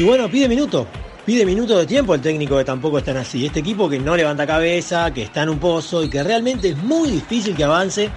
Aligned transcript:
Y 0.00 0.02
bueno, 0.02 0.30
pide 0.30 0.48
minuto. 0.48 0.86
Pide 1.26 1.44
minuto 1.44 1.76
de 1.76 1.84
tiempo 1.84 2.14
el 2.14 2.22
técnico 2.22 2.56
que 2.56 2.64
tampoco 2.64 2.96
están 2.96 3.18
así. 3.18 3.44
Este 3.44 3.60
equipo 3.60 3.86
que 3.86 3.98
no 3.98 4.16
levanta 4.16 4.46
cabeza, 4.46 5.12
que 5.12 5.24
está 5.24 5.42
en 5.42 5.50
un 5.50 5.58
pozo 5.58 6.02
y 6.02 6.08
que 6.08 6.22
realmente 6.22 6.70
es 6.70 6.76
muy 6.78 7.10
difícil 7.10 7.54
que 7.54 7.64
avance 7.64 8.08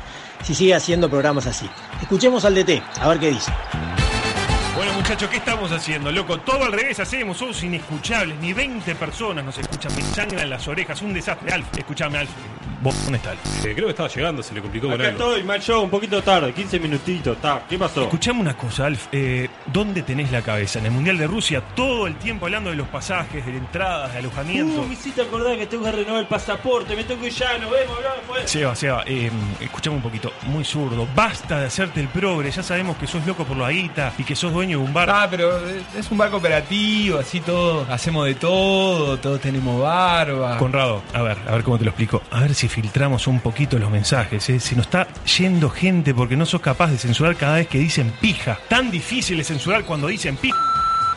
si 0.46 0.55
sigue 0.55 0.73
haciendo 0.75 1.09
programas 1.09 1.46
así. 1.46 1.69
Escuchemos 2.01 2.46
al 2.46 2.55
DT, 2.55 2.81
a 3.01 3.09
ver 3.09 3.19
qué 3.19 3.31
dice. 3.31 3.51
Bueno, 4.77 4.93
muchachos, 4.93 5.29
¿qué 5.29 5.35
estamos 5.35 5.73
haciendo, 5.73 6.09
loco? 6.09 6.39
Todo 6.39 6.63
al 6.63 6.71
revés 6.71 7.01
hacemos, 7.01 7.35
somos 7.35 7.62
inescuchables. 7.62 8.40
Ni 8.40 8.54
20 8.54 8.96
personas 8.96 9.44
nos 9.44 9.58
escuchan, 9.58 9.94
me 9.94 10.04
sangran 10.04 10.50
las 10.50 10.65
orejas. 10.70 11.02
Un 11.02 11.13
desastre. 11.13 11.52
Alf, 11.52 11.68
escúchame, 11.78 12.20
Alf. 12.20 12.31
¿Vos 12.84 13.02
dónde 13.04 13.18
está? 13.18 13.31
Eh, 13.34 13.74
creo 13.74 13.86
que 13.86 13.92
estaba 13.92 14.10
llegando, 14.10 14.44
se 14.44 14.54
le 14.54 14.62
complicó 14.62 14.88
con 14.88 15.00
Acá 15.00 15.10
algo. 15.10 15.24
estoy, 15.24 15.44
macho, 15.44 15.82
un 15.82 15.90
poquito 15.90 16.22
tarde, 16.22 16.52
15 16.54 16.80
minutitos. 16.80 17.38
ta. 17.38 17.63
¿Qué 17.70 17.77
pasó? 17.80 18.02
Escuchame 18.04 18.41
una 18.41 18.58
cosa, 18.58 18.88
Alf. 18.88 19.08
eh, 19.13 19.50
¿Dónde 19.72 20.02
tenés 20.04 20.32
la 20.32 20.41
cabeza? 20.41 20.80
En 20.80 20.86
el 20.88 20.91
Mundial 20.91 21.18
de 21.18 21.26
Rusia, 21.27 21.62
todo 21.76 22.08
el 22.08 22.16
tiempo 22.16 22.46
hablando 22.46 22.70
de 22.72 22.76
los 22.76 22.88
pasajes, 22.90 23.46
de 23.46 23.55
entradas, 23.58 24.12
de 24.12 24.20
alojamiento. 24.20 24.82
Uh, 24.82 24.86
me 24.88 24.94
hiciste 24.94 25.22
acordar 25.22 25.58
que 25.58 25.66
tengo 25.66 25.86
que 25.86 25.91
renovar 25.94 26.20
el 26.22 26.27
pasaporte, 26.27 26.96
me 26.96 27.04
tengo 27.05 27.22
que 27.22 27.27
ir 27.27 27.34
ya, 27.34 27.58
nos 27.58 27.72
vemos, 27.72 27.98
después. 28.18 28.52
Seba, 28.52 28.76
Seba, 28.76 29.04
eh, 29.08 29.32
escuchame 29.62 29.96
un 29.96 30.02
poquito, 30.04 30.34
muy 30.44 30.66
zurdo. 30.66 31.08
Basta 31.16 31.62
de 31.62 31.68
hacerte 31.68 32.02
el 32.02 32.10
progre, 32.10 32.52
ya 32.52 32.63
sabemos 32.63 32.98
que 32.98 33.08
sos 33.08 33.26
loco 33.26 33.46
por 33.46 33.55
la 33.55 33.72
guita 33.72 34.13
y 34.18 34.24
que 34.26 34.36
sos 34.36 34.52
dueño 34.52 34.80
de 34.80 34.84
un 34.84 34.94
bar. 34.94 35.10
Ah, 35.10 35.27
pero 35.30 35.58
es 35.98 36.12
un 36.12 36.18
barco 36.18 36.38
operativo, 36.38 37.20
así 37.20 37.40
todo, 37.40 37.86
hacemos 37.90 38.26
de 38.26 38.36
todo, 38.36 39.18
todos 39.20 39.40
tenemos 39.40 39.82
barba. 39.82 40.58
Conrado, 40.58 41.02
a 41.13 41.22
ver, 41.22 41.38
a 41.48 41.52
ver 41.54 41.63
cómo 41.63 41.77
te 41.77 41.86
lo 41.86 41.91
explico. 41.91 42.22
A 42.30 42.41
ver 42.41 42.54
si 42.54 42.68
filtramos 42.73 43.27
un 43.27 43.40
poquito 43.40 43.77
los 43.77 43.91
mensajes. 43.91 44.50
¿eh? 44.50 44.59
Se 44.59 44.76
nos 44.76 44.88
está 44.88 45.08
yendo 45.38 45.70
gente 45.70 46.13
porque 46.13 46.36
no 46.36 46.45
sos 46.45 46.59
capaz 46.59 46.90
de 46.90 46.98
censurar 46.98 47.36
cada 47.36 47.58
vez 47.58 47.68
que 47.68 47.77
dicen 47.77 48.12
pija. 48.20 48.58
Tan 48.68 48.90
difícil 48.90 49.40
es 49.40 49.48
censurar 49.48 49.86
cuando 49.86 50.08
dicen 50.08 50.36
pija. 50.38 50.58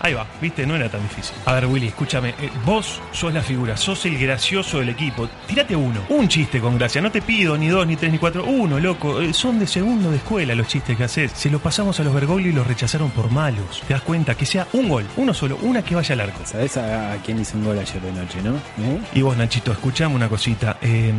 Ahí 0.06 0.14
va, 0.14 0.24
viste, 0.40 0.64
no 0.66 0.76
era 0.76 0.88
tan 0.88 1.02
difícil. 1.02 1.34
A 1.46 1.52
ver, 1.54 1.66
Willy, 1.66 1.88
escúchame. 1.88 2.28
eh, 2.40 2.48
vos 2.64 3.00
sos 3.10 3.34
la 3.34 3.42
figura, 3.42 3.76
sos 3.76 4.06
el 4.06 4.16
gracioso 4.18 4.78
del 4.78 4.90
equipo. 4.90 5.28
Tírate 5.48 5.74
uno. 5.74 6.00
Un 6.10 6.28
chiste 6.28 6.60
con 6.60 6.78
gracia. 6.78 7.00
No 7.02 7.10
te 7.10 7.20
pido 7.22 7.58
ni 7.58 7.66
dos, 7.66 7.84
ni 7.88 7.96
tres, 7.96 8.12
ni 8.12 8.18
cuatro. 8.18 8.44
Uno, 8.44 8.78
loco. 8.78 9.20
Eh, 9.20 9.34
son 9.34 9.58
de 9.58 9.66
segundo 9.66 10.12
de 10.12 10.18
escuela 10.18 10.54
los 10.54 10.68
chistes 10.68 10.96
que 10.96 11.02
haces. 11.02 11.32
Se 11.32 11.50
los 11.50 11.60
pasamos 11.60 11.98
a 11.98 12.04
los 12.04 12.14
Bergoglio 12.14 12.50
y 12.50 12.52
los 12.52 12.64
rechazaron 12.66 13.10
por 13.10 13.32
malos. 13.32 13.82
¿Te 13.88 13.94
das 13.94 14.02
cuenta? 14.02 14.36
Que 14.36 14.46
sea 14.46 14.68
un 14.74 14.88
gol, 14.88 15.04
uno 15.16 15.34
solo, 15.34 15.58
una 15.62 15.82
que 15.82 15.96
vaya 15.96 16.12
al 16.12 16.20
arco. 16.20 16.38
¿Sabés 16.44 16.76
a, 16.76 17.12
a 17.14 17.16
quién 17.16 17.40
hizo 17.40 17.56
un 17.58 17.64
gol 17.64 17.76
ayer 17.76 18.00
de 18.00 18.12
noche, 18.12 18.38
no? 18.42 18.54
¿Eh? 18.54 19.00
Y 19.14 19.22
vos, 19.22 19.36
Nachito, 19.36 19.72
escuchame 19.72 20.14
una 20.14 20.28
cosita. 20.28 20.76
eh, 20.82 21.12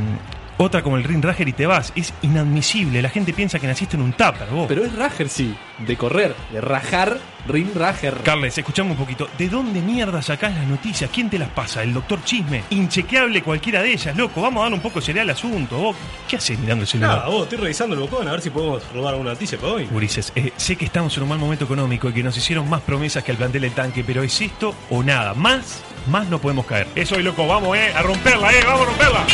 otra 0.58 0.82
como 0.82 0.98
el 0.98 1.04
Ring 1.04 1.24
Rager 1.24 1.48
y 1.48 1.54
te 1.54 1.66
vas. 1.66 1.94
Es 1.96 2.14
inadmisible. 2.22 3.02
La 3.02 3.10
gente 3.10 3.34
piensa 3.34 3.60
que 3.60 3.68
naciste 3.68 3.96
en 3.96 4.04
un 4.04 4.14
tupper, 4.14 4.48
vos. 4.52 4.66
Pero 4.68 4.84
es 4.84 4.96
Rager, 4.96 5.30
sí. 5.30 5.56
De 5.80 5.96
correr, 5.96 6.36
de 6.52 6.60
rajar, 6.60 7.20
ring 7.48 7.70
Rager. 7.76 8.16
Carles, 8.24 8.58
escuchame 8.58 8.92
un 8.92 8.98
poquito. 8.98 9.30
¿De 9.38 9.48
dónde 9.48 9.80
mierda 9.80 10.24
sacás 10.24 10.56
las 10.56 10.66
noticias? 10.66 11.10
¿Quién 11.14 11.30
te 11.30 11.38
las 11.38 11.50
pasa? 11.50 11.84
¿El 11.84 11.94
doctor 11.94 12.24
Chisme? 12.24 12.64
Inchequeable 12.72 13.44
cualquiera 13.44 13.84
de 13.84 13.94
ellas, 13.94 14.16
loco. 14.18 14.42
Vamos 14.42 14.62
a 14.62 14.64
darle 14.64 14.78
un 14.78 14.82
poco 14.82 15.02
seriedad 15.02 15.24
al 15.24 15.36
asunto. 15.36 15.78
¿Vos 15.78 15.96
qué 16.28 16.38
haces 16.38 16.58
mirando 16.58 16.82
el 16.82 16.88
celular? 16.88 17.18
Nada, 17.18 17.30
vos, 17.30 17.44
estoy 17.44 17.60
revisando 17.60 17.96
el 17.96 18.02
bocón 18.02 18.28
a 18.28 18.32
ver 18.32 18.42
si 18.42 18.50
podemos 18.50 18.82
robar 18.92 19.14
alguna 19.14 19.32
noticia 19.32 19.58
para 19.60 19.74
hoy. 19.74 19.88
Ulises, 19.92 20.32
eh, 20.36 20.52
sé 20.58 20.76
que 20.76 20.86
estamos 20.86 21.16
en 21.16 21.24
un 21.24 21.30
mal 21.30 21.38
momento 21.38 21.66
económico 21.66 22.10
y 22.10 22.14
que 22.14 22.24
nos 22.24 22.36
hicieron 22.36 22.68
más 22.68 22.82
promesas 22.82 23.24
que 23.24 23.32
al 23.32 23.38
plantel 23.38 23.62
del 23.62 23.74
tanque, 23.74 24.04
pero 24.04 24.24
es 24.24 24.42
esto 24.42 24.74
o 24.90 25.04
nada. 25.04 25.36
Más, 25.36 25.84
más 26.10 26.28
no 26.28 26.40
podemos 26.40 26.66
caer. 26.66 26.88
Eso 26.96 27.16
es 27.16 27.24
loco, 27.24 27.46
vamos, 27.46 27.78
eh, 27.78 27.94
a 27.94 28.02
romperla, 28.02 28.52
eh, 28.52 28.64
vamos 28.66 28.82
a 28.82 28.86
romperla. 28.86 29.28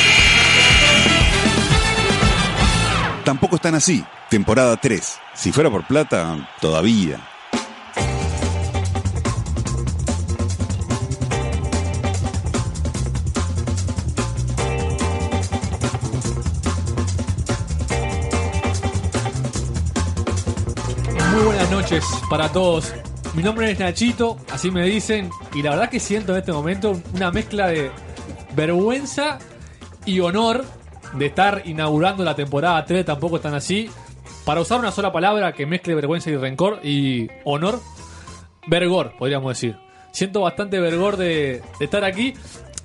Tampoco 3.24 3.56
están 3.56 3.76
así. 3.76 4.04
Temporada 4.30 4.78
3. 4.78 5.20
Si 5.34 5.52
fuera 5.52 5.70
por 5.70 5.86
plata, 5.88 6.50
todavía. 6.60 7.20
Muy 21.32 21.44
buenas 21.44 21.72
noches 21.72 22.04
para 22.30 22.52
todos. 22.52 22.94
Mi 23.34 23.42
nombre 23.42 23.72
es 23.72 23.80
Nachito, 23.80 24.38
así 24.52 24.70
me 24.70 24.86
dicen, 24.86 25.32
y 25.56 25.64
la 25.64 25.72
verdad 25.72 25.90
que 25.90 26.00
siento 26.00 26.34
en 26.34 26.40
este 26.40 26.52
momento 26.52 27.02
una 27.16 27.32
mezcla 27.32 27.68
de 27.68 27.90
vergüenza 28.56 29.40
y 30.06 30.20
honor 30.20 30.66
de 31.14 31.28
estar 31.28 31.62
inaugurando 31.66 32.24
la 32.24 32.36
temporada 32.36 32.84
3, 32.86 33.06
tampoco 33.06 33.38
están 33.38 33.54
así. 33.54 33.90
Para 34.46 34.62
usar 34.62 34.80
una 34.80 34.92
sola 34.92 35.12
palabra 35.12 35.54
que 35.54 35.66
mezcle 35.66 35.96
vergüenza 35.96 36.30
y 36.30 36.36
rencor 36.36 36.80
y 36.84 37.28
honor, 37.46 37.80
vergor, 38.68 39.14
podríamos 39.18 39.50
decir. 39.50 39.78
Siento 40.12 40.42
bastante 40.42 40.80
vergor 40.80 41.18
de, 41.18 41.62
estar 41.80 42.04
aquí. 42.04 42.34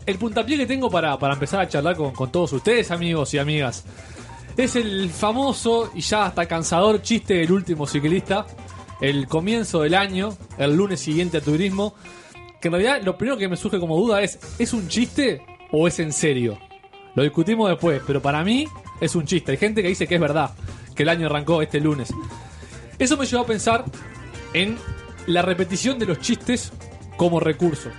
El 0.06 0.19
puntapié 0.19 0.56
que 0.56 0.67
tengo 0.67 0.89
para, 0.91 1.19
para 1.19 1.34
empezar 1.34 1.61
a 1.61 1.69
charlar 1.69 1.97
con, 1.97 2.12
con 2.12 2.31
todos 2.31 2.53
ustedes, 2.53 2.91
amigos 2.91 3.35
y 3.35 3.39
amigas, 3.39 3.85
es 4.56 4.77
el 4.77 5.11
famoso 5.11 5.91
y 5.95 6.00
ya 6.00 6.27
hasta 6.27 6.47
cansador 6.47 7.03
chiste 7.03 7.35
del 7.35 7.53
último 7.53 7.87
ciclista. 7.87 8.47
El 9.00 9.29
comienzo 9.29 9.83
del 9.83 9.95
año, 9.95 10.37
el 10.59 10.75
lunes 10.75 11.00
siguiente 11.00 11.39
a 11.39 11.41
turismo. 11.41 11.95
Que 12.61 12.69
en 12.69 12.73
realidad 12.73 13.03
lo 13.05 13.17
primero 13.17 13.39
que 13.39 13.49
me 13.49 13.56
surge 13.56 13.79
como 13.79 13.97
duda 13.97 14.21
es: 14.23 14.39
¿es 14.59 14.73
un 14.73 14.89
chiste 14.89 15.43
o 15.71 15.87
es 15.87 16.00
en 16.00 16.12
serio? 16.12 16.59
Lo 17.15 17.23
discutimos 17.23 17.69
después, 17.69 18.03
pero 18.07 18.23
para 18.23 18.45
mí 18.45 18.67
es 19.01 19.15
un 19.15 19.25
chiste. 19.25 19.53
Hay 19.53 19.59
gente 19.59 19.83
que 19.83 19.89
dice 19.89 20.07
que 20.07 20.17
es 20.17 20.21
verdad, 20.21 20.51
que 20.95 21.03
el 21.03 21.09
año 21.09 21.27
arrancó 21.27 21.63
este 21.63 21.81
lunes. 21.81 22.13
Eso 22.99 23.17
me 23.17 23.27
llevó 23.27 23.43
a 23.43 23.47
pensar 23.47 23.85
en 24.53 24.77
la 25.27 25.43
repetición 25.43 25.99
de 25.99 26.07
los 26.07 26.21
chistes 26.21 26.73
como 27.17 27.41
recurso. 27.41 27.91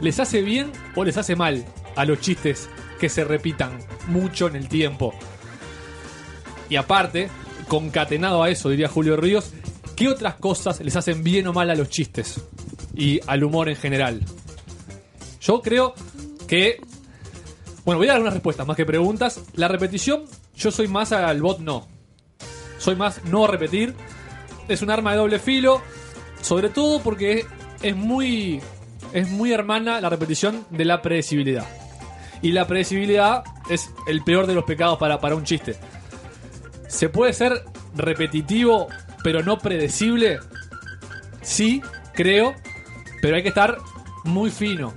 ¿Les 0.00 0.20
hace 0.20 0.42
bien 0.42 0.70
o 0.94 1.04
les 1.04 1.16
hace 1.16 1.36
mal 1.36 1.64
a 1.96 2.04
los 2.04 2.20
chistes 2.20 2.68
que 3.00 3.08
se 3.08 3.24
repitan 3.24 3.78
mucho 4.08 4.46
en 4.46 4.56
el 4.56 4.68
tiempo? 4.68 5.14
Y 6.68 6.76
aparte, 6.76 7.28
concatenado 7.68 8.42
a 8.42 8.50
eso, 8.50 8.68
diría 8.68 8.88
Julio 8.88 9.16
Ríos, 9.16 9.52
¿qué 9.94 10.08
otras 10.08 10.34
cosas 10.34 10.80
les 10.80 10.96
hacen 10.96 11.22
bien 11.22 11.46
o 11.46 11.52
mal 11.52 11.70
a 11.70 11.74
los 11.74 11.88
chistes? 11.88 12.42
Y 12.94 13.20
al 13.26 13.44
humor 13.44 13.68
en 13.68 13.76
general. 13.76 14.22
Yo 15.40 15.60
creo 15.62 15.94
que... 16.46 16.78
Bueno, 17.86 18.00
voy 18.00 18.08
a 18.08 18.14
dar 18.14 18.20
unas 18.20 18.34
respuestas 18.34 18.66
más 18.66 18.76
que 18.76 18.84
preguntas. 18.84 19.40
La 19.54 19.68
repetición, 19.68 20.24
yo 20.56 20.72
soy 20.72 20.88
más 20.88 21.12
al 21.12 21.40
bot 21.40 21.60
no. 21.60 21.86
Soy 22.78 22.96
más 22.96 23.24
no 23.26 23.46
repetir. 23.46 23.94
Es 24.66 24.82
un 24.82 24.90
arma 24.90 25.12
de 25.12 25.18
doble 25.18 25.38
filo. 25.38 25.80
Sobre 26.40 26.68
todo 26.68 27.00
porque 27.00 27.46
es 27.82 27.94
muy... 27.94 28.60
Es 29.12 29.30
muy 29.30 29.52
hermana 29.52 30.00
la 30.00 30.10
repetición 30.10 30.66
de 30.70 30.84
la 30.84 31.00
predecibilidad. 31.00 31.64
Y 32.42 32.50
la 32.50 32.66
predecibilidad 32.66 33.44
es 33.70 33.88
el 34.08 34.24
peor 34.24 34.48
de 34.48 34.54
los 34.56 34.64
pecados 34.64 34.98
para, 34.98 35.20
para 35.20 35.36
un 35.36 35.44
chiste. 35.44 35.76
¿Se 36.88 37.08
puede 37.08 37.32
ser 37.34 37.62
repetitivo 37.94 38.88
pero 39.22 39.44
no 39.44 39.58
predecible? 39.58 40.40
Sí, 41.40 41.80
creo, 42.14 42.52
pero 43.22 43.36
hay 43.36 43.44
que 43.44 43.50
estar 43.50 43.78
muy 44.24 44.50
fino. 44.50 44.92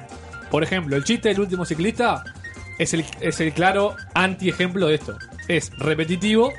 Por 0.49 0.63
ejemplo, 0.63 0.95
el 0.95 1.03
chiste 1.03 1.29
del 1.29 1.41
último 1.41 1.65
ciclista 1.65 2.23
es 2.79 2.93
el, 2.93 3.05
es 3.21 3.39
el 3.39 3.53
claro 3.53 3.95
anti-ejemplo 4.13 4.87
de 4.87 4.95
esto. 4.95 5.17
Es 5.47 5.71
repetitivo, 5.77 6.51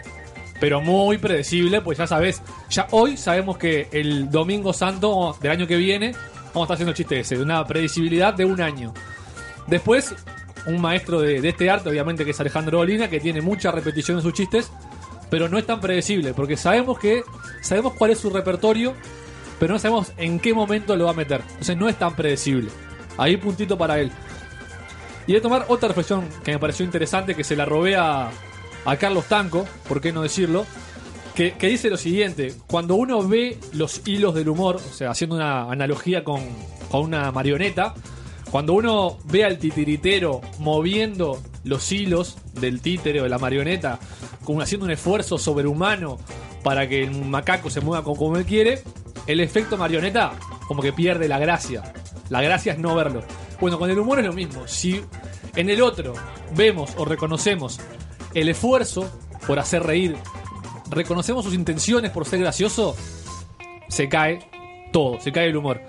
pero 0.60 0.80
muy 0.80 1.18
predecible, 1.18 1.80
pues 1.80 1.98
ya 1.98 2.06
sabes, 2.06 2.42
ya 2.68 2.86
hoy 2.90 3.16
sabemos 3.16 3.58
que 3.58 3.88
el 3.90 4.30
domingo 4.30 4.72
santo 4.72 5.36
del 5.40 5.50
año 5.50 5.66
que 5.66 5.76
viene 5.76 6.12
vamos 6.52 6.62
a 6.62 6.62
estar 6.62 6.74
haciendo 6.74 6.90
el 6.90 6.96
chiste 6.96 7.20
ese, 7.20 7.36
de 7.36 7.42
una 7.42 7.66
predecibilidad 7.66 8.34
de 8.34 8.44
un 8.44 8.60
año. 8.60 8.92
Después, 9.66 10.14
un 10.66 10.80
maestro 10.80 11.20
de, 11.20 11.40
de 11.40 11.48
este 11.48 11.70
arte, 11.70 11.88
obviamente 11.88 12.24
que 12.24 12.32
es 12.32 12.40
Alejandro 12.40 12.80
Olina, 12.80 13.08
que 13.08 13.18
tiene 13.18 13.40
mucha 13.40 13.72
repetición 13.72 14.18
en 14.18 14.22
sus 14.22 14.34
chistes, 14.34 14.70
pero 15.30 15.48
no 15.48 15.56
es 15.56 15.64
tan 15.64 15.80
predecible, 15.80 16.34
porque 16.34 16.56
sabemos 16.56 16.98
que 16.98 17.22
sabemos 17.62 17.94
cuál 17.94 18.10
es 18.10 18.18
su 18.18 18.30
repertorio, 18.30 18.94
pero 19.58 19.74
no 19.74 19.78
sabemos 19.78 20.12
en 20.18 20.40
qué 20.40 20.52
momento 20.52 20.96
lo 20.96 21.04
va 21.04 21.12
a 21.12 21.14
meter. 21.14 21.40
Entonces 21.50 21.76
no 21.76 21.88
es 21.88 21.96
tan 21.98 22.14
predecible. 22.14 22.70
Ahí 23.16 23.36
puntito 23.36 23.78
para 23.78 24.00
él. 24.00 24.10
Y 25.30 25.34
voy 25.34 25.38
a 25.38 25.42
tomar 25.42 25.66
otra 25.68 25.86
reflexión 25.86 26.28
que 26.42 26.50
me 26.50 26.58
pareció 26.58 26.84
interesante, 26.84 27.36
que 27.36 27.44
se 27.44 27.54
la 27.54 27.64
robé 27.64 27.94
a, 27.94 28.30
a 28.84 28.96
Carlos 28.96 29.26
Tanco, 29.26 29.64
por 29.88 30.00
qué 30.00 30.12
no 30.12 30.22
decirlo, 30.22 30.66
que, 31.36 31.52
dice 31.52 31.88
lo 31.88 31.96
siguiente, 31.96 32.52
cuando 32.66 32.96
uno 32.96 33.22
ve 33.22 33.56
los 33.72 34.02
hilos 34.08 34.34
del 34.34 34.48
humor, 34.48 34.78
o 34.78 34.92
sea, 34.92 35.10
haciendo 35.10 35.36
una 35.36 35.70
analogía 35.70 36.24
con, 36.24 36.40
con 36.90 37.02
una 37.02 37.30
marioneta, 37.30 37.94
cuando 38.50 38.72
uno 38.72 39.18
ve 39.26 39.44
al 39.44 39.58
titiritero 39.58 40.40
moviendo 40.58 41.40
los 41.62 41.92
hilos 41.92 42.38
del 42.54 42.80
títere 42.80 43.20
o 43.20 43.22
de 43.22 43.30
la 43.30 43.38
marioneta, 43.38 44.00
como 44.42 44.62
haciendo 44.62 44.86
un 44.86 44.90
esfuerzo 44.90 45.38
sobrehumano 45.38 46.18
para 46.64 46.88
que 46.88 47.04
el 47.04 47.24
macaco 47.24 47.70
se 47.70 47.80
mueva 47.80 48.02
como 48.02 48.36
él 48.36 48.44
quiere, 48.44 48.82
el 49.28 49.38
efecto 49.38 49.76
marioneta 49.76 50.32
como 50.66 50.82
que 50.82 50.92
pierde 50.92 51.28
la 51.28 51.38
gracia. 51.38 51.92
La 52.30 52.42
gracia 52.42 52.72
es 52.72 52.80
no 52.80 52.96
verlo. 52.96 53.22
Bueno, 53.60 53.78
con 53.78 53.90
el 53.90 53.98
humor 53.98 54.20
es 54.20 54.26
lo 54.26 54.32
mismo. 54.32 54.66
Si 54.66 55.02
en 55.54 55.68
el 55.68 55.82
otro 55.82 56.14
vemos 56.54 56.92
o 56.96 57.04
reconocemos 57.04 57.78
el 58.34 58.48
esfuerzo 58.48 59.10
por 59.46 59.58
hacer 59.58 59.82
reír, 59.82 60.16
reconocemos 60.88 61.44
sus 61.44 61.54
intenciones 61.54 62.10
por 62.10 62.26
ser 62.26 62.40
gracioso, 62.40 62.96
se 63.88 64.08
cae 64.08 64.48
todo, 64.92 65.20
se 65.20 65.32
cae 65.32 65.48
el 65.48 65.56
humor. 65.56 65.80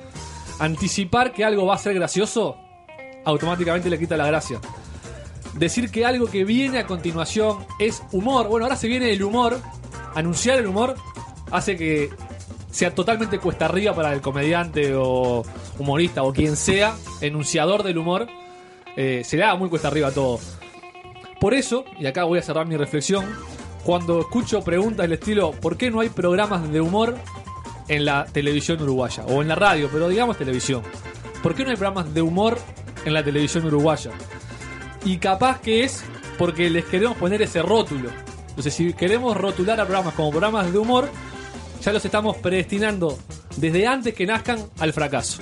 anticipar 0.60 1.34
que 1.34 1.44
algo 1.44 1.66
va 1.66 1.76
a 1.76 1.78
ser 1.80 1.96
gracioso, 1.96 2.56
automáticamente 3.26 3.90
le 3.90 3.98
quita 3.98 4.16
la 4.16 4.28
gracia. 4.28 4.60
Decir 5.56 5.90
que 5.90 6.06
algo 6.06 6.28
que 6.28 6.44
viene 6.44 6.78
a 6.80 6.86
continuación 6.86 7.66
es 7.80 8.04
humor, 8.12 8.48
bueno, 8.48 8.66
ahora 8.66 8.76
se 8.76 8.88
viene 8.88 9.12
el 9.12 9.24
humor, 9.24 9.60
anunciar 10.14 10.60
el 10.60 10.68
humor 10.68 10.96
hace 11.52 11.76
que 11.76 12.10
sea 12.72 12.96
totalmente 12.96 13.38
cuesta 13.40 13.66
arriba 13.66 13.94
para 13.94 14.14
el 14.14 14.22
comediante 14.22 14.96
o 14.96 15.44
humorista 15.78 16.24
o 16.24 16.34
quien 16.34 16.56
sea, 16.56 16.96
enunciador 17.20 17.84
del 17.84 17.98
humor, 17.98 18.28
eh, 18.96 19.22
se 19.24 19.38
le 19.38 19.44
haga 19.44 19.56
muy 19.56 19.70
cuesta 19.70 19.90
arriba 19.90 20.12
todo. 20.12 20.40
Por 21.40 21.54
eso, 21.54 21.86
y 22.00 22.06
acá 22.06 22.24
voy 22.24 22.40
a 22.40 22.42
cerrar 22.42 22.66
mi 22.66 22.78
reflexión, 22.78 23.26
cuando 23.84 24.20
escucho 24.20 24.62
preguntas 24.62 25.04
del 25.04 25.14
estilo 25.14 25.52
¿por 25.52 25.76
qué 25.76 25.90
no 25.90 26.02
hay 26.02 26.10
programas 26.10 26.72
de 26.72 26.82
humor 26.82 27.16
en 27.88 28.06
la 28.06 28.26
televisión 28.26 28.82
uruguaya? 28.82 29.26
O 29.26 29.42
en 29.42 29.48
la 29.48 29.56
radio, 29.56 29.90
pero 29.92 30.08
digamos 30.08 30.38
televisión. 30.38 30.84
¿Por 31.42 31.56
qué 31.56 31.64
no 31.64 31.72
hay 31.72 31.76
programas 31.76 32.14
de 32.14 32.22
humor 32.22 32.58
en 33.06 33.14
la 33.14 33.24
televisión 33.24 33.66
uruguaya? 33.66 34.12
Y 35.04 35.18
capaz 35.18 35.60
que 35.62 35.84
es 35.84 36.04
porque 36.38 36.70
les 36.70 36.86
queremos 36.86 37.18
poner 37.18 37.42
ese 37.42 37.62
rótulo. 37.62 38.10
Entonces, 38.50 38.74
si 38.74 38.94
queremos 38.94 39.36
rotular 39.36 39.80
a 39.80 39.86
programas 39.86 40.14
como 40.14 40.30
programas 40.30 40.72
de 40.72 40.78
humor, 40.78 41.10
ya 41.82 41.92
los 41.92 42.06
estamos 42.06 42.38
predestinando 42.38 43.18
desde 43.58 43.88
antes 43.88 44.14
que 44.14 44.26
nazcan 44.26 44.60
al 44.80 44.94
fracaso. 44.94 45.42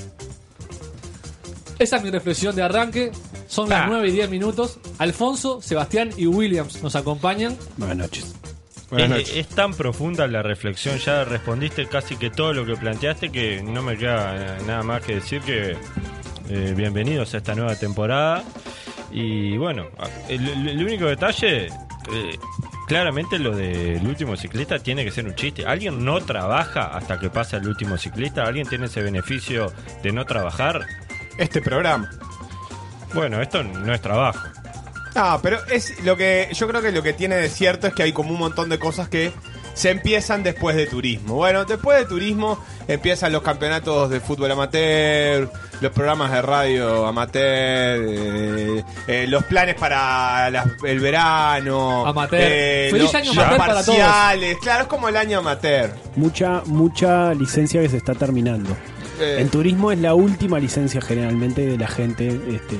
Esa 1.77 1.97
es 1.97 2.03
mi 2.03 2.09
reflexión 2.09 2.55
de 2.55 2.61
arranque. 2.61 3.11
Son 3.47 3.69
las 3.69 3.87
9 3.87 4.09
y 4.09 4.11
10 4.11 4.29
minutos. 4.29 4.79
Alfonso, 4.97 5.61
Sebastián 5.61 6.11
y 6.17 6.27
Williams 6.27 6.83
nos 6.83 6.95
acompañan. 6.95 7.57
Buenas 7.77 7.97
noches. 7.97 8.35
Es, 8.91 9.35
es 9.35 9.47
tan 9.47 9.73
profunda 9.73 10.27
la 10.27 10.41
reflexión, 10.41 10.97
ya 10.97 11.23
respondiste 11.23 11.85
casi 11.85 12.15
que 12.15 12.31
todo 12.31 12.53
lo 12.53 12.65
que 12.65 12.75
planteaste 12.75 13.29
que 13.29 13.61
no 13.61 13.83
me 13.83 13.95
queda 13.95 14.35
eh, 14.35 14.57
nada 14.65 14.81
más 14.81 15.03
que 15.03 15.15
decir 15.15 15.41
que 15.41 15.77
eh, 16.49 16.73
bienvenidos 16.75 17.35
a 17.35 17.37
esta 17.37 17.53
nueva 17.53 17.75
temporada. 17.75 18.43
Y 19.11 19.57
bueno, 19.57 19.87
el 20.27 20.83
único 20.83 21.05
detalle, 21.05 21.67
eh, 21.67 21.69
claramente 22.89 23.37
lo 23.37 23.55
del 23.55 24.05
último 24.05 24.35
ciclista 24.35 24.79
tiene 24.79 25.05
que 25.05 25.11
ser 25.11 25.25
un 25.25 25.35
chiste. 25.35 25.63
¿Alguien 25.63 26.03
no 26.03 26.19
trabaja 26.21 26.87
hasta 26.87 27.19
que 27.19 27.29
pasa 27.29 27.57
el 27.57 27.67
último 27.67 27.99
ciclista? 27.99 28.43
¿Alguien 28.43 28.67
tiene 28.67 28.87
ese 28.87 29.03
beneficio 29.03 29.71
de 30.01 30.11
no 30.11 30.25
trabajar? 30.25 30.87
Este 31.37 31.61
programa. 31.61 32.09
Bueno, 33.13 33.41
esto 33.41 33.63
no 33.63 33.93
es 33.93 34.01
trabajo. 34.01 34.39
No, 35.15 35.39
pero 35.41 35.59
es 35.67 36.03
lo 36.03 36.17
que 36.17 36.49
yo 36.51 36.67
creo 36.67 36.81
que 36.81 36.91
lo 36.91 37.03
que 37.03 37.13
tiene 37.13 37.35
de 37.35 37.49
cierto 37.49 37.85
es 37.85 37.93
que 37.93 38.01
hay 38.01 38.11
como 38.11 38.31
un 38.31 38.39
montón 38.39 38.69
de 38.69 38.79
cosas 38.79 39.07
que 39.07 39.31
se 39.79 39.91
empiezan 39.91 40.43
después 40.43 40.75
de 40.75 40.87
turismo. 40.87 41.35
Bueno, 41.35 41.63
después 41.63 41.97
de 41.99 42.05
turismo 42.05 42.61
empiezan 42.85 43.31
los 43.31 43.41
campeonatos 43.43 44.09
de 44.09 44.19
fútbol 44.19 44.51
amateur, 44.51 45.49
los 45.79 45.91
programas 45.93 46.33
de 46.33 46.41
radio 46.41 47.07
amateur, 47.07 48.01
eh, 48.05 48.83
eh, 49.07 49.25
los 49.29 49.45
planes 49.45 49.75
para 49.75 50.51
el 50.83 50.99
verano, 50.99 52.05
Amateur. 52.05 52.41
eh, 52.43 52.87
Feliz 52.91 53.03
los- 53.05 53.15
año 53.15 53.31
amateur 53.31 53.57
para 53.57 53.73
todos. 53.83 53.85
parciales. 53.97 54.57
Claro, 54.61 54.81
es 54.81 54.87
como 54.89 55.07
el 55.07 55.15
año 55.15 55.39
amateur. 55.39 55.93
Mucha, 56.17 56.61
mucha 56.65 57.33
licencia 57.33 57.81
que 57.81 57.87
se 57.87 57.95
está 57.97 58.15
terminando. 58.15 58.75
Eh, 59.21 59.37
En 59.39 59.47
turismo 59.49 59.93
es 59.93 59.99
la 59.99 60.13
última 60.13 60.59
licencia 60.59 60.99
generalmente 60.99 61.65
de 61.65 61.77
la 61.77 61.87
gente 61.87 62.27
este, 62.49 62.77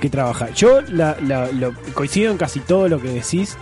que 0.00 0.08
trabaja. 0.10 0.50
Yo 0.50 0.80
la- 0.82 1.16
la- 1.26 1.50
lo- 1.50 1.74
coincido 1.92 2.30
en 2.30 2.38
casi 2.38 2.60
todo 2.60 2.88
lo 2.88 3.00
que 3.02 3.08
decís. 3.08 3.56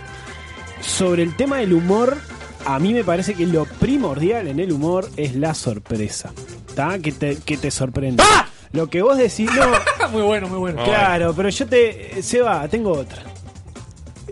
Sobre 0.81 1.23
el 1.23 1.33
tema 1.37 1.57
del 1.59 1.71
humor, 1.71 2.17
a 2.65 2.79
mí 2.79 2.93
me 2.93 3.03
parece 3.03 3.33
que 3.33 3.45
lo 3.45 3.65
primordial 3.65 4.47
en 4.47 4.59
el 4.59 4.71
humor 4.71 5.09
es 5.17 5.35
la 5.35 5.53
sorpresa. 5.53 6.31
¿tá? 6.73 6.99
Que, 6.99 7.11
te, 7.11 7.37
que 7.37 7.57
te 7.57 7.71
sorprende. 7.71 8.23
Lo 8.71 8.89
que 8.89 9.01
vos 9.01 9.17
decís, 9.17 9.49
no, 9.53 10.09
muy 10.11 10.23
bueno, 10.23 10.47
muy 10.47 10.57
bueno. 10.57 10.83
Claro, 10.83 11.33
pero 11.35 11.49
yo 11.49 11.67
te. 11.67 12.21
Se 12.21 12.41
va, 12.41 12.67
tengo 12.67 12.91
otra. 12.91 13.21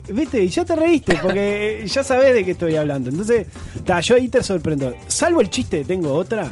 ¿Viste? 0.10 0.44
Y 0.44 0.50
ya 0.50 0.66
te 0.66 0.76
reíste, 0.76 1.20
porque 1.22 1.84
ya 1.86 2.04
sabés 2.04 2.34
de 2.34 2.44
qué 2.44 2.52
estoy 2.52 2.76
hablando. 2.76 3.10
Entonces, 3.10 3.48
ta, 3.86 4.00
yo 4.00 4.16
ahí 4.16 4.30
te 4.30 4.42
sorprendo. 4.42 4.94
Salvo 5.08 5.42
el 5.42 5.50
chiste 5.50 5.86
tengo 5.86 6.14
otra, 6.14 6.52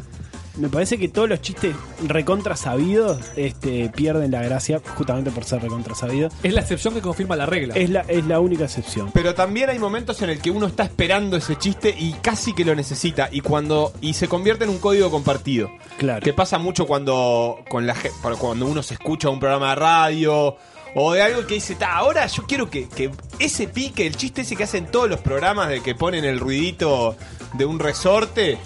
me 0.60 0.70
parece 0.70 0.98
que 0.98 1.08
todos 1.08 1.30
los 1.30 1.42
chistes 1.42 1.76
recontra 2.06 2.56
sabidos 2.56 3.20
este, 3.36 3.90
pierden 3.90 4.32
la 4.32 4.42
gracia 4.42 4.82
justamente 4.96 5.32
por 5.32 5.46
ser 5.46 5.62
recontra 5.62 5.96
sabidos. 5.96 6.34
Es 6.44 6.54
la 6.54 6.62
excepción 6.62 6.94
que 6.94 7.02
confirma 7.02 7.36
la 7.36 7.46
regla. 7.46 7.74
Es 7.76 7.90
la, 7.90 8.02
es 8.02 8.26
la 8.26 8.40
única 8.40 8.66
excepción. 8.66 9.12
Pero 9.14 9.34
también 9.34 9.70
hay 9.70 9.80
momentos 9.80 10.22
en 10.22 10.30
el 10.30 10.40
que 10.40 10.52
uno 10.52 10.68
está 10.68 10.84
esperando 10.84 11.38
ese 11.38 11.56
chiste 11.58 11.96
y 11.98 12.14
casi 12.14 12.54
que 12.54 12.66
lo 12.66 12.76
necesita 12.76 13.30
y 13.32 13.42
cuando 13.42 13.94
y 14.02 14.14
se 14.14 14.28
convierte 14.28 14.66
en 14.66 14.70
un 14.70 14.80
código 14.80 15.10
compartido. 15.10 15.70
Claro. 15.98 16.22
Que 16.22 16.34
pasa 16.34 16.58
mucho 16.58 16.86
cuando 16.86 17.60
con 17.70 17.88
la 17.88 17.96
cuando 18.40 18.66
uno 18.66 18.84
se 18.84 18.96
escucha 18.96 19.30
un 19.30 19.40
programa 19.40 19.70
de 19.70 19.76
radio 19.76 20.58
o 20.96 21.14
de 21.14 21.22
algo 21.22 21.46
que 21.46 21.56
dice, 21.56 21.76
"Ta, 21.76 21.96
ahora 21.96 22.26
yo 22.28 22.44
quiero 22.48 22.70
que, 22.70 22.90
que 22.90 23.12
ese 23.38 23.68
pique, 23.68 24.06
el 24.08 24.16
chiste 24.16 24.42
ese 24.42 24.56
que 24.56 24.64
hacen 24.64 24.88
todos 24.88 25.10
los 25.10 25.20
programas 25.20 25.70
de 25.70 25.82
que 25.82 25.96
ponen 25.96 26.26
el 26.26 26.40
ruidito 26.40 27.16
de 27.54 27.66
un 27.66 27.80
resorte, 27.80 28.58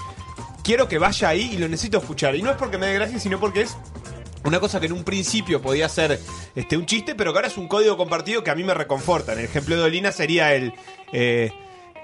quiero 0.63 0.87
que 0.87 0.97
vaya 0.97 1.29
ahí 1.29 1.51
y 1.53 1.57
lo 1.57 1.67
necesito 1.67 1.97
escuchar." 1.99 2.35
Y 2.35 2.41
no 2.41 2.51
es 2.51 2.57
porque 2.57 2.77
me 2.77 2.87
dé 2.87 2.93
gracia, 2.93 3.19
sino 3.19 3.39
porque 3.39 3.61
es 3.61 3.75
una 4.45 4.59
cosa 4.59 4.79
que 4.79 4.87
en 4.87 4.93
un 4.93 5.03
principio 5.03 5.61
podía 5.61 5.87
ser 5.87 6.19
este, 6.55 6.77
un 6.77 6.85
chiste, 6.85 7.15
pero 7.15 7.31
que 7.31 7.39
ahora 7.39 7.47
es 7.47 7.57
un 7.57 7.67
código 7.67 7.95
compartido 7.97 8.43
que 8.43 8.51
a 8.51 8.55
mí 8.55 8.63
me 8.63 8.73
reconforta. 8.73 9.33
En 9.33 9.39
el 9.39 9.45
ejemplo 9.45 9.75
de 9.75 9.83
Olina 9.83 10.11
sería 10.11 10.53
el... 10.53 10.73
eh, 11.11 11.51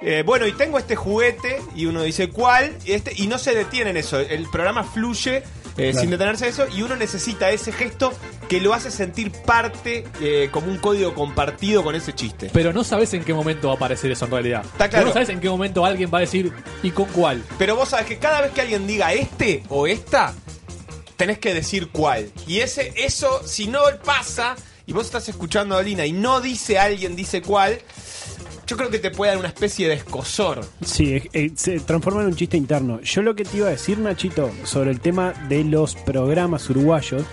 eh, 0.02 0.24
bueno, 0.26 0.48
y 0.48 0.54
tengo 0.54 0.78
este 0.78 0.96
juguete 0.96 1.62
y 1.76 1.86
uno 1.86 2.04
dice 2.04 2.30
cuál, 2.30 2.74
este, 2.86 3.12
y 3.18 3.28
no 3.28 3.38
se 3.38 3.54
detiene 3.54 3.90
en 3.90 3.98
eso. 3.98 4.18
El 4.18 4.48
programa 4.50 4.84
fluye 4.86 5.44
eh, 5.77 5.94
sin 5.94 6.10
detenerse 6.10 6.45
en 6.45 6.51
eso 6.51 6.68
y 6.75 6.81
uno 6.81 6.95
necesita 6.95 7.50
ese 7.51 7.71
gesto 7.71 8.13
que 8.48 8.60
lo 8.60 8.74
hace 8.74 8.92
sentir 8.92 9.31
parte 9.31 10.06
eh, 10.21 10.50
como 10.51 10.68
un 10.68 10.77
código 10.77 11.13
compartido 11.13 11.83
con 11.83 11.95
ese 11.95 12.13
chiste. 12.13 12.50
Pero 12.51 12.74
no 12.74 12.83
sabes 12.83 13.13
en 13.13 13.24
qué 13.24 13.33
momento 13.33 13.68
va 13.68 13.74
a 13.74 13.77
aparecer 13.77 14.12
eso 14.12 14.25
en 14.25 14.31
realidad. 14.31 14.66
Está 14.66 14.89
claro. 14.89 15.06
Vos 15.06 15.10
no 15.12 15.13
sabes 15.13 15.30
en 15.30 15.39
qué 15.39 15.50
momento 15.50 15.86
alguien 15.86 16.10
va 16.13 16.19
a 16.19 16.21
decir 16.21 16.51
y 16.83 16.92
con 16.92 17.06
cuál. 17.07 17.44
Pero 17.57 17.75
vos 17.75 17.89
sabés 17.89 18.07
que 18.07 18.18
cada 18.18 18.42
vez 18.42 18.51
que 18.51 18.62
alguien 18.62 18.88
diga 18.88 19.13
este 19.13 19.63
o 19.69 19.88
esta, 19.88 20.33
tenés 21.16 21.39
que 21.39 21.54
decir 21.54 21.89
cuál. 21.89 22.31
Y 22.48 22.60
ese, 22.60 22.94
eso, 22.95 23.42
si 23.45 23.68
no 23.68 23.81
pasa, 24.04 24.56
y 24.86 24.94
vos 24.94 25.06
estás 25.06 25.30
escuchando 25.30 25.75
a 25.75 25.80
Olina 25.80 26.06
y 26.06 26.13
no 26.13 26.42
dice 26.42 26.80
alguien, 26.80 27.15
dice 27.15 27.42
cuál, 27.42 27.80
yo 28.69 28.77
creo 28.77 28.89
que 28.92 29.00
te 29.00 29.10
puede 29.10 29.31
dar 29.31 29.39
una 29.39 29.48
especie 29.48 29.88
de 29.88 29.95
escosor. 29.95 30.62
Sí, 30.86 31.16
eh, 31.16 31.30
eh, 31.33 31.51
se 31.56 31.80
transforma 31.80 32.21
en 32.21 32.27
un 32.27 32.36
chiste 32.36 32.56
interno. 32.56 33.01
Yo 33.01 33.24
lo 33.24 33.33
que 33.36 33.44
te 33.44 33.57
iba 33.57 33.68
a 33.68 33.71
decir, 33.71 33.98
Nachito, 33.98 34.51
sobre 34.63 34.92
el 34.92 35.00
tema 35.00 35.33
de 35.50 35.63
los 35.63 35.95
programas 35.95 36.69
uruguayos, 36.69 37.24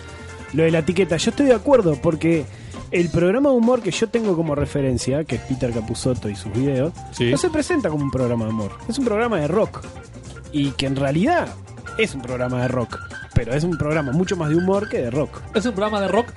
lo 0.55 0.63
de 0.63 0.71
la 0.71 0.79
etiqueta, 0.79 1.17
yo 1.19 1.31
estoy 1.31 1.47
de 1.47 1.55
acuerdo 1.55 1.97
porque 2.01 2.47
el 2.91 3.11
programa 3.11 3.51
de 3.51 3.57
humor 3.57 3.83
que 3.83 3.91
yo 3.91 4.09
tengo 4.09 4.35
como 4.35 4.55
referencia, 4.55 5.25
que 5.25 5.35
es 5.37 5.43
Peter 5.43 5.73
Capusotto 5.73 6.31
y 6.31 6.37
sus 6.37 6.53
videos, 6.55 6.93
Sí. 7.13 7.31
no 7.31 7.37
se 7.37 7.51
presenta 7.51 7.91
como 7.91 8.05
un 8.05 8.11
programa 8.11 8.47
de 8.47 8.53
humor, 8.53 8.73
es 8.89 8.99
un 8.99 9.05
programa 9.05 9.39
de 9.39 9.49
rock. 9.49 9.85
Y 10.53 10.71
que 10.71 10.87
en 10.87 10.97
realidad 10.97 11.49
es 11.99 12.15
un 12.15 12.23
programa 12.23 12.63
de 12.63 12.69
rock, 12.69 12.99
pero 13.35 13.53
es 13.53 13.63
un 13.65 13.77
programa 13.77 14.13
mucho 14.13 14.37
más 14.37 14.49
de 14.49 14.57
humor 14.57 14.89
que 14.89 14.99
de 15.03 15.11
rock. 15.11 15.43
Es 15.55 15.67
un 15.67 15.73
programa 15.73 16.01
de 16.01 16.09
rock 16.09 16.29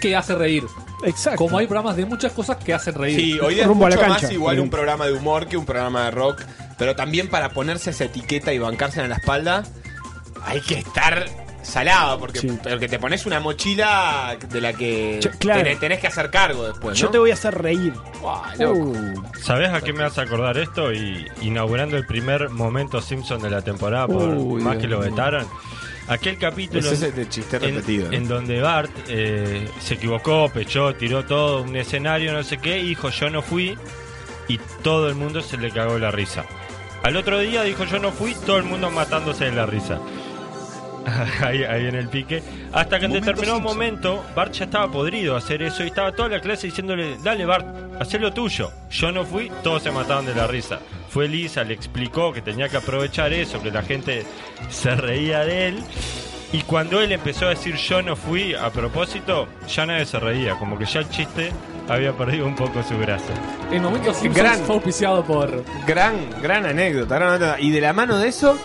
que 0.00 0.14
hace 0.14 0.36
reír. 0.36 0.62
Exacto. 1.04 1.38
Como 1.38 1.58
hay 1.58 1.66
programas 1.66 1.96
de 1.96 2.06
muchas 2.06 2.32
cosas 2.32 2.56
que 2.56 2.72
hacen 2.74 2.94
reír. 2.94 3.20
Sí, 3.20 3.38
hoy 3.40 3.54
día 3.54 3.62
es 3.64 3.68
Rumbo 3.68 3.86
a 3.86 3.90
la 3.90 3.96
mucho 3.96 4.08
cancha, 4.08 4.22
más 4.24 4.32
igual 4.32 4.60
un 4.60 4.70
programa 4.70 5.06
de 5.06 5.12
humor 5.12 5.46
que 5.46 5.56
un 5.56 5.66
programa 5.66 6.04
de 6.06 6.10
rock, 6.10 6.42
pero 6.78 6.96
también 6.96 7.28
para 7.28 7.50
ponerse 7.50 7.90
esa 7.90 8.04
etiqueta 8.04 8.52
y 8.52 8.58
bancarse 8.58 9.00
en 9.02 9.08
la 9.10 9.16
espalda, 9.16 9.62
hay 10.44 10.60
que 10.60 10.78
estar 10.78 11.26
salado, 11.62 12.18
porque, 12.20 12.38
Sí. 12.38 12.58
porque 12.62 12.88
te 12.88 12.98
pones 13.00 13.26
una 13.26 13.40
mochila 13.40 14.36
de 14.48 14.60
la 14.60 14.72
que 14.72 15.18
Yo- 15.20 15.30
claro. 15.38 15.62
tenés, 15.64 15.80
tenés 15.80 15.98
que 15.98 16.06
hacer 16.06 16.30
cargo 16.30 16.68
después. 16.68 16.96
Yo 16.96 17.08
te 17.10 17.18
voy 17.18 17.32
a 17.32 17.34
hacer 17.34 17.54
reír. 17.60 17.92
Uh, 18.22 19.14
¿Sabés 19.42 19.70
a 19.70 19.80
qué 19.80 19.92
me 19.92 20.02
vas 20.04 20.16
a 20.18 20.22
acordar 20.22 20.56
esto? 20.58 20.92
Y 20.92 21.26
inaugurando 21.42 21.96
el 21.96 22.06
primer 22.06 22.50
momento 22.50 23.00
Simpson 23.00 23.42
de 23.42 23.50
la 23.50 23.62
temporada, 23.62 24.06
por 24.06 24.28
Uy, 24.28 24.62
más 24.62 24.74
Dios 24.74 24.82
que 24.82 24.88
lo 24.88 24.98
mío. 25.00 25.10
vetaron. 25.10 25.46
Aquel 26.08 26.38
capítulo 26.38 26.80
Ese 26.80 26.94
es 26.94 27.02
el 27.02 27.14
de 27.14 27.28
chiste 27.28 27.58
en, 27.60 28.28
donde 28.28 28.60
Bart 28.60 28.90
eh, 29.08 29.68
se 29.80 29.94
equivocó, 29.94 30.48
pechó, 30.52 30.94
tiró 30.94 31.24
todo, 31.24 31.62
un 31.62 31.74
escenario, 31.74 32.32
no 32.32 32.44
sé 32.44 32.58
qué, 32.58 32.78
y 32.78 32.88
dijo 32.88 33.10
yo 33.10 33.28
no 33.28 33.42
fui, 33.42 33.76
y 34.46 34.58
todo 34.82 35.08
el 35.08 35.16
mundo 35.16 35.40
se 35.40 35.56
le 35.56 35.70
cagó 35.70 35.98
la 35.98 36.12
risa. 36.12 36.44
Al 37.02 37.16
otro 37.16 37.40
día 37.40 37.62
dijo 37.64 37.84
yo 37.84 37.98
no 37.98 38.12
fui, 38.12 38.34
todo 38.46 38.58
el 38.58 38.64
mundo 38.64 38.90
matándose 38.90 39.46
de 39.46 39.52
la 39.52 39.66
risa. 39.66 40.00
ahí, 41.42 41.64
ahí 41.64 41.86
en 41.86 41.94
el 41.94 42.08
pique. 42.08 42.42
Hasta 42.72 42.98
que 42.98 43.06
en 43.06 43.12
determinado 43.12 43.56
Simpson. 43.56 43.76
momento 43.76 44.24
Bart 44.34 44.52
ya 44.52 44.64
estaba 44.64 44.90
podrido 44.90 45.36
hacer 45.36 45.62
eso 45.62 45.84
y 45.84 45.88
estaba 45.88 46.12
toda 46.12 46.28
la 46.28 46.40
clase 46.40 46.68
diciéndole, 46.68 47.16
dale 47.22 47.44
Bart, 47.44 47.66
haz 48.00 48.12
lo 48.14 48.32
tuyo. 48.32 48.70
Yo 48.90 49.10
no 49.10 49.24
fui, 49.24 49.50
todos 49.62 49.82
se 49.82 49.90
mataban 49.90 50.26
de 50.26 50.34
la 50.34 50.46
risa. 50.46 50.80
Fue 51.16 51.28
Lisa, 51.28 51.64
le 51.64 51.72
explicó 51.72 52.30
que 52.30 52.42
tenía 52.42 52.68
que 52.68 52.76
aprovechar 52.76 53.32
eso, 53.32 53.62
que 53.62 53.70
la 53.70 53.80
gente 53.80 54.26
se 54.68 54.94
reía 54.94 55.46
de 55.46 55.68
él. 55.68 55.82
Y 56.52 56.60
cuando 56.60 57.00
él 57.00 57.10
empezó 57.10 57.46
a 57.46 57.48
decir 57.48 57.74
yo 57.76 58.02
no 58.02 58.16
fui 58.16 58.54
a 58.54 58.68
propósito, 58.68 59.48
ya 59.66 59.86
nadie 59.86 60.04
se 60.04 60.20
reía, 60.20 60.58
como 60.58 60.76
que 60.78 60.84
ya 60.84 61.00
el 61.00 61.08
chiste 61.08 61.52
había 61.88 62.12
perdido 62.12 62.44
un 62.44 62.54
poco 62.54 62.82
su 62.82 62.98
gracia. 62.98 63.34
En 63.72 63.82
momentos 63.82 64.18
Simpsons 64.18 64.36
Gran- 64.36 64.60
fue 64.66 64.74
auspiciado 64.74 65.24
por. 65.24 65.64
Gran, 65.86 66.16
gran 66.42 66.66
anécdota, 66.66 67.14
gran 67.14 67.30
anécdota. 67.30 67.60
Y 67.60 67.70
de 67.70 67.80
la 67.80 67.94
mano 67.94 68.18
de 68.18 68.28
eso, 68.28 68.58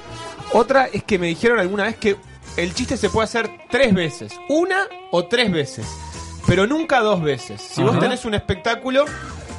otra 0.51 0.87
es 0.91 1.05
que 1.05 1.17
me 1.17 1.27
dijeron 1.27 1.57
alguna 1.57 1.85
vez 1.85 1.95
que 1.95 2.17
el 2.57 2.73
chiste 2.73 2.97
se 2.97 3.09
puede 3.09 3.23
hacer 3.23 3.49
tres 3.69 3.93
veces. 3.93 4.33
Una 4.49 4.89
o 5.11 5.23
tres 5.27 5.49
veces. 5.53 5.87
Pero 6.45 6.67
nunca 6.67 6.99
dos 6.99 7.21
veces. 7.21 7.61
Si 7.61 7.81
vos 7.81 7.97
tenés 7.97 8.25
un 8.25 8.33
espectáculo 8.33 9.05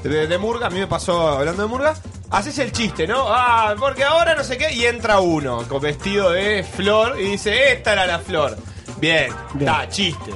de, 0.02 0.26
de 0.26 0.36
Murga, 0.36 0.66
a 0.66 0.70
mí 0.70 0.78
me 0.78 0.86
pasó 0.86 1.26
hablando 1.30 1.62
de 1.62 1.68
Murga, 1.68 1.94
haces 2.32 2.58
el 2.58 2.72
chiste, 2.72 3.06
¿no? 3.06 3.26
Ah, 3.28 3.74
porque 3.78 4.02
ahora 4.04 4.34
no 4.34 4.42
sé 4.42 4.58
qué, 4.58 4.72
y 4.72 4.84
entra 4.86 5.20
uno 5.20 5.66
con 5.68 5.80
vestido 5.80 6.30
de 6.30 6.64
flor 6.64 7.20
y 7.20 7.24
dice, 7.32 7.72
esta 7.72 7.92
era 7.92 8.06
la 8.06 8.18
flor. 8.18 8.56
Bien, 8.98 9.32
da, 9.54 9.88
chiste. 9.88 10.32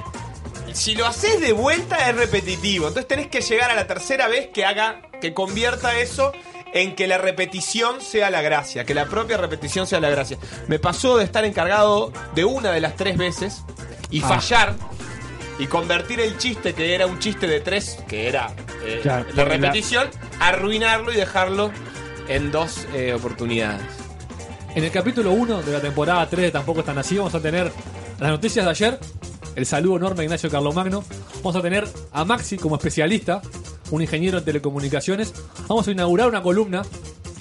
Si 0.73 0.95
lo 0.95 1.07
haces 1.07 1.41
de 1.41 1.53
vuelta 1.53 2.09
es 2.11 2.17
repetitivo, 2.17 2.89
entonces 2.89 3.09
tenés 3.09 3.29
que 3.29 3.41
llegar 3.41 3.71
a 3.71 3.75
la 3.75 3.87
tercera 3.87 4.29
vez 4.29 4.49
que 4.53 4.65
haga, 4.65 5.03
que 5.21 5.33
convierta 5.33 5.99
eso 5.99 6.33
en 6.75 6.95
que 6.95 7.07
la 7.07 7.17
repetición 7.17 8.01
sea 8.03 8.29
la 8.29 8.43
gracia, 8.43 8.85
que 8.85 8.93
la 8.93 9.07
propia 9.07 9.39
repetición 9.39 9.87
sea 9.87 10.01
la 10.01 10.11
gracia. 10.11 10.37
Me 10.69 10.79
pasó 10.79 11.17
de 11.17 11.25
estar 11.25 11.45
encargado 11.47 12.13
de 12.35 12.45
una 12.45 12.73
de 12.73 12.81
las 12.83 12.97
tres 12.97 13.17
veces 13.17 13.63
y 14.11 14.21
Ah. 14.23 14.29
fallar 14.29 14.75
y 15.59 15.67
convertir 15.69 16.21
el 16.21 16.37
chiste 16.37 16.75
que 16.75 16.95
era 16.95 17.07
un 17.07 17.19
chiste 17.21 17.47
de 17.47 17.61
tres, 17.61 17.99
que 18.07 18.29
era 18.29 18.53
eh, 18.85 19.01
Claro, 19.03 19.21
la 19.21 19.27
porque 19.29 19.59
la- 19.59 19.69
repetición, 19.69 20.11
arruinarlo 20.41 21.13
y 21.13 21.17
dejarlo 21.17 21.71
en 22.29 22.51
dos 22.51 22.87
eh, 22.95 23.13
oportunidades. 23.15 23.83
En 24.75 24.85
el 24.85 24.91
capítulo 24.91 25.33
1 25.33 25.63
de 25.63 25.73
la 25.73 25.81
temporada 25.81 26.29
3 26.29 26.43
de 26.43 26.51
Tampoco 26.51 26.81
están 26.81 26.99
así, 26.99 27.17
vamos 27.17 27.35
a 27.35 27.41
tener 27.41 27.73
las 28.19 28.31
noticias 28.31 28.65
de 28.65 28.71
ayer, 28.71 29.01
el 29.55 29.65
saludo 29.65 29.97
enorme 29.97 30.21
a 30.21 30.25
Ignacio 30.25 30.51
Carlomagno, 30.51 31.03
vamos 31.37 31.57
a 31.57 31.63
tener 31.63 31.89
a 32.13 32.25
Maxi 32.25 32.59
como 32.59 32.77
especialista, 32.77 33.41
un 33.91 34.03
ingeniero 34.03 34.39
en 34.39 34.45
telecomunicaciones, 34.45 35.33
vamos 35.67 35.89
a 35.89 35.93
inaugurar 35.93 36.29
una 36.29 36.43
columna 36.43 36.83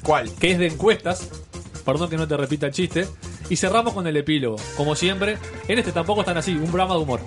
¿Cuál? 0.01 0.31
que 0.35 0.51
es 0.51 0.59
de 0.59 0.67
encuestas, 0.67 1.29
perdón 1.83 2.09
que 2.09 2.17
no 2.17 2.27
te 2.27 2.37
repita 2.37 2.67
el 2.67 2.71
chiste, 2.71 3.07
y 3.49 3.57
cerramos 3.57 3.93
con 3.93 4.07
el 4.07 4.15
epílogo, 4.17 4.57
como 4.77 4.95
siempre, 4.95 5.37
en 5.67 5.79
este 5.79 5.91
Tampoco 5.91 6.21
están 6.21 6.37
así, 6.37 6.53
un 6.53 6.67
programa 6.67 6.95
de 6.95 7.01
humor. 7.01 7.19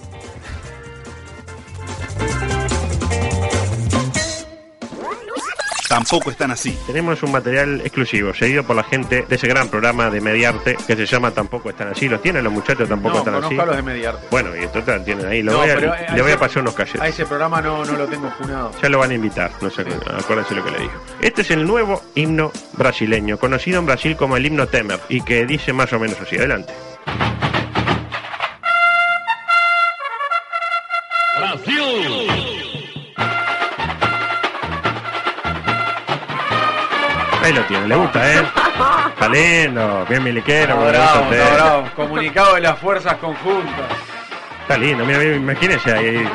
Tampoco 5.99 6.31
están 6.31 6.50
así. 6.50 6.78
Tenemos 6.87 7.23
un 7.23 7.33
material 7.33 7.81
exclusivo, 7.83 8.33
seguido 8.35 8.62
por 8.64 8.76
la 8.76 8.85
gente 8.85 9.25
de 9.28 9.35
ese 9.37 9.49
gran 9.49 9.69
programa 9.69 10.11
de 10.11 10.21
Mediarte 10.21 10.76
que 10.87 10.95
se 10.97 11.07
llama 11.07 11.31
Tampoco 11.33 11.71
están 11.71 11.88
así. 11.88 12.09
¿Los 12.09 12.23
tienen 12.23 12.45
los 12.45 12.52
muchachos? 12.52 12.88
Tampoco 12.88 13.14
No, 13.14 13.19
están 13.21 13.45
así. 13.45 13.59
a 13.59 13.64
los 13.67 13.76
de 13.76 13.83
Mediarte. 13.83 14.26
Bueno, 14.31 14.50
y 14.57 14.61
entonces 14.64 14.97
lo 14.99 15.02
tienen 15.05 15.26
ahí. 15.26 15.43
Lo 15.43 15.52
No, 15.52 15.59
voy 15.59 15.71
a- 15.71 15.75
pero, 15.75 15.95
eh, 15.95 16.07
le 16.14 16.23
voy 16.23 16.33
a 16.33 16.38
pasar 16.38 16.62
unos 16.62 16.75
A 16.75 16.76
cachetes. 16.78 17.09
ese 17.09 17.26
programa 17.26 17.61
no, 17.61 17.85
no 17.85 17.93
lo 17.93 18.07
tengo 18.07 18.31
funado. 18.38 18.71
Ya 18.83 18.88
lo 18.88 18.99
van 18.99 19.11
a 19.11 19.14
invitar, 19.14 19.50
no 19.61 19.71
sé, 19.71 19.85
acuérdense 20.17 20.55
lo 20.55 20.64
que 20.64 20.71
le 20.71 20.78
dijo. 20.81 21.00
Este 21.21 21.43
es 21.43 21.50
el 21.50 21.67
nuevo 21.67 22.02
himno 22.14 22.52
brasileño, 22.75 23.38
conocido 23.38 23.78
en 23.81 23.87
Brasil 23.87 24.17
como 24.17 24.37
el 24.37 24.47
himno 24.47 24.67
Temer, 24.69 25.00
y 25.09 25.21
que 25.23 25.45
dice 25.47 25.73
más 25.73 25.93
o 25.93 25.99
menos 25.99 26.21
así. 26.21 26.37
Adelante. 26.37 26.73
Ahí 37.49 37.55
lo 37.55 37.62
tiene, 37.64 37.88
le 37.88 37.97
gusta, 37.97 38.31
¿eh? 38.35 38.43
Está 39.14 39.26
lindo, 39.31 40.05
bien 40.07 40.23
miliquero, 40.23 40.76
gusta 40.76 41.19
a 41.19 41.55
Bravo. 41.55 41.88
Comunicado 41.97 42.57
de 42.57 42.61
las 42.61 42.78
fuerzas 42.78 43.14
conjuntas. 43.14 43.87
Está 44.61 44.76
lindo, 44.76 45.07
mira, 45.07 45.19
mira, 45.19 45.35
imagínense 45.37 45.90
ahí. 45.90 46.28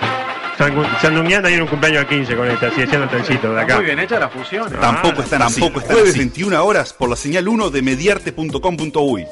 Sandunguiana 1.00 1.50
ahí 1.50 1.54
en 1.54 1.62
un 1.62 1.68
cumpleaños 1.68 2.02
de 2.10 2.16
15 2.16 2.36
con 2.36 2.50
este, 2.50 2.66
así 2.66 2.82
haciendo 2.82 3.04
el 3.04 3.10
trencito 3.12 3.54
de 3.54 3.62
acá. 3.62 3.76
muy 3.76 3.86
bien 3.86 4.00
hecha 4.00 4.20
la 4.20 4.28
fusión. 4.30 4.74
¿eh? 4.74 4.78
Tampoco 4.82 5.22
están 5.22 5.44
así. 5.44 5.60
tampoco 5.62 5.82
están 5.82 5.94
Jueves 5.98 6.10
así. 6.14 6.20
21 6.20 6.66
horas 6.66 6.94
por 6.94 7.10
la 7.10 7.16
señal 7.16 7.48
1 7.48 7.70
de 7.70 7.82
mediarte.com.uy. 7.84 9.28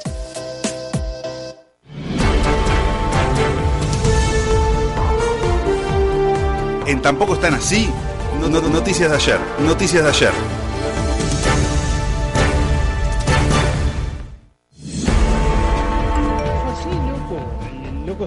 En 6.86 7.02
Tampoco 7.02 7.34
están 7.36 7.54
así. 7.54 7.90
no- 8.40 8.50
no- 8.50 8.62
noticias 8.62 9.10
de 9.10 9.16
ayer. 9.16 9.40
Noticias 9.60 10.04
de 10.04 10.10
ayer. 10.10 10.32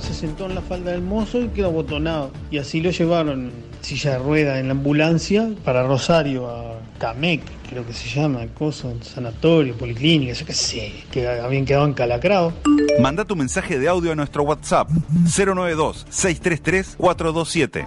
Se 0.01 0.13
sentó 0.13 0.47
en 0.47 0.57
la 0.57 0.61
falda 0.61 0.91
del 0.91 1.03
mozo 1.03 1.41
y 1.41 1.49
quedó 1.49 1.69
abotonado. 1.69 2.33
Y 2.51 2.59
así 2.59 2.81
lo 2.81 2.91
llevaron 2.91 3.47
en 3.47 3.53
silla 3.81 4.13
de 4.13 4.19
rueda 4.19 4.59
en 4.59 4.67
la 4.67 4.73
ambulancia 4.73 5.51
para 5.65 5.87
Rosario, 5.87 6.49
a 6.49 6.81
Camec, 6.99 7.43
creo 7.69 7.87
que 7.87 7.93
se 7.93 8.09
llama, 8.09 8.47
cosa, 8.59 8.89
sanatorio, 9.03 9.77
policlínica, 9.77 10.33
yo 10.33 10.47
qué 10.47 10.53
sé, 10.53 10.93
que 11.11 11.29
habían 11.29 11.65
quedado 11.65 11.87
encalacrados. 11.87 12.55
Manda 13.01 13.25
tu 13.25 13.37
mensaje 13.37 13.79
de 13.79 13.89
audio 13.89 14.13
a 14.13 14.15
nuestro 14.15 14.43
WhatsApp 14.43 14.89
092 14.91 16.07
633 16.09 16.97
427. 16.97 17.87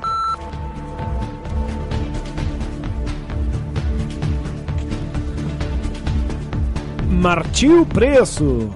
Marchiu 7.09 7.85
preso. 7.87 8.69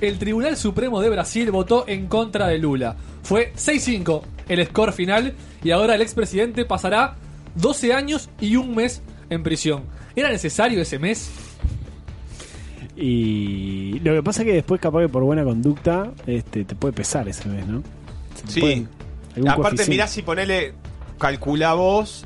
El 0.00 0.18
Tribunal 0.18 0.56
Supremo 0.56 1.00
de 1.00 1.08
Brasil 1.10 1.50
votó 1.50 1.84
en 1.88 2.06
contra 2.06 2.48
de 2.48 2.58
Lula. 2.58 2.96
Fue 3.22 3.52
6-5 3.54 4.22
el 4.48 4.66
score 4.66 4.92
final 4.92 5.34
y 5.64 5.70
ahora 5.70 5.94
el 5.94 6.02
expresidente 6.02 6.64
pasará 6.64 7.16
12 7.56 7.92
años 7.92 8.28
y 8.40 8.56
un 8.56 8.74
mes 8.74 9.02
en 9.30 9.42
prisión. 9.42 9.84
¿Era 10.14 10.30
necesario 10.30 10.80
ese 10.80 10.98
mes? 10.98 11.30
Y 12.96 13.98
lo 14.00 14.14
que 14.14 14.22
pasa 14.22 14.42
es 14.42 14.46
que 14.46 14.54
después, 14.54 14.80
capaz 14.80 15.02
que 15.02 15.08
por 15.08 15.22
buena 15.22 15.44
conducta, 15.44 16.12
este, 16.26 16.64
te 16.64 16.74
puede 16.74 16.94
pesar 16.94 17.28
ese 17.28 17.48
mes, 17.48 17.66
¿no? 17.66 17.82
Sí. 18.48 18.86
Aparte, 19.46 19.84
mirá 19.86 20.06
si 20.06 20.22
ponele, 20.22 20.72
calcula 21.18 21.74
vos 21.74 22.24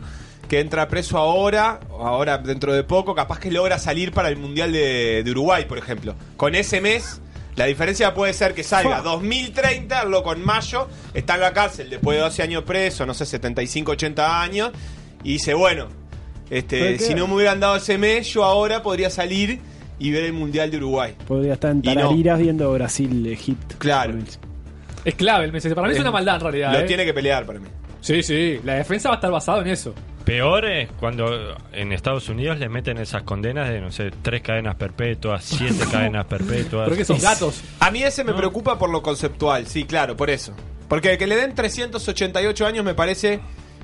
que 0.49 0.61
entra 0.61 0.89
preso 0.89 1.17
ahora, 1.17 1.79
ahora 1.91 2.39
dentro 2.39 2.73
de 2.73 2.83
poco, 2.83 3.15
capaz 3.15 3.39
que 3.39 3.53
logra 3.53 3.79
salir 3.79 4.12
para 4.12 4.29
el 4.29 4.37
Mundial 4.37 4.73
de, 4.73 5.23
de 5.25 5.31
Uruguay, 5.31 5.65
por 5.67 5.79
ejemplo. 5.79 6.17
Con 6.37 6.57
ese 6.57 6.81
mes, 6.81 7.21
la 7.61 7.67
diferencia 7.67 8.14
puede 8.14 8.33
ser 8.33 8.55
que 8.55 8.62
salga 8.62 9.02
Fua. 9.02 9.12
2030, 9.12 10.05
loco, 10.07 10.33
en 10.33 10.43
mayo, 10.43 10.88
está 11.12 11.35
en 11.35 11.40
la 11.43 11.52
cárcel 11.52 11.90
después 11.90 12.17
de 12.17 12.23
12 12.23 12.43
años 12.43 12.64
preso, 12.64 13.05
no 13.05 13.12
sé, 13.12 13.26
75, 13.26 13.93
80 13.93 14.43
años, 14.43 14.71
y 15.23 15.35
dice, 15.35 15.52
bueno, 15.52 15.88
este, 16.49 16.99
si 16.99 17.14
no 17.14 17.26
me 17.26 17.35
hubieran 17.35 17.61
dado 17.61 17.76
ese 17.76 17.99
mes, 17.99 18.33
yo 18.33 18.45
ahora 18.45 18.83
podría 18.83 19.11
salir 19.11 19.61
y 19.99 20.11
ver 20.11 20.25
el 20.25 20.33
Mundial 20.33 20.71
de 20.71 20.79
Uruguay. 20.79 21.14
Podría 21.29 21.52
estar 21.52 21.73
en 21.73 21.83
Y 21.85 21.88
no. 21.88 21.95
Tarariras 21.97 22.38
viendo 22.38 22.73
Brasil-Egipto. 22.73 23.75
Claro. 23.76 24.14
Es 25.05 25.14
clave 25.14 25.45
el 25.45 25.52
mes. 25.52 25.67
Para 25.75 25.87
mí 25.87 25.93
es 25.93 26.00
una 26.00 26.11
maldad 26.11 26.37
en 26.37 26.40
realidad. 26.40 26.73
Lo 26.73 26.79
¿eh? 26.79 26.85
tiene 26.85 27.05
que 27.05 27.12
pelear 27.12 27.45
para 27.45 27.61
mí. 27.61 27.69
Sí, 28.00 28.23
sí. 28.23 28.59
La 28.64 28.76
defensa 28.76 29.11
va 29.11 29.17
a 29.17 29.19
estar 29.19 29.31
basada 29.31 29.61
en 29.61 29.67
eso. 29.69 29.95
Peor 30.25 30.65
es 30.67 30.89
cuando 30.99 31.57
en 31.73 31.93
Estados 31.93 32.29
Unidos 32.29 32.59
le 32.59 32.69
meten 32.69 32.99
esas 32.99 33.23
condenas 33.23 33.69
de, 33.69 33.81
no 33.81 33.91
sé, 33.91 34.11
tres 34.23 34.43
cadenas 34.43 34.77
perpetuas, 34.77 35.45
siete 35.45 35.85
cadenas 35.91 36.27
perpetuas. 36.27 36.85
Pero 36.85 36.97
que 36.97 37.05
son 37.05 37.21
gatos. 37.21 37.62
A 37.81 37.91
mí 37.91 38.03
ese 38.03 38.23
me 38.25 38.35
preocupa 38.35 38.79
por 38.79 38.91
lo 38.91 39.03
conceptual, 39.03 39.67
sí, 39.67 39.85
claro, 39.85 40.17
por 40.17 40.31
eso. 40.31 40.53
Porque 40.89 41.17
que 41.19 41.27
le 41.27 41.37
den 41.37 41.55
388 41.55 42.67
años 42.67 42.85
me 42.85 42.95
parece 42.95 43.41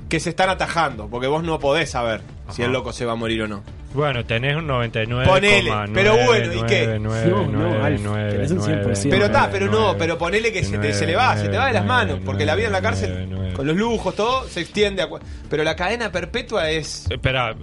que 0.09 0.19
se 0.19 0.29
están 0.29 0.49
atajando, 0.49 1.07
porque 1.09 1.27
vos 1.27 1.43
no 1.43 1.59
podés 1.59 1.91
saber 1.91 2.21
si 2.49 2.63
el 2.63 2.71
loco 2.71 2.93
se 2.93 3.05
va 3.05 3.13
a 3.13 3.15
morir 3.15 3.41
o 3.43 3.47
no. 3.47 3.63
Bueno, 3.93 4.23
tenés 4.25 4.55
un 4.55 4.67
99. 4.67 5.25
Ponele, 5.25 5.71
pero 5.93 6.15
bueno, 6.25 6.53
¿y 6.53 6.61
qué? 6.67 6.99
No, 6.99 7.47
no, 7.47 7.83
Alf, 7.83 8.01
tenés 8.29 8.51
un 8.51 8.59
100%. 8.61 9.07
Pero 9.09 9.25
está, 9.25 9.49
pero 9.49 9.67
no, 9.71 9.97
pero 9.97 10.17
ponele 10.17 10.51
que 10.51 10.63
se, 10.63 10.77
te- 10.77 10.93
se 10.93 11.05
le 11.07 11.15
va, 11.15 11.35
se 11.37 11.47
te 11.49 11.57
va 11.57 11.67
de 11.67 11.73
las 11.73 11.85
manos, 11.85 12.19
porque 12.23 12.45
la 12.45 12.55
vida 12.55 12.67
en 12.67 12.73
la 12.73 12.81
cárcel, 12.81 13.51
con 13.55 13.65
los 13.65 13.75
lujos, 13.75 14.15
todo, 14.15 14.47
se 14.47 14.61
extiende. 14.61 15.01
a 15.01 15.07
cu- 15.07 15.19
pero 15.49 15.63
la 15.63 15.75
cadena 15.75 16.11
perpetua 16.11 16.69
es... 16.69 17.05
Espera, 17.09 17.55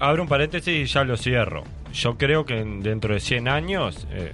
abro 0.00 0.22
un 0.22 0.28
paréntesis 0.28 0.74
y 0.74 0.84
ya 0.92 1.02
lo 1.04 1.16
cierro. 1.16 1.64
Yo 1.92 2.16
creo 2.18 2.44
que 2.44 2.58
en- 2.60 2.82
dentro 2.82 3.14
de 3.14 3.20
100 3.20 3.48
años 3.48 4.06
eh, 4.12 4.32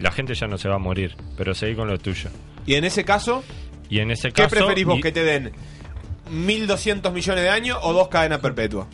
la 0.00 0.10
gente 0.10 0.34
ya 0.34 0.46
no 0.46 0.58
se 0.58 0.68
va 0.68 0.76
a 0.76 0.78
morir, 0.78 1.16
pero 1.36 1.54
seguí 1.54 1.74
con 1.74 1.88
lo 1.88 1.98
tuyo. 1.98 2.30
Y 2.66 2.74
en 2.76 2.84
ese 2.84 3.04
caso, 3.04 3.44
Y 3.90 3.98
en 3.98 4.10
ese 4.12 4.28
¿qué 4.28 4.42
caso. 4.44 4.56
preferís 4.56 4.84
vos? 4.86 4.98
y- 4.98 5.02
¿Que 5.02 5.12
te 5.12 5.22
den 5.24 5.52
1.200 6.30 7.12
millones 7.12 7.42
de 7.44 7.50
años 7.50 7.78
o 7.82 7.92
dos 7.92 8.08
cadenas 8.08 8.40
perpetuas? 8.40 8.86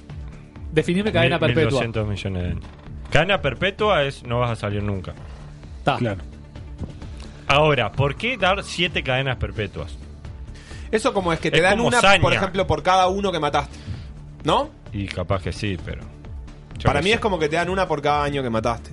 Definime 0.73 1.13
cadena 1.13 1.39
perpetua. 1.39 1.81
1200 1.81 2.09
millones 2.09 2.43
de 2.43 2.49
años. 2.51 2.65
Cadena 3.11 3.41
perpetua 3.41 4.03
es 4.05 4.23
no 4.25 4.39
vas 4.41 4.51
a 4.51 4.57
salir 4.57 4.83
nunca. 4.83 5.15
Está. 5.79 5.97
Claro. 5.97 6.21
Ahora, 7.47 7.91
¿por 7.93 8.15
qué 8.17 8.37
dar 8.37 8.63
siete 8.63 9.03
cadenas 9.03 9.37
perpetuas? 9.37 9.97
Eso 10.91 11.13
como 11.15 11.33
es 11.33 11.41
que 11.41 11.51
te 11.51 11.59
Es 11.59 11.63
dan 11.63 11.77
como 11.79 11.89
una, 11.89 12.01
saña. 12.01 12.21
por 12.23 12.33
ejemplo, 12.33 12.67
por 12.67 12.83
cada 12.83 13.09
uno 13.09 13.33
que 13.33 13.39
mataste. 13.41 13.77
¿No? 14.45 14.71
Y 14.93 15.07
capaz 15.07 15.43
que 15.43 15.53
sí, 15.53 15.77
pero. 15.85 16.03
yo 16.79 16.85
Para 16.87 17.01
qué 17.01 17.05
mí 17.05 17.11
sé. 17.11 17.15
es 17.17 17.21
como 17.21 17.39
que 17.39 17.49
te 17.49 17.57
dan 17.57 17.69
una 17.71 17.87
por 17.89 18.01
cada 18.03 18.23
año 18.25 18.43
que 18.43 18.51
mataste. 18.51 18.91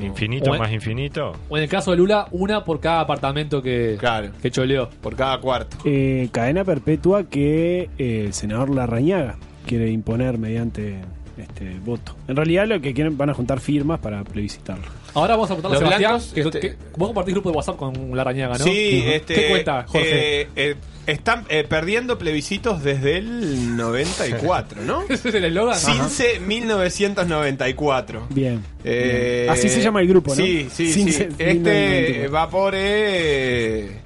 Infinito 0.00 0.52
en- 0.52 0.58
más 0.60 0.72
infinito. 0.72 1.32
O 1.48 1.56
en 1.56 1.62
el 1.62 1.68
caso 1.68 1.90
de 1.92 1.96
Lula, 1.98 2.26
una 2.32 2.64
por 2.64 2.80
cada 2.80 3.00
apartamento 3.00 3.62
que, 3.62 3.96
que 4.42 4.50
choleó. 4.50 4.90
Por 5.00 5.16
cada 5.16 5.38
cuarto. 5.40 5.76
Eh, 5.84 6.28
cadena 6.32 6.64
perpetua 6.64 7.24
que 7.24 7.88
eh, 7.98 8.24
el 8.26 8.32
senador 8.34 8.70
Larrañaga 8.74 9.36
quiere 9.66 9.90
imponer 9.90 10.38
mediante 10.38 11.00
este 11.38 11.78
voto. 11.84 12.16
En 12.28 12.36
realidad 12.36 12.66
lo 12.66 12.80
que 12.80 12.94
quieren 12.94 13.16
van 13.18 13.30
a 13.30 13.34
juntar 13.34 13.60
firmas 13.60 14.00
para 14.00 14.24
plebiscitarlo. 14.24 14.84
Ahora 15.14 15.36
vamos 15.36 15.50
a 15.50 15.54
a 15.54 15.56
Los 15.58 15.78
Sebastián. 15.78 15.98
blancos, 16.12 16.32
que- 16.34 16.40
este- 16.42 16.60
que- 16.60 16.76
vos 16.96 17.08
compartís 17.08 17.34
grupo 17.34 17.50
de 17.50 17.56
WhatsApp 17.56 17.76
con 17.76 18.14
la 18.14 18.22
arañaga, 18.22 18.58
¿no? 18.58 18.64
Sí, 18.64 19.02
este, 19.06 19.34
¿Qué 19.34 19.48
cuenta, 19.48 19.84
Jorge? 19.88 20.42
eh, 20.42 20.48
eh, 20.56 20.74
están 21.06 21.44
eh, 21.48 21.64
perdiendo 21.68 22.18
plebiscitos 22.18 22.82
desde 22.82 23.18
el 23.18 23.76
94, 23.76 24.82
¿no? 24.82 25.02
¿Ese 25.08 25.28
es 25.30 25.34
el 25.34 25.44
eslogan? 25.46 25.78
Cince 25.78 26.40
1994. 26.40 28.26
Bien. 28.30 28.62
Eh, 28.84 29.42
bien. 29.44 29.50
Así 29.50 29.68
se 29.68 29.80
llama 29.80 30.00
el 30.00 30.08
grupo, 30.08 30.30
¿no? 30.30 30.36
Sí, 30.36 30.68
sí, 30.72 30.86
Cince- 30.92 31.12
sí. 31.12 31.34
Este 31.38 31.54
1994. 31.54 32.32
va 32.34 32.50
por 32.50 32.74
eh, 32.76 34.00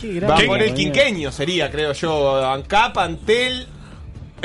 Qué 0.00 0.20
va 0.20 0.26
grande, 0.26 0.46
por 0.46 0.62
el 0.62 0.74
quinqueño 0.74 1.32
sería, 1.32 1.70
creo 1.70 1.92
yo. 1.92 2.44
ANCAP, 2.44 2.98
Antel. 2.98 3.66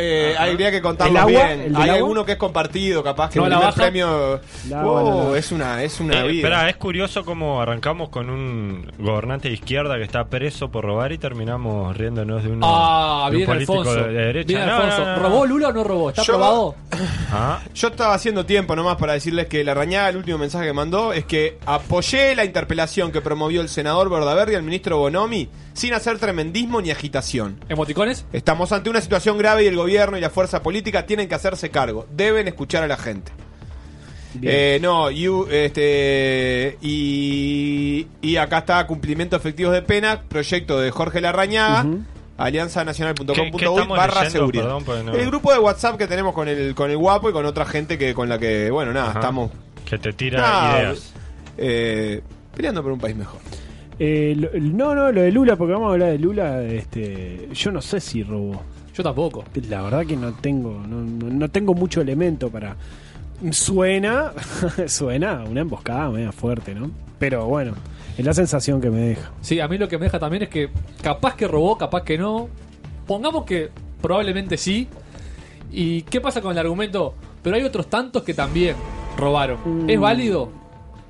Eh, 0.02 0.36
habría 0.38 0.72
que 0.72 0.82
contarlo 0.82 1.14
¿El 1.14 1.18
agua? 1.18 1.32
bien. 1.48 1.62
¿El 1.62 1.76
Hay 1.76 1.82
agua? 1.84 1.96
alguno 1.96 2.26
que 2.26 2.32
es 2.34 2.38
compartido, 2.38 3.04
capaz 3.04 3.30
que 3.30 3.40
No, 3.40 3.46
el 3.46 3.52
la 3.52 3.58
primer 3.58 3.70
baja. 3.72 3.82
premio. 3.82 4.42
La 4.70 4.86
Oh, 4.86 4.98
agua, 4.98 5.32
la- 5.34 5.38
es 5.38 5.52
una, 5.52 5.84
es 5.84 6.00
una 6.00 6.20
Eh, 6.20 6.28
vida. 6.28 6.48
espera, 6.48 6.70
es 6.70 6.76
curioso 6.78 7.24
cómo 7.24 7.62
arrancamos 7.62 8.10
con 8.10 8.30
un 8.30 8.92
gobernante 8.98 9.48
de 9.50 9.54
izquierda 9.56 9.98
que 9.98 10.04
está 10.04 10.26
preso 10.26 10.70
por 10.72 10.86
robar 10.86 11.12
y 11.12 11.18
terminamos 11.18 11.96
riéndonos 11.98 12.44
de 12.44 12.50
uno 12.52 12.66
Ah, 12.68 13.30
de 13.32 13.38
un 13.38 13.46
político 13.46 13.74
Alfonso. 13.80 14.04
de 14.06 14.12
derecha. 14.14 14.48
Bien 14.48 14.66
No, 14.66 14.76
Alfonso. 14.76 15.00
no, 15.00 15.06
no, 15.06 15.16
no. 15.18 15.20
¿Robó 15.24 15.46
Lula 15.46 15.68
o 15.70 15.74
no 15.74 15.84
robó? 15.84 16.10
¿Está 16.10 16.24
Yo- 16.24 16.34
probado? 16.34 16.76
Ah, 17.34 17.60
Yo 17.74 17.88
estaba 17.88 18.14
haciendo 18.14 18.46
tiempo 18.46 18.76
nomás 18.76 18.98
para 18.98 19.14
decirles 19.14 19.48
que 19.48 19.64
la 19.64 19.74
rañada, 19.74 20.10
el 20.10 20.18
último 20.18 20.38
mensaje 20.38 20.66
que 20.66 20.74
mandó 20.74 21.14
es 21.14 21.24
que 21.26 21.58
apoyé 21.66 22.36
la 22.36 22.44
interpelación 22.44 23.12
que 23.12 23.22
promovió 23.22 23.62
el 23.62 23.70
senador 23.70 24.10
Verdaverri 24.10 24.56
al 24.56 24.64
ministro 24.64 24.98
Bonomi 24.98 25.48
sin 25.74 25.94
hacer 25.94 26.18
tremendismo 26.20 26.82
ni 26.82 26.92
agitación. 26.92 27.60
¿Emoticones? 27.70 28.26
Estamos 28.34 28.72
ante 28.72 28.90
una 28.90 29.02
situación 29.02 29.38
grave 29.38 29.64
y 29.64 29.68
el 29.68 29.76
gobierno 29.76 30.18
y 30.18 30.22
la 30.22 30.30
fuerza 30.30 30.62
política 30.62 31.06
tienen 31.06 31.28
que 31.30 31.36
hacerse 31.36 31.70
cargo. 31.70 32.08
Deben 32.12 32.48
escuchar 32.48 32.84
a 32.84 32.88
la 32.88 32.98
gente. 32.98 33.32
Eh, 34.42 34.80
no, 34.82 35.12
y, 35.12 35.28
este, 35.52 36.78
y, 36.82 38.08
y 38.22 38.38
acá 38.38 38.60
está 38.60 38.88
cumplimiento 38.88 39.36
efectivos 39.36 39.74
de 39.74 39.82
pena, 39.82 40.22
proyecto 40.22 40.80
de 40.80 40.90
Jorge 40.92 41.20
Larrañaga, 41.20 41.84
¿Qué- 41.84 41.90
qué 41.98 42.02
alianzanacional.com.uy 42.38 43.88
barra 43.90 44.14
leyendo? 44.22 44.30
seguridad. 44.32 44.64
Perdón, 44.64 44.84
porque 44.86 45.04
no- 45.04 45.14
El 45.16 45.28
grupo 45.28 45.52
de 45.52 45.60
WhatsApp 45.60 45.98
que 45.98 46.08
tenemos 46.08 46.34
con 46.34 46.48
el, 46.48 46.74
con 46.76 46.90
el 46.90 46.98
guapo 46.98 47.30
y 47.30 47.34
con 47.34 47.46
otra 47.46 47.66
gente 47.66 47.98
que 47.98 48.14
con 48.14 48.30
la 48.30 48.40
que, 48.40 48.72
bueno, 48.72 48.94
nada, 48.94 49.10
Ajá. 49.10 49.20
estamos 49.20 49.52
que 49.86 49.98
te 49.98 50.14
tira 50.14 50.40
nada, 50.42 50.80
ideas. 50.82 51.14
eh, 51.58 52.22
peleando 52.56 52.82
por 52.84 52.94
un 52.94 53.00
país 53.00 53.16
mejor. 53.18 53.40
Eh, 54.04 54.34
lo- 54.36 54.50
no, 54.60 54.96
no, 54.96 55.12
lo 55.12 55.22
de 55.22 55.32
Lula, 55.32 55.56
porque 55.56 55.74
vamos 55.74 55.90
a 55.90 55.94
hablar 55.94 56.10
de 56.12 56.18
Lula. 56.18 56.64
Este, 56.64 57.50
yo 57.54 57.72
no 57.72 57.82
sé 57.82 58.00
si 58.00 58.24
robó. 58.24 58.64
Yo 58.96 59.04
tampoco. 59.04 59.44
La 59.70 59.84
verdad 59.84 60.06
que 60.08 60.18
no 60.18 60.34
tengo, 60.34 60.82
no, 60.88 61.02
no- 61.02 61.30
no 61.32 61.50
tengo 61.50 61.76
mucho 61.76 62.02
elemento 62.02 62.50
para. 62.50 62.76
Suena, 63.52 64.32
suena 64.88 65.44
una 65.50 65.62
emboscada 65.62 66.10
media 66.10 66.32
fuerte, 66.32 66.74
¿no? 66.76 66.92
Pero 67.20 67.46
bueno, 67.46 67.74
es 68.18 68.26
la 68.26 68.34
sensación 68.34 68.80
que 68.82 68.90
me 68.90 69.00
deja. 69.00 69.32
Sí, 69.42 69.60
a 69.60 69.68
mí 69.68 69.78
lo 69.78 69.88
que 69.88 69.98
me 69.98 70.06
deja 70.06 70.20
también 70.20 70.44
es 70.44 70.50
que 70.50 70.70
capaz 71.02 71.36
que 71.36 71.48
robó, 71.48 71.78
capaz 71.78 72.04
que 72.04 72.18
no. 72.18 72.50
Pongamos 73.08 73.46
que 73.46 73.70
probablemente 74.02 74.58
sí. 74.58 74.88
¿Y 75.72 76.02
qué 76.04 76.22
pasa 76.22 76.42
con 76.42 76.52
el 76.52 76.58
argumento? 76.60 77.16
Pero 77.42 77.56
hay 77.56 77.64
otros 77.64 77.88
tantos 77.88 78.24
que 78.24 78.34
también 78.34 78.76
robaron. 79.18 79.90
¿Es 79.90 80.00
válido? 80.00 80.50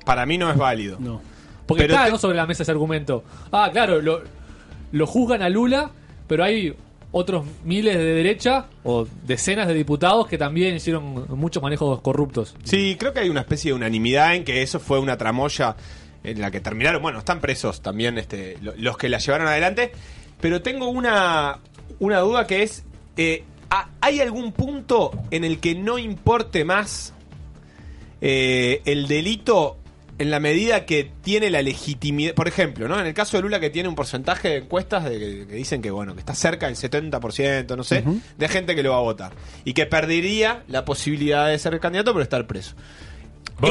Para 0.04 0.24
mí 0.26 0.38
no 0.38 0.50
es 0.50 0.56
válido. 0.56 0.98
No. 1.00 1.20
Porque 1.66 1.84
Pero 1.84 1.94
está 1.94 2.06
te- 2.06 2.10
¿no? 2.12 2.18
sobre 2.18 2.36
la 2.36 2.46
mesa 2.46 2.62
ese 2.62 2.72
argumento. 2.72 3.24
Ah, 3.50 3.70
claro, 3.72 4.00
lo, 4.02 4.22
lo 4.92 5.06
juzgan 5.06 5.42
a 5.42 5.48
Lula, 5.48 5.90
pero 6.26 6.44
hay 6.44 6.74
otros 7.12 7.44
miles 7.64 7.94
de 7.96 8.04
derecha 8.04 8.66
o 8.84 9.06
decenas 9.26 9.68
de 9.68 9.74
diputados 9.74 10.26
que 10.26 10.38
también 10.38 10.74
hicieron 10.74 11.26
muchos 11.36 11.62
manejos 11.62 12.00
corruptos. 12.00 12.54
Sí, 12.64 12.96
creo 12.98 13.12
que 13.12 13.20
hay 13.20 13.28
una 13.28 13.40
especie 13.40 13.70
de 13.70 13.74
unanimidad 13.74 14.34
en 14.34 14.44
que 14.44 14.62
eso 14.62 14.80
fue 14.80 14.98
una 14.98 15.16
tramoya 15.18 15.76
en 16.24 16.40
la 16.40 16.50
que 16.50 16.60
terminaron. 16.60 17.02
Bueno, 17.02 17.18
están 17.18 17.40
presos 17.40 17.82
también 17.82 18.16
este, 18.18 18.56
lo- 18.62 18.74
los 18.76 18.96
que 18.96 19.08
la 19.08 19.18
llevaron 19.18 19.46
adelante. 19.46 19.92
Pero 20.40 20.62
tengo 20.62 20.88
una, 20.88 21.58
una 21.98 22.18
duda 22.20 22.46
que 22.46 22.62
es: 22.62 22.84
eh, 23.16 23.44
¿ha- 23.70 23.88
¿hay 24.00 24.20
algún 24.20 24.52
punto 24.52 25.10
en 25.30 25.44
el 25.44 25.58
que 25.60 25.74
no 25.74 25.98
importe 25.98 26.64
más 26.64 27.12
eh, 28.20 28.80
el 28.84 29.06
delito 29.08 29.76
en 30.18 30.30
la 30.30 30.40
medida 30.40 30.84
que 30.84 31.10
tiene 31.22 31.50
la 31.50 31.62
legitimidad? 31.62 32.34
Por 32.34 32.48
ejemplo, 32.48 32.88
¿no? 32.88 32.98
En 33.00 33.06
el 33.06 33.14
caso 33.14 33.36
de 33.36 33.42
Lula, 33.42 33.60
que 33.60 33.70
tiene 33.70 33.88
un 33.88 33.94
porcentaje 33.94 34.48
de 34.48 34.56
encuestas 34.58 35.04
de 35.04 35.18
que, 35.18 35.46
que 35.46 35.54
dicen 35.54 35.82
que, 35.82 35.90
bueno, 35.90 36.14
que 36.14 36.20
está 36.20 36.34
cerca 36.34 36.66
del 36.66 36.76
70%, 36.76 37.76
no 37.76 37.84
sé, 37.84 38.04
de 38.36 38.48
gente 38.48 38.74
que 38.74 38.82
lo 38.82 38.92
va 38.92 38.98
a 38.98 39.02
votar. 39.02 39.32
Y 39.64 39.72
que 39.72 39.86
perdería 39.86 40.62
la 40.68 40.84
posibilidad 40.84 41.48
de 41.48 41.58
ser 41.58 41.78
candidato 41.80 42.12
por 42.12 42.22
estar 42.22 42.46
preso. 42.46 42.74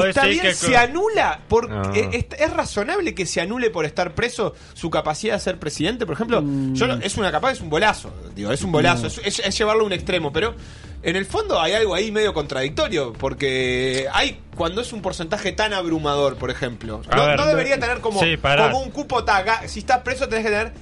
Está 0.07 0.25
bien, 0.25 0.41
que- 0.41 0.53
se 0.53 0.77
anula 0.77 1.41
por 1.49 1.69
No. 1.69 1.93
eh, 1.93 2.09
es, 2.13 2.39
es 2.39 2.53
razonable 2.53 3.13
que 3.13 3.25
se 3.25 3.41
anule 3.41 3.69
por 3.71 3.83
estar 3.85 4.15
preso 4.15 4.53
su 4.73 4.89
capacidad 4.89 5.33
de 5.33 5.39
ser 5.41 5.59
presidente, 5.59 6.05
por 6.05 6.15
ejemplo. 6.15 6.41
Yo 6.73 6.87
no- 6.87 6.93
es 7.01 7.17
una 7.17 7.29
capaz 7.31 7.51
es 7.53 7.61
un 7.61 7.69
bolazo, 7.69 8.13
digo, 8.33 8.51
es 8.53 8.61
un 8.63 8.71
bolazo, 8.71 9.01
No. 9.03 9.07
es, 9.07 9.19
es- 9.23 9.39
es 9.39 9.57
llevarlo 9.57 9.83
a 9.83 9.85
un 9.87 9.91
extremo, 9.93 10.31
pero 10.31 10.55
en 11.03 11.15
el 11.17 11.25
fondo 11.25 11.59
hay 11.59 11.73
algo 11.73 11.93
ahí 11.93 12.09
medio 12.11 12.33
contradictorio, 12.33 13.11
porque 13.13 14.07
hay 14.13 14.39
cuando 14.55 14.81
es 14.81 14.93
un 14.93 15.01
porcentaje 15.01 15.51
tan 15.51 15.73
abrumador, 15.73 16.35
por 16.37 16.51
ejemplo, 16.51 17.01
A 17.09 17.15
no, 17.17 17.25
ver, 17.25 17.37
no 17.39 17.45
debería 17.47 17.79
tener 17.79 17.99
como, 17.99 18.19
sí, 18.21 18.37
pará. 18.37 18.69
como 18.71 18.83
un 18.83 18.91
cupo 18.91 19.23
taga, 19.25 19.67
si 19.67 19.79
estás 19.79 19.99
preso 20.03 20.29
tenés 20.29 20.45
que 20.45 20.51
tener 20.51 20.73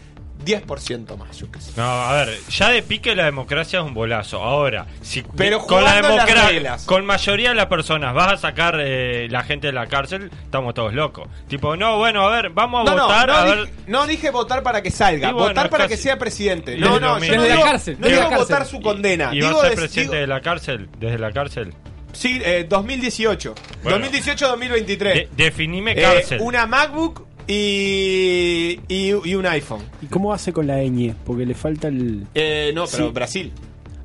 10% 0.45 1.17
más, 1.17 1.37
yo 1.37 1.51
qué 1.51 1.59
sé. 1.59 1.71
No, 1.75 1.83
a 1.83 2.13
ver, 2.13 2.37
ya 2.49 2.69
de 2.69 2.81
pique 2.81 3.15
la 3.15 3.25
democracia 3.25 3.79
es 3.79 3.85
un 3.85 3.93
bolazo. 3.93 4.41
Ahora, 4.41 4.85
si 5.01 5.21
Pero 5.35 5.59
con 5.65 5.83
la 5.83 5.95
democracia, 5.95 6.77
con 6.85 7.05
mayoría 7.05 7.49
de 7.49 7.55
las 7.55 7.65
personas 7.67 8.13
vas 8.13 8.33
a 8.33 8.37
sacar 8.37 8.77
eh, 8.79 9.27
la 9.29 9.43
gente 9.43 9.67
de 9.67 9.73
la 9.73 9.87
cárcel, 9.87 10.31
estamos 10.43 10.73
todos 10.73 10.93
locos. 10.93 11.27
Tipo, 11.47 11.75
no, 11.75 11.97
bueno, 11.97 12.27
a 12.27 12.29
ver, 12.31 12.49
vamos 12.51 12.87
a 12.89 12.95
No, 12.95 13.03
votar, 13.03 13.27
no, 13.27 13.35
a 13.35 13.43
dije, 13.45 13.55
ver. 13.57 13.69
no 13.87 14.07
dije 14.07 14.31
votar 14.31 14.63
para 14.63 14.81
que 14.81 14.91
salga, 14.91 15.31
bueno, 15.31 15.49
votar 15.49 15.69
para 15.69 15.83
casi- 15.85 15.95
que 15.95 16.01
sea 16.01 16.17
presidente. 16.17 16.77
No, 16.77 16.99
no, 16.99 17.19
yo 17.19 17.35
no 17.35 17.41
Desde 17.41 17.47
la 17.49 17.55
digo, 17.55 17.63
cárcel, 17.65 17.97
no 17.99 18.07
digo 18.07 18.19
la 18.21 18.29
cárcel. 18.29 18.47
votar 18.47 18.65
su 18.65 18.81
condena. 18.81 19.29
¿Y 19.33 19.41
digo 19.41 19.57
va 19.57 19.63
a 19.63 19.67
ser 19.67 19.75
presidente 19.75 20.11
digo- 20.15 20.21
de 20.21 20.27
la 20.27 20.41
cárcel? 20.41 20.89
¿Desde 20.99 21.19
la 21.19 21.31
cárcel? 21.31 21.73
Sí, 22.11 22.41
eh, 22.43 22.65
2018. 22.67 23.53
Bueno. 23.83 23.99
2018-2023. 23.99 25.13
De- 25.13 25.29
definime 25.35 25.91
Eh, 25.91 26.01
cárcel. 26.01 26.39
una 26.41 26.65
MacBook 26.65 27.27
y, 27.51 28.79
y, 28.87 29.09
y 29.23 29.35
un 29.35 29.45
iPhone. 29.47 29.81
¿Y 30.01 30.05
cómo 30.05 30.31
hace 30.33 30.53
con 30.53 30.67
la 30.67 30.77
ñ? 30.83 31.13
Porque 31.25 31.45
le 31.45 31.55
falta 31.55 31.87
el. 31.87 32.27
Eh, 32.35 32.71
no, 32.75 32.85
pero 32.85 33.07
Sí. 33.07 33.11
Brasil. 33.13 33.51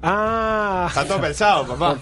Ah, 0.02 0.87
Está 0.88 1.07
todo 1.07 1.20
pensado, 1.20 1.66
papá. 1.66 1.94
por 1.94 1.98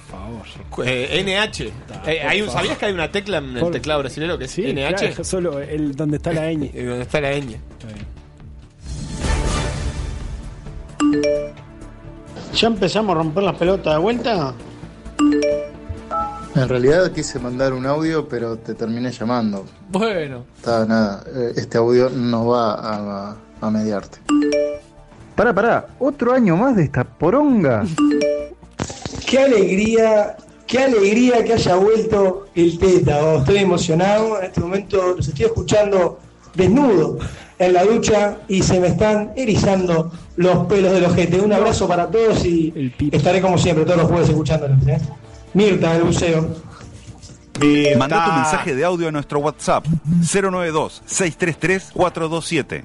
favor. 0.70 0.88
Eh, 0.88 1.20
NH. 1.24 1.70
Eh, 2.06 2.20
hay 2.22 2.40
un- 2.40 2.46
por 2.46 2.54
¿Sabías 2.54 2.68
favor. 2.74 2.78
que 2.78 2.86
hay 2.86 2.92
una 2.92 3.10
tecla 3.12 3.38
en 3.38 3.54
el 3.54 3.60
Por- 3.60 3.70
teclado 3.72 4.00
brasileño 4.00 4.38
que 4.38 4.44
es 4.46 4.50
Sí, 4.50 4.62
NH? 4.66 4.94
claro, 5.08 5.24
solo 5.24 5.60
el 5.60 5.94
donde 5.94 6.16
está 6.16 6.32
la 6.32 6.50
ñ. 6.52 6.70
¿Dónde 6.74 7.02
está 7.02 7.20
la 7.20 7.32
ñ? 7.32 7.56
¿Ya 12.54 12.66
empezamos 12.68 13.14
a 13.14 13.18
romper 13.18 13.42
las 13.44 13.56
pelotas 13.56 13.94
de 13.94 14.00
vuelta? 14.00 14.54
En 16.54 16.68
realidad 16.68 17.10
quise 17.12 17.38
mandar 17.38 17.72
un 17.72 17.86
audio, 17.86 18.28
pero 18.28 18.56
te 18.58 18.74
terminé 18.74 19.10
llamando. 19.10 19.64
Bueno, 19.88 20.44
Está 20.56 20.84
nada, 20.84 21.24
eh, 21.34 21.52
este 21.56 21.78
audio 21.78 22.10
no 22.10 22.46
va 22.46 22.74
a, 22.74 23.36
a 23.60 23.70
mediarte. 23.70 24.18
Pará, 25.34 25.54
pará, 25.54 25.86
otro 25.98 26.32
año 26.34 26.56
más 26.56 26.76
de 26.76 26.84
esta 26.84 27.04
poronga. 27.04 27.84
Qué 29.26 29.38
alegría, 29.38 30.36
qué 30.66 30.78
alegría 30.80 31.42
que 31.42 31.54
haya 31.54 31.76
vuelto 31.76 32.48
el 32.54 32.78
Teta. 32.78 33.24
oh, 33.24 33.38
estoy 33.38 33.58
emocionado. 33.58 34.38
En 34.38 34.44
este 34.44 34.60
momento 34.60 35.14
los 35.16 35.26
estoy 35.26 35.46
escuchando 35.46 36.18
desnudo 36.54 37.18
en 37.58 37.72
la 37.72 37.82
ducha 37.84 38.36
y 38.46 38.62
se 38.62 38.78
me 38.78 38.88
están 38.88 39.32
erizando 39.36 40.12
los 40.36 40.66
pelos 40.66 40.92
del 40.92 41.06
ojete. 41.06 41.40
Un 41.40 41.54
abrazo 41.54 41.88
para 41.88 42.10
todos 42.10 42.44
y 42.44 42.92
estaré 43.10 43.40
como 43.40 43.56
siempre 43.56 43.86
todos 43.86 43.96
los 44.02 44.10
jueves 44.10 44.28
escuchándolos. 44.28 44.86
¿eh? 44.86 44.98
Mirta 45.54 45.94
del 45.94 46.02
buceo. 46.04 46.48
Manda 47.98 48.24
tu 48.24 48.32
mensaje 48.32 48.74
de 48.74 48.82
audio 48.84 49.08
a 49.08 49.12
nuestro 49.12 49.40
WhatsApp 49.40 49.84
092-633-427. 50.22 52.82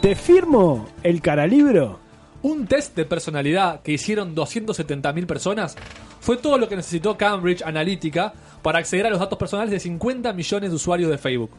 ¿Te 0.00 0.14
firmo 0.14 0.86
el 1.02 1.20
caralibro? 1.20 2.04
un 2.44 2.66
test 2.66 2.94
de 2.94 3.06
personalidad 3.06 3.80
que 3.80 3.92
hicieron 3.92 4.36
270.000 4.36 5.26
personas 5.26 5.76
fue 6.20 6.36
todo 6.36 6.58
lo 6.58 6.68
que 6.68 6.76
necesitó 6.76 7.16
Cambridge 7.16 7.62
Analytica 7.62 8.34
para 8.60 8.80
acceder 8.80 9.06
a 9.06 9.10
los 9.10 9.18
datos 9.18 9.38
personales 9.38 9.70
de 9.70 9.80
50 9.80 10.30
millones 10.34 10.68
de 10.68 10.76
usuarios 10.76 11.10
de 11.10 11.16
Facebook. 11.16 11.50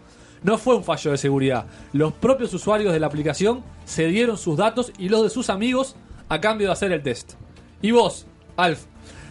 No 0.46 0.60
fue 0.60 0.76
un 0.76 0.84
fallo 0.84 1.10
de 1.10 1.18
seguridad. 1.18 1.66
Los 1.92 2.14
propios 2.14 2.54
usuarios 2.54 2.94
de 2.94 3.00
la 3.00 3.08
aplicación 3.08 3.64
cedieron 3.88 4.38
sus 4.38 4.56
datos 4.56 4.94
y 5.00 5.10
los 5.10 5.24
de 5.24 5.32
sus 5.32 5.50
amigos 5.50 5.96
a 6.30 6.40
cambio 6.40 6.68
de 6.68 6.74
hacer 6.74 6.92
el 6.92 7.02
test. 7.02 7.34
Y 7.82 7.90
vos, 7.90 8.28
Alf, 8.56 8.86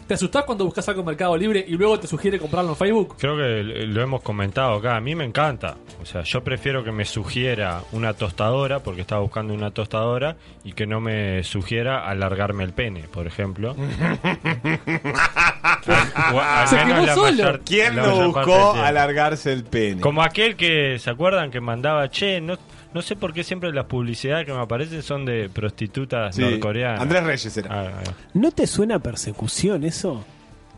¿Te 0.08 0.14
asustás 0.14 0.44
cuando 0.44 0.66
buscas 0.66 0.86
algo 0.88 1.00
en 1.00 1.06
Mercado 1.06 1.34
Libre 1.34 1.64
y 1.66 1.78
luego 1.78 1.98
te 1.98 2.06
sugiere 2.06 2.38
comprarlo 2.38 2.72
en 2.72 2.76
Facebook? 2.76 3.16
Creo 3.18 3.38
que 3.38 3.62
lo 3.86 4.02
hemos 4.02 4.20
comentado 4.20 4.74
acá. 4.74 4.96
A 4.96 5.00
mí 5.00 5.14
me 5.14 5.24
encanta. 5.24 5.76
O 6.02 6.04
sea, 6.04 6.22
yo 6.22 6.44
prefiero 6.44 6.84
que 6.84 6.92
me 6.92 7.06
sugiera 7.06 7.80
una 7.92 8.12
tostadora, 8.12 8.80
porque 8.80 9.00
estaba 9.00 9.22
buscando 9.22 9.54
una 9.54 9.70
tostadora, 9.70 10.36
y 10.62 10.74
que 10.74 10.86
no 10.86 11.00
me 11.00 11.42
sugiera 11.42 12.06
alargarme 12.06 12.64
el 12.64 12.74
pene, 12.74 13.04
por 13.10 13.26
ejemplo. 13.26 13.74
Se 15.84 16.76
la 16.86 17.14
solo. 17.14 17.58
¿Quién 17.64 17.94
parte 17.96 18.24
buscó 18.24 18.72
alargarse 18.72 19.52
el 19.52 19.64
pene? 19.64 20.00
Como 20.00 20.22
aquel 20.22 20.56
que, 20.56 20.98
¿se 20.98 21.10
acuerdan? 21.10 21.50
Que 21.50 21.60
mandaba, 21.60 22.08
che, 22.10 22.40
no, 22.40 22.54
no 22.92 23.02
sé 23.02 23.16
por 23.16 23.32
qué 23.32 23.44
siempre 23.44 23.72
las 23.72 23.84
publicidades 23.86 24.46
que 24.46 24.52
me 24.52 24.60
aparecen 24.60 25.02
son 25.02 25.24
de 25.24 25.48
prostitutas 25.48 26.34
Sí, 26.34 26.42
norcoreanas. 26.42 27.00
Andrés 27.00 27.24
Reyes 27.24 27.56
era. 27.56 27.68
Ah, 27.70 27.90
ah. 28.06 28.10
¿No 28.34 28.50
te 28.50 28.66
suena 28.66 28.98
persecución 28.98 29.84
eso? 29.84 30.24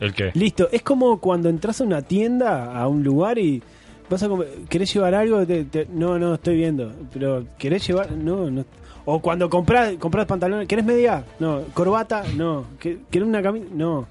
¿El 0.01 0.13
qué? 0.13 0.31
Listo, 0.35 0.69
es 0.73 0.83
como 0.83 1.19
cuando 1.21 1.49
entras 1.49 1.81
a 1.81 1.85
una 1.85 2.03
tienda, 2.03 2.77
a 2.77 2.87
un 2.89 3.03
lugar 3.03 3.39
y 3.39 3.63
vas 4.11 4.23
a 4.23 4.29
comer- 4.29 4.49
¿querés 4.69 4.93
llevar 4.93 5.15
algo? 5.15 5.47
Te- 5.47 5.65
te- 5.65 5.87
no, 5.91 6.19
no, 6.19 6.35
estoy 6.35 6.57
viendo. 6.57 6.93
Pero 7.13 7.45
¿querés 7.59 7.87
llevar? 7.87 8.11
No, 8.13 8.51
no. 8.51 8.65
O 9.07 9.21
cuando 9.21 9.49
compras, 9.49 9.95
compras 10.01 10.27
pantalones, 10.27 10.67
¿querés 10.67 10.85
media? 10.85 11.25
No, 11.39 11.63
corbata, 11.73 12.25
no. 12.37 12.65
¿Quer- 12.81 12.99
¿Querés 13.11 13.29
una 13.29 13.41
camisa? 13.41 13.67
No. 13.73 14.07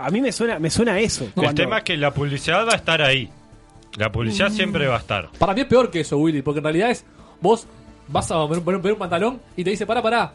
A 0.00 0.10
mí 0.10 0.20
me 0.20 0.32
suena, 0.32 0.58
me 0.58 0.70
suena 0.70 0.92
a 0.94 1.00
eso. 1.00 1.24
El 1.24 1.32
Cuando- 1.32 1.62
tema 1.62 1.78
es 1.78 1.84
que 1.84 1.96
la 1.96 2.12
publicidad 2.12 2.66
va 2.66 2.72
a 2.72 2.76
estar 2.76 3.02
ahí. 3.02 3.28
La 3.96 4.10
publicidad 4.10 4.50
Mm. 4.50 4.54
siempre 4.54 4.86
va 4.86 4.96
a 4.96 5.00
estar. 5.00 5.28
Para 5.38 5.52
mí 5.54 5.60
es 5.62 5.66
peor 5.66 5.90
que 5.90 6.00
eso, 6.00 6.16
Willy, 6.18 6.42
porque 6.42 6.58
en 6.58 6.64
realidad 6.64 6.90
es 6.90 7.04
vos 7.40 7.66
vas 8.08 8.30
a 8.30 8.46
poner, 8.46 8.92
un 8.92 8.98
pantalón 8.98 9.40
y 9.56 9.64
te 9.64 9.70
dice, 9.70 9.86
para, 9.86 10.02
para. 10.02 10.32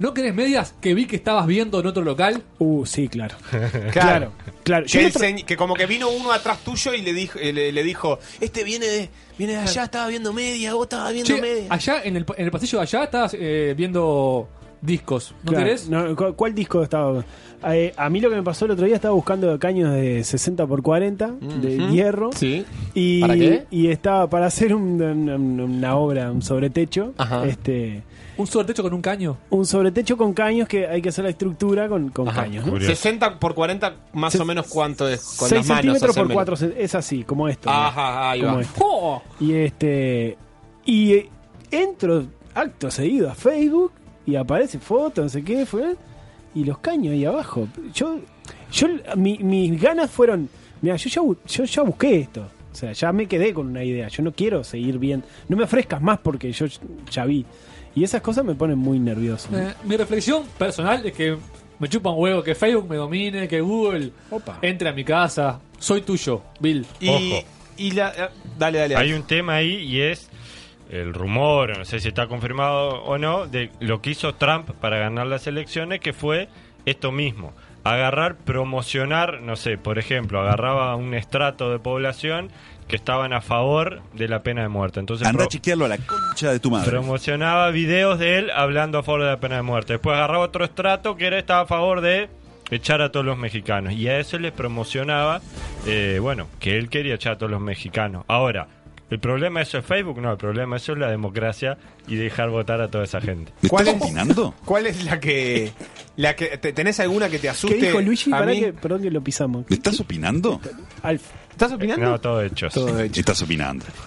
¿No 0.00 0.14
querés 0.14 0.32
medias 0.32 0.74
que 0.80 0.94
vi 0.94 1.06
que 1.06 1.16
estabas 1.16 1.44
viendo 1.46 1.80
en 1.80 1.86
otro 1.88 2.04
local? 2.04 2.40
Uh, 2.58 2.86
sí, 2.86 3.08
claro. 3.08 3.34
Claro, 3.92 4.32
claro. 4.62 4.86
Que, 4.90 5.06
otro- 5.06 5.56
como 5.56 5.74
que 5.74 5.86
vino 5.86 6.08
uno 6.08 6.30
atrás 6.30 6.58
tuyo 6.64 6.94
y 6.94 7.02
le 7.02 7.12
dijo, 7.12 7.36
eh, 7.40 7.52
le, 7.52 7.72
le 7.72 7.82
dijo 7.82 8.18
este 8.40 8.62
viene 8.62 8.86
de, 8.86 9.10
viene 9.36 9.54
de 9.54 9.58
allá, 9.58 9.84
estaba 9.84 10.06
viendo 10.06 10.32
media, 10.32 10.74
vos 10.74 10.84
estabas 10.84 11.12
viendo 11.12 11.34
Che, 11.34 11.40
media. 11.42 11.66
allá 11.68 12.00
en 12.04 12.16
el, 12.16 12.24
en 12.36 12.44
el 12.44 12.50
pasillo 12.52 12.78
de 12.78 12.82
allá 12.82 13.04
estabas 13.04 13.34
eh, 13.38 13.74
viendo 13.76 14.48
discos. 14.80 15.34
¿No 15.44 15.50
Claro, 15.52 15.64
querés? 15.64 15.88
no, 15.88 16.14
¿cu- 16.16 16.34
¿Cuál 16.34 16.54
disco 16.54 16.82
estaba? 16.82 17.24
Eh, 17.70 17.92
a 17.96 18.08
mí 18.08 18.20
lo 18.20 18.30
que 18.30 18.36
me 18.36 18.42
pasó 18.42 18.66
el 18.66 18.70
otro 18.70 18.86
día 18.86 18.94
estaba 18.94 19.14
buscando 19.14 19.58
caños 19.58 19.92
de 19.92 20.22
60 20.22 20.66
por 20.66 20.82
40 20.82 21.32
de 21.60 21.88
hierro. 21.88 22.30
Sí. 22.32 22.64
Y, 22.94 23.20
¿Para 23.20 23.34
qué? 23.34 23.66
y 23.70 23.88
estaba 23.88 24.28
para 24.30 24.46
hacer 24.46 24.74
un- 24.74 25.02
una, 25.02 25.34
una 25.36 25.96
obra, 25.96 26.30
un 26.30 26.42
sobretecho. 26.42 27.14
Ajá. 27.18 27.44
Este, 27.46 28.02
¿Un 28.36 28.46
sobretecho 28.46 28.84
con 28.84 28.94
un 28.94 29.02
caño? 29.02 29.36
un 29.50 29.66
sobretecho 29.66 30.16
con 30.16 30.32
caños 30.32 30.68
que 30.68 30.86
hay 30.86 31.02
que 31.02 31.08
hacer 31.08 31.24
la 31.24 31.30
estructura 31.30 31.88
con, 31.88 32.10
con 32.10 32.26
caños. 32.26 32.64
¿no? 32.64 32.78
60 32.80 33.40
por 33.40 33.54
40 33.56 33.94
más 34.12 34.36
o 34.36 34.44
menos 34.44 34.68
cuánto 34.68 35.08
es 35.08 35.20
con 35.36 35.48
6 35.48 35.60
las 35.62 35.68
manos. 35.68 35.82
centímetros 35.82 36.14
por 36.14 36.24
hacen 36.26 36.34
4 36.34 36.56
es 36.78 36.94
así, 36.94 37.24
como 37.24 37.48
esto. 37.48 37.68
Ajá, 37.68 38.30
ahí 38.30 38.40
como 38.42 38.54
va. 38.54 38.60
esto. 38.62 39.22
Y 39.40 39.54
este 39.54 40.38
y 40.84 41.12
eh, 41.14 41.28
entro 41.72 42.26
acto 42.54 42.90
seguido 42.92 43.28
a 43.28 43.34
Facebook 43.34 43.90
y 44.30 44.36
aparece 44.36 44.78
foto, 44.78 45.22
no 45.22 45.28
sé 45.28 45.42
qué, 45.42 45.64
fue 45.66 45.96
y 46.54 46.64
los 46.64 46.78
caños 46.78 47.12
ahí 47.12 47.24
abajo. 47.24 47.68
Yo 47.94 48.20
yo 48.72 48.88
mi- 49.16 49.38
mis 49.38 49.80
ganas 49.80 50.10
fueron, 50.10 50.48
mira, 50.82 50.96
yo 50.96 51.08
ya, 51.08 51.22
yo 51.56 51.64
ya 51.64 51.82
busqué 51.82 52.20
esto. 52.20 52.46
O 52.72 52.74
sea, 52.74 52.92
ya 52.92 53.12
me 53.12 53.26
quedé 53.26 53.52
con 53.54 53.66
una 53.68 53.82
idea. 53.82 54.08
Yo 54.08 54.22
no 54.22 54.32
quiero 54.32 54.62
seguir 54.62 54.98
bien. 54.98 55.24
No 55.48 55.56
me 55.56 55.64
ofrezcas 55.64 56.00
más 56.00 56.18
porque 56.18 56.52
yo 56.52 56.66
ya 57.10 57.24
vi. 57.24 57.44
Y 57.94 58.04
esas 58.04 58.20
cosas 58.20 58.44
me 58.44 58.54
ponen 58.54 58.78
muy 58.78 58.98
nervioso. 59.00 59.48
Eh, 59.56 59.72
mi 59.84 59.96
reflexión 59.96 60.44
personal 60.58 61.04
es 61.04 61.12
que 61.12 61.36
me 61.78 61.88
chupa 61.88 62.10
un 62.10 62.20
huevo 62.22 62.42
que 62.42 62.54
Facebook 62.54 62.88
me 62.88 62.96
domine, 62.96 63.48
que 63.48 63.60
Google 63.60 64.12
entre 64.62 64.88
a 64.90 64.92
mi 64.92 65.02
casa. 65.04 65.58
Soy 65.78 66.02
tuyo, 66.02 66.42
Bill. 66.60 66.86
Ojo. 67.08 67.44
Y 67.78 67.92
la, 67.92 68.10
eh, 68.10 68.28
dale, 68.58 68.78
dale. 68.78 68.96
Hay 68.96 69.12
un 69.12 69.22
tema 69.22 69.56
ahí 69.56 69.74
y 69.76 70.00
es 70.02 70.28
el 70.90 71.14
rumor, 71.14 71.76
no 71.78 71.84
sé 71.84 72.00
si 72.00 72.08
está 72.08 72.26
confirmado 72.26 73.02
o 73.02 73.18
no, 73.18 73.46
de 73.46 73.70
lo 73.80 74.00
que 74.00 74.10
hizo 74.10 74.34
Trump 74.34 74.70
para 74.80 74.98
ganar 74.98 75.26
las 75.26 75.46
elecciones, 75.46 76.00
que 76.00 76.12
fue 76.12 76.48
esto 76.86 77.12
mismo. 77.12 77.52
Agarrar, 77.84 78.36
promocionar, 78.36 79.40
no 79.40 79.56
sé, 79.56 79.78
por 79.78 79.98
ejemplo, 79.98 80.40
agarraba 80.40 80.94
un 80.96 81.14
estrato 81.14 81.70
de 81.70 81.78
población 81.78 82.50
que 82.86 82.96
estaban 82.96 83.32
a 83.32 83.40
favor 83.40 84.00
de 84.14 84.28
la 84.28 84.42
pena 84.42 84.62
de 84.62 84.68
muerte. 84.68 84.98
Entonces 84.98 85.28
Anda 85.28 85.44
a 85.44 85.48
chequearlo 85.48 85.84
a 85.84 85.88
la 85.88 85.98
concha 85.98 86.50
de 86.50 86.58
tu 86.58 86.70
madre. 86.70 86.90
promocionaba 86.90 87.70
videos 87.70 88.18
de 88.18 88.38
él 88.38 88.50
hablando 88.50 88.98
a 88.98 89.02
favor 89.02 89.22
de 89.22 89.28
la 89.28 89.40
pena 89.40 89.56
de 89.56 89.62
muerte. 89.62 89.94
Después 89.94 90.16
agarraba 90.16 90.44
otro 90.44 90.64
estrato 90.64 91.16
que 91.16 91.26
era 91.26 91.38
estaba 91.38 91.60
a 91.62 91.66
favor 91.66 92.00
de 92.00 92.28
echar 92.70 93.00
a 93.02 93.12
todos 93.12 93.24
los 93.26 93.36
mexicanos. 93.38 93.92
Y 93.92 94.08
a 94.08 94.18
eso 94.18 94.38
les 94.38 94.52
promocionaba, 94.52 95.40
eh, 95.86 96.18
bueno, 96.20 96.48
que 96.60 96.78
él 96.78 96.88
quería 96.88 97.14
echar 97.14 97.34
a 97.34 97.38
todos 97.38 97.52
los 97.52 97.60
mexicanos. 97.60 98.24
Ahora, 98.26 98.66
¿el 99.10 99.18
problema 99.20 99.62
eso 99.62 99.78
es 99.78 99.84
Facebook? 99.86 100.20
No, 100.20 100.32
el 100.32 100.38
problema 100.38 100.76
eso 100.76 100.92
es 100.92 100.98
la 100.98 101.10
democracia 101.10 101.76
y 102.06 102.16
dejar 102.16 102.50
votar 102.50 102.80
a 102.80 102.88
toda 102.88 103.04
esa 103.04 103.20
gente. 103.20 103.52
¿Cuál 103.68 103.88
es, 103.88 103.96
¿Cuál 104.64 104.86
es 104.86 105.04
la 105.04 105.18
que 105.20 105.72
la 106.16 106.34
que 106.36 106.58
te- 106.58 106.72
tenés 106.72 107.00
alguna 107.00 107.28
que 107.28 107.38
te 107.38 107.48
asuste? 107.48 107.78
¿Qué 107.78 107.86
dijo 107.86 108.00
Luigi? 108.00 108.32
A 108.32 108.38
Pará 108.38 108.52
mí- 108.52 108.60
que, 108.60 108.72
perdón 108.72 109.02
que 109.02 109.10
lo 109.10 109.20
pisamos. 109.22 109.64
¿Me 109.68 109.76
estás 109.76 109.98
opinando? 110.00 110.60
Alf. 111.02 111.22
¿Estás 111.50 111.72
opinando? 111.72 112.04
No, 112.06 112.20
todo 112.20 112.42
hechos. 112.42 112.72
Todo 112.72 113.00
hecho. 113.00 113.18
Estás 113.20 113.42
opinando. 113.42 113.84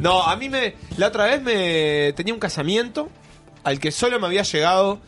no, 0.00 0.22
a 0.22 0.36
mí 0.36 0.48
me. 0.48 0.74
La 0.96 1.08
otra 1.08 1.26
vez 1.26 1.42
me. 1.42 2.12
Tenía 2.14 2.34
un 2.34 2.40
casamiento 2.40 3.08
al 3.64 3.78
que 3.80 3.90
solo 3.90 4.18
me 4.20 4.26
había 4.26 4.42
llegado 4.42 5.00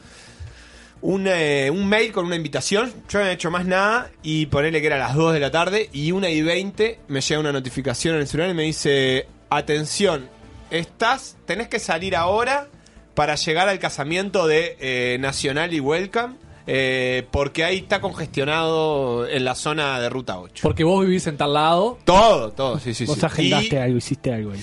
un, 1.00 1.26
eh, 1.28 1.70
un 1.70 1.88
mail 1.88 2.12
con 2.12 2.26
una 2.26 2.36
invitación. 2.36 2.92
Yo 3.08 3.18
no 3.18 3.24
había 3.24 3.32
hecho 3.34 3.50
más 3.50 3.64
nada 3.66 4.10
y 4.22 4.46
ponerle 4.46 4.80
que 4.80 4.86
era 4.88 4.98
las 4.98 5.14
2 5.14 5.32
de 5.34 5.40
la 5.40 5.50
tarde 5.50 5.88
y 5.92 6.12
una 6.12 6.28
y 6.30 6.42
20 6.42 7.00
me 7.08 7.20
llega 7.20 7.40
una 7.40 7.52
notificación 7.52 8.14
en 8.16 8.22
el 8.22 8.26
celular 8.26 8.50
y 8.50 8.54
me 8.54 8.64
dice: 8.64 9.26
Atención, 9.50 10.28
estás. 10.70 11.36
Tenés 11.46 11.68
que 11.68 11.78
salir 11.78 12.16
ahora 12.16 12.68
para 13.14 13.34
llegar 13.36 13.68
al 13.68 13.78
casamiento 13.78 14.46
de 14.46 14.76
eh, 14.80 15.16
Nacional 15.20 15.72
y 15.74 15.80
Welcome. 15.80 16.34
eh, 16.66 17.26
porque 17.30 17.64
ahí 17.64 17.78
está 17.78 18.00
congestionado 18.00 19.26
en 19.26 19.44
la 19.44 19.54
zona 19.54 19.98
de 20.00 20.08
ruta 20.10 20.38
8. 20.38 20.60
Porque 20.62 20.84
vos 20.84 21.04
vivís 21.04 21.26
en 21.26 21.36
tal 21.36 21.54
lado. 21.54 21.98
Todo, 22.04 22.50
todo, 22.52 22.78
sí, 22.78 22.92
sí, 22.94 23.06
Vos 23.06 23.18
sí. 23.18 23.24
agendaste 23.26 23.74
Y- 23.74 23.78
algo, 23.78 23.96
hiciste 23.98 24.32
algo 24.32 24.52
ahí. 24.52 24.62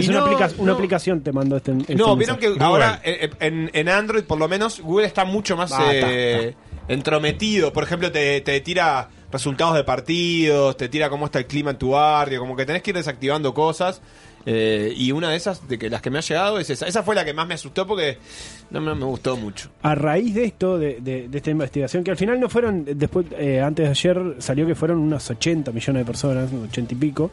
Y 0.00 0.04
Es 0.04 0.08
una, 0.10 0.20
no, 0.20 0.26
aplica- 0.26 0.50
una 0.58 0.72
no. 0.72 0.76
aplicación 0.76 1.20
te 1.22 1.32
mandó 1.32 1.56
este, 1.56 1.72
este 1.72 1.94
No, 1.94 2.16
vieron 2.16 2.36
mensaje. 2.38 2.58
que 2.58 2.64
ahora 2.64 3.00
eh, 3.04 3.30
en, 3.40 3.70
en 3.72 3.88
Android, 3.88 4.24
por 4.24 4.38
lo 4.38 4.48
menos, 4.48 4.80
Google 4.80 5.06
está 5.06 5.24
mucho 5.24 5.56
más 5.56 5.72
Ah, 5.72 5.92
está, 5.94 6.06
eh, 6.10 6.54
entrometido. 6.88 7.72
Por 7.72 7.84
ejemplo, 7.84 8.10
te, 8.12 8.40
te 8.40 8.60
tira 8.60 9.08
resultados 9.32 9.74
de 9.76 9.84
partidos, 9.84 10.76
te 10.76 10.88
tira 10.88 11.08
cómo 11.08 11.26
está 11.26 11.38
el 11.38 11.46
clima 11.46 11.70
en 11.70 11.78
tu 11.78 11.90
barrio, 11.90 12.40
como 12.40 12.56
que 12.56 12.66
tenés 12.66 12.82
que 12.82 12.90
ir 12.90 12.96
desactivando 12.96 13.54
cosas. 13.54 14.00
eh, 14.46 14.92
y 14.96 15.12
una 15.12 15.28
de 15.30 15.36
esas, 15.36 15.68
de 15.68 15.78
que 15.78 15.90
las 15.90 16.00
que 16.00 16.08
me 16.10 16.18
ha 16.18 16.22
llegado, 16.22 16.58
es 16.58 16.70
esa. 16.70 16.86
Esa 16.86 17.02
fue 17.02 17.14
la 17.14 17.24
que 17.26 17.34
más 17.34 17.46
me 17.46 17.52
asustó 17.54 17.86
porque 17.86 18.16
no 18.70 18.80
me, 18.80 18.94
me 18.94 19.04
gustó 19.04 19.36
mucho. 19.36 19.68
A 19.82 19.94
raíz 19.94 20.34
de 20.34 20.44
esto, 20.44 20.78
de, 20.78 20.98
de- 21.00 21.28
de 21.28 21.36
esta 21.38 21.50
investigación, 21.50 22.02
que 22.02 22.10
al 22.10 22.16
final 22.16 22.40
no 22.40 22.48
fueron, 22.48 22.86
después, 22.86 23.26
eh, 23.38 23.60
antes 23.60 23.84
de 23.84 23.90
ayer 23.90 24.36
salió 24.38 24.66
que 24.66 24.74
fueron 24.74 24.98
unos 24.98 25.28
80 25.28 25.72
millones 25.72 26.00
de 26.00 26.06
personas, 26.06 26.50
80 26.70 26.94
y 26.94 26.96
pico. 26.96 27.30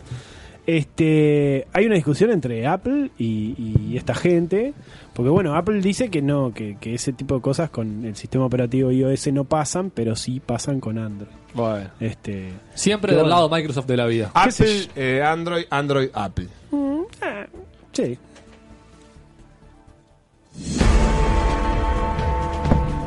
Este, 0.67 1.65
hay 1.71 1.85
una 1.85 1.95
discusión 1.95 2.29
entre 2.29 2.67
Apple 2.67 3.11
y, 3.17 3.55
y 3.89 3.95
esta 3.95 4.13
gente, 4.13 4.73
porque 5.13 5.29
bueno, 5.29 5.55
Apple 5.55 5.79
dice 5.79 6.09
que 6.09 6.21
no, 6.21 6.53
que, 6.53 6.75
que 6.75 6.93
ese 6.93 7.13
tipo 7.13 7.35
de 7.35 7.41
cosas 7.41 7.69
con 7.69 8.03
el 8.03 8.17
sistema 8.17 8.45
operativo 8.45 8.91
iOS 8.91 9.31
no 9.31 9.45
pasan, 9.45 9.91
pero 9.91 10.17
sí 10.17 10.41
pasan 10.45 10.81
con 10.81 10.97
Android. 10.97 11.31
Bueno. 11.53 11.89
Este, 12.01 12.51
Siempre 12.73 13.13
del 13.13 13.21
bueno. 13.21 13.35
lado 13.35 13.49
Microsoft 13.49 13.87
de 13.87 13.95
la 13.95 14.05
vida. 14.07 14.29
¿Qué 14.43 14.51
sé 14.51 14.63
Apple, 14.89 15.01
eh, 15.01 15.23
Android, 15.23 15.65
Android, 15.69 16.09
Apple. 16.13 16.47
Mm, 16.71 17.01
ah, 17.21 17.45
sí. 17.93 18.17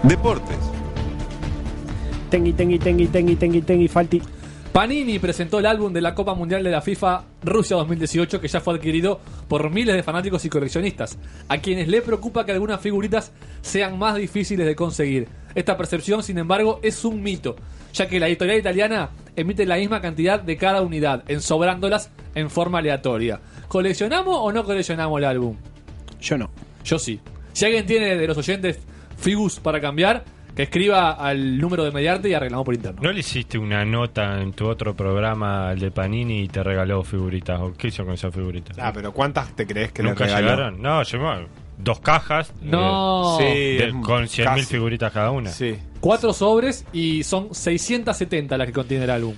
Deportes. 0.05 0.57
Tengui, 2.31 2.55
tengui, 2.55 2.79
tengui, 2.79 3.07
tengui, 3.09 3.37
tengui, 3.37 3.61
tengui, 3.61 3.89
falti. 3.89 4.23
Panini 4.73 5.19
presentó 5.19 5.59
el 5.59 5.67
álbum 5.67 5.93
de 5.93 6.01
la 6.01 6.15
Copa 6.15 6.35
Mundial 6.35 6.63
de 6.63 6.71
la 6.71 6.81
FIFA 6.81 7.25
Rusia 7.43 7.77
2018 7.77 8.41
que 8.41 8.47
ya 8.47 8.61
fue 8.61 8.75
adquirido 8.75 9.21
por 9.49 9.69
miles 9.69 9.97
de 9.97 10.05
fanáticos 10.05 10.45
y 10.45 10.49
coleccionistas, 10.49 11.19
a 11.49 11.59
quienes 11.59 11.89
le 11.89 12.03
preocupa 12.03 12.47
que 12.47 12.53
algunas 12.53 12.81
figuritas 12.81 13.33
sean 13.63 13.99
más 13.99 14.15
difíciles 14.15 14.65
de 14.65 14.77
conseguir. 14.77 15.27
Esta 15.57 15.77
percepción, 15.77 16.23
sin 16.23 16.39
embargo, 16.39 16.79
es 16.85 17.05
un 17.05 17.21
mito, 17.21 17.57
ya 17.93 18.07
que 18.07 18.21
la 18.21 18.29
editorial 18.29 18.61
italiana 18.61 19.11
emite 19.35 19.67
la 19.67 19.75
misma 19.75 20.01
cantidad 20.01 20.41
de 20.41 20.57
cada 20.57 20.83
unidad, 20.83 21.25
ensobrándolas 21.27 22.11
en 22.37 22.49
forma 22.49 22.79
aleatoria. 22.79 23.41
¿Coleccionamos 23.67 24.37
o 24.39 24.53
no 24.53 24.63
coleccionamos 24.63 25.19
el 25.19 25.25
álbum? 25.25 25.57
Yo 26.21 26.39
no. 26.39 26.49
Yo 26.85 26.97
sí. 27.01 27.19
Si 27.55 27.65
alguien 27.65 27.87
tiene 27.87 28.15
de 28.15 28.27
los 28.29 28.39
oyentes 28.39 28.79
figus 29.19 29.59
para 29.59 29.81
cambiar, 29.81 30.25
que 30.61 30.65
escriba 30.65 31.13
al 31.13 31.57
número 31.59 31.85
de 31.85 31.91
Mediarte 31.91 32.29
y 32.29 32.35
arreglamos 32.35 32.67
por 32.67 32.75
interno. 32.75 33.01
¿No 33.03 33.11
le 33.13 33.21
hiciste 33.21 33.57
una 33.57 33.83
nota 33.85 34.41
en 34.43 34.53
tu 34.53 34.67
otro 34.69 34.95
programa 34.95 35.71
al 35.71 35.79
de 35.79 35.91
Panini 35.91 36.43
y 36.43 36.49
te 36.49 36.63
regaló 36.63 37.03
figuritas? 37.03 37.59
¿O 37.61 37.73
qué 37.73 37.89
hizo 37.89 38.05
con 38.05 38.13
esas 38.15 38.35
figuritas? 38.35 38.77
Ah, 38.79 38.91
pero 38.93 39.13
¿cuántas 39.13 39.55
te 39.57 39.67
crees 39.67 39.91
que 39.93 40.03
le 40.03 40.11
¿Nunca 40.11 40.25
regaló? 40.25 40.49
llegaron? 40.51 40.83
No, 40.83 41.03
llegó. 41.03 41.33
dos 41.79 42.01
cajas. 42.01 42.53
No. 42.61 43.39
eh, 43.41 43.79
Sí, 43.81 43.87
de- 43.87 44.01
con 44.03 44.25
100.000 44.29 44.45
casi. 44.45 44.65
figuritas 44.67 45.11
cada 45.13 45.31
una. 45.31 45.49
Sí. 45.51 45.79
Cuatro 46.01 46.35
sobres 46.35 46.85
y 46.93 47.23
son 47.23 47.55
670 47.55 48.59
las 48.59 48.67
que 48.67 48.73
contiene 48.75 49.05
el 49.05 49.11
álbum. 49.11 49.35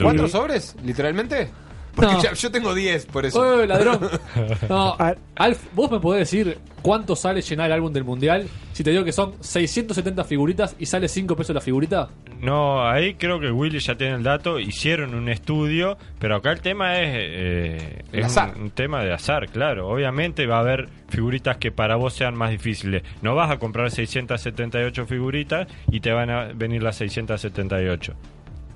¿Cuántos 0.00 0.30
sobres? 0.30 0.76
¿Literalmente? 0.84 1.48
Porque 1.96 2.12
No. 2.12 2.22
ya- 2.22 2.34
yo 2.34 2.50
tengo 2.52 2.74
10, 2.74 3.06
por 3.06 3.24
eso. 3.26 3.40
¡Uy, 3.40 3.66
ladrón! 3.66 3.98
No, 4.68 4.96
Alf, 5.34 5.58
¿vos 5.74 5.90
me 5.90 5.98
podés 5.98 6.30
decir 6.30 6.58
cuánto 6.82 7.16
sale 7.16 7.40
llenar 7.40 7.66
el 7.66 7.72
álbum 7.72 7.92
del 7.92 8.04
mundial? 8.04 8.46
Si 8.74 8.84
te 8.84 8.90
digo 8.90 9.02
que 9.02 9.12
son 9.12 9.32
670 9.40 10.22
figuritas 10.24 10.76
y 10.78 10.84
sale 10.86 11.08
5 11.08 11.34
pesos 11.34 11.54
la 11.54 11.60
figurita. 11.62 12.08
No, 12.40 12.86
ahí 12.86 13.14
creo 13.14 13.40
que 13.40 13.50
Willy 13.50 13.78
ya 13.78 13.94
tiene 13.96 14.16
el 14.16 14.22
dato. 14.22 14.60
Hicieron 14.60 15.14
un 15.14 15.30
estudio, 15.30 15.96
pero 16.18 16.36
acá 16.36 16.52
el 16.52 16.60
tema 16.60 17.00
es, 17.00 17.08
eh, 17.14 18.02
El 18.12 18.20
es 18.20 18.26
azar. 18.26 18.54
Un, 18.56 18.64
un 18.64 18.70
tema 18.70 19.02
de 19.02 19.14
azar, 19.14 19.48
claro. 19.48 19.88
Obviamente 19.88 20.46
va 20.46 20.58
a 20.58 20.60
haber 20.60 20.90
figuritas 21.08 21.56
que 21.56 21.72
para 21.72 21.96
vos 21.96 22.12
sean 22.12 22.34
más 22.36 22.50
difíciles. 22.50 23.02
No 23.22 23.34
vas 23.34 23.50
a 23.50 23.58
comprar 23.58 23.90
678 23.90 25.06
figuritas 25.06 25.66
y 25.90 26.00
te 26.00 26.12
van 26.12 26.28
a 26.28 26.44
venir 26.54 26.82
las 26.82 26.96
678. 26.96 28.12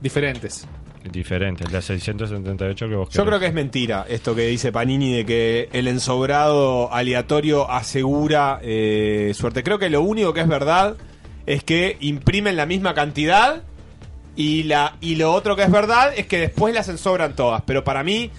Diferentes. 0.01 0.67
Diferentes, 1.05 1.73
las 1.73 1.87
678 1.87 2.89
que 2.89 2.95
vos 2.95 3.09
Yo 3.11 3.25
creo 3.25 3.41
que 3.41 3.47
es 3.47 3.55
mentira 3.55 4.05
esto 4.09 4.35
que 4.35 4.43
dice 4.49 4.71
Panini 4.71 5.13
de 5.17 5.25
que 5.25 5.69
el 5.73 5.89
ensobrado 5.89 6.93
aleatorio 6.93 7.71
asegura 7.71 8.59
eh, 8.63 9.33
suerte. 9.35 9.63
Creo 9.63 9.79
que 9.79 9.89
lo 9.89 10.03
único 10.03 10.35
que 10.35 10.41
es 10.41 10.49
verdad 10.49 10.97
es 11.47 11.65
que 11.65 11.97
imprimen 12.01 12.57
la 12.57 12.67
misma 12.67 12.93
cantidad 12.93 13.63
y, 14.37 14.65
la, 14.65 14.97
y 15.01 15.17
lo 15.17 15.33
otro 15.33 15.57
que 15.57 15.63
es 15.63 15.71
verdad 15.71 16.13
es 16.17 16.27
que 16.27 16.39
después 16.39 16.75
las 16.75 16.89
ensobran 16.89 17.35
todas. 17.35 17.63
Pero 17.67 17.83
para 17.83 18.05
mí, 18.05 18.31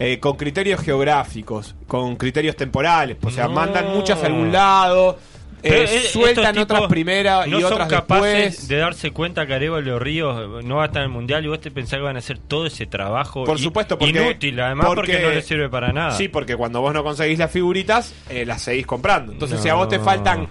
eh, 0.00 0.18
con 0.18 0.36
criterios 0.36 0.80
geográficos, 0.80 1.76
con 1.86 2.16
criterios 2.16 2.56
temporales, 2.56 3.16
o 3.22 3.30
sea, 3.30 3.44
No. 3.46 3.54
mandan 3.54 3.94
muchas 3.94 4.22
a 4.22 4.26
algún 4.26 4.50
lado, 4.52 5.18
eh, 5.62 5.84
eh, 5.88 6.00
sueltan 6.08 6.56
otras 6.58 6.80
tipos 6.80 6.90
primera 6.90 7.46
y 7.46 7.50
no 7.50 7.60
son 7.60 7.72
otras 7.74 7.88
capaces 7.88 8.32
después. 8.34 8.68
de 8.68 8.76
darse 8.76 9.10
cuenta 9.10 9.46
que 9.46 9.54
Arevalo 9.54 9.98
Ríos 9.98 10.64
no 10.64 10.76
va 10.76 10.84
a 10.84 10.86
estar 10.86 11.02
en 11.02 11.08
el 11.08 11.12
mundial 11.12 11.44
y 11.44 11.48
vos 11.48 11.60
te 11.60 11.70
pensás 11.70 11.98
que 11.98 12.02
van 12.04 12.16
a 12.16 12.20
hacer 12.20 12.38
todo 12.38 12.66
ese 12.66 12.86
trabajo 12.86 13.44
Por 13.44 13.58
supuesto, 13.58 13.98
porque, 13.98 14.20
inútil, 14.22 14.60
además 14.60 14.86
porque, 14.94 15.18
no 15.20 15.30
le 15.30 15.42
sirve 15.42 15.68
para 15.68 15.92
nada. 15.92 16.12
Sí, 16.12 16.28
porque 16.28 16.56
cuando 16.56 16.80
vos 16.80 16.94
no 16.94 17.02
conseguís 17.02 17.38
las 17.38 17.50
figuritas, 17.50 18.14
eh, 18.28 18.46
las 18.46 18.62
seguís 18.62 18.86
comprando. 18.86 19.32
Entonces, 19.32 19.60
si 19.60 19.68
a 19.68 19.74
vos 19.74 19.88
te 19.88 19.98
No. 19.98 20.04
faltan. 20.04 20.48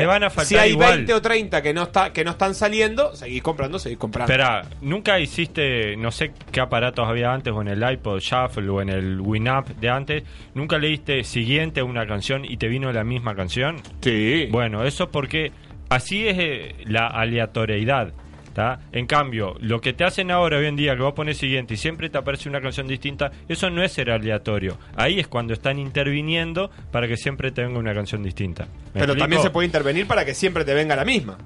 Te 0.00 0.06
van 0.06 0.24
a 0.24 0.30
Si 0.30 0.56
hay 0.56 0.72
igual. 0.72 0.96
20 0.98 1.14
o 1.14 1.22
30 1.22 1.62
que 1.62 1.74
no, 1.74 1.84
está, 1.84 2.12
que 2.12 2.24
no 2.24 2.32
están 2.32 2.54
saliendo, 2.54 3.14
seguís 3.16 3.42
comprando, 3.42 3.78
seguís 3.78 3.98
comprando. 3.98 4.32
Espera, 4.32 4.62
¿nunca 4.80 5.18
hiciste, 5.18 5.96
no 5.96 6.10
sé 6.10 6.32
qué 6.52 6.60
aparatos 6.60 7.08
había 7.08 7.32
antes, 7.32 7.52
o 7.52 7.62
en 7.62 7.68
el 7.68 7.90
iPod 7.90 8.20
Shuffle 8.20 8.68
o 8.68 8.80
en 8.80 8.90
el 8.90 9.20
Winamp 9.20 9.68
de 9.68 9.88
antes, 9.88 10.22
nunca 10.54 10.78
leíste 10.78 11.24
siguiente 11.24 11.80
a 11.80 11.84
una 11.84 12.06
canción 12.06 12.44
y 12.44 12.56
te 12.56 12.68
vino 12.68 12.92
la 12.92 13.04
misma 13.04 13.34
canción? 13.34 13.76
Sí. 14.00 14.48
Bueno, 14.50 14.84
eso 14.84 15.04
es 15.04 15.10
porque 15.10 15.52
así 15.88 16.26
es 16.28 16.36
eh, 16.38 16.74
la 16.84 17.06
aleatoriedad. 17.06 18.12
¿Tá? 18.56 18.80
En 18.90 19.04
cambio, 19.06 19.54
lo 19.60 19.82
que 19.82 19.92
te 19.92 20.02
hacen 20.02 20.30
ahora 20.30 20.56
hoy 20.56 20.64
en 20.64 20.76
día, 20.76 20.96
que 20.96 21.02
vos 21.02 21.12
pones 21.12 21.36
siguiente 21.36 21.74
y 21.74 21.76
siempre 21.76 22.08
te 22.08 22.16
aparece 22.16 22.48
una 22.48 22.58
canción 22.62 22.86
distinta, 22.88 23.30
eso 23.50 23.68
no 23.68 23.82
es 23.84 23.92
ser 23.92 24.10
aleatorio. 24.10 24.78
Ahí 24.96 25.20
es 25.20 25.28
cuando 25.28 25.52
están 25.52 25.78
interviniendo 25.78 26.70
para 26.90 27.06
que 27.06 27.18
siempre 27.18 27.50
te 27.50 27.62
venga 27.62 27.78
una 27.78 27.92
canción 27.92 28.22
distinta. 28.22 28.64
¿Me 28.64 28.70
Pero 28.94 29.04
explico? 29.04 29.18
también 29.18 29.42
se 29.42 29.50
puede 29.50 29.66
intervenir 29.66 30.06
para 30.06 30.24
que 30.24 30.32
siempre 30.32 30.64
te 30.64 30.72
venga 30.72 30.96
la 30.96 31.04
misma. 31.04 31.36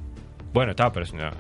Bueno, 0.53 0.71
está, 0.71 0.93
pero, 0.93 1.05
una- 1.13 1.33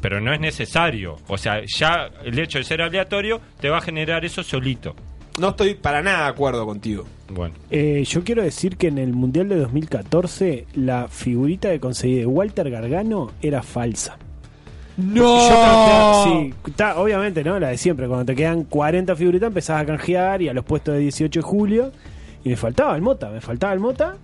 pero 0.00 0.20
no 0.20 0.32
es 0.34 0.40
necesario. 0.40 1.14
O 1.28 1.38
sea, 1.38 1.60
ya 1.78 2.10
el 2.24 2.36
hecho 2.40 2.58
de 2.58 2.64
ser 2.64 2.82
aleatorio 2.82 3.40
te 3.60 3.68
va 3.70 3.78
a 3.78 3.80
generar 3.80 4.24
eso 4.24 4.42
solito. 4.42 4.96
No 5.38 5.50
estoy 5.50 5.74
para 5.74 6.02
nada 6.02 6.24
de 6.24 6.30
acuerdo 6.30 6.66
contigo. 6.66 7.06
Bueno. 7.30 7.54
Eh, 7.70 8.02
yo 8.06 8.24
quiero 8.24 8.42
decir 8.42 8.76
que 8.76 8.88
en 8.88 8.98
el 8.98 9.12
Mundial 9.12 9.48
de 9.48 9.56
2014 9.56 10.66
la 10.74 11.06
figurita 11.06 11.70
que 11.70 11.78
conseguí 11.78 12.16
de 12.16 12.26
Walter 12.26 12.68
Gargano 12.70 13.30
era 13.40 13.62
falsa. 13.62 14.18
¡No! 14.96 15.48
Yo 15.48 16.24
sí, 16.24 16.54
está, 16.68 16.96
obviamente, 16.98 17.42
¿no? 17.42 17.58
La 17.58 17.68
de 17.68 17.78
siempre. 17.78 18.06
Cuando 18.06 18.24
te 18.26 18.34
quedan 18.34 18.64
40 18.64 19.16
figuritas 19.16 19.46
empezás 19.48 19.80
a 19.82 19.86
canjear 19.86 20.42
y 20.42 20.48
a 20.48 20.52
los 20.54 20.64
puestos 20.64 20.94
de 20.94 21.00
18 21.00 21.40
de 21.40 21.42
julio. 21.42 21.92
Y 22.44 22.50
me 22.50 22.56
faltaba 22.56 22.94
el 22.96 23.02
Mota, 23.02 23.30
me 23.30 23.40
faltaba 23.40 23.72
el 23.72 23.80
Mota. 23.80 24.16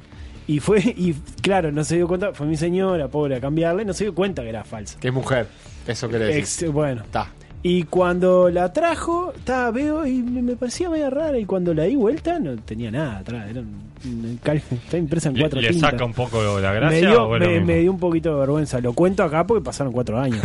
Y 0.46 0.60
fue, 0.60 0.80
y 0.80 1.14
claro, 1.42 1.70
no 1.72 1.84
se 1.84 1.96
dio 1.96 2.08
cuenta, 2.08 2.32
fue 2.32 2.46
mi 2.46 2.56
señora, 2.56 3.08
pobre, 3.08 3.36
a 3.36 3.40
cambiarle, 3.40 3.84
no 3.84 3.92
se 3.92 4.04
dio 4.04 4.14
cuenta 4.14 4.42
que 4.42 4.48
era 4.48 4.64
falsa. 4.64 4.98
Que 4.98 5.08
es 5.08 5.14
mujer, 5.14 5.46
eso 5.86 6.08
querés. 6.08 6.36
Ex- 6.36 6.72
bueno. 6.72 7.02
Está. 7.02 7.28
Y 7.62 7.82
cuando 7.84 8.48
la 8.50 8.72
trajo, 8.72 9.32
estaba, 9.34 9.70
veo 9.72 10.06
y 10.06 10.22
me 10.22 10.54
parecía 10.54 10.88
media 10.88 11.10
rara. 11.10 11.38
Y 11.38 11.44
cuando 11.44 11.74
la 11.74 11.84
di 11.84 11.96
vuelta, 11.96 12.38
no 12.38 12.56
tenía 12.56 12.90
nada 12.90 13.18
atrás. 13.18 13.50
Era 13.50 13.60
un- 13.60 13.88
un 14.04 14.38
cal- 14.42 14.62
está 14.70 14.96
impresa 14.96 15.28
en 15.28 15.34
¿Le, 15.34 15.40
cuatro 15.40 15.60
le 15.60 15.70
tintas. 15.70 15.90
saca 15.90 16.04
un 16.04 16.12
poco 16.12 16.60
la 16.60 16.70
me 16.70 16.76
gracia 16.76 16.98
dio, 17.10 17.24
o 17.24 17.36
me- 17.38 17.48
mismo? 17.48 17.66
me 17.66 17.78
dio 17.80 17.90
un 17.90 17.98
poquito 17.98 18.32
de 18.34 18.40
vergüenza. 18.40 18.80
Lo 18.80 18.92
cuento 18.92 19.24
acá 19.24 19.44
porque 19.46 19.64
pasaron 19.64 19.92
cuatro 19.92 20.20
años. 20.20 20.40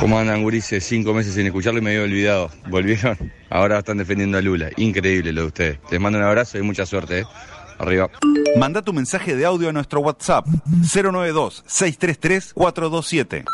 ¿Cómo 0.00 0.18
andan, 0.18 0.42
gurises? 0.42 0.84
Cinco 0.84 1.14
meses 1.14 1.34
sin 1.34 1.46
escucharlo 1.46 1.80
y 1.80 1.82
me 1.82 1.90
había 1.90 2.02
olvidado. 2.04 2.50
¿Volvieron? 2.68 3.16
Ahora 3.50 3.78
están 3.78 3.96
defendiendo 3.98 4.36
a 4.38 4.42
Lula. 4.42 4.70
Increíble 4.76 5.32
lo 5.32 5.42
de 5.42 5.46
ustedes. 5.48 5.78
Les 5.90 6.00
mando 6.00 6.18
un 6.18 6.24
abrazo 6.24 6.58
y 6.58 6.62
mucha 6.62 6.84
suerte, 6.86 7.20
¿eh? 7.20 7.24
Arriba. 7.78 8.10
Manda 8.56 8.82
tu 8.82 8.92
mensaje 8.92 9.36
de 9.36 9.44
audio 9.44 9.68
a 9.68 9.72
nuestro 9.72 10.00
WhatsApp 10.00 10.46
092-633-427. 10.46 13.44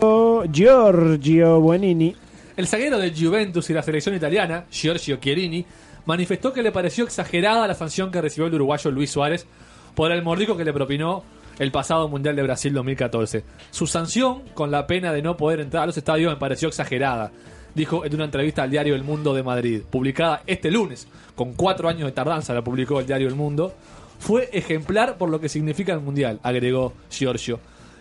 Oh, 0.00 0.44
Giorgio 0.50 1.60
Buonini. 1.60 2.16
El 2.56 2.66
zaguero 2.66 2.98
del 2.98 3.14
Juventus 3.18 3.68
y 3.70 3.72
la 3.72 3.82
selección 3.82 4.14
italiana, 4.14 4.66
Giorgio 4.70 5.16
Chiellini, 5.16 5.64
manifestó 6.06 6.52
que 6.52 6.62
le 6.62 6.72
pareció 6.72 7.04
exagerada 7.04 7.66
la 7.66 7.74
sanción 7.74 8.10
que 8.10 8.20
recibió 8.20 8.46
el 8.46 8.54
uruguayo 8.54 8.90
Luis 8.90 9.10
Suárez 9.10 9.46
por 9.94 10.12
el 10.12 10.22
mordico 10.22 10.56
que 10.56 10.64
le 10.64 10.72
propinó 10.72 11.24
el 11.58 11.70
pasado 11.70 12.08
Mundial 12.08 12.36
de 12.36 12.42
Brasil 12.42 12.72
2014. 12.72 13.44
Su 13.70 13.86
sanción, 13.86 14.42
con 14.54 14.70
la 14.70 14.86
pena 14.86 15.12
de 15.12 15.22
no 15.22 15.36
poder 15.36 15.60
entrar 15.60 15.84
a 15.84 15.86
los 15.86 15.96
estadios, 15.96 16.32
me 16.32 16.38
pareció 16.38 16.68
exagerada, 16.68 17.30
dijo 17.74 18.04
en 18.04 18.14
una 18.14 18.24
entrevista 18.24 18.62
al 18.62 18.70
diario 18.70 18.94
El 18.94 19.04
Mundo 19.04 19.34
de 19.34 19.42
Madrid, 19.42 19.82
publicada 19.90 20.42
este 20.46 20.70
lunes, 20.70 21.08
con 21.34 21.54
cuatro 21.54 21.88
años 21.88 22.06
de 22.06 22.12
tardanza 22.12 22.54
la 22.54 22.62
publicó 22.62 23.00
el 23.00 23.06
diario 23.06 23.28
El 23.28 23.34
Mundo. 23.34 23.74
Fue 24.18 24.48
ejemplar 24.52 25.18
por 25.18 25.28
lo 25.28 25.40
que 25.40 25.48
significa 25.48 25.92
el 25.92 26.00
Mundial, 26.00 26.40
agregó 26.42 26.92
Giorgio. 27.10 27.58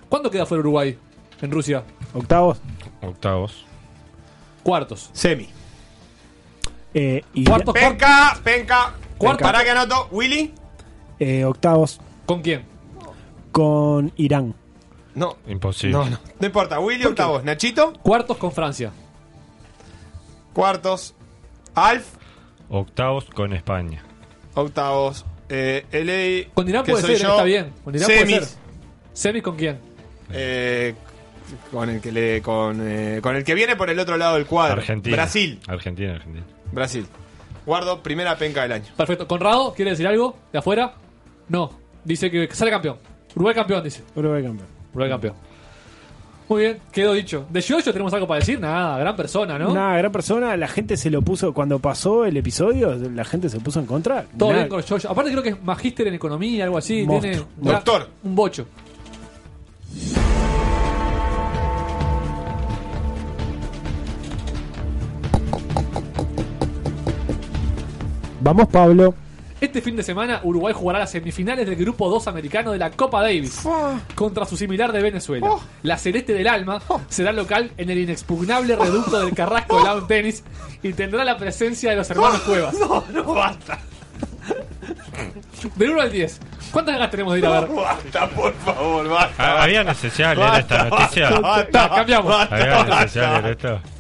¿Cuándo 0.10 0.30
queda 0.30 0.46
fuera 0.46 0.60
Uruguay? 0.62 0.98
En 1.42 1.52
Rusia. 1.52 1.84
Octavos. 2.14 2.60
Octavos. 3.02 3.66
Cuartos. 4.64 5.10
Semi. 5.12 5.50
Eh, 6.94 7.24
y 7.34 7.44
Cuartos. 7.44 7.74
Penca, 7.74 8.38
penca. 8.44 8.94
Cuarto. 9.18 9.44
Para 9.44 9.64
que 9.64 9.72
anoto. 9.72 10.08
Willy. 10.12 10.54
eh, 11.20 11.44
octavos 11.46 12.00
¿Con 12.26 12.42
quién? 12.42 12.66
con 13.52 14.12
Irán. 14.16 14.56
No. 15.16 15.38
Imposible. 15.48 15.94
No, 15.98 16.10
no. 16.10 16.20
No 16.40 16.46
importa. 16.46 16.80
Willy, 16.80 17.06
octavos. 17.06 17.44
Nachito. 17.44 17.94
Cuartos 18.02 18.38
con 18.38 18.52
Francia. 18.52 18.92
Cuartos. 20.54 21.16
Alf. 21.76 22.06
Octavos 22.70 23.26
con 23.26 23.54
España. 23.54 24.04
Octavos. 24.56 25.26
Eh, 25.50 25.86
LA. 25.92 26.54
Con 26.54 26.68
Irán 26.68 26.84
que 26.84 26.92
puede 26.92 27.04
soy 27.06 27.16
ser, 27.16 27.26
yo. 27.28 27.32
está 27.32 27.44
bien. 27.44 27.72
Con 27.84 27.96
Irán 27.96 28.08
Semis. 28.08 28.36
puede 28.36 28.46
ser. 28.46 28.58
¿Semis 29.13 29.44
con 29.44 29.56
quién? 29.56 29.80
Eh, 30.32 30.96
con 31.72 31.89
el 31.89 32.02
que 32.02 32.12
le 32.12 32.42
con, 32.42 32.80
eh, 32.82 33.20
con 33.22 33.36
el 33.36 33.44
que 33.44 33.54
viene 33.54 33.76
por 33.76 33.89
el 33.89 34.00
otro 34.00 34.18
lado 34.18 34.36
del 34.36 34.46
cuadro. 34.46 34.80
Argentina. 34.82 35.16
Brasil. 35.16 35.60
Argentina, 35.68 36.13
Argentina. 36.13 36.46
Brasil. 36.72 37.06
Guardo 37.66 38.02
primera 38.02 38.36
penca 38.38 38.63
del 38.63 38.72
año. 38.72 38.86
Perfecto. 38.98 39.28
¿Conrado 39.28 39.74
quiere 39.74 39.92
decir 39.92 40.08
algo 40.08 40.36
de 40.52 40.60
afuera? 40.60 40.94
No. 41.50 41.72
Dice 42.04 42.30
que 42.32 42.48
sale 42.54 42.72
campeón. 42.72 42.98
Uruguay 43.36 43.56
campeón, 43.56 43.84
dice. 43.84 44.04
Uruguay 44.16 44.44
campeón. 44.44 44.68
Uruguay 44.94 45.10
campeón. 45.10 45.36
Muy 46.50 46.62
bien, 46.64 46.78
quedó 46.92 47.14
dicho. 47.14 47.46
¿De 47.50 47.62
Giorgio 47.62 47.92
tenemos 47.94 48.14
algo 48.14 48.28
para 48.28 48.40
decir? 48.42 48.60
Nada, 48.60 48.98
gran 49.00 49.16
persona, 49.16 49.58
¿no? 49.58 49.72
Una 49.72 49.98
gran 49.98 50.12
persona, 50.12 50.56
la 50.58 50.68
gente 50.68 50.98
se 50.98 51.10
lo 51.10 51.22
puso, 51.22 51.54
cuando 51.54 51.80
pasó 51.80 52.26
el 52.26 52.36
episodio, 52.38 52.94
la 52.96 53.24
gente 53.24 53.50
se 53.50 53.60
puso 53.60 53.80
en 53.80 53.86
contra. 53.86 54.26
Todo 54.38 54.50
Nada. 54.50 54.62
bien 54.64 54.70
con 54.70 54.84
Giorgio. 54.84 55.10
Aparte 55.10 55.32
creo 55.32 55.42
que 55.44 55.50
es 55.50 55.64
magíster 55.64 56.08
en 56.08 56.16
economía, 56.16 56.66
algo 56.66 56.78
así. 56.78 57.04
Monstruo. 57.06 57.22
Tiene 57.22 57.38
un 57.58 57.64
gran- 57.64 57.76
Doctor. 57.84 58.10
Un 58.24 58.36
bocho. 58.36 58.66
Vamos, 68.42 68.68
Pablo. 68.68 69.14
Este 69.63 69.82
fin 69.82 69.95
de 69.95 70.04
semana 70.04 70.41
Uruguay 70.43 70.73
jugará 70.76 70.99
las 70.99 71.12
semifinales 71.12 71.65
del 71.65 71.78
grupo 71.78 72.10
2 72.10 72.28
americano 72.28 72.73
de 72.73 72.78
la 72.78 72.91
Copa 72.91 73.21
Davis 73.21 73.62
contra 74.13 74.45
su 74.45 74.58
similar 74.58 74.91
de 74.91 75.02
Venezuela. 75.02 75.52
La 75.84 75.97
Celeste 75.97 76.34
del 76.34 76.49
Alma 76.49 76.82
será 77.08 77.32
local 77.32 77.71
en 77.78 77.89
el 77.89 77.97
inexpugnable 77.99 78.76
reducto 78.76 79.21
del 79.21 79.34
Carrasco 79.34 79.82
Lawn 79.82 80.06
Tennis 80.06 80.43
y 80.82 80.91
tendrá 80.91 81.23
la 81.23 81.38
presencia 81.38 81.91
de 81.91 81.95
los 81.95 82.10
hermanos 82.12 82.41
Cuevas. 82.41 82.76
No, 82.78 83.06
no 83.13 83.23
basta. 83.34 83.80
Del 85.76 85.91
1 85.91 86.02
al 86.02 86.12
10. 86.12 86.39
¿Cuántas 86.71 86.95
ganas 86.95 87.10
tenemos 87.12 87.32
de 87.34 87.39
ir 87.39 87.45
a 87.45 87.62
ver? 87.62 87.69
Basta, 87.69 88.30
por 88.32 88.54
favor, 88.56 89.08
basta. 89.08 89.34
Ah, 89.60 89.63
¿Había 89.63 89.86
necesidad 89.86 90.32
de 90.32 90.36
leer 90.36 90.56
esta 90.60 90.78
Basta, 90.84 90.89
noticia? 90.99 91.30
basta, 91.39 91.88
Va, 91.88 91.95
cambiamos. 91.95 92.32
basta, 92.38 92.56
¿Había 92.56 92.76
basta. 92.76 92.95
necesidad 92.99 93.36
de 93.38 93.41
leer 93.43 93.52
esto? 93.58 93.93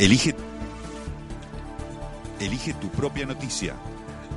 Elige. 0.00 0.34
Elige 2.40 2.72
tu 2.74 2.88
propia 2.88 3.26
noticia. 3.26 3.74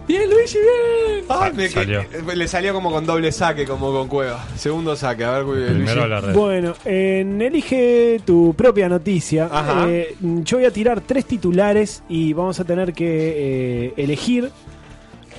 Bien, 0.06 0.30
Luigi, 0.30 0.58
bien. 0.58 1.26
Ay, 1.30 1.54
me- 1.54 1.70
Salió. 1.70 2.02
que- 2.10 2.36
le 2.36 2.48
salió 2.50 2.74
como 2.74 2.92
con 2.92 3.06
doble 3.06 3.32
saque, 3.32 3.66
como 3.66 3.94
con 3.94 4.10
cueva. 4.10 4.44
Segundo 4.58 4.98
saque, 4.98 5.24
a 5.24 5.32
ver, 5.40 5.44
Luigi. 5.46 5.74
Primero 5.76 6.06
la 6.08 6.20
red. 6.20 6.34
Bueno, 6.36 6.74
en 6.84 7.42
Elige 7.42 8.20
tu 8.26 8.54
propia 8.54 8.90
noticia. 8.90 9.46
Ajá. 9.50 9.86
eh, 9.88 10.16
yo 10.22 10.58
voy 10.58 10.66
a 10.66 10.72
tirar 10.72 11.00
tres 11.00 11.26
titulares 11.26 12.04
y 12.10 12.34
vamos 12.34 12.60
a 12.60 12.66
tener 12.66 12.92
que 12.92 13.06
eh, 13.88 13.94
elegir 13.96 14.52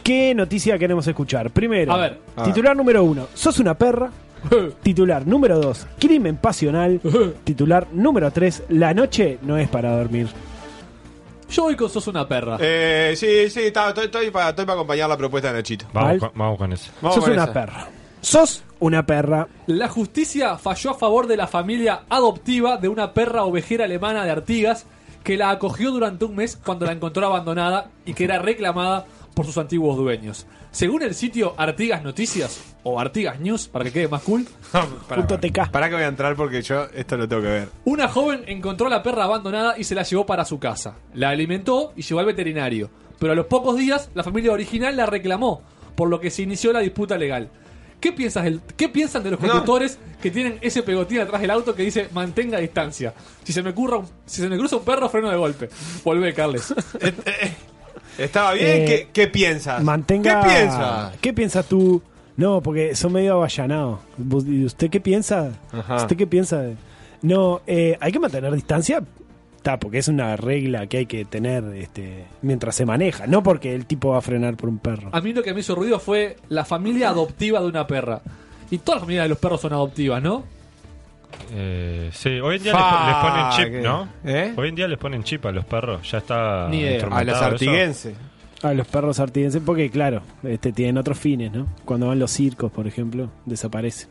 qué 0.02 0.34
noticia 0.34 0.78
queremos 0.78 1.06
escuchar. 1.06 1.50
Primero, 1.50 1.92
A 1.92 1.98
ver. 1.98 2.18
A 2.34 2.44
titular 2.44 2.74
número 2.74 3.04
uno, 3.04 3.28
sos 3.34 3.58
una 3.58 3.74
perra. 3.74 4.10
Titular 4.82 5.26
número 5.26 5.58
dos, 5.60 5.86
crimen 5.98 6.36
pasional. 6.36 7.00
Titular 7.44 7.86
número 7.92 8.30
tres, 8.30 8.62
la 8.68 8.94
noche 8.94 9.38
no 9.42 9.56
es 9.56 9.68
para 9.68 9.96
dormir. 9.96 10.28
Yo 11.50 11.66
hoy 11.66 11.76
con 11.76 11.88
sos 11.88 12.06
una 12.08 12.26
perra. 12.26 12.56
Eh, 12.60 13.14
sí, 13.16 13.48
sí, 13.50 13.66
está- 13.66 13.88
estoy, 13.88 14.06
estoy 14.06 14.30
para, 14.30 14.50
estoy 14.50 14.64
para 14.64 14.74
acompañar 14.76 15.08
la 15.08 15.16
propuesta 15.16 15.48
de 15.52 15.58
Nachito. 15.58 15.86
Vamos, 15.92 16.18
con, 16.18 16.30
vamos 16.34 16.58
con 16.58 16.72
eso. 16.72 16.90
Vamos 17.00 17.14
sos 17.16 17.24
con 17.24 17.32
una 17.32 17.44
esa. 17.44 17.52
perra. 17.52 17.88
Sos 18.20 18.64
una 18.80 19.04
perra. 19.06 19.46
La 19.66 19.88
justicia 19.88 20.56
falló 20.56 20.90
a 20.90 20.94
favor 20.94 21.26
de 21.26 21.36
la 21.36 21.46
familia 21.46 22.02
adoptiva 22.08 22.76
de 22.78 22.88
una 22.88 23.12
perra 23.12 23.44
ovejera 23.44 23.84
alemana 23.84 24.24
de 24.24 24.30
Artigas 24.30 24.86
que 25.22 25.36
la 25.36 25.50
acogió 25.50 25.90
durante 25.90 26.24
un 26.24 26.34
mes 26.34 26.56
cuando 26.64 26.86
la 26.86 26.92
encontró 26.92 27.26
abandonada 27.26 27.90
y 28.04 28.14
que 28.14 28.24
era 28.24 28.38
reclamada 28.40 29.06
por 29.34 29.46
sus 29.46 29.58
antiguos 29.58 29.96
dueños. 29.96 30.46
Según 30.74 31.02
el 31.02 31.14
sitio 31.14 31.54
Artigas 31.56 32.02
Noticias 32.02 32.60
o 32.82 32.98
Artigas 32.98 33.38
News, 33.38 33.68
para 33.68 33.84
que 33.84 33.92
quede 33.92 34.08
más 34.08 34.22
cool, 34.22 34.44
Para, 35.08 35.24
Punto 35.24 35.38
TK. 35.38 35.70
para 35.70 35.88
que 35.88 35.94
voy 35.94 36.02
a 36.04 36.08
entrar 36.08 36.34
porque 36.34 36.60
yo 36.62 36.86
esto 36.94 37.16
lo 37.16 37.28
tengo 37.28 37.42
que 37.42 37.48
ver. 37.48 37.68
una 37.84 38.08
joven 38.08 38.42
encontró 38.48 38.88
a 38.88 38.90
la 38.90 39.02
perra 39.02 39.24
abandonada 39.24 39.78
y 39.78 39.84
se 39.84 39.94
la 39.94 40.02
llevó 40.02 40.26
para 40.26 40.44
su 40.44 40.58
casa. 40.58 40.96
La 41.14 41.28
alimentó 41.30 41.92
y 41.96 42.02
llevó 42.02 42.18
al 42.20 42.26
veterinario. 42.26 42.90
Pero 43.20 43.32
a 43.32 43.36
los 43.36 43.46
pocos 43.46 43.76
días, 43.78 44.10
la 44.14 44.24
familia 44.24 44.50
original 44.52 44.96
la 44.96 45.06
reclamó, 45.06 45.62
por 45.94 46.08
lo 46.10 46.18
que 46.20 46.30
se 46.30 46.42
inició 46.42 46.72
la 46.72 46.80
disputa 46.80 47.16
legal. 47.16 47.48
¿Qué, 48.00 48.12
piensas 48.12 48.42
del- 48.44 48.60
¿Qué 48.76 48.88
piensan 48.88 49.22
de 49.22 49.30
los 49.30 49.40
No. 49.40 49.46
conductores 49.48 49.98
que 50.20 50.30
tienen 50.32 50.58
ese 50.60 50.82
pegotín 50.82 51.20
atrás 51.20 51.40
del 51.40 51.50
auto 51.52 51.74
que 51.74 51.84
dice 51.84 52.08
mantenga 52.12 52.58
distancia? 52.58 53.14
Si 53.44 53.52
se 53.52 53.62
me, 53.62 53.72
curra 53.72 53.98
un- 53.98 54.06
si 54.26 54.42
se 54.42 54.48
me 54.48 54.58
cruza 54.58 54.76
un 54.76 54.84
perro, 54.84 55.08
freno 55.08 55.30
de 55.30 55.36
golpe. 55.36 55.70
Volvé, 56.04 56.34
Carles. 56.34 56.74
Estaba 58.18 58.52
bien, 58.54 58.66
Eh, 58.82 58.84
¿qué, 58.86 59.08
qué 59.12 59.26
piensas? 59.28 59.82
Mantenga. 59.82 60.42
¿Qué 60.42 60.48
piensas? 60.48 61.16
¿Qué 61.20 61.32
piensas 61.32 61.66
tú? 61.66 62.02
No, 62.36 62.60
porque 62.62 62.94
son 62.96 63.12
medio 63.12 63.34
avallanados. 63.34 64.00
¿Vos- 64.16 64.46
¿Y 64.46 64.64
usted 64.64 64.90
qué 64.90 65.00
piensa? 65.00 65.52
Ajá. 65.72 65.96
¿Usted 65.96 66.16
qué 66.16 66.26
piensa? 66.26 66.64
No, 67.22 67.60
eh, 67.66 67.96
hay 68.00 68.12
que 68.12 68.18
mantener 68.18 68.52
distancia. 68.52 69.02
Está, 69.56 69.78
porque 69.78 69.98
es 69.98 70.08
una 70.08 70.36
regla 70.36 70.86
que 70.88 70.98
hay 70.98 71.06
que 71.06 71.24
tener 71.24 71.64
este, 71.76 72.26
mientras 72.42 72.74
se 72.74 72.84
maneja. 72.84 73.26
No 73.26 73.42
porque 73.42 73.74
el 73.74 73.86
tipo 73.86 74.10
va 74.10 74.18
a 74.18 74.20
frenar 74.20 74.56
por 74.56 74.68
un 74.68 74.78
perro. 74.78 75.08
A 75.12 75.20
mí 75.22 75.32
lo 75.32 75.42
que 75.42 75.54
me 75.54 75.60
hizo 75.60 75.74
ruido 75.74 75.98
fue 75.98 76.36
la 76.50 76.64
familia 76.66 77.08
adoptiva 77.08 77.60
de 77.60 77.66
una 77.68 77.86
perra. 77.86 78.20
Y 78.70 78.78
todas 78.78 78.96
las 78.96 79.02
familias 79.04 79.24
de 79.24 79.28
los 79.30 79.38
perros 79.38 79.60
son 79.62 79.72
adoptivas, 79.72 80.22
¿no? 80.22 80.44
Eh, 81.52 82.10
sí, 82.12 82.40
hoy 82.40 82.56
en 82.56 82.62
día 82.62 82.72
Fa, 82.72 82.78
les, 82.80 82.90
pon- 82.90 83.06
les 83.06 83.16
ponen 83.32 83.50
chip, 83.56 83.72
que- 83.74 83.80
¿no? 83.86 84.08
¿Eh? 84.24 84.54
Hoy 84.56 84.68
en 84.68 84.74
día 84.74 84.88
les 84.88 84.98
ponen 84.98 85.22
chip 85.24 85.44
a 85.46 85.52
los 85.52 85.64
perros. 85.64 86.10
Ya 86.10 86.18
está. 86.18 86.68
Ni 86.68 86.78
idea. 86.80 86.90
A 86.90 86.92
instrumentado 86.94 87.24
los 87.24 87.36
eso. 87.36 87.44
artiguenses. 87.70 88.14
A 88.62 88.72
los 88.72 88.86
perros 88.86 89.20
artidenses, 89.20 89.62
porque 89.64 89.90
claro, 89.90 90.22
este, 90.42 90.72
tienen 90.72 90.96
otros 90.98 91.18
fines, 91.18 91.52
¿no? 91.52 91.66
Cuando 91.84 92.08
van 92.08 92.18
los 92.18 92.30
circos, 92.30 92.72
por 92.72 92.86
ejemplo, 92.86 93.30
desaparecen. 93.44 94.08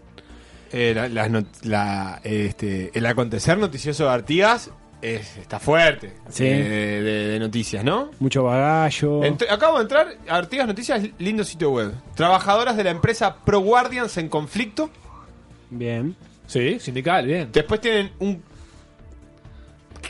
Eh, 0.72 0.94
la- 0.96 1.08
las 1.10 1.30
not- 1.30 1.64
la, 1.64 2.20
este, 2.24 2.92
el 2.94 3.06
acontecer 3.06 3.58
noticioso 3.58 4.06
de 4.06 4.10
Artigas 4.12 4.70
es- 5.02 5.38
está 5.38 5.60
fuerte. 5.60 6.14
Sí. 6.30 6.46
eh, 6.46 7.02
de, 7.04 7.28
de 7.30 7.40
noticias, 7.40 7.84
¿no? 7.84 8.10
Mucho 8.20 8.44
bagallo. 8.44 9.22
Ent- 9.22 9.46
acabo 9.50 9.78
de 9.78 9.84
entrar, 9.84 10.08
Artigas 10.30 10.66
Noticias, 10.68 11.02
lindo 11.20 11.44
sitio 11.44 11.72
web. 11.72 11.94
Trabajadoras 12.16 12.78
de 12.78 12.84
la 12.86 12.92
empresa 12.92 13.36
Pro 13.44 13.60
Guardians 13.60 14.18
en 14.18 14.30
conflicto. 14.30 14.90
Bien. 15.72 16.16
Sí, 16.54 16.80
sindical, 16.80 17.26
bien. 17.26 17.50
Después 17.52 17.82
tienen 17.82 18.12
un, 18.20 18.44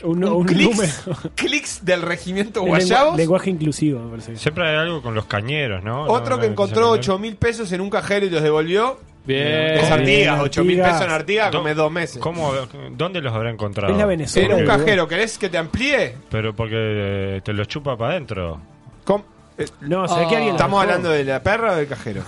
Un, 0.02 0.22
un 0.24 0.32
un 0.32 0.44
clics, 0.44 0.70
número. 0.70 1.20
clics 1.34 1.84
del 1.84 2.02
regimiento 2.02 2.62
Guayabos. 2.62 3.16
lenguaje 3.16 3.48
inclusivo, 3.50 4.00
me 4.00 4.10
parece. 4.10 4.36
Siempre 4.36 4.68
hay 4.68 4.76
algo 4.76 5.00
con 5.00 5.14
los 5.14 5.24
cañeros, 5.24 5.82
¿no? 5.82 6.02
Otro 6.04 6.36
No, 6.36 6.40
que 6.42 6.46
no, 6.48 6.52
encontró 6.52 6.80
no, 6.82 6.90
8 6.90 7.18
mil 7.18 7.36
pesos 7.36 7.72
en 7.72 7.80
un 7.80 7.88
cajero 7.90 8.26
y 8.26 8.30
los 8.30 8.42
devolvió. 8.42 8.98
Bien. 9.26 9.46
Es 9.78 9.90
Artigas, 9.90 10.34
Bien, 10.34 10.40
8 10.40 10.64
mil 10.64 10.80
pesos 10.82 11.00
en 11.00 11.10
Artigas, 11.10 11.50
come 11.50 11.72
dos 11.74 11.90
meses. 11.90 12.18
¿Cómo, 12.18 12.52
¿Dónde 12.90 13.22
los 13.22 13.32
habrá 13.32 13.50
encontrado? 13.50 13.90
Es 13.90 13.98
la 13.98 14.04
Venezuela. 14.04 14.54
En 14.54 14.60
un 14.60 14.66
cajero, 14.66 15.08
¿querés 15.08 15.38
que 15.38 15.48
te 15.48 15.56
amplíe? 15.56 16.14
Pero 16.30 16.54
porque 16.54 16.74
eh, 16.76 17.40
te 17.42 17.54
los 17.54 17.66
chupa 17.66 17.96
para 17.96 18.12
adentro. 18.12 18.60
Eh, 19.56 19.66
No, 19.80 20.06
¿sabes 20.08 20.28
que 20.28 20.36
alguien 20.36 20.56
¿Estamos 20.56 20.82
hablando 20.82 21.08
de 21.08 21.24
la 21.24 21.42
perra 21.42 21.72
o 21.72 21.76
del 21.76 21.86
cajero? 21.86 22.22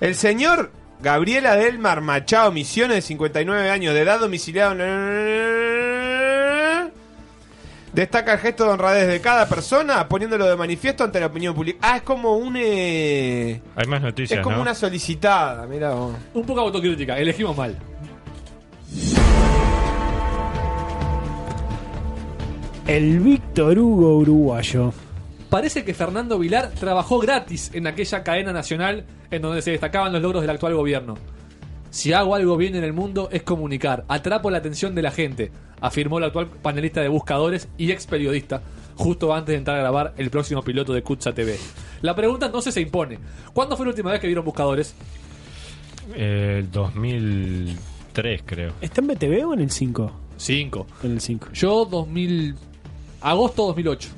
El 0.00 0.14
señor 0.16 0.72
Gabriela 1.00 1.54
Delmar 1.56 2.00
Machado 2.00 2.50
Misiones, 2.50 2.96
de 2.96 3.02
59 3.02 3.70
años 3.70 3.94
de 3.94 4.00
edad, 4.00 4.18
domiciliado 4.20 4.72
en... 4.72 4.78
Destaca 7.92 8.32
el 8.34 8.38
gesto 8.38 8.64
de 8.64 8.70
honradez 8.70 9.06
de 9.08 9.20
cada 9.20 9.48
persona, 9.48 10.06
poniéndolo 10.08 10.46
de 10.46 10.56
manifiesto 10.56 11.04
ante 11.04 11.20
la 11.20 11.26
opinión 11.26 11.54
pública. 11.54 11.78
Ah, 11.82 11.96
es 11.96 12.02
como 12.02 12.36
un... 12.36 12.54
eh, 12.58 13.60
Hay 13.76 13.86
más 13.86 14.02
noticias, 14.02 14.38
es 14.38 14.42
como 14.44 14.56
¿no? 14.56 14.62
una 14.62 14.74
solicitada, 14.74 15.66
mira 15.66 15.90
vos. 15.94 16.14
Un 16.34 16.44
poco 16.44 16.60
autocrítica, 16.60 17.16
elegimos 17.18 17.56
mal. 17.56 17.76
El 22.86 23.20
Víctor 23.20 23.78
Hugo 23.78 24.18
uruguayo. 24.18 24.92
Parece 25.50 25.84
que 25.84 25.94
Fernando 25.94 26.38
Vilar 26.38 26.70
trabajó 26.78 27.18
gratis 27.18 27.70
en 27.74 27.86
aquella 27.86 28.22
cadena 28.22 28.52
nacional 28.52 29.04
en 29.30 29.42
donde 29.42 29.62
se 29.62 29.70
destacaban 29.70 30.12
los 30.12 30.22
logros 30.22 30.42
del 30.42 30.50
actual 30.50 30.74
gobierno. 30.74 31.16
Si 31.90 32.12
hago 32.12 32.34
algo 32.34 32.56
bien 32.56 32.74
en 32.74 32.84
el 32.84 32.92
mundo 32.92 33.28
es 33.32 33.42
comunicar, 33.42 34.04
atrapo 34.08 34.50
la 34.50 34.58
atención 34.58 34.94
de 34.94 35.02
la 35.02 35.10
gente, 35.10 35.50
afirmó 35.80 36.18
el 36.18 36.24
actual 36.24 36.48
panelista 36.48 37.00
de 37.00 37.08
buscadores 37.08 37.68
y 37.78 37.90
ex 37.92 38.06
periodista, 38.06 38.62
justo 38.94 39.34
antes 39.34 39.52
de 39.52 39.58
entrar 39.58 39.78
a 39.78 39.80
grabar 39.80 40.14
el 40.18 40.28
próximo 40.30 40.62
piloto 40.62 40.92
de 40.92 41.02
Kutsa 41.02 41.32
TV. 41.32 41.56
La 42.02 42.14
pregunta 42.14 42.46
entonces 42.46 42.74
se 42.74 42.80
impone. 42.80 43.18
¿Cuándo 43.54 43.76
fue 43.76 43.86
la 43.86 43.90
última 43.90 44.10
vez 44.10 44.20
que 44.20 44.26
vieron 44.26 44.44
buscadores? 44.44 44.94
El 46.14 46.70
2003, 46.70 48.42
creo. 48.44 48.72
¿Está 48.80 49.00
en 49.00 49.06
BTV 49.08 49.46
o 49.46 49.54
en 49.54 49.60
el 49.60 49.70
5? 49.70 50.12
5. 50.36 50.86
En 51.04 51.12
el 51.12 51.20
5. 51.20 51.48
Yo 51.52 51.84
2000... 51.84 52.54
Agosto 53.20 53.66
2008. 53.66 54.08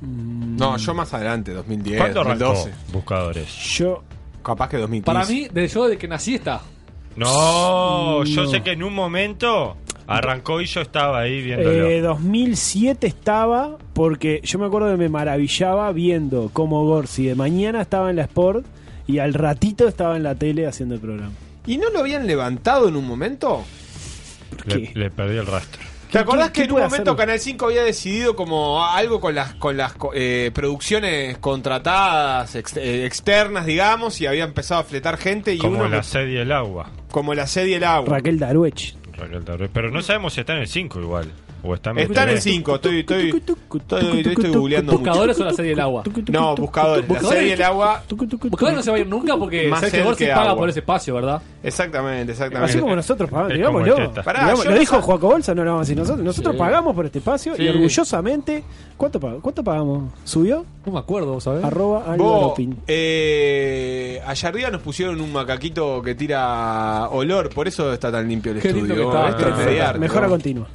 No, 0.00 0.76
yo 0.76 0.94
más 0.94 1.12
adelante, 1.14 1.52
2010, 1.52 1.98
¿Cuándo 2.00 2.20
arrancó 2.20 2.44
2012. 2.46 2.92
Buscadores? 2.92 3.48
Yo. 3.78 4.02
Capaz 4.42 4.68
que 4.68 4.76
2015. 4.78 5.04
Para 5.04 5.26
mí, 5.26 5.48
desde 5.52 5.74
yo 5.74 5.88
de 5.88 5.98
que 5.98 6.08
nací 6.08 6.36
está. 6.36 6.60
No, 7.16 8.24
yo 8.24 8.44
No. 8.44 8.50
sé 8.50 8.62
que 8.62 8.72
en 8.72 8.82
un 8.82 8.94
momento 8.94 9.76
arrancó 10.06 10.60
y 10.60 10.66
yo 10.66 10.80
estaba 10.80 11.20
ahí 11.20 11.42
viéndolo. 11.42 11.86
Eh, 11.88 12.00
2007 12.00 13.06
estaba, 13.06 13.76
porque 13.92 14.40
yo 14.44 14.58
me 14.58 14.66
acuerdo 14.66 14.90
que 14.92 14.96
me 14.96 15.08
maravillaba 15.08 15.90
viendo 15.92 16.50
cómo 16.52 16.84
Gorsi 16.86 17.26
de 17.26 17.34
mañana 17.34 17.82
estaba 17.82 18.08
en 18.10 18.16
la 18.16 18.22
Sport 18.22 18.64
y 19.06 19.18
al 19.18 19.34
ratito 19.34 19.88
estaba 19.88 20.16
en 20.16 20.22
la 20.22 20.34
tele 20.36 20.66
haciendo 20.66 20.94
el 20.94 21.00
programa. 21.00 21.32
¿Y 21.66 21.76
no 21.76 21.90
lo 21.90 21.98
habían 22.00 22.26
levantado 22.26 22.88
en 22.88 22.96
un 22.96 23.06
momento? 23.06 23.64
le, 24.66 24.90
le 24.94 25.10
perdí 25.10 25.36
el 25.36 25.46
rastro. 25.46 25.82
¿Te 26.10 26.18
acordás 26.18 26.50
que 26.50 26.62
en 26.64 26.72
un 26.72 26.80
momento 26.80 27.10
hacer? 27.12 27.16
Canal 27.16 27.38
5 27.38 27.66
había 27.66 27.82
decidido 27.82 28.34
como 28.34 28.84
algo 28.84 29.20
con 29.20 29.34
las 29.34 29.54
con 29.54 29.76
las 29.76 29.94
eh, 30.14 30.50
producciones 30.54 31.36
contratadas 31.38 32.54
ex- 32.54 32.76
eh, 32.76 33.04
externas, 33.06 33.66
digamos, 33.66 34.20
y 34.20 34.26
había 34.26 34.44
empezado 34.44 34.80
a 34.80 34.84
fletar 34.84 35.16
gente 35.18 35.52
y 35.54 35.58
Como 35.58 35.78
uno 35.80 35.88
la 35.88 35.98
que- 35.98 36.04
sed 36.04 36.28
y 36.28 36.36
el 36.38 36.50
agua. 36.52 36.90
como 37.10 37.34
la 37.34 37.46
sed 37.46 37.66
y 37.66 37.74
el 37.74 37.84
agua. 37.84 38.08
Raquel 38.16 38.38
Daruech. 38.38 38.94
Raquel 39.12 39.44
Tarré. 39.44 39.68
Pero 39.68 39.90
no 39.90 40.00
sabemos 40.02 40.32
si 40.34 40.40
está 40.40 40.54
en 40.54 40.60
el 40.60 40.68
5 40.68 41.00
igual. 41.00 41.30
O 41.62 41.74
está 41.74 41.90
en 41.90 41.98
Está 41.98 42.22
en 42.22 42.28
el 42.28 42.34
BTV. 42.36 42.40
5, 42.42 42.74
estoy, 42.76 42.98
estoy, 43.00 43.28
estoy, 43.30 44.20
estoy 44.20 44.50
googleando 44.50 44.92
mucho. 44.92 45.04
¿Buscadores 45.04 45.40
o 45.40 45.44
la 45.44 45.52
serie 45.52 45.70
del 45.70 45.80
agua? 45.80 46.02
No, 46.30 46.54
buscadores. 46.54 47.02
La 47.02 47.08
¿Buscadores? 47.08 47.38
serie 47.38 47.50
y 47.50 47.52
el 47.54 47.62
agua. 47.62 48.02
Buscadores 48.08 48.76
no 48.76 48.82
se 48.82 48.90
va 48.90 48.96
a 48.96 49.00
ir 49.00 49.06
nunca 49.08 49.36
porque 49.36 49.68
Más 49.68 49.80
Sergio 49.80 50.04
Gorsi 50.04 50.26
paga 50.26 50.42
agua. 50.50 50.56
por 50.56 50.68
ese 50.68 50.78
espacio, 50.80 51.14
¿verdad? 51.16 51.42
Exactamente, 51.62 52.32
exactamente. 52.32 52.70
Así 52.70 52.80
como 52.80 52.94
nosotros 52.94 53.28
pagamos, 53.28 53.52
digámoslo. 53.54 53.96
lo 53.98 54.70
no 54.70 54.78
dijo 54.78 55.02
Juaco 55.02 55.26
Bolsa, 55.28 55.54
no 55.54 55.64
lo 55.64 55.70
vamos 55.72 55.80
a 55.80 55.84
decir 55.84 55.96
nosotros. 55.96 56.24
Nosotros 56.24 56.54
Sí. 56.54 56.58
pagamos 56.58 56.94
por 56.94 57.06
este 57.06 57.18
espacio 57.18 57.56
Sí. 57.56 57.62
y 57.64 57.68
orgullosamente. 57.68 58.62
¿Cuánto, 58.96 59.18
pag- 59.20 59.40
¿Cuánto 59.40 59.64
pagamos? 59.64 60.12
¿Subió? 60.24 60.64
No 60.86 60.92
me 60.92 60.98
acuerdo, 61.00 61.32
¿vos 61.34 61.44
sabés? 61.44 61.64
Arroba 61.64 62.54
Pin. 62.54 62.76
eh, 62.86 64.20
allá 64.26 64.48
arriba 64.48 64.70
nos 64.70 64.82
pusieron 64.82 65.20
un 65.20 65.32
macaquito 65.32 66.00
que 66.02 66.14
tira 66.14 67.08
olor, 67.10 67.48
por 67.50 67.68
eso 67.68 67.92
está 67.92 68.10
tan 68.12 68.28
limpio 68.28 68.52
el 68.52 68.60
Qué 68.60 68.72
lindo 68.72 68.92
estudio. 68.94 69.10
que 69.10 69.16
está, 69.16 69.28
Esto 69.28 69.38
es 69.40 69.44
perfecto. 69.46 69.70
mediarte, 69.70 69.98
Mejora 69.98 70.28
continua. 70.28 70.66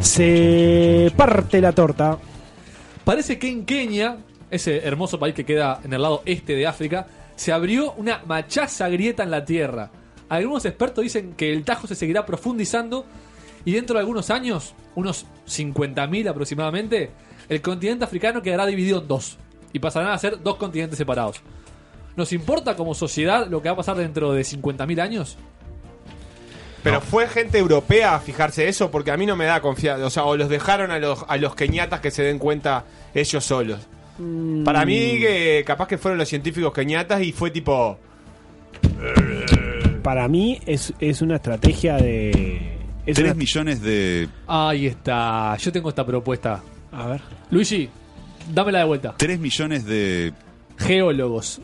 Se 0.00 1.12
parte 1.16 1.60
la 1.60 1.72
torta. 1.72 2.18
Parece 3.04 3.38
que 3.38 3.48
en 3.48 3.64
Kenia 3.64 4.18
ese 4.50 4.86
hermoso 4.86 5.18
país 5.18 5.34
que 5.34 5.44
queda 5.44 5.80
en 5.84 5.92
el 5.92 6.02
lado 6.02 6.22
este 6.24 6.54
de 6.54 6.66
África, 6.66 7.06
se 7.34 7.52
abrió 7.52 7.92
una 7.92 8.22
machaza 8.26 8.88
grieta 8.88 9.22
en 9.22 9.30
la 9.30 9.44
tierra. 9.44 9.90
Algunos 10.28 10.64
expertos 10.64 11.02
dicen 11.02 11.34
que 11.34 11.52
el 11.52 11.64
Tajo 11.64 11.86
se 11.86 11.94
seguirá 11.94 12.26
profundizando 12.26 13.04
y 13.64 13.72
dentro 13.72 13.94
de 13.94 14.00
algunos 14.00 14.30
años, 14.30 14.74
unos 14.94 15.26
50.000 15.46 16.28
aproximadamente, 16.28 17.10
el 17.48 17.60
continente 17.60 18.04
africano 18.04 18.42
quedará 18.42 18.66
dividido 18.66 19.00
en 19.00 19.08
dos 19.08 19.38
y 19.72 19.78
pasarán 19.78 20.10
a 20.10 20.18
ser 20.18 20.42
dos 20.42 20.56
continentes 20.56 20.98
separados. 20.98 21.40
¿Nos 22.16 22.32
importa 22.32 22.76
como 22.76 22.94
sociedad 22.94 23.46
lo 23.48 23.60
que 23.60 23.68
va 23.68 23.74
a 23.74 23.76
pasar 23.76 23.96
dentro 23.96 24.32
de 24.32 24.42
50.000 24.42 25.00
años? 25.00 25.36
Pero 26.90 27.00
fue 27.00 27.26
gente 27.28 27.58
europea 27.58 28.14
a 28.14 28.20
fijarse 28.20 28.68
eso 28.68 28.90
porque 28.90 29.10
a 29.10 29.16
mí 29.16 29.26
no 29.26 29.34
me 29.36 29.44
da 29.44 29.60
confianza. 29.60 30.06
O 30.06 30.10
sea, 30.10 30.24
o 30.24 30.36
los 30.36 30.48
dejaron 30.48 30.90
a 30.90 30.98
los, 30.98 31.24
a 31.28 31.36
los 31.36 31.54
keniatas 31.54 32.00
que 32.00 32.10
se 32.10 32.22
den 32.22 32.38
cuenta 32.38 32.84
ellos 33.14 33.44
solos. 33.44 33.80
Para 34.64 34.86
mí, 34.86 35.18
que 35.18 35.62
capaz 35.66 35.88
que 35.88 35.98
fueron 35.98 36.16
los 36.18 36.28
científicos 36.28 36.72
keniatas 36.72 37.20
y 37.22 37.32
fue 37.32 37.50
tipo. 37.50 37.98
Para 40.02 40.28
mí 40.28 40.60
es, 40.66 40.92
es 41.00 41.20
una 41.22 41.36
estrategia 41.36 41.96
de. 41.96 42.78
Es 43.04 43.16
3 43.16 43.24
una- 43.30 43.34
millones 43.34 43.82
de. 43.82 44.28
Ahí 44.46 44.86
está, 44.86 45.56
yo 45.58 45.72
tengo 45.72 45.88
esta 45.88 46.06
propuesta. 46.06 46.62
A 46.92 47.06
ver. 47.08 47.20
Luigi, 47.50 47.88
dámela 48.52 48.78
de 48.80 48.84
vuelta. 48.84 49.14
3 49.16 49.38
millones 49.38 49.84
de. 49.84 50.32
Geólogos. 50.78 51.60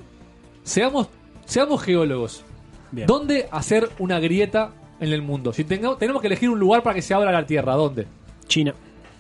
Seamos, 0.65 1.09
seamos 1.47 1.83
geólogos. 1.83 2.45
Bien. 2.91 3.07
¿Dónde 3.07 3.49
hacer 3.51 3.89
una 3.99 4.19
grieta 4.21 4.71
en 5.03 5.13
el 5.13 5.23
mundo? 5.23 5.53
Si 5.53 5.65
tenga- 5.65 5.97
tenemos 5.99 6.21
que 6.23 6.29
elegir 6.29 6.49
un 6.49 6.59
lugar 6.59 6.83
para 6.83 6.95
que 6.95 7.03
se 7.03 7.13
abra 7.15 7.31
la 7.33 7.45
Tierra, 7.47 7.75
¿dónde? 7.75 8.07
China. 8.47 8.75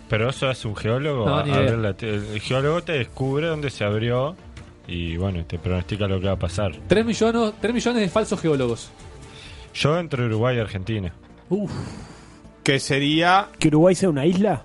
Pero 0.08 0.28
eso 0.30 0.50
es 0.50 0.64
un 0.64 0.76
geólogo. 0.76 1.26
No, 1.26 1.38
a- 1.38 1.44
ni 1.44 1.52
abrir 1.52 1.68
idea. 1.68 1.76
la 1.78 1.92
te- 1.94 2.14
el 2.14 2.40
geólogo 2.40 2.82
te 2.82 2.92
descubre 2.92 3.46
dónde 3.46 3.70
se 3.70 3.84
abrió 3.84 4.36
y 4.86 5.16
bueno, 5.16 5.44
te 5.44 5.58
pronostica 5.58 6.06
lo 6.06 6.20
que 6.20 6.26
va 6.26 6.32
a 6.32 6.38
pasar. 6.38 6.72
3 6.86 7.04
millones, 7.04 7.54
3 7.60 7.72
millones 7.74 8.02
de 8.02 8.08
falsos 8.08 8.40
geólogos. 8.40 8.90
Yo 9.74 9.98
entre 9.98 10.26
Uruguay 10.26 10.56
y 10.56 10.60
Argentina. 10.60 11.12
Que 12.62 12.78
sería. 12.78 13.48
¿Que 13.58 13.68
Uruguay 13.68 13.94
sea 13.94 14.08
una 14.10 14.24
isla? 14.26 14.62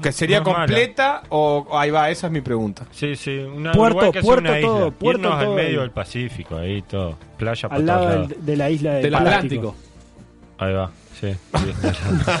Que 0.00 0.12
sería 0.12 0.38
No 0.38 0.44
completa 0.44 1.22
o. 1.30 1.66
Ahí 1.72 1.90
va, 1.90 2.08
esa 2.10 2.28
es 2.28 2.32
mi 2.32 2.40
pregunta. 2.40 2.86
Sí, 2.92 3.16
sí, 3.16 3.36
una 3.38 3.72
Puerto, 3.72 3.96
Uruguay 3.96 4.12
que 4.12 4.18
es 4.20 4.24
puerto 4.24 4.48
una 4.50 4.58
isla. 4.60 4.90
puerto 4.92 5.20
Irnos 5.28 5.34
al 5.42 5.50
medio 5.54 5.80
del 5.80 5.90
Pacífico, 5.90 6.56
ahí 6.56 6.82
todo. 6.82 7.16
Playa 7.36 7.68
para 7.68 7.80
Al 7.80 7.86
lado 7.86 8.04
lados. 8.08 8.28
de 8.38 8.56
la 8.56 8.70
isla 8.70 8.92
del, 8.94 9.02
Del. 9.02 9.14
Atlántico. 9.16 9.74
Ahí 10.62 10.72
va, 10.74 10.90
sí. 11.20 11.32
sí. 11.32 11.36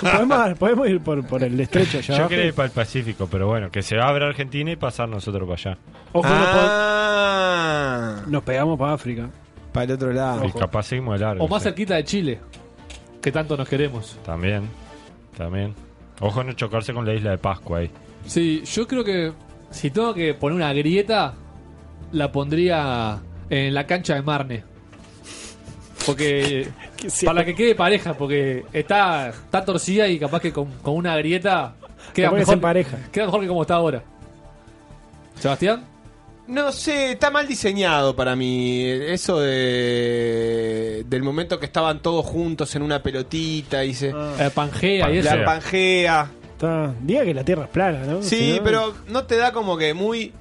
podemos, 0.02 0.54
podemos 0.58 0.88
ir 0.88 1.00
por, 1.00 1.26
por 1.26 1.42
el 1.42 1.58
estrecho 1.60 1.98
allá 1.98 2.18
Yo 2.18 2.28
quería 2.28 2.46
ir 2.46 2.54
para 2.54 2.66
el 2.66 2.72
Pacífico, 2.72 3.28
pero 3.30 3.46
bueno, 3.48 3.70
que 3.70 3.82
se 3.82 3.98
abra 4.00 4.26
Argentina 4.28 4.70
y 4.70 4.76
pasar 4.76 5.08
nosotros 5.08 5.48
para 5.48 5.70
allá. 5.72 5.78
Ojo, 6.12 6.28
no 6.28 6.34
Ah. 6.34 8.22
pod- 8.24 8.26
nos 8.30 8.42
pegamos 8.42 8.78
para 8.78 8.92
África. 8.94 9.28
Para 9.72 9.84
el 9.84 9.92
otro 9.92 10.12
lado. 10.12 10.44
Y 10.44 10.52
capaz 10.52 10.84
seguimos 10.84 11.18
de 11.18 11.24
largo. 11.24 11.44
O 11.44 11.48
más 11.48 11.62
sí. 11.62 11.68
cerquita 11.70 11.94
de 11.94 12.04
Chile, 12.04 12.40
que 13.22 13.32
tanto 13.32 13.56
nos 13.56 13.68
queremos. 13.68 14.18
También, 14.24 14.68
también. 15.36 15.74
Ojo 16.20 16.44
no 16.44 16.52
chocarse 16.52 16.92
con 16.92 17.06
la 17.06 17.14
isla 17.14 17.30
de 17.30 17.38
Pascua 17.38 17.78
ahí. 17.78 17.90
Sí, 18.26 18.62
yo 18.64 18.86
creo 18.86 19.02
que 19.02 19.32
si 19.70 19.90
tengo 19.90 20.12
que 20.14 20.34
poner 20.34 20.56
una 20.56 20.72
grieta, 20.74 21.34
la 22.12 22.30
pondría 22.30 23.18
en 23.48 23.72
la 23.74 23.86
cancha 23.86 24.14
de 24.14 24.22
Marne. 24.22 24.64
Porque. 26.06 26.68
Para 27.24 27.44
que 27.44 27.54
quede 27.54 27.74
pareja, 27.74 28.14
porque 28.14 28.64
está, 28.72 29.28
está 29.28 29.64
torcida 29.64 30.06
y 30.08 30.18
capaz 30.18 30.40
que 30.40 30.52
con, 30.52 30.66
con 30.82 30.94
una 30.96 31.16
grieta 31.16 31.74
queda 32.14 32.30
mejor, 32.30 32.46
se 32.46 32.52
empareja. 32.54 32.98
queda 33.10 33.26
mejor 33.26 33.40
que 33.42 33.48
como 33.48 33.62
está 33.62 33.74
ahora. 33.74 34.02
Sebastián, 35.38 35.84
No 36.46 36.70
sé, 36.72 37.12
está 37.12 37.30
mal 37.30 37.46
diseñado 37.48 38.14
para 38.14 38.36
mí. 38.36 38.84
Eso 38.84 39.40
de. 39.40 41.04
del 41.08 41.22
momento 41.22 41.58
que 41.58 41.66
estaban 41.66 42.00
todos 42.00 42.24
juntos 42.26 42.74
en 42.76 42.82
una 42.82 43.02
pelotita 43.02 43.84
y 43.84 43.94
se. 43.94 44.10
eh, 44.10 44.50
Pangea 44.54 45.10
y 45.12 45.18
eso. 45.18 45.34
La 45.36 45.44
Pangea. 45.44 46.30
Está- 46.52 46.94
diga 47.00 47.24
que 47.24 47.34
la 47.34 47.44
Tierra 47.44 47.64
es 47.64 47.70
plana, 47.70 48.04
¿no? 48.04 48.22
Sí, 48.22 48.36
Si 48.36 48.56
no- 48.58 48.64
pero 48.64 48.94
no 49.08 49.24
te 49.24 49.36
da 49.36 49.52
como 49.52 49.76
que 49.76 49.94
muy. 49.94 50.32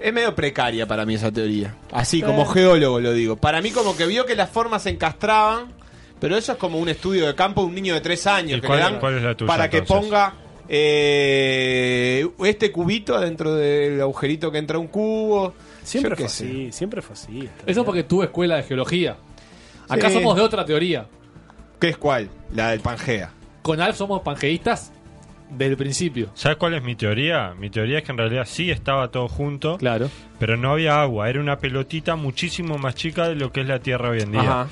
Es 0.00 0.12
medio 0.12 0.32
precaria 0.34 0.86
para 0.86 1.04
mí 1.04 1.14
esa 1.14 1.32
teoría. 1.32 1.74
Así, 1.92 2.20
Eh. 2.20 2.24
como 2.24 2.46
geólogo 2.46 3.00
lo 3.00 3.12
digo. 3.12 3.34
Para 3.36 3.60
mí, 3.60 3.72
como 3.72 3.96
que 3.96 4.06
vio 4.06 4.26
que 4.26 4.36
las 4.36 4.48
formas 4.48 4.82
se 4.84 4.90
encastraban. 4.90 5.72
Pero 6.20 6.36
eso 6.36 6.52
es 6.52 6.58
como 6.58 6.78
un 6.78 6.88
estudio 6.88 7.26
de 7.26 7.34
campo 7.34 7.60
de 7.62 7.66
un 7.68 7.74
niño 7.74 7.94
de 7.94 8.00
tres 8.00 8.26
años. 8.26 8.58
¿Y 8.58 8.60
que 8.60 8.66
cuál- 8.66 8.78
le 8.80 8.84
dan 8.84 8.98
cuál 9.00 9.16
es 9.18 9.22
la 9.22 9.34
tuya, 9.36 9.46
para 9.48 9.70
que 9.70 9.78
entonces? 9.78 10.04
ponga 10.10 10.34
eh, 10.68 12.28
este 12.44 12.70
cubito 12.72 13.14
adentro 13.16 13.54
del 13.54 14.00
agujerito 14.00 14.50
que 14.50 14.58
entra 14.58 14.78
un 14.78 14.88
cubo. 14.88 15.54
Siempre 15.82 16.16
fue 16.16 16.28
sé. 16.28 16.44
así, 16.44 16.72
siempre 16.72 17.02
fue 17.02 17.14
así. 17.14 17.48
Eso 17.66 17.84
porque 17.84 18.02
tuve 18.02 18.26
escuela 18.26 18.56
de 18.56 18.62
geología. 18.64 19.16
Acá 19.88 20.08
Sí. 20.08 20.14
somos 20.16 20.36
de 20.36 20.42
otra 20.42 20.64
teoría. 20.64 21.06
¿Qué 21.80 21.88
es 21.90 21.96
cuál? 21.96 22.28
La 22.54 22.70
del 22.70 22.80
Pangea. 22.80 23.30
Con 23.62 23.80
Alf 23.80 23.96
somos 23.96 24.20
pangeístas 24.22 24.92
del 25.50 25.76
principio. 25.76 26.30
¿Sabes 26.34 26.58
cuál 26.58 26.74
es 26.74 26.82
mi 26.82 26.94
teoría? 26.94 27.54
Mi 27.58 27.70
teoría 27.70 27.98
es 27.98 28.04
que 28.04 28.12
en 28.12 28.18
realidad 28.18 28.44
sí 28.46 28.70
estaba 28.70 29.08
todo 29.10 29.28
junto, 29.28 29.78
Claro. 29.78 30.10
pero 30.38 30.56
no 30.58 30.72
había 30.72 31.00
agua. 31.00 31.30
Era 31.30 31.40
una 31.40 31.58
pelotita 31.58 32.16
muchísimo 32.16 32.76
más 32.76 32.94
chica 32.94 33.28
de 33.28 33.36
lo 33.36 33.50
que 33.52 33.62
es 33.62 33.66
la 33.68 33.78
Tierra 33.78 34.10
hoy 34.10 34.20
en 34.20 34.32
día. 34.32 34.40
Ajá. 34.42 34.68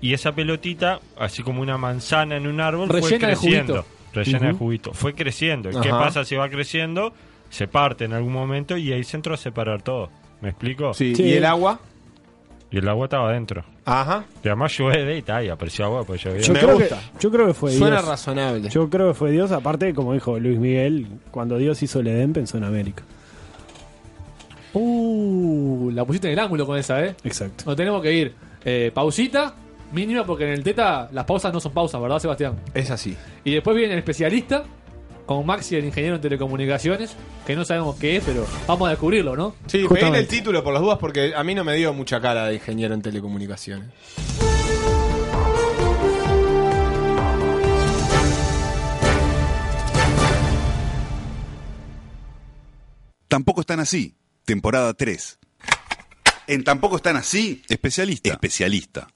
Y- 0.00 0.14
esa 0.14 0.32
pelotita, 0.34 1.00
así 1.18 1.42
como 1.42 1.60
una 1.60 1.76
manzana 1.76 2.36
en 2.36 2.46
un 2.46 2.60
árbol, 2.60 2.88
fue 2.88 3.00
Rellena 3.00 3.28
de 3.28 3.34
creciendo. 3.34 3.72
juguito. 3.82 3.88
Rellena 4.14 4.38
de 4.46 4.48
Ujú. 4.50 4.58
juguito. 4.58 4.92
Fue 4.94 5.14
creciendo. 5.14 5.70
¿Y 5.70 5.80
qué 5.80 5.90
pasa 5.90 6.24
si 6.24 6.36
va 6.36 6.48
creciendo? 6.48 7.12
Se 7.50 7.66
parte 7.68 8.04
en 8.04 8.12
algún 8.14 8.32
momento 8.32 8.76
y 8.76 8.92
ahí 8.92 9.04
se 9.04 9.16
entró 9.16 9.34
a 9.34 9.36
separar 9.36 9.82
todo. 9.82 10.08
¿Me 10.40 10.48
explico? 10.50 10.94
Sí. 10.94 11.14
Sí. 11.14 11.24
¿Y 11.24 11.32
el 11.34 11.44
agua? 11.44 11.80
Y 12.70 12.78
el 12.78 12.88
agua 12.88 13.04
estaba 13.06 13.28
adentro. 13.28 13.64
Ajá. 13.84 14.24
Y 14.42 14.48
además 14.48 14.76
llueve 14.76 15.18
y 15.18 15.22
tal, 15.22 15.44
y 15.44 15.48
apareció 15.48 15.84
agua, 15.84 16.04
pues 16.04 16.22
llovía. 16.24 16.40
Yo 16.40 16.52
Me 16.54 16.60
creo, 16.60 16.74
gusta. 16.78 16.96
que, 17.12 17.18
yo 17.20 17.30
creo 17.30 17.46
que 17.46 17.54
fue 17.54 17.70
Suena 17.72 17.96
Dios. 17.98 18.08
razonable. 18.08 18.68
Yo 18.70 18.88
creo 18.90 19.08
que 19.08 19.14
fue 19.14 19.30
Dios, 19.30 19.52
aparte, 19.52 19.92
como 19.94 20.12
dijo 20.14 20.38
Luis 20.38 20.58
Miguel, 20.58 21.06
cuando 21.30 21.56
Dios 21.58 21.82
hizo 21.82 22.00
el 22.00 22.06
Edén 22.08 22.32
pensó 22.32 22.56
en 22.56 22.64
América. 22.64 23.04
Uh, 24.72 25.90
la 25.92 26.04
pusiste 26.04 26.26
en 26.28 26.32
el 26.32 26.38
ángulo 26.40 26.66
con 26.66 26.78
esa, 26.78 27.04
¿eh? 27.04 27.14
Exacto. 27.24 27.64
Nos 27.66 27.76
tenemos 27.76 28.02
que 28.02 28.12
ir. 28.12 28.34
Eh, 28.64 28.90
pausita, 28.92 29.54
mínima, 29.92 30.24
porque 30.24 30.44
en 30.44 30.50
el 30.50 30.62
Teta 30.62 31.08
las 31.12 31.24
pausas 31.24 31.52
no 31.52 31.60
son 31.60 31.72
pausas, 31.72 32.00
¿verdad, 32.00 32.18
Sebastián? 32.18 32.56
Es 32.74 32.90
así. 32.90 33.16
Y 33.44 33.54
después 33.54 33.76
viene 33.76 33.92
el 33.92 33.98
especialista, 33.98 34.64
con 35.26 35.44
Maxi, 35.46 35.76
el 35.76 35.84
ingeniero 35.84 36.16
en 36.16 36.22
telecomunicaciones, 36.22 37.16
que 37.46 37.56
no 37.56 37.64
sabemos 37.64 37.96
qué 37.96 38.16
es, 38.16 38.24
pero 38.24 38.46
vamos 38.66 38.86
a 38.86 38.90
descubrirlo, 38.90 39.36
¿no? 39.36 39.54
Sí, 39.66 39.86
pedile 39.88 40.18
el 40.18 40.28
título 40.28 40.62
por 40.62 40.72
las 40.72 40.82
dudas 40.82 40.98
porque 40.98 41.34
a 41.34 41.42
mí 41.44 41.54
no 41.54 41.64
me 41.64 41.74
dio 41.74 41.92
mucha 41.94 42.20
cara 42.20 42.46
de 42.46 42.54
ingeniero 42.54 42.94
en 42.94 43.02
telecomunicaciones. 43.02 43.88
Tampoco 53.28 53.62
están 53.62 53.80
así. 53.80 54.14
Temporada 54.44 54.94
3. 54.94 55.38
En 56.46 56.62
Tampoco 56.62 56.96
están 56.96 57.16
así. 57.16 57.62
Especialista. 57.68 58.30
Especialista. 58.30 59.08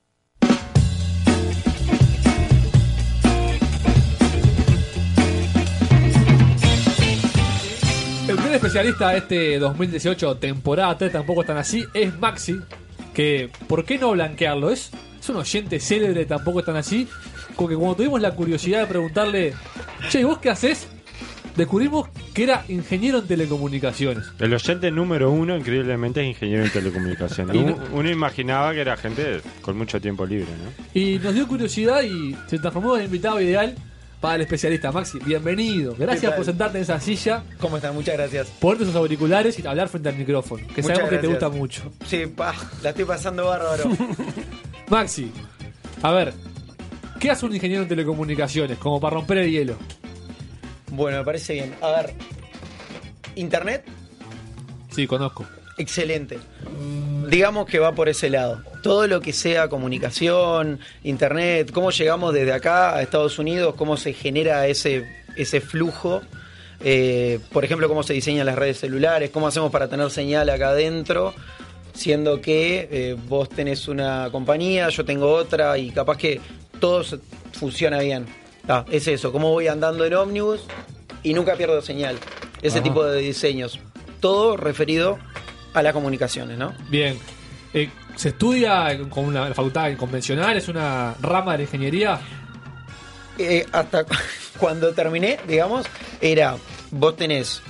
Especialista 8.59 9.11
de 9.11 9.19
este 9.19 9.59
2018, 9.59 10.37
temporada 10.37 10.97
3, 10.99 11.13
tampoco 11.13 11.41
están 11.43 11.57
así, 11.57 11.85
es 11.95 12.17
Maxi. 12.19 12.59
Que, 13.15 13.51
¿por 13.67 13.85
qué 13.85 13.99
no 13.99 14.11
blanquearlo? 14.13 14.71
Es, 14.71 14.91
es 15.21 15.29
un 15.29 15.37
oyente 15.37 15.81
célebre, 15.81 16.25
tampoco 16.27 16.61
están 16.61 16.77
así. 16.77 17.09
Porque 17.57 17.75
cuando 17.75 17.97
tuvimos 17.97 18.21
la 18.21 18.33
curiosidad 18.33 18.81
de 18.83 18.87
preguntarle, 18.87 19.55
che, 20.09 20.21
¿y 20.21 20.25
¿vos 20.25 20.39
qué 20.39 20.51
haces? 20.51 20.87
Descubrimos 21.57 22.09
que 22.35 22.45
era 22.45 22.65
ingeniero 22.69 23.19
en 23.19 23.27
telecomunicaciones. 23.27 24.27
El 24.39 24.55
oyente 24.55 24.93
número 24.93 25.33
uno, 25.33 25.57
increíblemente, 25.57 26.21
es 26.23 26.29
ingeniero 26.29 26.65
en 26.65 26.71
telecomunicaciones. 26.71 27.57
Y 27.57 27.61
no- 27.65 27.75
uno, 27.75 27.85
uno 27.95 28.11
imaginaba 28.11 28.73
que 28.75 28.81
era 28.83 28.97
gente 28.97 29.41
con 29.61 29.77
mucho 29.77 30.01
tiempo 30.01 30.25
libre, 30.25 30.47
¿no? 30.65 31.01
Y 31.01 31.19
nos 31.19 31.35
dio 31.35 31.49
curiosidad 31.49 32.03
y 32.05 32.37
se 32.47 32.59
transformó 32.61 32.97
en 32.97 33.05
invitado 33.07 33.41
ideal 33.41 33.75
para 34.21 34.35
el 34.37 34.41
especialista. 34.43 34.91
Maxi, 34.93 35.19
bienvenido. 35.21 35.95
Gracias 35.99 36.33
por 36.35 36.45
sentarte 36.45 36.79
en 36.79 36.83
esa 36.83 36.99
silla, 37.01 37.43
¿Cómo 37.61 37.77
están? 37.77 37.95
Muchas 37.95 38.15
gracias. 38.17 38.49
ponerte 38.61 38.85
esos 38.85 38.97
auriculares 38.97 39.59
y 39.59 39.67
hablar 39.67 39.89
frente 39.89 40.09
al 40.09 40.17
micrófono. 40.17 40.67
Que 40.75 40.83
Muchas 40.83 40.99
sabemos 40.99 41.11
que 41.11 41.19
te 41.19 41.27
gusta 41.27 41.49
mucho. 41.49 41.93
Sí, 42.07 42.27
pa, 42.27 42.55
la 42.83 42.91
estoy 42.91 43.05
pasando 43.05 43.47
bárbaro. 43.47 43.85
Maxi, 44.89 45.31
a 46.03 46.11
ver, 46.13 46.33
¿qué 47.21 47.31
hace 47.31 47.47
un 47.47 47.55
ingeniero 47.55 47.83
en 47.83 47.89
telecomunicaciones? 47.89 48.79
Como 48.79 49.01
para 49.01 49.15
romper 49.15 49.39
el 49.39 49.51
hielo. 49.51 49.77
bueno, 50.91 51.19
me 51.19 51.25
parece 51.25 51.55
bien. 51.55 51.75
A 51.81 51.91
ver, 51.91 52.15
Internet, 53.37 53.85
Sí, 54.91 55.07
conozco. 55.07 55.45
Excelente. 55.79 56.39
Digamos 57.29 57.67
que 57.67 57.79
va 57.79 57.93
por 57.93 58.09
ese 58.09 58.31
lado. 58.31 58.63
Todo 58.83 59.07
lo 59.07 59.21
que 59.21 59.33
sea 59.33 59.69
comunicación, 59.69 60.81
Internet, 61.05 61.71
cómo 61.73 61.91
llegamos 61.91 62.33
desde 62.33 62.53
acá 62.53 62.95
a 62.97 63.03
Estados 63.03 63.39
Unidos, 63.39 63.75
cómo 63.77 63.97
se 63.97 64.13
genera 64.13 64.67
ese, 64.67 65.07
ese 65.37 65.61
flujo, 65.61 66.23
Eh, 66.85 67.41
por 67.51 67.65
ejemplo, 67.65 67.89
cómo 67.89 68.05
se 68.05 68.13
diseñan 68.13 68.47
las 68.47 68.55
redes 68.55 68.79
celulares, 68.79 69.31
cómo 69.31 69.49
hacemos 69.49 69.73
para 69.73 69.89
tener 69.89 70.09
señal 70.13 70.49
acá 70.49 70.69
adentro, 70.69 71.35
siendo 71.93 72.41
que 72.41 72.89
eh, 72.89 73.17
vos 73.27 73.49
tenés 73.49 73.89
una 73.89 74.29
compañía, 74.31 74.89
yo 74.89 75.05
tengo 75.05 75.29
otra 75.33 75.77
y 75.77 75.91
capaz 75.91 76.17
que 76.19 76.41
todo 76.79 77.03
funciona 77.51 77.99
bien. 77.99 78.27
Ah, 78.69 78.85
es 78.93 79.09
eso, 79.09 79.33
cómo 79.33 79.51
voy 79.51 79.67
andando 79.67 80.05
en 80.05 80.15
ómnibus 80.15 80.67
y 81.25 81.35
nunca 81.35 81.57
pierdo 81.57 81.83
señal. 81.83 82.17
Ese 82.63 82.79
Ajá. 82.79 82.85
tipo 82.85 83.05
de 83.05 83.19
diseños. 83.23 83.81
Todo 84.21 84.57
referido 84.57 85.19
a 85.79 85.83
las 85.83 85.93
comunicaciones, 85.93 86.59
¿no? 86.59 86.75
Bien. 86.89 87.19
Eh, 87.75 87.91
¿Se 88.17 88.31
estudia 88.31 88.99
con 89.11 89.27
una 89.27 89.47
facultad 89.55 89.95
convencional? 89.97 90.57
¿Es 90.57 90.69
una 90.69 91.15
rama 91.21 91.53
de 91.53 91.59
la 91.59 91.65
ingeniería? 91.65 92.21
Eh, 93.39 93.67
hasta 93.73 94.05
cu- 94.05 94.15
cuando 94.59 94.93
terminé, 94.93 95.39
digamos, 95.47 95.87
era, 96.21 96.57
vos 96.91 97.17
tenés, 97.17 97.63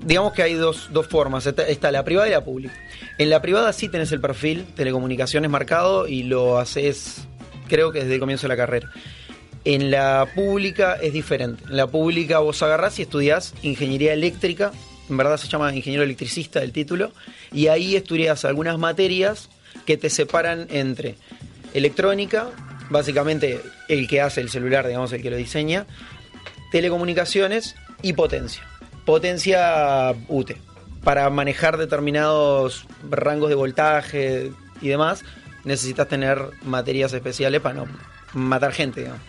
digamos 0.00 0.32
que 0.32 0.42
hay 0.42 0.54
dos, 0.54 0.88
dos 0.92 1.06
formas, 1.06 1.44
está, 1.46 1.66
está 1.68 1.90
la 1.90 2.04
privada 2.04 2.28
y 2.28 2.30
la 2.32 2.42
pública. 2.44 2.74
En 3.18 3.28
la 3.30 3.42
privada 3.42 3.72
sí 3.72 3.88
tenés 3.88 4.10
el 4.12 4.20
perfil 4.20 4.64
telecomunicaciones 4.74 5.50
marcado 5.50 6.08
y 6.08 6.22
lo 6.22 6.58
haces, 6.58 7.26
creo 7.68 7.92
que 7.92 8.00
desde 8.00 8.14
el 8.14 8.20
comienzo 8.20 8.44
de 8.44 8.48
la 8.48 8.56
carrera. 8.56 8.90
En 9.66 9.90
la 9.90 10.26
pública 10.34 10.94
es 11.00 11.12
diferente. 11.12 11.64
En 11.68 11.76
la 11.76 11.86
pública 11.86 12.38
vos 12.38 12.62
agarrás 12.62 12.98
y 12.98 13.02
estudiás 13.02 13.54
ingeniería 13.62 14.12
eléctrica, 14.12 14.72
en 15.08 15.16
verdad 15.16 15.36
se 15.36 15.48
llama 15.48 15.74
ingeniero 15.74 16.04
electricista 16.04 16.62
el 16.62 16.72
título, 16.72 17.12
y 17.52 17.68
ahí 17.68 17.96
estudias 17.96 18.44
algunas 18.44 18.78
materias 18.78 19.48
que 19.86 19.96
te 19.96 20.10
separan 20.10 20.66
entre 20.70 21.16
electrónica, 21.74 22.50
básicamente 22.90 23.60
el 23.88 24.08
que 24.08 24.20
hace 24.20 24.40
el 24.40 24.50
celular, 24.50 24.86
digamos, 24.86 25.12
el 25.12 25.22
que 25.22 25.30
lo 25.30 25.36
diseña, 25.36 25.86
telecomunicaciones 26.70 27.74
y 28.02 28.12
potencia. 28.12 28.62
Potencia 29.04 30.14
UTE, 30.28 30.56
para 31.02 31.28
manejar 31.30 31.76
determinados 31.76 32.86
rangos 33.10 33.50
de 33.50 33.54
voltaje 33.54 34.52
y 34.80 34.88
demás, 34.88 35.24
necesitas 35.64 36.08
tener 36.08 36.38
materias 36.64 37.12
especiales 37.12 37.60
para 37.60 37.74
no 37.74 37.86
matar 38.32 38.72
gente, 38.72 39.00
digamos. 39.00 39.20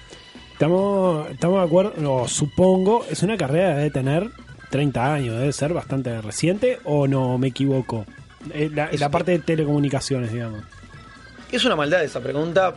Estamos, 0.54 1.30
estamos 1.32 1.60
de 1.60 1.66
acuerdo, 1.66 1.94
no, 1.98 2.30
supongo, 2.30 3.06
es 3.10 3.22
una 3.24 3.36
carrera 3.36 3.76
debe 3.76 3.92
tener 3.92 4.32
30 4.76 5.14
años, 5.14 5.40
debe 5.40 5.54
ser 5.54 5.74
bastante 5.74 6.22
reciente 6.22 6.80
o 6.84 7.08
no 7.08 7.38
me 7.38 7.48
equivoco. 7.48 8.06
Eh, 8.54 8.70
La, 8.74 8.90
la 8.92 9.10
parte 9.10 9.32
de 9.32 9.40
telecomunicaciones, 9.40 10.34
digamos. 10.34 10.64
Es 11.50 11.64
una 11.64 11.78
maldad 11.78 12.04
esa 12.04 12.20
pregunta 12.20 12.74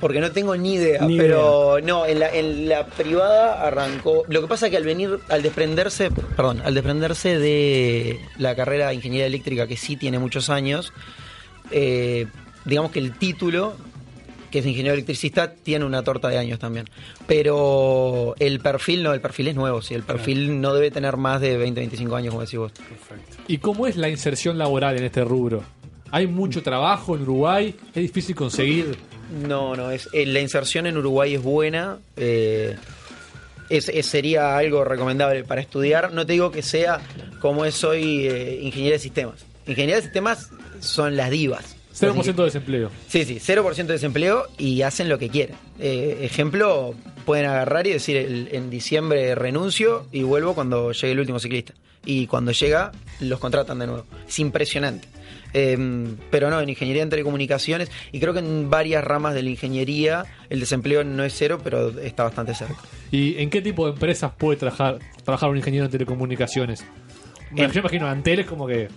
porque 0.00 0.18
no 0.20 0.32
tengo 0.32 0.56
ni 0.56 0.76
idea, 0.76 1.02
Ni 1.06 1.18
pero 1.18 1.76
no, 1.82 2.06
en 2.06 2.20
la, 2.20 2.34
en 2.34 2.70
la 2.70 2.86
privada 2.86 3.66
arrancó. 3.66 4.24
Lo 4.28 4.40
que 4.40 4.48
pasa 4.48 4.66
es 4.66 4.70
que 4.70 4.78
al 4.78 4.84
venir, 4.84 5.18
al 5.28 5.42
desprenderse, 5.42 6.10
perdón, 6.10 6.62
al 6.64 6.72
desprenderse 6.72 7.38
de 7.38 8.18
la 8.38 8.56
carrera 8.56 8.88
de 8.88 8.94
ingeniería 8.94 9.26
eléctrica 9.26 9.66
que 9.66 9.76
sí 9.76 9.96
tiene 9.96 10.18
muchos 10.18 10.48
años, 10.48 10.94
eh, 11.70 12.26
digamos 12.64 12.92
que 12.92 12.98
el 12.98 13.12
título, 13.12 13.74
que 14.52 14.60
es 14.60 14.66
ingeniero 14.66 14.94
electricista, 14.94 15.52
tiene 15.54 15.84
una 15.84 16.04
torta 16.04 16.28
de 16.28 16.38
años 16.38 16.58
también. 16.60 16.86
Pero 17.42 18.34
el 18.38 18.60
perfil 18.60 19.02
no, 19.02 19.12
el 19.14 19.20
perfil 19.20 19.48
es 19.48 19.54
nuevo, 19.56 19.82
sí, 19.82 19.94
el 19.94 20.02
perfil 20.02 20.60
no 20.60 20.74
debe 20.74 20.90
tener 20.90 21.16
más 21.16 21.40
de 21.40 21.56
20, 21.56 21.80
25 21.80 22.14
años, 22.14 22.30
como 22.30 22.42
decís 22.42 22.58
vos. 22.58 22.72
¿Y 23.48 23.58
cómo 23.58 23.86
es 23.86 23.96
la 23.96 24.08
inserción 24.08 24.58
laboral 24.58 24.96
en 24.98 25.04
este 25.04 25.24
rubro? 25.24 25.64
¿Hay 26.10 26.26
mucho 26.26 26.62
trabajo 26.62 27.16
en 27.16 27.22
Uruguay? 27.22 27.74
¿Es 27.88 28.02
difícil 28.02 28.34
conseguir? 28.36 28.96
No, 29.48 29.74
no, 29.74 29.90
es, 29.90 30.08
eh, 30.12 30.26
la 30.26 30.40
inserción 30.40 30.86
en 30.86 30.96
Uruguay 30.98 31.34
es 31.34 31.42
buena. 31.42 31.98
eh, 32.16 32.76
es, 33.70 33.88
es- 33.88 34.04
sería 34.06 34.58
algo 34.58 34.84
recomendable 34.84 35.44
para 35.44 35.62
estudiar. 35.62 36.12
No 36.12 36.26
te 36.26 36.34
digo 36.34 36.50
que 36.50 36.60
sea 36.62 37.00
como 37.40 37.64
es 37.64 37.82
hoy 37.82 38.26
eh, 38.28 38.58
ingeniería 38.62 38.92
de 38.96 38.98
sistemas. 38.98 39.46
Ingeniería 39.66 39.96
de 39.96 40.02
sistemas 40.02 40.50
son 40.80 41.16
las 41.16 41.30
divas. 41.30 41.76
0% 41.94 42.34
de 42.34 42.44
desempleo. 42.44 42.90
Sí, 43.08 43.24
sí, 43.24 43.38
0% 43.40 43.86
de 43.86 43.92
desempleo 43.94 44.46
y 44.58 44.82
hacen 44.82 45.08
lo 45.08 45.18
que 45.18 45.28
quieren. 45.28 45.56
Eh, 45.78 46.20
ejemplo, 46.22 46.94
pueden 47.24 47.46
agarrar 47.46 47.86
y 47.86 47.90
decir 47.90 48.16
el- 48.16 48.48
en 48.52 48.70
diciembre 48.70 49.34
renuncio 49.34 50.06
y 50.12 50.22
vuelvo 50.22 50.54
cuando 50.54 50.92
llegue 50.92 51.12
el 51.12 51.20
último 51.20 51.38
ciclista. 51.38 51.74
Y 52.04 52.26
cuando 52.26 52.50
llega, 52.52 52.90
los 53.20 53.38
contratan 53.38 53.78
de 53.78 53.86
nuevo. 53.86 54.04
Es 54.26 54.38
impresionante. 54.40 55.06
Eh, 55.54 55.76
pero 56.30 56.48
no, 56.50 56.60
en 56.62 56.68
ingeniería 56.70 57.02
en 57.02 57.10
telecomunicaciones 57.10 57.90
y 58.10 58.20
creo 58.20 58.32
que 58.32 58.38
en 58.38 58.70
varias 58.70 59.04
ramas 59.04 59.34
de 59.34 59.42
la 59.42 59.50
ingeniería 59.50 60.24
el 60.48 60.60
desempleo 60.60 61.04
no 61.04 61.24
es 61.24 61.34
cero, 61.36 61.58
pero 61.62 61.90
está 62.00 62.24
bastante 62.24 62.54
cerca. 62.54 62.76
¿Y 63.10 63.36
en 63.38 63.50
qué 63.50 63.60
tipo 63.60 63.84
de 63.86 63.92
empresas 63.92 64.32
puede 64.36 64.58
trabajar, 64.58 64.98
trabajar 65.24 65.50
un 65.50 65.58
ingeniero 65.58 65.84
en 65.84 65.92
telecomunicaciones? 65.92 66.84
Bueno, 67.50 67.70
yo 67.70 67.80
imagino 67.80 68.08
Antel 68.08 68.40
es 68.40 68.46
como 68.46 68.66
que 68.66 68.88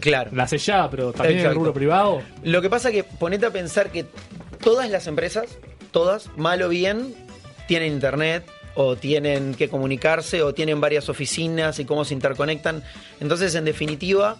Claro. 0.00 0.30
la 0.34 0.48
sellada, 0.48 0.90
pero 0.90 1.12
también 1.12 1.32
en 1.32 1.38
el 1.38 1.40
Exacto. 1.42 1.58
rubro 1.58 1.74
privado. 1.74 2.22
Lo 2.42 2.60
que 2.62 2.70
pasa 2.70 2.90
que 2.90 3.04
ponete 3.04 3.46
a 3.46 3.50
pensar 3.50 3.90
que 3.90 4.04
todas 4.62 4.90
las 4.90 5.06
empresas, 5.06 5.58
todas, 5.92 6.30
mal 6.36 6.62
o 6.62 6.68
bien, 6.68 7.14
tienen 7.68 7.92
internet 7.92 8.44
o 8.74 8.96
tienen 8.96 9.54
que 9.54 9.68
comunicarse 9.68 10.42
o 10.42 10.52
tienen 10.52 10.80
varias 10.80 11.08
oficinas 11.08 11.78
y 11.78 11.84
cómo 11.84 12.04
se 12.04 12.14
interconectan. 12.14 12.82
Entonces, 13.20 13.54
en 13.54 13.64
definitiva, 13.64 14.36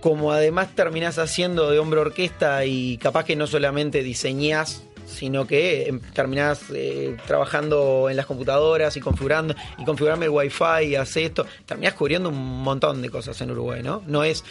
como 0.00 0.32
además 0.32 0.68
terminás 0.74 1.18
haciendo 1.18 1.70
de 1.70 1.78
hombre 1.78 2.00
orquesta 2.00 2.64
y 2.66 2.98
capaz 2.98 3.24
que 3.24 3.36
no 3.36 3.46
solamente 3.46 4.02
diseñás, 4.02 4.82
sino 5.04 5.46
que 5.46 5.88
em, 5.88 6.00
terminás 6.12 6.64
eh, 6.74 7.16
trabajando 7.26 8.08
en 8.10 8.16
las 8.16 8.26
computadoras 8.26 8.96
y 8.96 9.00
configurando, 9.00 9.54
y 9.78 9.84
configurarme 9.84 10.26
el 10.26 10.30
wifi 10.30 10.84
y 10.86 10.96
hace 10.96 11.24
esto, 11.24 11.46
terminás 11.66 11.94
cubriendo 11.94 12.28
un 12.28 12.62
montón 12.62 13.02
de 13.02 13.10
cosas 13.10 13.40
en 13.40 13.50
Uruguay, 13.50 13.82
¿no? 13.82 14.02
No 14.06 14.24
es 14.24 14.44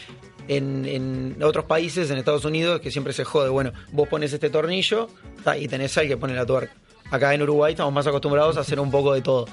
en, 0.48 1.38
otros 1.42 1.66
países, 1.66 2.10
en 2.12 2.18
Estados 2.18 2.46
Unidos, 2.46 2.82
que 2.82 2.92
siempre 2.92 3.14
se 3.14 3.24
jode, 3.24 3.50
bueno, 3.50 3.72
vos 3.92 4.08
pones 4.08 4.34
este 4.34 4.50
tornillo 4.50 5.08
y 5.58 5.68
tenés 5.68 5.98
al 5.98 6.08
que 6.08 6.18
pone 6.18 6.34
la 6.34 6.46
tuerca. 6.46 6.74
Acá 7.12 7.34
en 7.34 7.42
Uruguay 7.42 7.74
estamos 7.74 7.94
más 7.94 8.08
acostumbrados 8.08 8.58
a 8.58 8.62
hacer 8.62 8.80
un 8.80 8.92
poco 8.92 9.14
de 9.14 9.22
todo. 9.22 9.46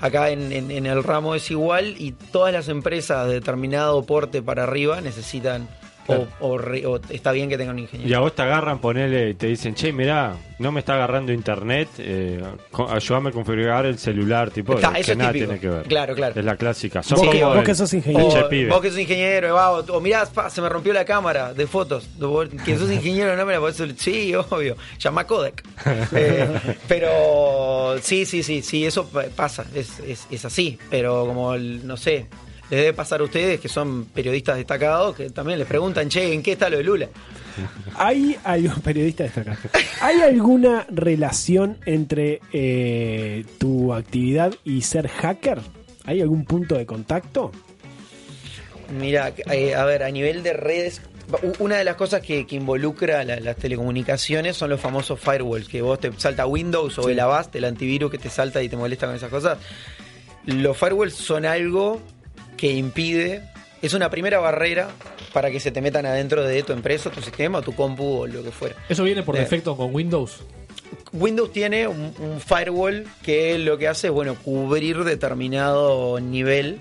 Acá 0.00 0.30
en 0.30 0.86
el 0.86 1.04
ramo 1.04 1.34
es 1.34 1.50
igual 1.50 1.94
y 1.98 2.12
todas 2.12 2.54
las 2.54 2.68
empresas 2.68 3.26
de 3.26 3.34
determinado 3.34 4.02
porte 4.06 4.40
para 4.40 4.62
arriba 4.62 5.02
necesitan 5.02 5.68
o, 6.10 6.28
o 6.40 6.58
re- 6.58 6.86
o 6.86 7.00
está 7.10 7.32
bien 7.32 7.48
que 7.48 7.56
tengan 7.58 7.76
un 7.76 7.80
ingeniero. 7.82 8.10
Y 8.10 8.14
a 8.14 8.20
vos 8.20 8.34
te 8.34 8.42
agarran, 8.42 8.78
ponele 8.80 9.30
y 9.30 9.34
te 9.34 9.46
dicen, 9.46 9.74
che, 9.74 9.92
mirá, 9.92 10.34
no 10.58 10.72
me 10.72 10.80
está 10.80 10.94
agarrando 10.94 11.32
internet, 11.32 11.88
eh, 11.98 12.42
ayúdame 12.88 13.30
a 13.30 13.32
configurar 13.32 13.86
el 13.86 13.98
celular, 13.98 14.50
tipo, 14.50 14.74
Está, 14.74 14.92
que 14.94 15.16
nada 15.16 15.32
típico. 15.32 15.46
tiene 15.52 15.60
que 15.60 15.68
ver. 15.68 15.82
Claro, 15.86 16.14
claro. 16.14 16.38
Es 16.38 16.44
la 16.44 16.56
clásica. 16.56 17.02
Sí, 17.02 17.14
como 17.14 17.26
vos 17.26 17.32
el- 17.56 17.64
que 17.64 17.74
che, 18.30 18.42
pibe. 18.48 18.70
O, 18.70 18.74
vos 18.74 18.82
que 18.82 18.90
sos 18.90 18.98
ingeniero, 18.98 19.54
va, 19.54 19.72
o, 19.72 19.80
o 19.96 20.00
mirá, 20.00 20.26
pa, 20.26 20.50
se 20.50 20.60
me 20.60 20.68
rompió 20.68 20.92
la 20.92 21.04
cámara 21.04 21.54
de 21.54 21.66
fotos. 21.66 22.08
Vos 22.18 22.48
Que 22.64 22.76
sos 22.76 22.90
ingeniero, 22.90 23.36
no 23.36 23.46
me 23.46 23.52
la 23.54 23.60
podés 23.60 23.80
Sí, 23.96 24.34
obvio. 24.34 24.76
Llama 24.98 25.26
Kodak. 25.26 25.62
Eh, 26.12 26.48
pero 26.88 27.96
sí, 28.02 28.26
sí, 28.26 28.42
sí, 28.42 28.62
sí, 28.62 28.84
eso 28.84 29.06
pa- 29.08 29.24
pasa. 29.34 29.64
Es, 29.74 29.98
es, 30.00 30.26
es 30.30 30.44
así. 30.44 30.78
Pero 30.90 31.26
como, 31.26 31.54
el- 31.54 31.86
no 31.86 31.96
sé, 31.96 32.26
les 32.70 32.80
debe 32.80 32.92
pasar 32.92 33.20
a 33.20 33.24
ustedes 33.24 33.58
que 33.60 33.68
son 33.68 34.04
periodistas 34.06 34.56
destacados 34.56 35.16
que 35.16 35.30
también 35.30 35.58
les 35.58 35.66
preguntan, 35.68 36.08
che, 36.08 36.32
¿en 36.32 36.42
qué 36.42 36.52
está 36.52 36.68
lo 36.70 36.76
de 36.78 36.84
Lula? 36.84 37.08
¿Hay 37.96 38.36
algún 38.44 38.80
periodista 38.82 39.24
destacado? 39.24 39.58
¿Hay 40.00 40.20
alguna 40.20 40.86
relación 40.90 41.78
entre 41.84 42.40
eh, 42.52 43.44
tu 43.58 43.92
actividad 43.92 44.54
y 44.64 44.82
ser 44.82 45.08
hacker? 45.08 45.60
¿Hay 46.04 46.20
algún 46.20 46.44
punto 46.44 46.76
de 46.76 46.86
contacto? 46.86 47.50
Mira, 48.98 49.32
eh, 49.50 49.74
a 49.74 49.84
ver, 49.84 50.02
a 50.02 50.10
nivel 50.10 50.42
de 50.42 50.52
redes, 50.52 51.00
una 51.60 51.76
de 51.76 51.84
las 51.84 51.94
cosas 51.94 52.22
que, 52.22 52.46
que 52.46 52.56
involucra 52.56 53.22
la- 53.24 53.38
las 53.38 53.56
telecomunicaciones 53.56 54.56
son 54.56 54.70
los 54.70 54.80
famosos 54.80 55.20
firewalls, 55.20 55.68
que 55.68 55.80
vos 55.82 56.00
te 56.00 56.10
salta 56.16 56.46
Windows 56.46 56.98
o 56.98 57.04
Sí. 57.04 57.10
el 57.12 57.20
Avast, 57.20 57.54
el 57.54 57.64
antivirus 57.66 58.10
que 58.10 58.18
te 58.18 58.30
salta 58.30 58.62
y 58.62 58.68
te 58.68 58.76
molesta 58.76 59.06
con 59.06 59.14
esas 59.14 59.30
cosas. 59.30 59.58
Los 60.46 60.76
firewalls 60.76 61.14
son 61.14 61.44
algo 61.44 62.00
que 62.60 62.70
impide, 62.72 63.42
es 63.80 63.94
una 63.94 64.10
primera 64.10 64.38
barrera 64.38 64.90
para 65.32 65.50
que 65.50 65.60
se 65.60 65.70
te 65.70 65.80
metan 65.80 66.04
adentro 66.04 66.44
de 66.44 66.62
tu 66.62 66.74
empresa, 66.74 67.10
tu 67.10 67.22
sistema, 67.22 67.62
tu 67.62 67.74
compu 67.74 68.04
o 68.04 68.26
lo 68.26 68.44
que 68.44 68.50
fuera. 68.50 68.76
¿Eso 68.86 69.02
viene 69.02 69.22
por 69.22 69.34
defecto 69.34 69.74
con 69.78 69.94
Windows? 69.94 70.42
Windows 71.12 71.50
tiene 71.52 71.88
un, 71.88 72.14
un 72.18 72.38
firewall 72.38 73.06
que 73.22 73.58
lo 73.58 73.78
que 73.78 73.88
hace 73.88 74.08
es, 74.08 74.12
bueno, 74.12 74.34
cubrir 74.34 75.04
determinado 75.04 76.20
nivel. 76.20 76.80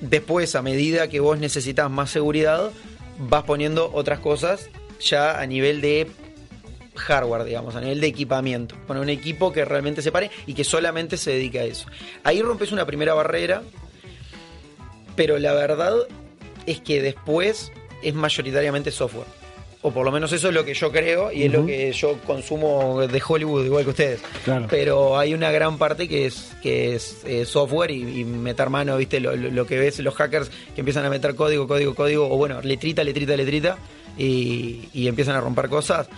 Después, 0.00 0.56
a 0.56 0.62
medida 0.62 1.06
que 1.06 1.20
vos 1.20 1.38
necesitas 1.38 1.88
más 1.88 2.10
seguridad, 2.10 2.70
vas 3.18 3.44
poniendo 3.44 3.92
otras 3.94 4.18
cosas 4.18 4.68
ya 5.00 5.40
a 5.40 5.46
nivel 5.46 5.80
de 5.80 6.08
hardware, 6.96 7.44
digamos, 7.44 7.76
a 7.76 7.80
nivel 7.80 8.00
de 8.00 8.08
equipamiento. 8.08 8.74
Poner 8.88 9.00
un 9.00 9.10
equipo 9.10 9.52
que 9.52 9.64
realmente 9.64 10.02
se 10.02 10.10
pare 10.10 10.32
y 10.46 10.54
que 10.54 10.64
solamente 10.64 11.16
se 11.16 11.30
dedique 11.30 11.60
a 11.60 11.64
eso. 11.64 11.86
Ahí 12.24 12.42
rompes 12.42 12.72
una 12.72 12.84
primera 12.84 13.14
barrera, 13.14 13.62
pero 15.18 15.38
la 15.38 15.52
verdad 15.52 15.94
es 16.64 16.80
que 16.80 17.02
después 17.02 17.70
es 18.02 18.14
mayoritariamente 18.14 18.90
software. 18.90 19.26
o 19.82 19.90
por 19.92 20.04
lo 20.04 20.10
menos 20.10 20.32
eso 20.32 20.48
es 20.48 20.54
lo 20.54 20.64
que 20.64 20.74
yo 20.74 20.90
creo 20.90 21.30
y 21.30 21.44
es 21.44 21.52
lo 21.52 21.64
que 21.66 21.92
yo 21.92 22.18
consumo 22.26 23.00
de 23.06 23.22
Hollywood 23.26 23.64
igual 23.64 23.84
que 23.84 23.90
ustedes. 23.90 24.20
Claro. 24.44 24.66
Pero 24.68 25.16
hay 25.18 25.34
una 25.34 25.50
gran 25.52 25.78
parte 25.78 26.08
que 26.08 26.26
es 26.26 26.52
que 26.62 26.94
es 26.96 27.18
eh, 27.24 27.44
software 27.44 27.90
y, 27.92 28.20
y 28.20 28.24
meter 28.24 28.70
mano, 28.70 28.96
viste, 28.96 29.20
lo, 29.20 29.36
lo- 29.36 29.50
lo 29.50 29.66
que 29.66 29.78
ves 29.78 29.98
los 30.00 30.14
hackers 30.14 30.50
que 30.74 30.80
empiezan 30.80 31.04
a 31.04 31.10
meter 31.10 31.34
código, 31.36 31.66
código, 31.68 31.94
código, 31.94 32.24
o 32.28 32.36
bueno, 32.36 32.60
letrita, 32.62 33.04
letrita, 33.04 33.36
letrita, 33.36 33.78
y, 34.18 34.88
y 34.92 35.06
empiezan 35.08 35.36
a 35.36 35.40
romper 35.40 35.68
cosas. 35.68 36.08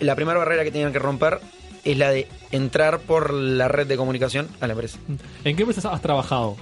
La 0.00 0.14
primera 0.14 0.38
barrera 0.38 0.62
que 0.64 0.70
tenían 0.70 0.92
que 0.92 0.98
romper 0.98 1.38
es 1.84 1.96
la 1.96 2.10
de 2.10 2.26
entrar 2.52 2.98
por 3.00 3.32
la 3.32 3.68
red 3.68 3.86
de 3.86 3.96
comunicación 3.96 4.48
a 4.60 4.66
la 4.66 4.74
empresa. 4.74 4.98
¿En 5.44 5.56
qué 5.56 5.62
empresas 5.62 5.86
has 5.86 6.02
trabajado? 6.02 6.56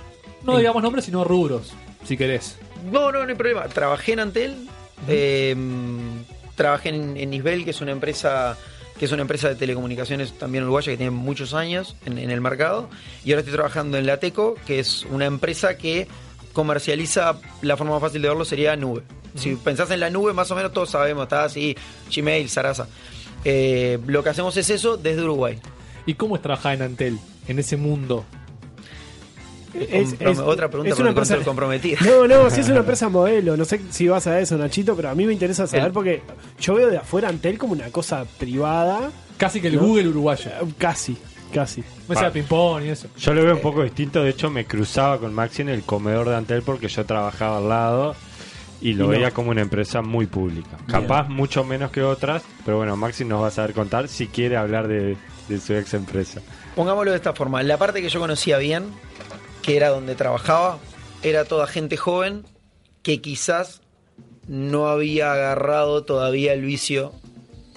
No 0.45 0.59
digamos 0.59 0.83
nombres, 0.83 1.05
sino 1.07 1.25
rubros, 1.25 1.73
si 2.05 2.17
querés. 2.17 2.59
No, 2.91 3.11
no, 3.11 3.23
no 3.25 3.29
hay 3.29 3.35
problema. 3.35 3.65
Trabajé 3.69 4.13
en 4.13 4.21
Antel, 4.21 4.69
eh, 5.09 5.57
trabajé 6.55 6.91
en, 6.91 7.17
en 7.17 7.33
Isbel, 7.33 7.65
que 7.65 7.71
es 7.71 7.81
una 7.81 7.93
empresa 7.93 8.57
que 8.99 9.07
es 9.07 9.13
una 9.13 9.23
empresa 9.23 9.49
de 9.49 9.57
telecomunicaciones 9.57 10.39
también 10.39 10.63
uruguaya 10.63 10.93
que 10.93 10.97
tiene 10.97 11.11
muchos 11.11 11.53
años 11.53 11.97
en, 12.07 12.17
en 12.19 12.31
el 12.31 12.41
mercado. 12.41 12.89
Y 13.25 13.33
ahora 13.33 13.41
estoy 13.41 13.55
trabajando 13.55 13.99
en 13.99 14.07
Lateco, 14.07 14.55
que 14.67 14.79
es 14.79 15.05
una 15.11 15.25
empresa 15.25 15.77
que 15.77 16.07
comercializa, 16.53 17.41
la 17.61 17.77
forma 17.77 17.95
más 17.95 18.03
fácil 18.03 18.23
de 18.23 18.29
verlo 18.29 18.45
sería 18.45 18.77
nube. 18.77 19.03
Si 19.35 19.57
pensás 19.57 19.91
en 19.91 19.99
la 19.99 20.11
nube, 20.11 20.33
más 20.33 20.51
o 20.53 20.55
menos 20.55 20.73
todos 20.73 20.91
sabemos, 20.91 21.25
está 21.25 21.45
así, 21.45 21.77
Gmail, 22.15 22.49
Sarasa. 22.49 22.87
Eh, 23.45 23.99
lo 24.07 24.23
que 24.23 24.31
hacemos 24.31 24.57
es 24.57 24.71
eso 24.71 24.97
desde 24.97 25.23
Uruguay. 25.23 25.59
¿Y 26.07 26.15
cómo 26.15 26.37
es 26.37 26.43
trabajar 26.43 26.75
en 26.75 26.83
Antel, 26.83 27.19
en 27.49 27.59
ese 27.59 27.77
mundo? 27.77 28.25
Es- 29.75 30.39
otra 30.39 30.69
pregunta 30.69 30.93
es 30.95 31.01
una 31.01 31.11
empresa- 31.11 31.37
comprometida. 31.45 31.99
No, 32.05 32.27
no, 32.27 32.51
si 32.51 32.61
es 32.61 32.69
una 32.69 32.79
empresa 32.81 33.09
modelo. 33.09 33.57
No 33.57 33.65
sé 33.65 33.81
si 33.91 34.09
vas 34.09 34.27
a 34.27 34.39
eso, 34.41 34.57
Nachito, 34.57 34.95
pero 34.97 35.11
a 35.11 35.15
mí 35.15 35.27
me 35.27 35.33
interesa 35.33 35.67
saber 35.67 35.87
El- 35.87 35.93
porque 35.93 36.23
yo 36.61 36.75
veo 36.75 36.91
de 36.91 36.99
afuera 36.99 37.29
Antel 37.29 37.59
como 37.59 37.73
una 37.73 37.91
cosa 37.91 38.25
privada. 38.39 39.11
Casi 39.37 39.61
que 39.61 39.69
el 39.69 39.77
¿no? 39.77 39.83
Google 39.83 40.09
uruguayo. 40.09 40.51
Eh, 40.51 40.67
Casi, 40.79 41.17
casi. 41.53 41.83
Mesa 42.09 42.27
de 42.27 42.31
ping-pong 42.31 42.85
y 42.85 42.89
eso. 42.91 43.09
Yo 43.19 43.35
lo 43.35 43.43
veo 43.45 43.55
un 43.55 43.61
poco 43.61 43.83
distinto, 43.83 44.23
de 44.23 44.31
hecho 44.31 44.49
me 44.51 44.65
cruzaba 44.65 45.19
con 45.19 45.35
Maxi 45.35 45.63
en 45.63 45.69
el 45.71 45.83
comedor 45.83 46.29
de 46.29 46.37
Antel 46.37 46.63
porque 46.63 46.89
yo 46.89 47.05
trabajaba 47.05 47.59
al 47.59 47.69
lado 47.69 48.15
y 48.81 48.93
lo 48.93 49.05
Y 49.05 49.07
no. 49.07 49.13
veía 49.13 49.31
como 49.33 49.51
una 49.51 49.63
empresa 49.63 50.03
muy 50.03 50.27
pública. 50.27 50.77
Bien. 50.87 51.01
Capaz 51.01 51.29
mucho 51.29 51.65
menos 51.65 51.91
que 51.91 52.03
otras, 52.03 52.43
pero 52.65 52.77
bueno, 52.77 52.97
Maxi 52.97 53.25
nos 53.25 53.43
va 53.43 53.49
a 53.49 53.51
saber 53.51 53.73
contar 53.73 54.09
si 54.09 54.27
quiere 54.29 54.57
hablar 54.57 54.87
de, 54.89 55.17
de 55.49 55.61
su 55.61 55.75
ex 55.75 55.95
empresa. 55.95 56.41
Pongámoslo 56.77 57.11
de 57.13 57.17
esta 57.17 57.33
forma. 57.33 57.63
La 57.63 57.79
parte 57.79 58.03
que 58.03 58.09
yo 58.09 58.21
conocía 58.21 58.59
bien, 58.59 58.85
que 59.65 59.77
era 59.77 59.89
donde 59.89 60.15
trabajaba, 60.15 60.79
era 61.23 61.47
toda 61.47 61.67
gente 61.67 61.97
joven 61.97 62.45
que 63.03 63.23
quizás 63.23 63.81
no 64.47 64.89
había 64.89 65.33
agarrado 65.33 66.05
todavía 66.05 66.53
el 66.53 66.61
vicio 66.61 67.13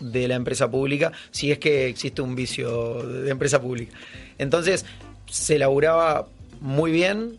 de 0.01 0.27
la 0.27 0.35
empresa 0.35 0.69
pública, 0.69 1.13
si 1.31 1.51
es 1.51 1.59
que 1.59 1.87
existe 1.87 2.21
un 2.21 2.35
vicio 2.35 3.01
de 3.03 3.31
empresa 3.31 3.61
pública. 3.61 3.97
Entonces, 4.37 4.85
se 5.27 5.57
laburaba 5.57 6.27
muy 6.59 6.91
bien, 6.91 7.37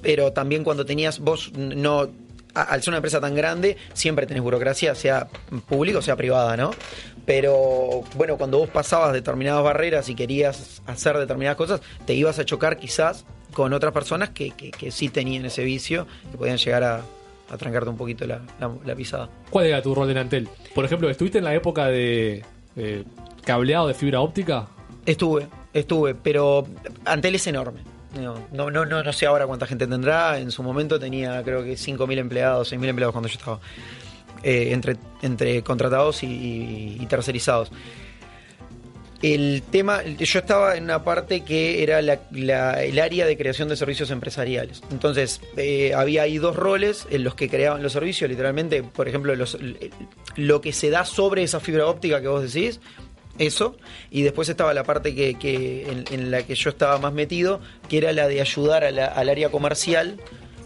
pero 0.00 0.32
también 0.32 0.62
cuando 0.62 0.86
tenías 0.86 1.18
vos 1.18 1.52
no 1.56 2.08
al 2.54 2.82
ser 2.82 2.90
una 2.90 2.98
empresa 2.98 3.20
tan 3.20 3.34
grande 3.34 3.76
siempre 3.94 4.26
tenés 4.26 4.44
burocracia 4.44 4.94
sea 4.94 5.26
pública 5.66 5.98
o 5.98 6.02
sea 6.02 6.14
privada 6.14 6.56
no 6.56 6.70
pero 7.26 8.02
bueno 8.16 8.36
cuando 8.36 8.58
vos 8.58 8.68
pasabas 8.68 9.12
determinadas 9.12 9.62
barreras 9.64 10.08
y 10.08 10.14
querías 10.14 10.82
hacer 10.86 11.16
determinadas 11.18 11.56
cosas 11.56 11.80
te 12.06 12.14
ibas 12.14 12.38
a 12.38 12.44
chocar 12.44 12.76
quizás 12.78 13.24
con 13.52 13.72
otras 13.72 13.92
personas 13.92 14.30
que, 14.30 14.50
que, 14.50 14.70
que 14.70 14.90
sí 14.90 15.08
tenían 15.08 15.44
ese 15.44 15.64
vicio 15.64 16.06
y 16.32 16.36
podían 16.36 16.56
llegar 16.58 16.82
a, 16.82 17.00
a 17.50 17.56
trancarte 17.56 17.88
un 17.90 17.96
poquito 17.96 18.26
la, 18.26 18.40
la- 18.60 18.70
la 18.84 18.94
pisada 18.94 19.28
¿Cuál 19.50 19.66
era 19.66 19.80
tu 19.82 19.94
rol 19.94 20.10
en 20.10 20.18
Antel? 20.18 20.48
Por 20.74 20.84
ejemplo, 20.84 21.08
¿estuviste 21.08 21.38
en 21.38 21.44
la 21.44 21.54
época 21.54 21.86
de 21.86 22.44
eh, 22.76 23.04
cableado 23.44 23.86
de 23.88 23.94
fibra 23.94 24.20
óptica? 24.20 24.66
Estuve, 25.06 25.46
estuve, 25.72 26.14
pero 26.14 26.66
Antel 27.04 27.34
es 27.36 27.46
enorme. 27.46 27.80
No, 28.20 28.34
no, 28.52 28.70
no, 28.70 28.84
no, 28.86 29.02
no 29.02 29.12
sé 29.12 29.26
ahora 29.26 29.46
cuánta 29.46 29.66
gente 29.66 29.86
tendrá. 29.86 30.38
En 30.38 30.50
su 30.50 30.62
momento 30.62 30.98
tenía 30.98 31.42
creo 31.42 31.62
que 31.62 31.74
5.000 31.74 32.18
empleados, 32.18 32.72
6.000 32.72 32.88
empleados 32.88 33.12
cuando 33.12 33.28
yo 33.28 33.34
estaba. 33.38 33.60
Eh, 34.46 34.72
entre, 34.72 34.96
entre 35.22 35.62
contratados 35.62 36.22
y, 36.22 36.26
y- 37.00 37.06
tercerizados. 37.06 37.72
El 39.22 39.62
tema, 39.62 40.02
yo 40.02 40.38
estaba 40.38 40.76
en 40.76 40.84
una 40.84 41.02
parte 41.02 41.44
que 41.44 41.82
era 41.82 42.02
la- 42.02 42.20
el 42.84 42.98
área 42.98 43.24
de 43.24 43.38
creación 43.38 43.70
de 43.70 43.76
servicios 43.76 44.10
empresariales. 44.10 44.82
Entonces, 44.90 45.40
eh, 45.56 45.94
había 45.94 46.22
ahí 46.22 46.36
dos 46.36 46.56
roles 46.56 47.06
en 47.10 47.24
los 47.24 47.34
que 47.34 47.48
creaban 47.48 47.82
los 47.82 47.92
servicios, 47.92 48.28
literalmente, 48.28 48.82
por 48.82 49.08
ejemplo, 49.08 49.34
lo 50.36 50.60
que 50.60 50.72
se 50.74 50.90
da 50.90 51.06
sobre 51.06 51.42
esa 51.42 51.58
fibra 51.58 51.86
óptica 51.86 52.20
que 52.20 52.28
vos 52.28 52.42
decís, 52.52 52.80
eso, 53.38 53.78
y 54.10 54.22
después 54.22 54.50
estaba 54.50 54.74
la 54.74 54.84
parte 54.84 55.14
que, 55.14 55.86
en, 56.10 56.30
la 56.30 56.42
que 56.42 56.54
yo 56.54 56.68
estaba 56.68 56.98
más 56.98 57.14
metido, 57.14 57.60
que 57.88 57.96
era 57.98 58.12
la 58.12 58.28
de 58.28 58.42
ayudar 58.42 58.84
al 58.84 59.28
área 59.30 59.48
comercial 59.48 60.18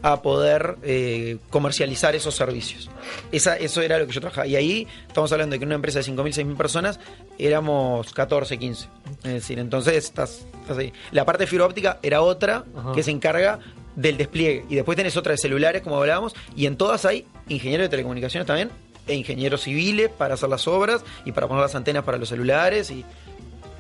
a 0.03 0.23
poder 0.23 0.77
eh, 0.83 1.39
comercializar 1.51 2.15
esos 2.15 2.35
servicios. 2.35 2.91
Esa, 3.33 3.57
eso 3.57 3.83
era 3.83 3.99
lo 3.99 4.07
que 4.07 4.13
yo 4.13 4.21
trabajaba. 4.21 4.47
Y 4.47 4.57
ahí 4.57 4.87
estamos 5.07 5.33
hablando 5.33 5.55
de 5.55 5.59
que 5.59 5.65
en 5.65 5.69
una 5.69 5.75
empresa 5.77 5.99
de 5.99 6.05
5.000, 6.05 6.45
6.000 6.45 6.57
personas 6.57 7.01
éramos 7.39 8.13
14, 8.13 8.59
15. 8.59 8.89
Es 9.25 9.33
decir, 9.33 9.59
entonces 9.59 9.95
estás, 9.95 10.47
estás 10.63 10.79
ahí. 10.79 10.93
La 11.13 11.25
parte 11.25 11.45
de 11.45 11.47
fibra 11.49 11.67
óptica 11.67 11.99
era 12.03 12.23
otra 12.23 12.65
Ajá. 12.77 12.93
que 12.93 13.03
se 13.03 13.11
encarga 13.11 13.59
del 13.97 14.17
despliegue. 14.17 14.65
Y 14.69 14.77
después 14.77 14.97
tenés 14.97 15.17
otra 15.17 15.33
de 15.33 15.39
celulares, 15.39 15.83
como 15.83 15.97
hablábamos, 15.97 16.35
y 16.55 16.67
en 16.67 16.77
todas 16.77 17.05
hay 17.05 17.27
ingenieros 17.49 17.87
de 17.87 17.89
telecomunicaciones 17.89 18.47
también, 18.47 18.71
e 19.09 19.15
ingenieros 19.15 19.63
civiles 19.63 20.11
para 20.11 20.35
hacer 20.35 20.49
las 20.49 20.69
obras 20.69 21.03
y 21.25 21.33
para 21.33 21.49
poner 21.49 21.63
las 21.63 21.75
antenas 21.75 22.05
para 22.05 22.19
los 22.19 22.29
celulares. 22.29 22.91
y 22.91 23.05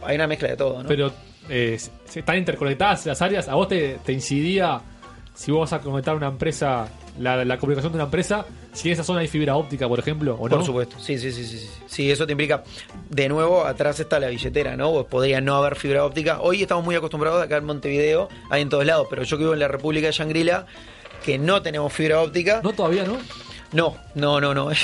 Hay 0.02 0.16
una 0.16 0.26
mezcla 0.26 0.48
de 0.48 0.56
todo, 0.56 0.82
¿no? 0.82 0.88
Pero 0.88 1.12
eh, 1.48 1.78
están 2.14 2.38
interconectadas 2.38 3.06
las 3.06 3.22
áreas. 3.22 3.46
¿A 3.48 3.54
vos 3.54 3.68
te, 3.68 3.98
te 4.04 4.12
incidía 4.12 4.80
si 5.38 5.52
vos 5.52 5.70
vas 5.70 5.72
a 5.72 5.78
conectar 5.80 6.16
una 6.16 6.26
empresa, 6.26 6.88
la, 7.16 7.44
la 7.44 7.58
comunicación 7.58 7.92
de 7.92 7.98
una 7.98 8.06
empresa, 8.06 8.44
si 8.72 8.88
en 8.88 8.94
esa 8.94 9.04
zona 9.04 9.20
hay 9.20 9.28
fibra 9.28 9.54
óptica, 9.54 9.86
por 9.86 10.00
ejemplo, 10.00 10.34
o 10.34 10.48
no? 10.48 10.56
Por 10.56 10.66
supuesto, 10.66 10.98
sí, 10.98 11.16
sí, 11.16 11.30
sí, 11.30 11.44
sí, 11.44 11.58
sí. 11.58 11.70
Sí, 11.86 12.10
eso 12.10 12.26
te 12.26 12.32
implica. 12.32 12.64
De 13.08 13.28
nuevo, 13.28 13.64
atrás 13.64 14.00
está 14.00 14.18
la 14.18 14.30
billetera, 14.30 14.76
¿no? 14.76 14.90
Vos 14.90 15.06
podría 15.06 15.40
no 15.40 15.54
haber 15.54 15.76
fibra 15.76 16.04
óptica. 16.04 16.40
Hoy 16.40 16.62
estamos 16.62 16.84
muy 16.84 16.96
acostumbrados 16.96 17.40
acá 17.40 17.58
en 17.58 17.66
Montevideo, 17.66 18.28
hay 18.50 18.62
en 18.62 18.68
todos 18.68 18.84
lados, 18.84 19.06
pero 19.08 19.22
yo 19.22 19.36
que 19.36 19.44
vivo 19.44 19.54
en 19.54 19.60
la 19.60 19.68
República 19.68 20.08
de 20.08 20.12
Shangri-La, 20.12 20.66
que 21.24 21.38
no 21.38 21.62
tenemos 21.62 21.92
fibra 21.92 22.20
óptica. 22.20 22.60
No, 22.64 22.72
todavía 22.72 23.04
no. 23.04 23.18
No, 23.72 23.96
no, 24.14 24.40
no, 24.40 24.54
no, 24.54 24.70
es, 24.72 24.80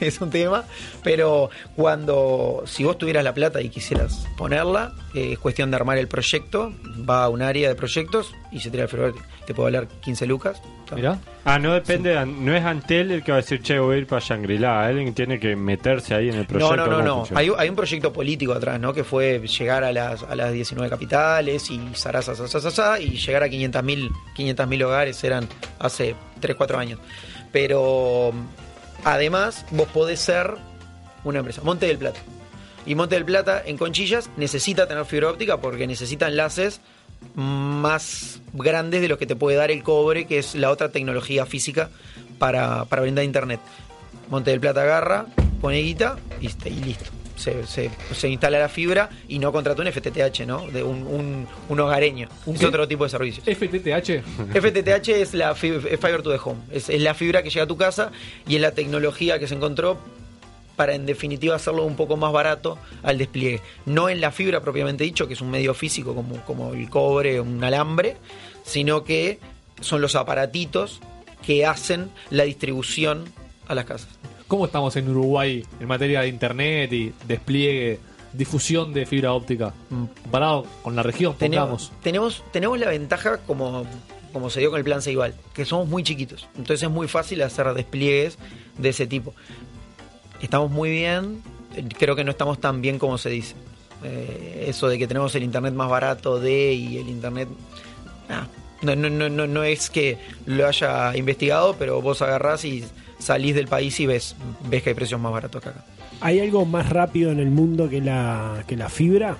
es 0.00 0.20
un 0.20 0.30
tema, 0.30 0.64
pero 1.02 1.50
cuando, 1.74 2.62
si 2.66 2.84
vos 2.84 2.96
tuvieras 2.96 3.24
la 3.24 3.34
plata 3.34 3.60
y 3.60 3.68
quisieras 3.70 4.26
ponerla, 4.36 4.92
eh, 5.14 5.32
es 5.32 5.38
cuestión 5.38 5.70
de 5.70 5.76
armar 5.76 5.98
el 5.98 6.06
proyecto, 6.06 6.72
va 7.08 7.24
a 7.24 7.28
un 7.28 7.42
área 7.42 7.68
de 7.68 7.74
proyectos 7.74 8.32
y 8.52 8.60
se 8.60 8.70
tira 8.70 8.84
el 8.84 9.00
óptica. 9.00 9.26
Te 9.46 9.54
puedo 9.54 9.66
hablar 9.66 9.88
15 10.02 10.26
lucas. 10.26 10.62
Mirá. 10.94 11.18
Ah, 11.44 11.58
no 11.58 11.72
depende, 11.72 12.10
de- 12.10 12.26
no 12.26 12.54
es 12.54 12.64
Antel 12.64 13.10
el 13.10 13.24
que 13.24 13.32
va 13.32 13.38
a 13.38 13.40
decir, 13.40 13.62
che, 13.62 13.78
voy 13.80 13.96
a 13.96 13.98
ir 13.98 14.06
para 14.06 14.20
Shangri-La. 14.24 14.86
Alguien 14.86 15.12
tiene 15.12 15.40
que 15.40 15.56
meterse 15.56 16.14
ahí 16.14 16.28
en 16.28 16.36
el 16.36 16.46
proyecto. 16.46 16.76
No, 16.76 16.86
no, 16.86 17.02
no, 17.02 17.14
¿cómo 17.22 17.26
no. 17.32 17.36
Hay, 17.36 17.50
hay 17.58 17.68
un 17.68 17.74
proyecto 17.76 18.12
político 18.12 18.52
atrás, 18.52 18.78
¿no? 18.78 18.92
Que 18.92 19.02
fue 19.02 19.40
llegar 19.40 19.82
a 19.82 19.92
las, 19.92 20.22
a 20.22 20.34
las 20.36 20.52
19 20.52 20.88
capitales 20.90 21.68
y 21.70 21.80
zaraza, 21.94 22.34
zaraza, 22.36 22.60
zaraza, 22.60 23.00
y 23.00 23.18
llegar 23.18 23.42
a 23.42 23.46
500.000 23.48 24.10
500.000 24.36 24.84
hogares 24.84 25.24
eran 25.24 25.48
hace 25.80 26.14
3, 26.40 26.54
4 26.56 26.78
años. 26.78 27.00
Pero 27.52 28.32
además 29.04 29.64
vos 29.70 29.88
podés 29.88 30.20
ser 30.20 30.54
una 31.24 31.40
empresa. 31.40 31.62
Monte 31.62 31.86
del 31.86 31.98
Plata. 31.98 32.20
Y 32.86 32.94
Monte 32.94 33.14
del 33.14 33.24
Plata 33.24 33.62
en 33.64 33.76
Conchillas 33.76 34.30
necesita 34.36 34.86
tener 34.86 35.04
fibra 35.04 35.30
óptica 35.30 35.58
porque 35.58 35.86
necesita 35.86 36.28
enlaces 36.28 36.80
más 37.34 38.40
grandes 38.54 39.02
de 39.02 39.08
los 39.08 39.18
que 39.18 39.26
te 39.26 39.36
puede 39.36 39.56
dar 39.56 39.70
el 39.70 39.82
cobre, 39.82 40.26
que 40.26 40.38
es 40.38 40.54
la 40.54 40.70
otra 40.70 40.90
tecnología 40.90 41.44
física 41.44 41.90
para, 42.38 42.86
para 42.86 43.02
brindar 43.02 43.24
internet. 43.24 43.60
Monte 44.30 44.50
del 44.50 44.60
Plata 44.60 44.82
agarra, 44.82 45.26
pone 45.60 45.78
guita 45.78 46.16
y, 46.40 46.46
y 46.46 46.84
listo. 46.84 47.19
Se, 47.40 47.66
se- 47.66 47.90
se 48.14 48.28
instala 48.28 48.58
la 48.58 48.68
fibra 48.68 49.08
y 49.28 49.38
no 49.38 49.50
contrata 49.52 49.80
un 49.82 49.88
FTTH, 49.90 50.40
¿no? 50.46 50.66
De 50.68 50.82
un, 50.82 51.02
un, 51.06 51.46
un 51.68 51.80
hogareño. 51.80 52.28
¿Un 52.46 52.54
es 52.54 52.60
qué? 52.60 52.66
otro 52.66 52.86
tipo 52.86 53.04
de 53.04 53.10
servicios. 53.10 53.44
FTTH. 53.46 54.22
FTTH 54.54 55.08
es 55.08 55.34
la 55.34 55.52
es 55.52 55.58
Fiber 55.58 56.22
to 56.22 56.30
the 56.30 56.38
Home. 56.44 56.60
Es, 56.70 56.88
es 56.88 57.00
la 57.00 57.14
fibra 57.14 57.42
que 57.42 57.50
llega 57.50 57.64
a 57.64 57.68
tu 57.68 57.76
casa 57.76 58.12
y 58.46 58.56
es 58.56 58.60
la 58.60 58.72
tecnología 58.72 59.38
que 59.38 59.46
se 59.48 59.54
encontró 59.54 59.98
para 60.76 60.94
en 60.94 61.04
definitiva 61.04 61.56
hacerlo 61.56 61.84
un 61.84 61.94
poco 61.96 62.16
más 62.16 62.32
barato 62.32 62.78
al 63.02 63.18
despliegue. 63.18 63.60
No 63.86 64.08
en 64.08 64.20
la 64.20 64.30
fibra 64.32 64.60
propiamente 64.60 65.04
dicho, 65.04 65.26
que 65.28 65.34
es 65.34 65.40
un 65.40 65.50
medio 65.50 65.74
físico 65.74 66.14
como, 66.14 66.36
como 66.44 66.72
el 66.74 66.88
cobre, 66.88 67.40
un 67.40 67.62
alambre, 67.62 68.16
sino 68.64 69.04
que 69.04 69.38
son 69.80 70.00
los 70.00 70.14
aparatitos 70.16 71.00
que 71.44 71.66
hacen 71.66 72.10
la 72.30 72.44
distribución 72.44 73.24
a 73.68 73.74
las 73.74 73.84
casas. 73.84 74.08
¿Cómo 74.50 74.66
estamos 74.66 74.96
en 74.96 75.08
Uruguay 75.08 75.64
en 75.78 75.86
materia 75.86 76.22
de 76.22 76.28
internet 76.28 76.92
y 76.92 77.12
despliegue, 77.28 78.00
difusión 78.32 78.92
de 78.92 79.06
fibra 79.06 79.32
óptica? 79.32 79.72
Comparado 79.88 80.66
con 80.82 80.96
la 80.96 81.04
región. 81.04 81.36
Tenemos, 81.38 81.92
tenemos, 82.02 82.42
tenemos 82.50 82.76
la 82.80 82.88
ventaja 82.88 83.38
como, 83.46 83.86
como 84.32 84.50
se 84.50 84.58
dio 84.58 84.70
con 84.70 84.78
el 84.78 84.84
plan 84.84 85.02
Ceibal, 85.02 85.34
que 85.54 85.64
somos 85.64 85.86
muy 85.86 86.02
chiquitos. 86.02 86.48
Entonces 86.58 86.82
es 86.82 86.90
muy 86.90 87.06
fácil 87.06 87.42
hacer 87.42 87.72
despliegues 87.74 88.38
de 88.76 88.88
ese 88.88 89.06
tipo. 89.06 89.34
estamos 90.42 90.68
muy 90.68 90.90
bien, 90.90 91.44
creo 91.96 92.16
que 92.16 92.24
no 92.24 92.32
estamos 92.32 92.60
tan 92.60 92.82
bien 92.82 92.98
como 92.98 93.18
se 93.18 93.30
dice. 93.30 93.54
Eh, 94.02 94.64
eso 94.66 94.88
de 94.88 94.98
que 94.98 95.06
tenemos 95.06 95.32
el 95.36 95.44
internet 95.44 95.74
más 95.74 95.88
barato 95.88 96.40
de 96.40 96.72
y 96.72 96.98
el 96.98 97.08
internet... 97.08 97.48
nah, 98.28 98.46
no, 98.82 98.96
no, 98.96 99.28
no, 99.28 99.46
no 99.46 99.62
es 99.62 99.90
que 99.90 100.18
lo 100.46 100.66
haya 100.66 101.16
investigado, 101.16 101.76
pero 101.78 102.02
vos 102.02 102.20
agarrás 102.20 102.64
y 102.64 102.82
salís 103.20 103.54
del 103.54 103.68
país 103.68 103.98
y 104.00 104.06
ves, 104.06 104.34
ves 104.68 104.82
que 104.82 104.90
hay 104.90 104.94
precios 104.94 105.20
más 105.20 105.30
baratos 105.32 105.62
que 105.62 105.68
acá. 105.68 105.84
¿Hay 106.20 106.40
algo 106.40 106.66
más 106.66 106.88
rápido 106.90 107.30
en 107.30 107.38
el 107.38 107.50
mundo 107.50 107.88
que 107.88 108.00
la, 108.00 108.64
que 108.66 108.76
la 108.76 108.88
fibra? 108.88 109.36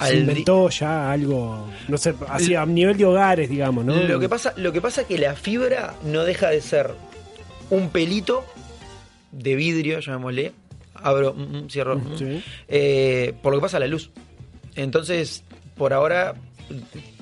Se 0.00 0.04
Al- 0.06 0.18
inventó 0.18 0.68
ya 0.70 1.12
algo, 1.12 1.68
no 1.86 1.96
sé, 1.96 2.14
así 2.28 2.54
a 2.56 2.66
nivel 2.66 2.96
de 2.96 3.04
hogares, 3.04 3.48
digamos, 3.48 3.84
¿no? 3.84 3.94
Lo 4.02 4.18
que 4.18 4.28
pasa, 4.28 4.52
lo 4.56 4.72
que 4.72 4.80
pasa 4.80 5.02
es 5.02 5.06
que 5.06 5.18
la 5.18 5.36
fibra 5.36 5.94
no 6.04 6.24
deja 6.24 6.50
de 6.50 6.60
ser 6.60 6.90
un 7.70 7.90
pelito 7.90 8.44
de 9.30 9.54
vidrio, 9.54 10.00
llamémosle. 10.00 10.52
Abro, 10.94 11.34
mm, 11.34 11.56
mm, 11.64 11.68
cierro. 11.70 11.96
mm, 11.96 12.16
Sí. 12.18 12.42
eh, 12.68 13.34
por 13.42 13.52
lo 13.52 13.58
que 13.60 13.62
pasa 13.62 13.78
la 13.78 13.86
luz. 13.86 14.10
Entonces, 14.74 15.44
por 15.76 15.92
ahora, 15.92 16.34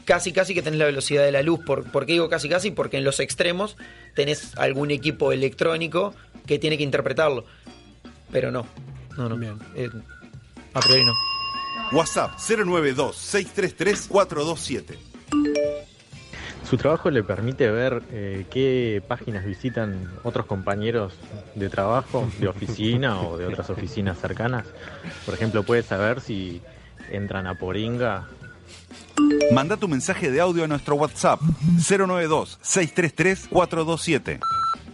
casi 0.05 0.32
casi 0.32 0.55
que 0.55 0.62
tenés 0.62 0.78
la 0.78 0.86
velocidad 0.86 1.24
de 1.24 1.32
la 1.32 1.42
luz. 1.42 1.61
¿Por, 1.64 1.90
¿por 1.90 2.07
qué 2.07 2.12
digo 2.12 2.28
casi 2.28 2.48
casi? 2.48 2.70
Porque 2.70 2.98
en 2.98 3.05
los 3.05 3.20
extremos 3.20 3.76
tenés 4.14 4.57
algún 4.57 4.90
equipo 4.90 5.32
electrónico 5.32 6.14
que 6.46 6.59
tiene 6.59 6.76
que 6.76 6.84
interpretarlo. 6.84 7.44
Pero 8.30 8.50
no. 8.50 8.66
No, 9.16 9.28
no. 9.28 9.59
Eh, 9.74 9.90
a 10.74 10.80
priori 10.80 11.05
no. 11.05 11.14
WhatsApp 11.92 12.32
092-633-427. 12.38 14.96
¿Su 16.68 16.76
trabajo 16.78 17.11
le 17.11 17.22
permite 17.22 17.70
ver 17.70 18.03
eh, 18.11 18.46
qué 18.50 19.03
páginas 19.07 19.44
visitan 19.44 20.11
otros 20.22 20.46
compañeros 20.46 21.12
de 21.55 21.68
trabajo, 21.68 22.26
de 22.38 22.48
oficina 22.48 23.20
o 23.20 23.36
de 23.36 23.44
otras 23.46 23.68
oficinas 23.68 24.18
cercanas? 24.18 24.66
Por 25.26 25.34
ejemplo, 25.34 25.64
puede 25.64 25.82
saber 25.82 26.22
si 26.22 26.62
entran 27.11 27.46
a 27.46 27.57
Poringa. 27.57 28.26
Manda 29.52 29.76
tu 29.76 29.86
mensaje 29.88 30.30
de 30.30 30.40
audio 30.40 30.64
a 30.64 30.68
nuestro 30.68 30.94
WhatsApp 30.96 31.40
092-633-427. 31.78 34.38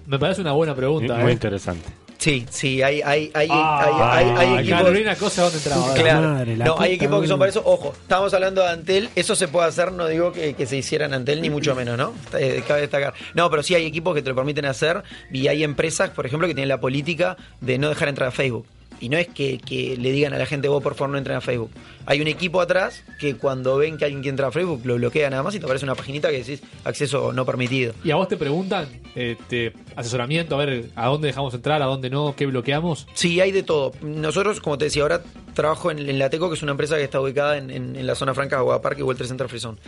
Me 0.06 0.18
parece 0.18 0.40
una 0.40 0.52
buena 0.52 0.74
pregunta. 0.74 1.16
Muy 1.18 1.30
¿eh? 1.30 1.34
interesante. 1.34 1.88
Sí, 2.18 2.44
sí, 2.50 2.82
hay, 2.82 3.00
hay, 3.02 3.30
hay, 3.32 3.46
Ah, 3.48 4.16
hay, 4.16 4.24
hay- 4.26 4.48
hay 4.48 4.58
equipos. 4.64 4.78
Carolina 4.80 5.14
Cosa, 5.14 5.42
¿dónde 5.42 5.58
entraba? 5.58 5.94
Claro. 5.94 6.28
Madre, 6.30 6.56
la 6.56 6.64
no, 6.64 6.80
hay 6.80 6.94
equipos 6.94 7.22
que 7.22 7.28
son 7.28 7.38
para 7.38 7.50
eso. 7.50 7.62
Ojo, 7.64 7.92
estamos 7.92 8.34
hablando 8.34 8.60
de 8.62 8.70
Antel. 8.70 9.08
Eso 9.14 9.36
se 9.36 9.46
puede 9.46 9.68
hacer, 9.68 9.92
no 9.92 10.08
digo 10.08 10.32
que, 10.32 10.54
que 10.54 10.66
se 10.66 10.76
hiciera 10.76 11.06
en 11.06 11.14
Antel, 11.14 11.40
ni 11.40 11.48
mucho 11.48 11.76
menos, 11.76 11.96
¿no? 11.96 12.12
Eh, 12.36 12.64
cabe 12.66 12.80
destacar. 12.80 13.14
No, 13.34 13.48
pero 13.50 13.62
sí 13.62 13.76
hay 13.76 13.86
equipos 13.86 14.16
que 14.16 14.22
te 14.22 14.30
lo 14.30 14.34
permiten 14.34 14.64
hacer. 14.64 15.04
Y 15.32 15.46
hay 15.46 15.62
empresas, 15.62 16.10
por 16.10 16.26
ejemplo, 16.26 16.48
que 16.48 16.54
tienen 16.54 16.70
la 16.70 16.80
política 16.80 17.36
de 17.60 17.78
no 17.78 17.88
dejar 17.88 18.08
entrar 18.08 18.30
a 18.30 18.32
Facebook. 18.32 18.66
Y 19.00 19.08
no 19.08 19.16
es 19.16 19.28
que, 19.28 19.58
que 19.58 19.96
le 19.96 20.10
digan 20.10 20.34
a 20.34 20.38
la 20.38 20.46
gente, 20.46 20.66
vos 20.68 20.82
por 20.82 20.94
favor 20.94 21.10
no 21.12 21.18
entren 21.18 21.36
a 21.36 21.40
Facebook. 21.40 21.70
Hay 22.06 22.20
un 22.20 22.26
equipo 22.26 22.60
atrás 22.60 23.04
que 23.20 23.36
cuando 23.36 23.76
ven 23.76 23.96
que 23.96 24.04
alguien 24.04 24.22
quiere 24.22 24.30
entrar 24.30 24.48
a 24.48 24.52
Facebook, 24.52 24.80
lo 24.84 24.96
bloquea 24.96 25.30
nada 25.30 25.42
más 25.42 25.54
y 25.54 25.58
te 25.60 25.66
aparece 25.66 25.84
una 25.84 25.94
paginita 25.94 26.30
que 26.30 26.38
decís 26.38 26.62
acceso 26.84 27.32
no 27.32 27.46
permitido. 27.46 27.94
¿Y 28.02 28.10
a 28.10 28.16
vos 28.16 28.26
te 28.28 28.36
preguntan 28.36 28.88
este, 29.14 29.72
asesoramiento? 29.94 30.56
A 30.60 30.64
ver, 30.64 30.86
¿a 30.96 31.06
dónde 31.06 31.28
dejamos 31.28 31.54
entrar? 31.54 31.80
¿A 31.80 31.86
dónde 31.86 32.10
no? 32.10 32.34
¿Qué 32.36 32.46
bloqueamos? 32.46 33.06
Sí, 33.14 33.40
hay 33.40 33.52
de 33.52 33.62
todo. 33.62 33.92
Nosotros, 34.02 34.60
como 34.60 34.78
te 34.78 34.86
decía, 34.86 35.02
ahora 35.02 35.22
trabajo 35.54 35.90
en, 35.90 35.98
en 36.00 36.18
la 36.18 36.28
Teco, 36.30 36.48
que 36.48 36.56
es 36.56 36.62
una 36.62 36.72
empresa 36.72 36.96
que 36.96 37.04
está 37.04 37.20
ubicada 37.20 37.56
en, 37.58 37.70
en- 37.70 37.94
en 37.96 38.06
la 38.06 38.14
zona 38.16 38.34
franca 38.34 38.56
de 38.56 38.60
Agua 38.60 38.82
Parque 38.82 39.02
y 39.02 39.06
Trade 39.06 39.28
Center 39.28 39.48
Frisón. 39.48 39.78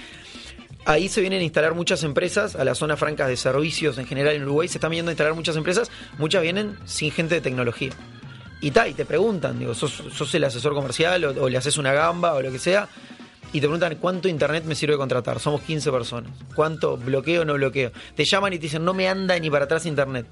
Ahí 0.87 1.09
se 1.09 1.21
vienen 1.21 1.41
a 1.41 1.45
instalar 1.45 1.75
muchas 1.75 2.03
empresas, 2.05 2.57
a 2.57 2.65
las 2.65 2.79
zonas 2.79 2.99
francas 2.99 3.29
de 3.29 3.37
servicios 3.37 3.99
en 3.99 4.07
general 4.07 4.35
en 4.35 4.45
Uruguay 4.45 4.67
se 4.67 4.79
están 4.79 4.91
viendo 4.91 5.11
a 5.11 5.13
instalar 5.13 5.35
muchas 5.35 5.57
empresas, 5.57 5.91
muchas 6.19 6.43
vienen 6.43 6.77
sin 6.87 7.11
gente 7.11 7.35
de 7.35 7.41
tecnología. 7.43 7.91
Y 8.61 8.71
ta, 8.73 8.87
y 8.87 8.95
te 8.95 9.05
preguntan, 9.05 9.59
digo, 9.59 9.75
¿sos, 9.75 10.35
el 10.35 10.45
asesor 10.45 10.75
comercial 10.75 11.25
o, 11.25 11.45
o 11.45 11.49
le 11.49 11.57
haces 11.57 11.79
una 11.79 11.93
gamba 11.93 12.35
o 12.35 12.43
lo 12.43 12.53
que 12.53 12.59
sea? 12.59 12.89
Y 13.53 13.61
te 13.61 13.67
preguntan 13.67 13.97
cuánto 13.97 14.29
internet 14.29 14.65
me 14.65 14.75
sirve 14.75 14.97
contratar. 14.97 15.41
Somos 15.41 15.63
15 15.63 15.91
personas. 15.91 16.31
¿Cuánto 16.55 16.97
bloqueo 16.97 17.43
o 17.43 17.45
no 17.45 17.55
bloqueo? 17.55 17.91
Te 18.15 18.25
llaman 18.25 18.53
y 18.53 18.59
te 18.59 18.65
dicen, 18.65 18.85
no 18.85 18.95
me 18.95 19.09
anda 19.09 19.39
ni 19.39 19.51
para 19.51 19.65
atrás 19.65 19.87
internet. 19.87 20.27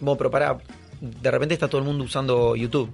Bueno, 0.00 0.18
pero 0.18 0.30
pará, 0.30 0.58
de 1.00 1.30
repente 1.30 1.54
está 1.54 1.68
todo 1.68 1.80
el 1.80 1.86
mundo 1.86 2.04
usando 2.04 2.54
YouTube. 2.56 2.90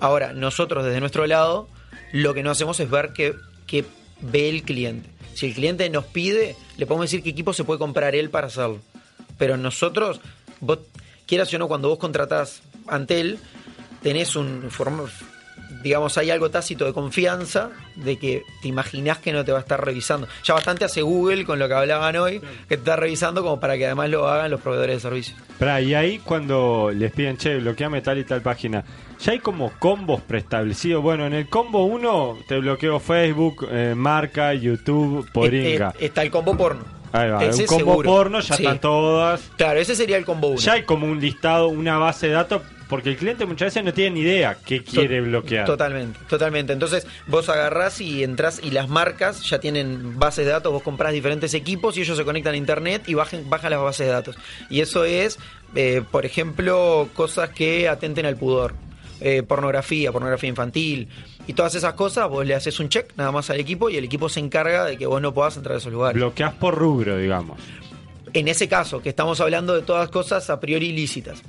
Ahora, 0.00 0.32
nosotros 0.32 0.84
desde 0.84 1.00
nuestro 1.00 1.26
lado, 1.26 1.68
lo 2.12 2.34
que 2.34 2.42
no 2.42 2.50
hacemos 2.50 2.80
es 2.80 2.90
ver 2.90 3.12
qué, 3.14 3.34
qué 3.66 3.84
ve 4.20 4.48
el 4.48 4.62
cliente. 4.62 5.08
Si 5.34 5.46
el 5.46 5.54
cliente 5.54 5.88
nos 5.88 6.04
pide, 6.04 6.56
le 6.76 6.86
podemos 6.86 7.06
decir 7.06 7.22
qué 7.22 7.30
equipo 7.30 7.52
se 7.54 7.64
puede 7.64 7.78
comprar 7.78 8.14
él 8.14 8.28
para 8.28 8.48
hacerlo. 8.48 8.80
Pero 9.38 9.56
nosotros, 9.56 10.20
vos, 10.60 10.80
quieras 11.26 11.52
o 11.54 11.58
no, 11.58 11.68
cuando 11.68 11.88
vos 11.88 11.98
contratás 11.98 12.62
Antel, 12.86 13.38
tenés 14.02 14.36
un 14.36 14.68
digamos, 15.82 16.16
hay 16.18 16.30
algo 16.30 16.50
tácito 16.50 16.84
de 16.84 16.92
confianza 16.92 17.70
de 17.96 18.16
que 18.16 18.44
te 18.60 18.68
imaginás 18.68 19.18
que 19.18 19.32
no 19.32 19.44
te 19.44 19.52
va 19.52 19.58
a 19.58 19.62
estar 19.62 19.84
revisando. 19.84 20.28
Ya 20.44 20.54
bastante 20.54 20.84
hace 20.84 21.02
Google 21.02 21.44
con 21.44 21.58
lo 21.58 21.68
que 21.68 21.74
hablaban 21.74 22.16
hoy, 22.16 22.40
que 22.40 22.46
te 22.68 22.74
está 22.76 22.96
revisando 22.96 23.42
como 23.42 23.58
para 23.58 23.76
que 23.76 23.86
además 23.86 24.10
lo 24.10 24.28
hagan 24.28 24.50
los 24.50 24.60
proveedores 24.60 24.96
de 24.96 25.00
servicios. 25.00 25.38
Pará, 25.58 25.80
y 25.80 25.94
ahí 25.94 26.18
cuando 26.18 26.90
les 26.94 27.12
piden, 27.12 27.36
che, 27.36 27.56
bloqueame 27.58 28.00
tal 28.00 28.18
y 28.18 28.24
tal 28.24 28.42
página, 28.42 28.84
ya 29.20 29.32
hay 29.32 29.38
como 29.38 29.72
combos 29.78 30.20
preestablecidos. 30.22 31.02
Bueno, 31.02 31.26
en 31.26 31.32
el 31.34 31.48
combo 31.48 31.84
1 31.84 32.38
te 32.46 32.58
bloqueo 32.58 33.00
Facebook, 33.00 33.66
eh, 33.70 33.94
marca, 33.96 34.54
YouTube, 34.54 35.28
Poringa. 35.32 35.90
Eh, 35.90 35.92
eh, 36.00 36.06
está 36.06 36.22
el 36.22 36.30
combo 36.30 36.56
porno. 36.56 36.84
Ahí 37.12 37.28
va, 37.30 37.44
ese 37.44 37.62
un 37.62 37.66
combo 37.66 37.84
seguro. 37.92 38.10
porno, 38.10 38.40
ya 38.40 38.56
Sí. 38.56 38.62
están 38.62 38.80
todas. 38.80 39.50
Claro, 39.56 39.78
ese 39.80 39.94
sería 39.94 40.16
el 40.16 40.24
combo 40.24 40.48
1. 40.48 40.60
Ya 40.60 40.72
hay 40.74 40.84
como 40.84 41.06
un 41.06 41.20
listado, 41.20 41.68
una 41.68 41.98
base 41.98 42.28
de 42.28 42.32
datos, 42.32 42.62
porque 42.92 43.08
el 43.08 43.16
cliente 43.16 43.46
muchas 43.46 43.68
veces 43.68 43.84
no 43.84 43.94
tiene 43.94 44.10
ni 44.10 44.20
idea 44.20 44.58
qué 44.66 44.84
quiere 44.84 45.22
bloquear. 45.22 45.64
Totalmente, 45.64 46.20
totalmente. 46.28 46.74
Entonces 46.74 47.06
vos 47.26 47.48
agarrás 47.48 48.02
y 48.02 48.22
entras 48.22 48.60
y 48.62 48.70
las 48.70 48.90
marcas 48.90 49.48
ya 49.48 49.60
tienen 49.60 50.18
bases 50.18 50.44
de 50.44 50.52
datos, 50.52 50.70
vos 50.70 50.82
comprás 50.82 51.14
diferentes 51.14 51.54
equipos 51.54 51.96
y 51.96 52.02
ellos 52.02 52.18
se 52.18 52.24
conectan 52.26 52.52
a 52.52 52.58
internet 52.58 53.04
y 53.06 53.14
bajan, 53.14 53.48
bajan 53.48 53.70
las 53.70 53.80
bases 53.80 54.08
de 54.08 54.12
datos. 54.12 54.36
Y 54.68 54.82
eso 54.82 55.06
es, 55.06 55.38
eh, 55.74 56.02
por 56.10 56.26
ejemplo, 56.26 57.08
cosas 57.14 57.48
que 57.48 57.88
atenten 57.88 58.26
al 58.26 58.36
pudor. 58.36 58.74
Eh, 59.22 59.42
pornografía, 59.42 60.12
pornografía 60.12 60.50
infantil 60.50 61.08
y 61.46 61.52
todas 61.54 61.74
esas 61.76 61.94
cosas, 61.94 62.28
vos 62.28 62.44
le 62.44 62.56
haces 62.56 62.78
un 62.80 62.90
check 62.90 63.12
nada 63.16 63.30
más 63.30 63.48
al 63.48 63.60
equipo 63.60 63.88
y 63.88 63.96
el 63.96 64.04
equipo 64.04 64.28
se 64.28 64.40
encarga 64.40 64.84
de 64.84 64.98
que 64.98 65.06
vos 65.06 65.22
no 65.22 65.32
puedas 65.32 65.56
entrar 65.56 65.76
a 65.76 65.78
esos 65.78 65.92
lugares. 65.92 66.16
Bloqueás 66.16 66.52
por 66.54 66.74
rubro, 66.74 67.16
digamos. 67.16 67.58
En 68.34 68.48
ese 68.48 68.68
caso, 68.68 69.00
que 69.00 69.08
estamos 69.08 69.40
hablando 69.40 69.74
de 69.74 69.82
todas 69.82 70.10
cosas 70.10 70.50
a 70.50 70.60
priori 70.60 70.88
ilícitas. 70.88 71.42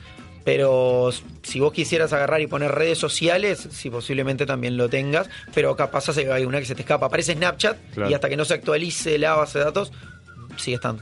Pero 0.45 1.09
si 1.41 1.59
vos 1.59 1.71
quisieras 1.71 2.11
agarrar 2.11 2.41
y 2.41 2.47
poner 2.47 2.71
redes 2.71 2.97
sociales, 2.97 3.67
si 3.71 3.89
posiblemente 3.89 4.45
también 4.45 4.75
lo 4.75 4.89
tengas, 4.89 5.29
pero 5.53 5.75
capaz 5.75 6.09
hay 6.17 6.43
una 6.45 6.59
que 6.59 6.65
se 6.65 6.75
te 6.75 6.81
escapa. 6.81 7.05
Aparece 7.05 7.33
Snapchat 7.33 7.77
Claro. 7.93 8.09
y 8.09 8.13
hasta 8.13 8.27
que 8.29 8.35
no 8.35 8.43
se 8.43 8.53
actualice 8.55 9.17
la 9.17 9.35
base 9.35 9.59
de 9.59 9.65
datos, 9.65 9.91
sigue 10.57 10.75
estando. 10.75 11.01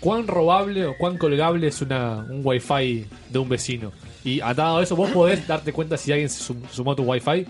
¿Cuán 0.00 0.26
robable 0.26 0.84
o 0.84 0.96
cuán 0.98 1.16
colgable 1.16 1.66
es 1.68 1.80
una, 1.80 2.16
un 2.28 2.42
wifi 2.44 3.06
de 3.30 3.38
un 3.38 3.48
vecino? 3.48 3.90
Y 4.22 4.40
atado 4.42 4.78
a 4.78 4.82
eso, 4.82 4.96
¿vos 4.96 5.10
podés 5.10 5.46
darte 5.46 5.72
cuenta 5.72 5.96
si 5.96 6.12
alguien 6.12 6.28
se 6.28 6.42
sum- 6.42 6.62
sumó 6.70 6.92
a 6.92 6.96
tu 6.96 7.04
wifi? 7.04 7.46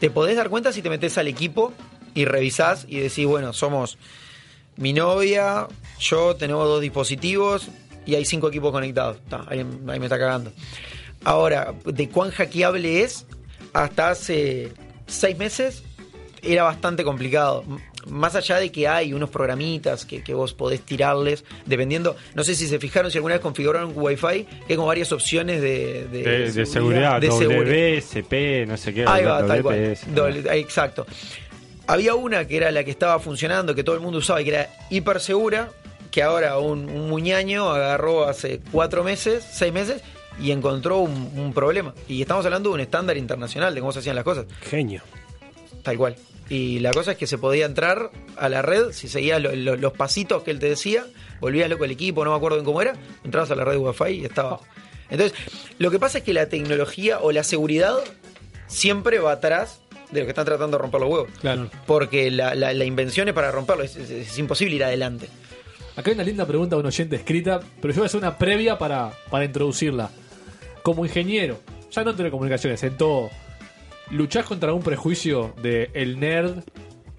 Te 0.00 0.08
podés 0.10 0.36
dar 0.36 0.48
cuenta 0.48 0.72
si 0.72 0.80
te 0.80 0.88
metes 0.88 1.18
al 1.18 1.28
equipo 1.28 1.74
y 2.14 2.24
revisás 2.24 2.86
y 2.88 3.00
decís, 3.00 3.26
bueno, 3.26 3.52
somos 3.52 3.98
mi 4.76 4.92
novia, 4.94 5.66
yo, 6.00 6.36
tenemos 6.36 6.64
dos 6.66 6.80
dispositivos 6.80 7.68
y 8.08 8.14
hay 8.14 8.24
cinco 8.24 8.48
equipos 8.48 8.72
conectados. 8.72 9.18
Ta, 9.28 9.44
ahí, 9.48 9.58
ahí 9.58 10.00
me 10.00 10.06
está 10.06 10.18
cagando. 10.18 10.50
Ahora, 11.24 11.74
de 11.84 12.08
cuán 12.08 12.30
hackeable 12.30 13.02
es, 13.02 13.26
hasta 13.74 14.08
hace 14.08 14.72
seis 15.06 15.36
meses 15.36 15.82
era 16.42 16.62
bastante 16.62 17.04
complicado. 17.04 17.64
Más 18.06 18.34
allá 18.34 18.56
de 18.56 18.72
que 18.72 18.88
hay 18.88 19.12
unos 19.12 19.28
programitas 19.28 20.06
que, 20.06 20.22
que 20.22 20.32
vos 20.32 20.54
podés 20.54 20.80
tirarles, 20.80 21.44
dependiendo, 21.66 22.16
no 22.34 22.44
sé 22.44 22.54
si 22.54 22.66
se 22.66 22.78
fijaron, 22.78 23.10
si 23.10 23.18
alguna 23.18 23.34
vez 23.34 23.42
configuraron 23.42 23.92
Wi-Fi, 23.94 24.44
que 24.44 24.72
hay 24.72 24.76
como 24.76 24.88
varias 24.88 25.12
opciones 25.12 25.60
de, 25.60 26.08
de, 26.10 26.22
De, 26.22 26.50
de 26.50 26.64
seguridad, 26.64 27.20
de 27.20 27.30
seguridad. 27.30 27.98
WSP, 27.98 28.66
no 28.66 28.78
sé 28.78 28.94
qué. 28.94 29.04
Ahí 29.06 29.22
va, 29.22 29.46
tal 29.46 29.62
cual. 29.62 29.98
Exacto. 30.52 31.06
Había 31.86 32.14
una 32.14 32.46
que 32.46 32.56
era 32.56 32.70
la 32.70 32.84
que 32.84 32.90
estaba 32.90 33.18
funcionando, 33.18 33.74
que 33.74 33.84
todo 33.84 33.96
el 33.96 34.00
mundo 34.00 34.18
usaba 34.18 34.40
y 34.40 34.44
que 34.44 34.50
era 34.50 34.70
hiper 34.88 35.20
segura, 35.20 35.68
que 36.10 36.22
ahora 36.22 36.58
un, 36.58 36.88
un 36.88 37.08
muñaño 37.08 37.70
agarró 37.70 38.26
hace 38.28 38.60
cuatro 38.72 39.04
meses, 39.04 39.44
seis 39.52 39.72
meses, 39.72 40.02
y 40.40 40.52
encontró 40.52 40.98
un, 40.98 41.32
un 41.36 41.52
problema. 41.52 41.94
Y 42.08 42.20
estamos 42.22 42.44
hablando 42.44 42.70
de 42.70 42.74
un 42.76 42.80
estándar 42.80 43.16
internacional 43.16 43.74
de 43.74 43.80
cómo 43.80 43.92
se 43.92 43.98
hacían 44.00 44.14
las 44.16 44.24
cosas. 44.24 44.46
Genio. 44.62 45.02
Tal 45.82 45.96
cual. 45.96 46.16
Y 46.48 46.78
la 46.78 46.92
cosa 46.92 47.12
es 47.12 47.18
que 47.18 47.26
se 47.26 47.36
podía 47.38 47.66
entrar 47.66 48.10
a 48.36 48.48
la 48.48 48.62
red, 48.62 48.92
si 48.92 49.08
seguías 49.08 49.40
lo- 49.42 49.54
lo- 49.54 49.76
los 49.76 49.92
pasitos 49.92 50.42
que 50.42 50.50
él 50.50 50.58
te 50.58 50.68
decía, 50.68 51.04
volvías 51.40 51.68
loco 51.68 51.84
el 51.84 51.90
equipo, 51.90 52.24
no 52.24 52.30
me 52.30 52.36
acuerdo 52.36 52.56
bien 52.56 52.64
cómo 52.64 52.80
era, 52.80 52.94
entrabas 53.24 53.50
a 53.50 53.54
la 53.54 53.64
red 53.64 53.72
de 53.72 53.78
Wi-Fi 53.78 54.10
y 54.12 54.24
estaba. 54.24 54.60
Entonces, 55.10 55.36
lo 55.78 55.90
que 55.90 55.98
pasa 55.98 56.18
es 56.18 56.24
que 56.24 56.32
la 56.32 56.48
tecnología 56.48 57.18
o 57.20 57.32
la 57.32 57.42
seguridad 57.44 57.96
siempre 58.66 59.18
va 59.18 59.32
atrás 59.32 59.80
de 60.10 60.20
lo 60.20 60.26
que 60.26 60.30
están 60.30 60.44
tratando 60.46 60.76
de 60.78 60.82
romper 60.82 61.00
los 61.00 61.10
huevos. 61.10 61.28
Claro. 61.40 61.68
Porque 61.86 62.30
la, 62.30 62.54
la- 62.54 62.72
la 62.72 62.84
invención 62.84 63.28
es 63.28 63.34
para 63.34 63.50
romperlo, 63.50 63.84
es, 63.84 63.96
es- 63.96 64.10
es 64.10 64.38
imposible 64.38 64.76
ir 64.76 64.84
adelante. 64.84 65.28
Acá 65.98 66.10
hay 66.10 66.14
una 66.14 66.22
linda 66.24 66.46
pregunta 66.46 66.76
de 66.76 66.80
un 66.80 66.86
oyente 66.86 67.16
escrita, 67.16 67.58
pero 67.82 67.92
yo 67.92 67.98
voy 67.98 68.04
a 68.04 68.06
hacer 68.06 68.18
una 68.20 68.38
previa 68.38 68.78
para, 68.78 69.10
para 69.30 69.44
introducirla. 69.44 70.10
Como 70.84 71.04
ingeniero, 71.04 71.58
ya 71.90 72.04
no 72.04 72.10
en 72.12 72.16
telecomunicaciones, 72.16 72.82
en 72.84 72.96
todo, 72.96 73.30
¿luchás 74.10 74.46
contra 74.46 74.72
un 74.72 74.82
prejuicio 74.82 75.54
de 75.60 75.90
el 75.94 76.20
nerd, 76.20 76.58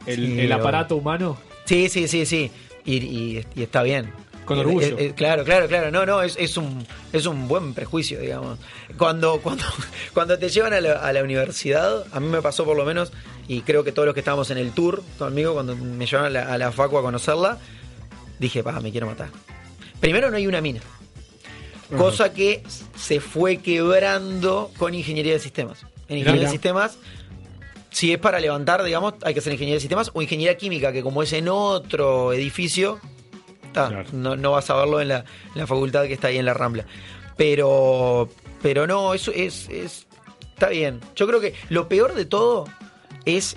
el, 0.06 0.16
Sí, 0.26 0.40
el 0.40 0.52
aparato 0.54 0.96
humano? 0.96 1.38
Sí, 1.66 1.90
sí, 1.90 2.08
sí, 2.08 2.26
sí. 2.26 2.52
Y, 2.86 2.96
y- 2.96 3.46
y 3.54 3.64
está 3.64 3.84
bien. 3.84 4.12
Con 4.46 4.58
orgullo. 4.60 4.98
eh, 4.98 5.08
eh, 5.08 5.14
claro, 5.16 5.44
claro, 5.44 5.68
claro. 5.68 5.92
No, 5.92 6.06
no, 6.06 6.24
es, 6.24 6.36
es 6.40 6.56
un, 6.58 6.84
es 7.14 7.26
un 7.28 7.48
buen 7.50 7.74
prejuicio, 7.74 8.20
digamos. 8.22 8.58
Cuando, 8.98 9.40
cuando, 9.44 9.66
cuando 10.14 10.40
te 10.40 10.48
llevan 10.50 10.74
a 10.74 10.80
la, 10.82 10.94
a 10.94 11.12
la 11.14 11.22
universidad, 11.22 12.06
a 12.14 12.20
mí 12.22 12.28
me 12.28 12.42
pasó 12.42 12.64
por 12.66 12.78
lo 12.78 12.86
menos, 12.86 13.12
y 13.50 13.62
creo 13.62 13.84
que 13.84 13.92
todos 13.92 14.06
los 14.08 14.14
que 14.16 14.22
estábamos 14.22 14.50
en 14.52 14.58
el 14.58 14.72
tour 14.72 15.04
conmigo, 15.20 15.54
cuando 15.54 15.76
me 15.76 16.06
llevaron 16.06 16.28
a 16.28 16.30
la, 16.30 16.54
a 16.54 16.58
la 16.58 16.72
Facu 16.72 16.98
a 16.98 17.02
conocerla, 17.04 17.58
dije, 18.40 18.64
pa, 18.64 18.80
me 18.80 18.92
quiero 18.92 19.08
matar. 19.08 19.30
Primero 20.00 20.30
no 20.32 20.38
hay 20.38 20.48
una 20.48 20.62
mina. 20.62 20.80
Cosa 21.98 22.32
que 22.34 22.62
se 22.96 23.20
fue 23.20 23.58
quebrando 23.58 24.72
con 24.78 24.94
ingeniería 24.94 25.34
de 25.34 25.40
sistemas. 25.40 25.86
En 26.08 26.18
ingeniería 26.20 26.48
de 26.48 26.52
sistemas 26.52 26.98
si 27.92 28.14
es 28.14 28.20
para 28.20 28.40
levantar, 28.40 28.84
digamos, 28.84 29.16
hay 29.24 29.34
que 29.34 29.40
hacer 29.40 29.52
ingeniería 29.52 29.78
de 29.78 29.82
sistemas 29.82 30.12
o 30.14 30.22
ingeniería 30.22 30.56
química, 30.58 30.94
que 30.94 31.02
como 31.02 31.24
es 31.24 31.34
en 31.34 31.50
otro 31.50 32.32
edificio, 32.34 33.00
ta, 33.74 34.06
no, 34.14 34.36
no 34.36 34.52
vas 34.52 34.70
a 34.70 34.76
verlo 34.76 35.02
en 35.02 35.08
la, 35.08 35.18
en 35.20 35.26
la 35.62 35.66
facultad 35.66 36.04
que 36.06 36.14
está 36.14 36.28
ahí 36.28 36.38
en 36.38 36.46
la 36.46 36.54
Rambla. 36.54 36.86
Pero, 37.36 38.30
pero 38.62 38.86
no, 38.86 39.16
eso 39.16 39.32
es, 39.34 39.68
es- 39.70 40.06
está 40.54 40.70
bien. 40.70 41.00
Yo 41.16 41.26
creo 41.26 41.40
que 41.42 41.56
lo 41.70 41.88
peor 41.90 42.14
de 42.14 42.26
todo 42.26 42.66
es 43.26 43.56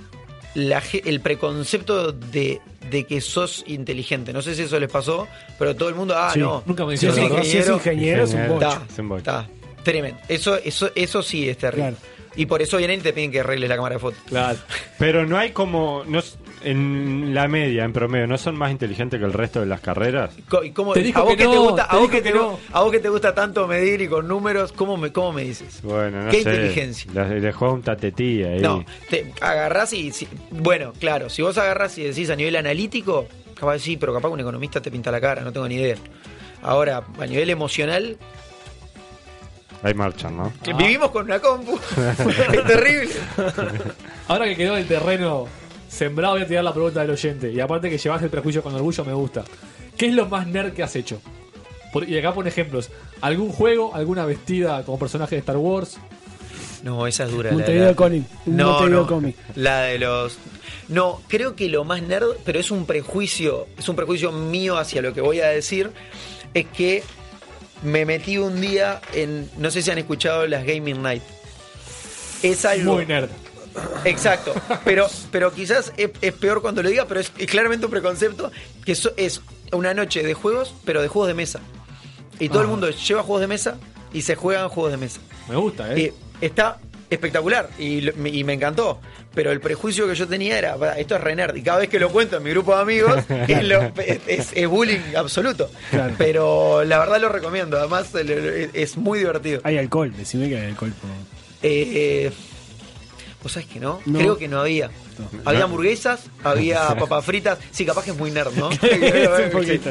la 0.54 0.80
ge- 0.80 1.02
el 1.06 1.20
preconcepto 1.20 2.12
de, 2.12 2.60
de 2.90 3.04
que 3.04 3.20
sos 3.20 3.64
inteligente. 3.66 4.32
No 4.32 4.42
sé 4.42 4.54
si 4.54 4.62
eso 4.62 4.78
les 4.78 4.90
pasó, 4.90 5.26
pero 5.58 5.74
todo 5.76 5.88
el 5.88 5.94
mundo, 5.94 6.14
ah, 6.16 6.30
Sí, 6.32 6.40
no. 6.40 6.62
nunca 6.66 6.84
me 6.84 6.96
si 6.96 7.06
dijeron. 7.06 7.44
Si 7.44 7.58
es 7.58 7.68
ingeniero, 7.68 8.24
es 8.24 8.34
un 8.34 8.48
bocho. 8.48 8.60
Ta, 8.68 8.82
Es 8.90 8.98
un 8.98 9.08
bocho. 9.08 9.22
ta. 9.24 9.48
Tremendo. 9.82 10.18
Eso, 10.28 10.56
eso, 10.56 10.90
eso 10.94 11.22
sí 11.22 11.48
es 11.48 11.58
terrible. 11.58 11.94
Y 12.36 12.46
por 12.46 12.62
eso 12.62 12.78
vienen 12.78 13.00
y 13.00 13.02
te 13.02 13.12
piden 13.12 13.30
que 13.30 13.40
arregles 13.40 13.68
la 13.68 13.76
cámara 13.76 13.96
de 13.96 13.98
fotos. 14.00 14.20
Claro. 14.26 14.58
Pero 14.98 15.26
no 15.26 15.36
hay 15.38 15.50
como. 15.50 16.02
No, 16.06 16.20
en 16.64 17.34
la 17.34 17.48
media, 17.48 17.84
en 17.84 17.92
promedio, 17.92 18.26
¿no 18.28 18.38
son 18.38 18.56
más 18.56 18.70
inteligentes 18.70 19.18
que 19.18 19.26
el 19.26 19.32
resto 19.32 19.60
de 19.60 19.66
las 19.66 19.80
carreras? 19.80 20.30
Co- 20.48 20.62
y 20.62 20.70
cómo- 20.70 20.92
Te 20.94 21.02
dijo 21.02 21.18
a 21.18 21.22
vos 21.22 21.32
que 21.32 21.38
que 21.38 21.48
te 21.48 21.54
no, 21.54 21.62
gusta, 21.62 21.88
te 21.88 21.96
a 21.96 21.98
vos 21.98 22.08
dijo 22.10 22.10
que 22.12 22.22
que 22.22 22.32
te, 22.32 22.38
no. 22.38 22.58
a 22.72 22.80
vos 22.82 22.92
que 22.92 23.00
te 23.00 23.08
gusta 23.08 23.34
tanto 23.34 23.66
medir 23.66 24.00
y 24.00 24.06
con 24.08 24.28
números, 24.28 24.72
¿cómo 24.72 24.96
me, 24.96 25.10
cómo 25.12 25.32
me 25.32 25.42
dices? 25.42 25.80
Bueno, 25.82 26.22
no 26.24 26.30
¿Qué 26.30 26.42
sé. 26.42 26.50
inteligencia? 26.50 27.10
Le, 27.12 27.40
le 27.40 27.52
juega 27.52 27.74
un 27.74 27.82
tatetí 27.82 28.44
ahí. 28.44 28.60
No, 28.60 28.84
te 29.10 29.32
agarrás 29.40 29.92
y 29.92 30.12
si- 30.12 30.28
bueno, 30.50 30.92
claro, 31.00 31.28
si 31.28 31.42
vos 31.42 31.58
agarrás 31.58 31.98
y 31.98 32.04
decís 32.04 32.30
a 32.30 32.36
nivel 32.36 32.54
analítico, 32.54 33.26
capaz 33.54 33.72
de 33.74 33.78
sí, 33.80 33.96
pero 33.96 34.14
capaz 34.14 34.28
que 34.28 34.34
un 34.34 34.40
economista 34.40 34.80
te 34.80 34.90
pinta 34.90 35.10
la 35.10 35.20
cara, 35.20 35.42
no 35.42 35.52
tengo 35.52 35.66
ni 35.66 35.74
idea. 35.74 35.96
Ahora, 36.62 37.02
a 37.18 37.26
nivel 37.26 37.50
emocional, 37.50 38.16
Hay 39.82 39.94
marchan, 39.94 40.36
¿no? 40.36 40.52
que 40.62 40.72
vivimos 40.74 41.10
con 41.10 41.24
una 41.24 41.40
compu. 41.40 41.76
es 42.52 42.64
terrible. 42.66 43.10
Ahora 44.28 44.44
que 44.46 44.56
quedó 44.56 44.76
el 44.76 44.86
terreno 44.86 45.46
sembrado, 45.88 46.34
voy 46.34 46.42
a 46.42 46.46
tirar 46.46 46.64
la 46.64 46.72
pregunta 46.72 47.00
del 47.00 47.10
oyente. 47.10 47.50
Y 47.52 47.60
aparte 47.60 47.90
que 47.90 47.98
llevas 47.98 48.22
el 48.22 48.30
prejuicio 48.30 48.62
con 48.62 48.74
orgullo, 48.74 49.04
me 49.04 49.12
gusta. 49.12 49.44
¿Qué 49.96 50.06
es 50.06 50.14
lo 50.14 50.26
más 50.26 50.46
nerd 50.46 50.72
que 50.72 50.82
has 50.82 50.94
hecho? 50.96 51.20
Por- 51.92 52.08
y 52.08 52.16
acá 52.18 52.32
pone 52.32 52.48
ejemplos. 52.48 52.90
¿Algún 53.20 53.50
juego, 53.52 53.94
alguna 53.94 54.24
vestida 54.24 54.82
como 54.84 54.98
personaje 54.98 55.34
de 55.34 55.40
Star 55.40 55.56
Wars? 55.56 55.98
No, 56.82 57.06
esa 57.06 57.24
es 57.24 57.30
dura. 57.30 57.50
la 57.50 57.56
de 57.56 57.56
Montevideo 57.56 57.94
la-. 58.08 58.16
Un 58.46 58.56
No, 58.56 58.70
Montevideo 58.70 59.00
no. 59.02 59.06
Comic. 59.06 59.36
La 59.56 59.80
de 59.82 59.98
los. 59.98 60.38
No, 60.88 61.20
creo 61.28 61.54
que 61.54 61.68
lo 61.68 61.84
más 61.84 62.02
nerd, 62.02 62.36
pero 62.44 62.58
es 62.58 62.70
un 62.70 62.86
prejuicio, 62.86 63.66
es 63.78 63.88
un 63.88 63.96
prejuicio 63.96 64.32
mío 64.32 64.78
hacia 64.78 65.02
lo 65.02 65.12
que 65.12 65.20
voy 65.20 65.40
a 65.40 65.48
decir, 65.48 65.90
es 66.54 66.66
que 66.66 67.02
me 67.82 68.04
metí 68.04 68.38
un 68.38 68.60
día 68.60 69.00
en. 69.12 69.50
No 69.58 69.70
sé 69.70 69.82
si 69.82 69.90
han 69.90 69.98
escuchado 69.98 70.46
las 70.46 70.64
Gaming 70.64 71.02
Night. 71.02 71.22
Es 72.42 72.64
algo. 72.64 72.94
Muy 72.94 73.06
nerd. 73.06 73.28
Exacto, 74.04 74.52
pero, 74.84 75.08
pero 75.30 75.50
quizás 75.54 75.94
es, 75.96 76.10
es 76.20 76.32
peor 76.34 76.60
cuando 76.60 76.82
lo 76.82 76.90
diga, 76.90 77.06
pero 77.06 77.20
es, 77.20 77.32
es 77.38 77.46
claramente 77.46 77.86
un 77.86 77.90
preconcepto 77.90 78.50
que 78.84 78.92
eso 78.92 79.12
es 79.16 79.40
una 79.72 79.94
noche 79.94 80.22
de 80.22 80.34
juegos, 80.34 80.74
pero 80.84 81.00
de 81.00 81.08
juegos 81.08 81.28
de 81.28 81.34
mesa. 81.34 81.60
Y 82.38 82.50
todo 82.50 82.60
el 82.60 82.66
Ah. 82.66 82.70
mundo 82.70 82.90
lleva 82.90 83.22
juegos 83.22 83.40
de 83.40 83.46
mesa 83.46 83.76
y 84.12 84.22
se 84.22 84.34
juegan 84.34 84.68
juegos 84.68 84.92
de 84.92 84.98
mesa. 84.98 85.20
Me 85.48 85.56
gusta, 85.56 85.94
¿eh? 85.94 86.12
Y 86.40 86.44
está 86.44 86.78
espectacular 87.12 87.68
y, 87.78 88.10
me- 88.16 88.30
y 88.30 88.44
me 88.44 88.54
encantó. 88.54 89.00
Pero 89.34 89.50
el 89.50 89.60
prejuicio 89.60 90.06
que 90.08 90.14
yo 90.14 90.26
tenía 90.28 90.58
era, 90.58 90.76
"Pará, 90.76 90.98
esto 90.98 91.14
es 91.16 91.20
re 91.22 91.34
nerd. 91.34 91.56
Y 91.56 91.62
cada 91.62 91.78
vez 91.78 91.88
que 91.88 91.98
lo 91.98 92.10
cuento 92.10 92.36
en 92.36 92.42
mi 92.42 92.50
grupo 92.50 92.74
de 92.76 92.82
amigos, 92.82 93.16
es, 93.48 93.64
lo- 93.64 93.92
es- 94.26 94.50
es 94.52 94.68
bullying 94.68 95.14
absoluto. 95.16 95.70
Claro. 95.90 96.14
Pero 96.18 96.84
la 96.84 96.98
verdad 96.98 97.20
lo 97.20 97.28
recomiendo. 97.28 97.78
Además, 97.78 98.10
es 98.14 98.96
muy 98.96 99.18
divertido. 99.20 99.60
Hay 99.64 99.78
alcohol, 99.78 100.12
decime 100.16 100.48
que 100.48 100.56
hay 100.58 100.66
alcohol. 100.66 100.92
por. 101.00 101.10
Eh, 101.62 102.26
eh, 102.26 102.32
¿Vos 103.42 103.52
sabés 103.52 103.68
que 103.68 103.80
no? 103.80 104.00
No. 104.06 104.18
Creo 104.18 104.36
que 104.38 104.48
no 104.48 104.60
había. 104.60 104.90
Había 105.44 105.64
hamburguesas, 105.64 106.24
había 106.44 106.94
papas 106.98 107.24
fritas. 107.24 107.58
Sí, 107.70 107.84
capaz 107.84 108.04
que 108.04 108.10
es 108.12 108.16
muy 108.16 108.30
nerd, 108.30 108.52
¿no? 108.54 108.68
un 108.70 109.50
poquito. 109.50 109.90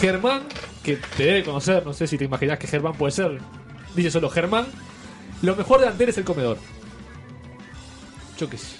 Germán, 0.00 0.42
que 0.82 0.96
te 1.16 1.24
debe 1.24 1.42
conocer, 1.44 1.84
no 1.84 1.92
sé 1.92 2.06
si 2.06 2.16
te 2.18 2.24
imaginas 2.24 2.58
que 2.58 2.66
Germán 2.66 2.92
puede 2.94 3.12
ser. 3.12 3.38
Dice 3.94 4.10
solo 4.10 4.28
Germán. 4.30 4.66
Lo 5.42 5.54
mejor 5.56 5.80
de 5.80 5.88
Antel 5.88 6.08
es 6.08 6.18
el 6.18 6.24
comedor. 6.24 6.58
Yo 8.38 8.48
qué 8.50 8.56
sé. 8.58 8.76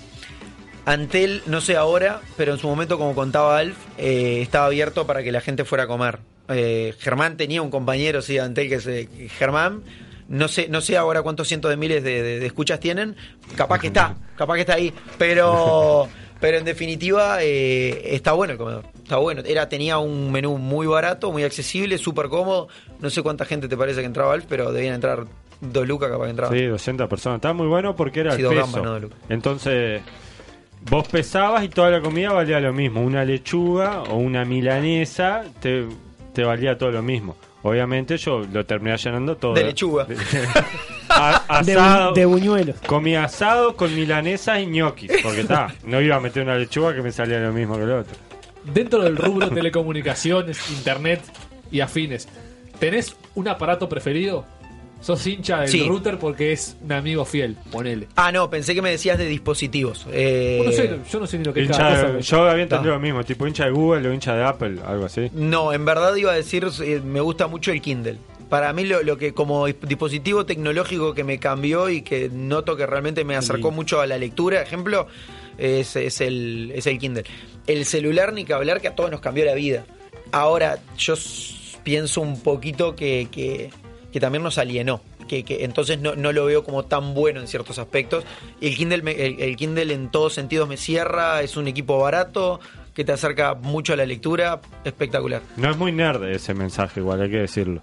Antel, 0.84 1.42
no 1.46 1.61
sé 1.61 1.76
ahora, 1.76 2.20
pero 2.36 2.54
en 2.54 2.59
su 2.59 2.66
momento, 2.66 2.96
como 2.98 3.14
contaba 3.14 3.59
Alf, 3.59 3.76
eh, 3.98 4.40
estaba 4.40 4.66
abierto 4.66 5.06
para 5.06 5.22
que 5.22 5.30
la 5.32 5.40
gente 5.40 5.64
fuera 5.64 5.84
a 5.84 5.86
comer. 5.86 6.20
Eh, 6.48 6.94
Germán 6.98 7.36
tenía 7.36 7.61
un 7.61 7.70
compañero, 7.70 8.22
sí, 8.22 8.34
de 8.34 8.40
Antel, 8.40 8.68
que 8.68 8.74
es 8.76 8.86
eh, 8.86 9.09
Germán. 9.36 9.82
No 10.28 10.48
sé, 10.48 10.68
no 10.68 10.80
sé 10.80 10.96
ahora 10.96 11.22
cuántos 11.22 11.48
cientos 11.48 11.70
de 11.70 11.76
miles 11.76 12.02
de, 12.02 12.22
de- 12.22 12.38
de 12.40 12.46
escuchas 12.46 12.80
tienen. 12.80 13.16
Capaz 13.56 13.80
que 13.80 13.88
está, 13.88 14.16
capaz 14.36 14.54
que 14.54 14.61
está 14.61 14.74
ahí. 14.74 14.92
Pero, 15.18 16.09
pero 16.40 16.59
en 16.59 16.64
definitiva, 16.64 17.42
está 17.42 18.32
bueno 18.32 18.52
el 18.52 18.59
comedor. 18.59 18.84
Está 19.02 19.16
bueno. 19.18 19.42
Era, 19.44 19.68
tenía 19.68 19.98
un 19.98 20.30
menú 20.32 20.56
muy 20.59 20.86
barato, 20.86 21.32
muy 21.32 21.44
accesible, 21.44 21.98
súper 21.98 22.28
cómodo. 22.28 22.68
No 23.00 23.11
sé 23.11 23.22
cuánta 23.22 23.44
gente 23.44 23.68
te 23.68 23.76
parece 23.76 24.00
que 24.00 24.06
entraba 24.06 24.32
Alf, 24.32 24.46
pero 24.48 24.72
debían 24.72 24.94
entrar 24.94 25.24
dos 25.61 25.86
lucas 25.86 26.11
capaz 26.11 26.24
que 26.24 26.30
entraba. 26.30 26.52
Sí, 26.54 26.64
200 26.64 27.09
personas. 27.09 27.36
Estaba 27.38 27.54
muy 27.54 27.66
bueno 27.66 27.94
porque 27.96 28.20
era 28.20 28.32
Sí, 28.32 28.38
el 28.38 28.44
dos 28.44 28.54
peso. 28.54 28.64
gambas, 28.66 28.82
no, 28.84 28.98
Luca. 28.98 29.16
Entonces, 29.28 30.02
vos 30.90 31.06
pesabas 31.09 31.64
y 31.64 31.68
toda 31.68 31.90
la 31.90 32.00
comida 32.00 32.32
valía 32.32 32.61
lo 32.61 32.72
mismo. 32.72 33.00
Una 33.02 33.24
lechuga 33.24 34.02
o 34.04 34.16
una 34.16 34.44
milanesa 34.44 35.44
te, 35.61 35.86
te 36.32 36.44
valía 36.44 36.76
todo 36.78 36.90
lo 36.92 37.02
mismo. 37.02 37.36
Obviamente 37.62 38.16
yo 38.18 38.42
lo 38.52 38.64
terminé 38.64 38.96
llenando 38.96 39.36
todo. 39.36 39.54
De 39.54 39.64
lechuga. 39.64 40.06
A- 41.09 41.62
De, 41.64 41.72
asado. 41.72 42.12
bu- 42.12 42.14
de 42.14 42.24
buñuelos. 42.26 42.76
Comía 42.86 43.24
asado 43.24 43.74
con 43.74 43.92
milanesas 43.94 44.61
y 44.61 44.66
ñoquis. 44.66 45.11
Porque 45.22 45.40
está, 45.40 45.74
no 45.84 46.00
iba 46.00 46.16
a 46.16 46.20
meter 46.20 46.44
una 46.44 46.56
lechuga 46.56 46.94
que 46.94 47.02
me 47.02 47.11
salía 47.11 47.40
lo 47.40 47.52
mismo 47.52 47.76
que 47.76 47.82
el 47.82 47.90
otro. 47.92 48.14
Dentro 48.64 49.02
del 49.02 49.16
rubro 49.16 49.48
telecomunicaciones, 49.50 50.70
internet 50.70 51.20
y 51.70 51.80
afines, 51.80 52.28
¿tenés 52.78 53.16
un 53.34 53.48
aparato 53.48 53.88
preferido? 53.88 54.44
¿Sos 55.01 55.24
hincha 55.26 55.61
del 55.61 55.68
Sí. 55.68 55.86
router 55.86 56.18
porque 56.18 56.53
es 56.53 56.76
un 56.82 56.90
amigo 56.92 57.24
fiel? 57.24 57.57
Ponele. 57.70 58.09
Ah, 58.16 58.32
no, 58.32 58.51
pensé 58.51 58.74
que 58.74 58.82
me 58.82 58.90
decías 58.90 59.16
de 59.16 59.26
dispositivos. 59.26 60.07
Eh, 60.12 60.57
Bueno, 60.59 60.70
no 60.72 60.76
sé, 60.76 60.99
yo 61.12 61.20
no 61.20 61.26
sé 61.26 61.38
ni 61.38 61.44
lo 61.44 61.55
que 61.55 61.61
es 61.61 61.66
Hincha 61.66 61.78
cada 61.78 61.96
de- 62.09 62.16
cosa. 62.18 62.20
yo 62.36 62.49
había 62.49 62.62
entendido 62.64 62.90
No. 62.94 62.99
lo 62.99 63.01
mismo, 63.03 63.24
tipo 63.24 63.46
hincha 63.46 63.64
de 63.66 63.70
Google 63.70 64.09
o 64.09 64.12
hincha 64.12 64.34
de 64.34 64.44
Apple, 64.44 64.76
algo 64.84 65.05
así. 65.05 65.30
No, 65.34 65.72
en 65.72 65.84
verdad 65.84 66.14
iba 66.16 66.32
a 66.32 66.34
decir, 66.34 66.66
eh, 66.84 67.01
me 67.05 67.20
gusta 67.20 67.46
mucho 67.46 67.70
el 67.70 67.80
Kindle. 67.80 68.18
Para 68.49 68.72
mí 68.72 68.84
lo, 68.84 69.03
lo 69.03 69.16
que 69.18 69.32
como 69.34 69.68
dis- 69.68 69.76
dispositivo 69.86 70.44
tecnológico 70.46 71.14
que 71.14 71.22
me 71.22 71.38
cambió 71.38 71.90
y 71.90 72.03
que 72.03 72.28
noto 72.32 72.76
que 72.76 72.86
realmente 72.86 73.22
me 73.24 73.36
acercó 73.36 73.70
mucho 73.70 74.01
a 74.01 74.07
la 74.07 74.18
lectura, 74.18 74.62
ejemplo, 74.62 75.07
es, 75.59 75.94
es 75.96 76.20
el, 76.20 76.72
es 76.74 76.86
el 76.86 76.99
Kindle. 76.99 77.24
El 77.66 77.84
celular 77.84 78.32
ni 78.32 78.44
que 78.44 78.55
hablar 78.55 78.80
que 78.80 78.88
a 78.88 78.94
todos 78.96 79.11
nos 79.11 79.20
cambió 79.20 79.44
la 79.44 79.55
vida. 79.55 79.84
Ahora, 80.32 80.78
yo 80.96 81.14
s- 81.14 81.55
pienso 81.84 82.20
un 82.20 82.40
poquito 82.40 82.96
que, 82.96 83.28
que, 83.30 83.70
que 84.18 84.20
también 84.20 84.42
nos 84.42 84.58
alienó. 84.58 85.00
Que, 85.28 85.44
que 85.44 85.62
entonces 85.64 86.00
no, 86.00 86.16
no 86.16 86.32
lo 86.32 86.46
veo 86.46 86.64
como 86.64 86.84
tan 86.86 87.14
bueno 87.14 87.38
en 87.40 87.46
ciertos 87.46 87.78
aspectos. 87.78 88.24
Y 88.60 88.66
el 88.68 88.76
Kindle, 88.76 89.02
me- 89.02 89.12
el, 89.26 89.40
el 89.40 89.56
Kindle 89.56 89.92
en 89.94 90.10
todos 90.10 90.34
sentidos 90.34 90.68
me 90.68 90.76
cierra, 90.76 91.40
es 91.42 91.56
un 91.56 91.68
equipo 91.68 91.98
barato, 92.00 92.58
que 92.94 93.04
te 93.04 93.12
acerca 93.12 93.54
mucho 93.54 93.92
a 93.92 93.96
la 93.96 94.04
lectura, 94.06 94.60
espectacular. 94.84 95.42
No 95.56 95.70
es 95.70 95.76
muy 95.76 95.92
nerd 95.92 96.24
ese 96.24 96.52
mensaje, 96.54 96.98
igual 97.00 97.22
hay 97.22 97.30
que 97.30 97.36
decirlo. 97.38 97.80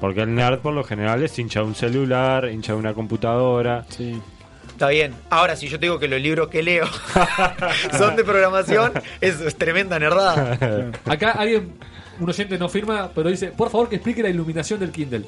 Porque 0.00 0.20
el 0.22 0.34
nerd 0.34 0.58
por 0.58 0.74
lo 0.74 0.84
general 0.84 1.22
es 1.22 1.38
hincha 1.38 1.60
de 1.60 1.66
un 1.66 1.74
celular, 1.74 2.48
hincha 2.50 2.72
de 2.74 2.78
una 2.78 2.92
computadora. 2.92 3.86
Está 4.68 4.88
bien. 4.88 5.14
Ahora, 5.30 5.56
si 5.56 5.68
yo 5.68 5.78
te 5.78 5.86
digo 5.86 5.98
que 5.98 6.08
los 6.08 6.20
libros 6.20 6.48
que 6.48 6.62
leo 6.62 6.86
son 7.98 8.16
de 8.16 8.24
programación, 8.24 8.92
eso 9.20 9.46
es 9.46 9.56
tremenda 9.56 9.98
nerdada. 9.98 10.90
Acá 11.06 11.32
alguien, 11.32 11.72
un 12.18 12.28
oyente 12.28 12.58
no 12.58 12.68
firma, 12.68 13.10
pero 13.14 13.30
dice, 13.30 13.48
por 13.48 13.70
favor 13.70 13.88
que 13.88 13.96
explique 13.96 14.22
la 14.22 14.28
iluminación 14.30 14.80
del 14.80 14.90
Kindle. 14.90 15.24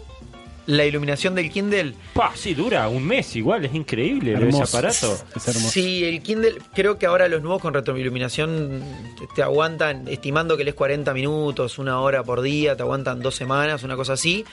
La 0.67 0.85
iluminación 0.85 1.35
del 1.35 1.51
Kindle. 1.51 1.95
Pa, 2.15 2.33
sí, 2.37 2.55
dura 2.55 2.89
un 2.89 3.05
mes 3.05 3.35
igual, 3.35 3.65
es 3.65 3.75
increíble 3.75 4.35
ese 4.35 4.43
Hermoso. 4.45 4.77
aparato. 4.79 5.19
Sí, 5.41 6.05
el 6.05 6.23
Kindle, 6.23 6.59
creo 6.73 6.99
que 6.99 7.07
ahora 7.07 7.27
los 7.29 7.43
nuevos 7.43 7.61
con 7.61 7.75
retroiluminación 7.75 8.81
te, 9.19 9.27
te 9.35 9.43
aguantan, 9.43 10.07
estimando 10.07 10.57
que 10.57 10.63
lees 10.63 10.77
40 10.77 11.13
minutos, 11.15 11.79
una 11.79 12.01
hora 12.01 12.23
por 12.23 12.43
día, 12.43 12.77
te 12.77 12.83
aguantan 12.83 13.21
dos 13.21 13.35
semanas, 13.35 13.83
una 13.83 13.97
cosa 13.97 14.13
así. 14.13 14.45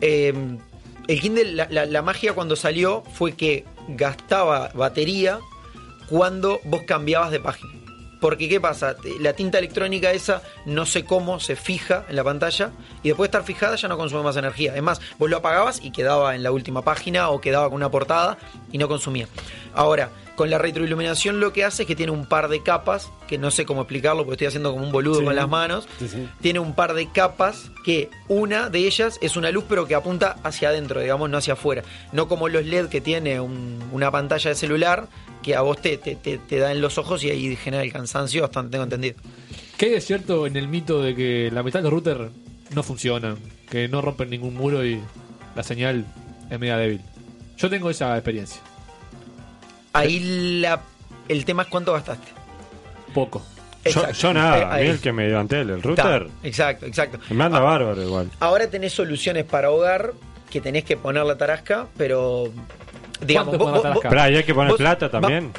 Eh, 0.00 0.32
el 1.08 1.20
Kindle, 1.20 1.52
la, 1.52 1.66
la- 1.70 1.84
la 1.86 2.00
magia 2.02 2.32
cuando 2.32 2.56
salió 2.56 3.02
fue 3.12 3.32
que 3.32 3.64
gastaba 3.88 4.70
batería 4.74 5.38
cuando 6.08 6.60
vos 6.64 6.82
cambiabas 6.86 7.30
de 7.30 7.40
página. 7.40 7.72
Porque, 8.22 8.48
¿qué 8.48 8.58
pasa? 8.60 8.96
La 9.20 9.34
tinta 9.34 9.58
electrónica 9.58 10.12
esa, 10.12 10.40
no 10.64 10.86
sé 10.86 11.04
cómo, 11.04 11.40
se 11.40 11.56
fija 11.56 12.06
en 12.08 12.16
la 12.16 12.24
pantalla 12.24 12.70
y 13.02 13.08
después 13.08 13.28
de 13.30 13.36
estar 13.36 13.44
fijada 13.44 13.76
ya 13.76 13.88
no 13.88 13.98
consume 13.98 14.22
más 14.22 14.36
energía. 14.36 14.74
Es 14.74 14.82
más, 14.82 15.00
vos 15.18 15.28
lo 15.28 15.36
apagabas 15.36 15.80
y 15.82 15.90
quedaba 15.90 16.34
en 16.34 16.42
la 16.42 16.52
última 16.52 16.82
página 16.82 17.28
o 17.28 17.40
quedaba 17.40 17.66
con 17.66 17.74
una 17.76 17.90
portada 17.90 18.38
y 18.70 18.78
no 18.78 18.88
consumía. 18.88 19.26
Ahora, 19.74 20.10
con 20.36 20.48
la 20.48 20.56
retroiluminación 20.58 21.40
lo 21.40 21.52
que 21.52 21.62
hace 21.64 21.82
es 21.82 21.86
que 21.86 21.94
tiene 21.94 22.10
un 22.12 22.24
par 22.26 22.48
de 22.48 22.62
capas, 22.62 23.10
que 23.28 23.36
no 23.38 23.50
sé 23.50 23.66
cómo 23.66 23.82
explicarlo 23.82 24.22
porque 24.24 24.34
estoy 24.34 24.46
haciendo 24.46 24.72
como 24.72 24.84
un 24.84 24.90
boludo 24.92 25.18
Sí. 25.18 25.24
con 25.24 25.36
las 25.36 25.48
manos. 25.48 25.86
Sí, 25.98 26.08
sí. 26.08 26.28
Tiene 26.40 26.58
un 26.58 26.74
par 26.74 26.94
de 26.94 27.08
capas 27.10 27.70
que 27.84 28.08
una 28.28 28.70
de 28.70 28.78
ellas 28.86 29.18
es 29.20 29.36
una 29.36 29.50
luz 29.50 29.64
pero 29.68 29.86
que 29.86 29.94
apunta 29.94 30.36
hacia 30.42 30.70
adentro, 30.70 31.00
digamos, 31.00 31.28
no 31.28 31.36
hacia 31.38 31.52
afuera. 31.52 31.82
No 32.12 32.28
como 32.28 32.48
los 32.48 32.64
LED 32.64 32.88
que 32.88 33.00
tiene 33.02 33.40
un- 33.40 33.82
una 33.92 34.10
pantalla 34.10 34.50
de 34.50 34.56
celular 34.56 35.06
que 35.42 35.54
a 35.56 35.60
vos 35.62 35.80
te, 35.80 35.96
te, 35.98 36.16
te- 36.16 36.38
te 36.38 36.58
da 36.58 36.72
en 36.72 36.80
los 36.80 36.96
ojos 36.98 37.22
y 37.24 37.30
ahí 37.30 37.56
genera 37.56 37.82
el 37.82 37.92
cansancio, 37.92 38.44
hasta 38.44 38.60
donde 38.60 38.72
tengo 38.72 38.84
entendido. 38.84 39.16
¿Qué 39.76 39.86
hay 39.86 39.92
de 39.92 40.00
cierto 40.00 40.46
en 40.46 40.56
el 40.56 40.68
mito 40.68 41.02
de 41.02 41.14
que 41.14 41.50
la 41.52 41.62
mitad 41.62 41.80
de 41.80 41.84
los 41.84 41.92
routers 41.92 42.30
no 42.74 42.82
funcionan? 42.82 43.36
Que 43.68 43.88
no 43.88 44.00
rompen 44.00 44.30
ningún 44.30 44.54
muro 44.54 44.84
y 44.84 45.00
la 45.56 45.62
señal 45.62 46.04
es 46.50 46.60
media 46.60 46.76
débil. 46.76 47.00
Yo 47.58 47.68
tengo 47.70 47.90
esa 47.90 48.14
experiencia. 48.16 48.60
Ahí 49.92 50.60
la, 50.60 50.80
el 51.28 51.44
tema 51.44 51.62
es 51.62 51.68
cuánto 51.68 51.92
gastaste. 51.92 52.28
Poco. 53.14 53.42
Yo, 53.84 53.90
Exacto. 53.90 54.12
yo 54.18 54.32
nada, 54.34 54.58
Eh, 54.58 54.62
a 54.64 54.72
ahí. 54.74 54.84
mí 54.84 54.90
el 54.90 55.00
que 55.00 55.12
me 55.12 55.26
dio 55.26 55.38
Antel, 55.40 55.70
el 55.70 55.82
router, 55.82 56.28
Exacto, 56.44 56.86
exacto. 56.86 57.18
me 57.30 57.44
anda 57.44 57.58
bárbaro 57.58 58.00
igual. 58.00 58.30
Ahora 58.38 58.70
tenés 58.70 58.92
soluciones 58.92 59.44
para 59.44 59.70
hogar 59.72 60.12
que 60.52 60.60
tenés 60.60 60.84
que 60.84 60.96
poner 60.96 61.24
la 61.24 61.36
tarasca, 61.36 61.86
pero 61.96 62.50
digamos, 63.20 63.48
¿Cuánto 63.56 63.64
vos- 63.64 63.72
vos- 63.74 63.82
tarasca? 63.82 64.08
Esperá, 64.08 64.30
¿y 64.30 64.36
hay 64.36 64.44
que 64.44 64.54
poner 64.54 64.70
vos- 64.72 64.78
plata 64.78 65.10
también? 65.10 65.50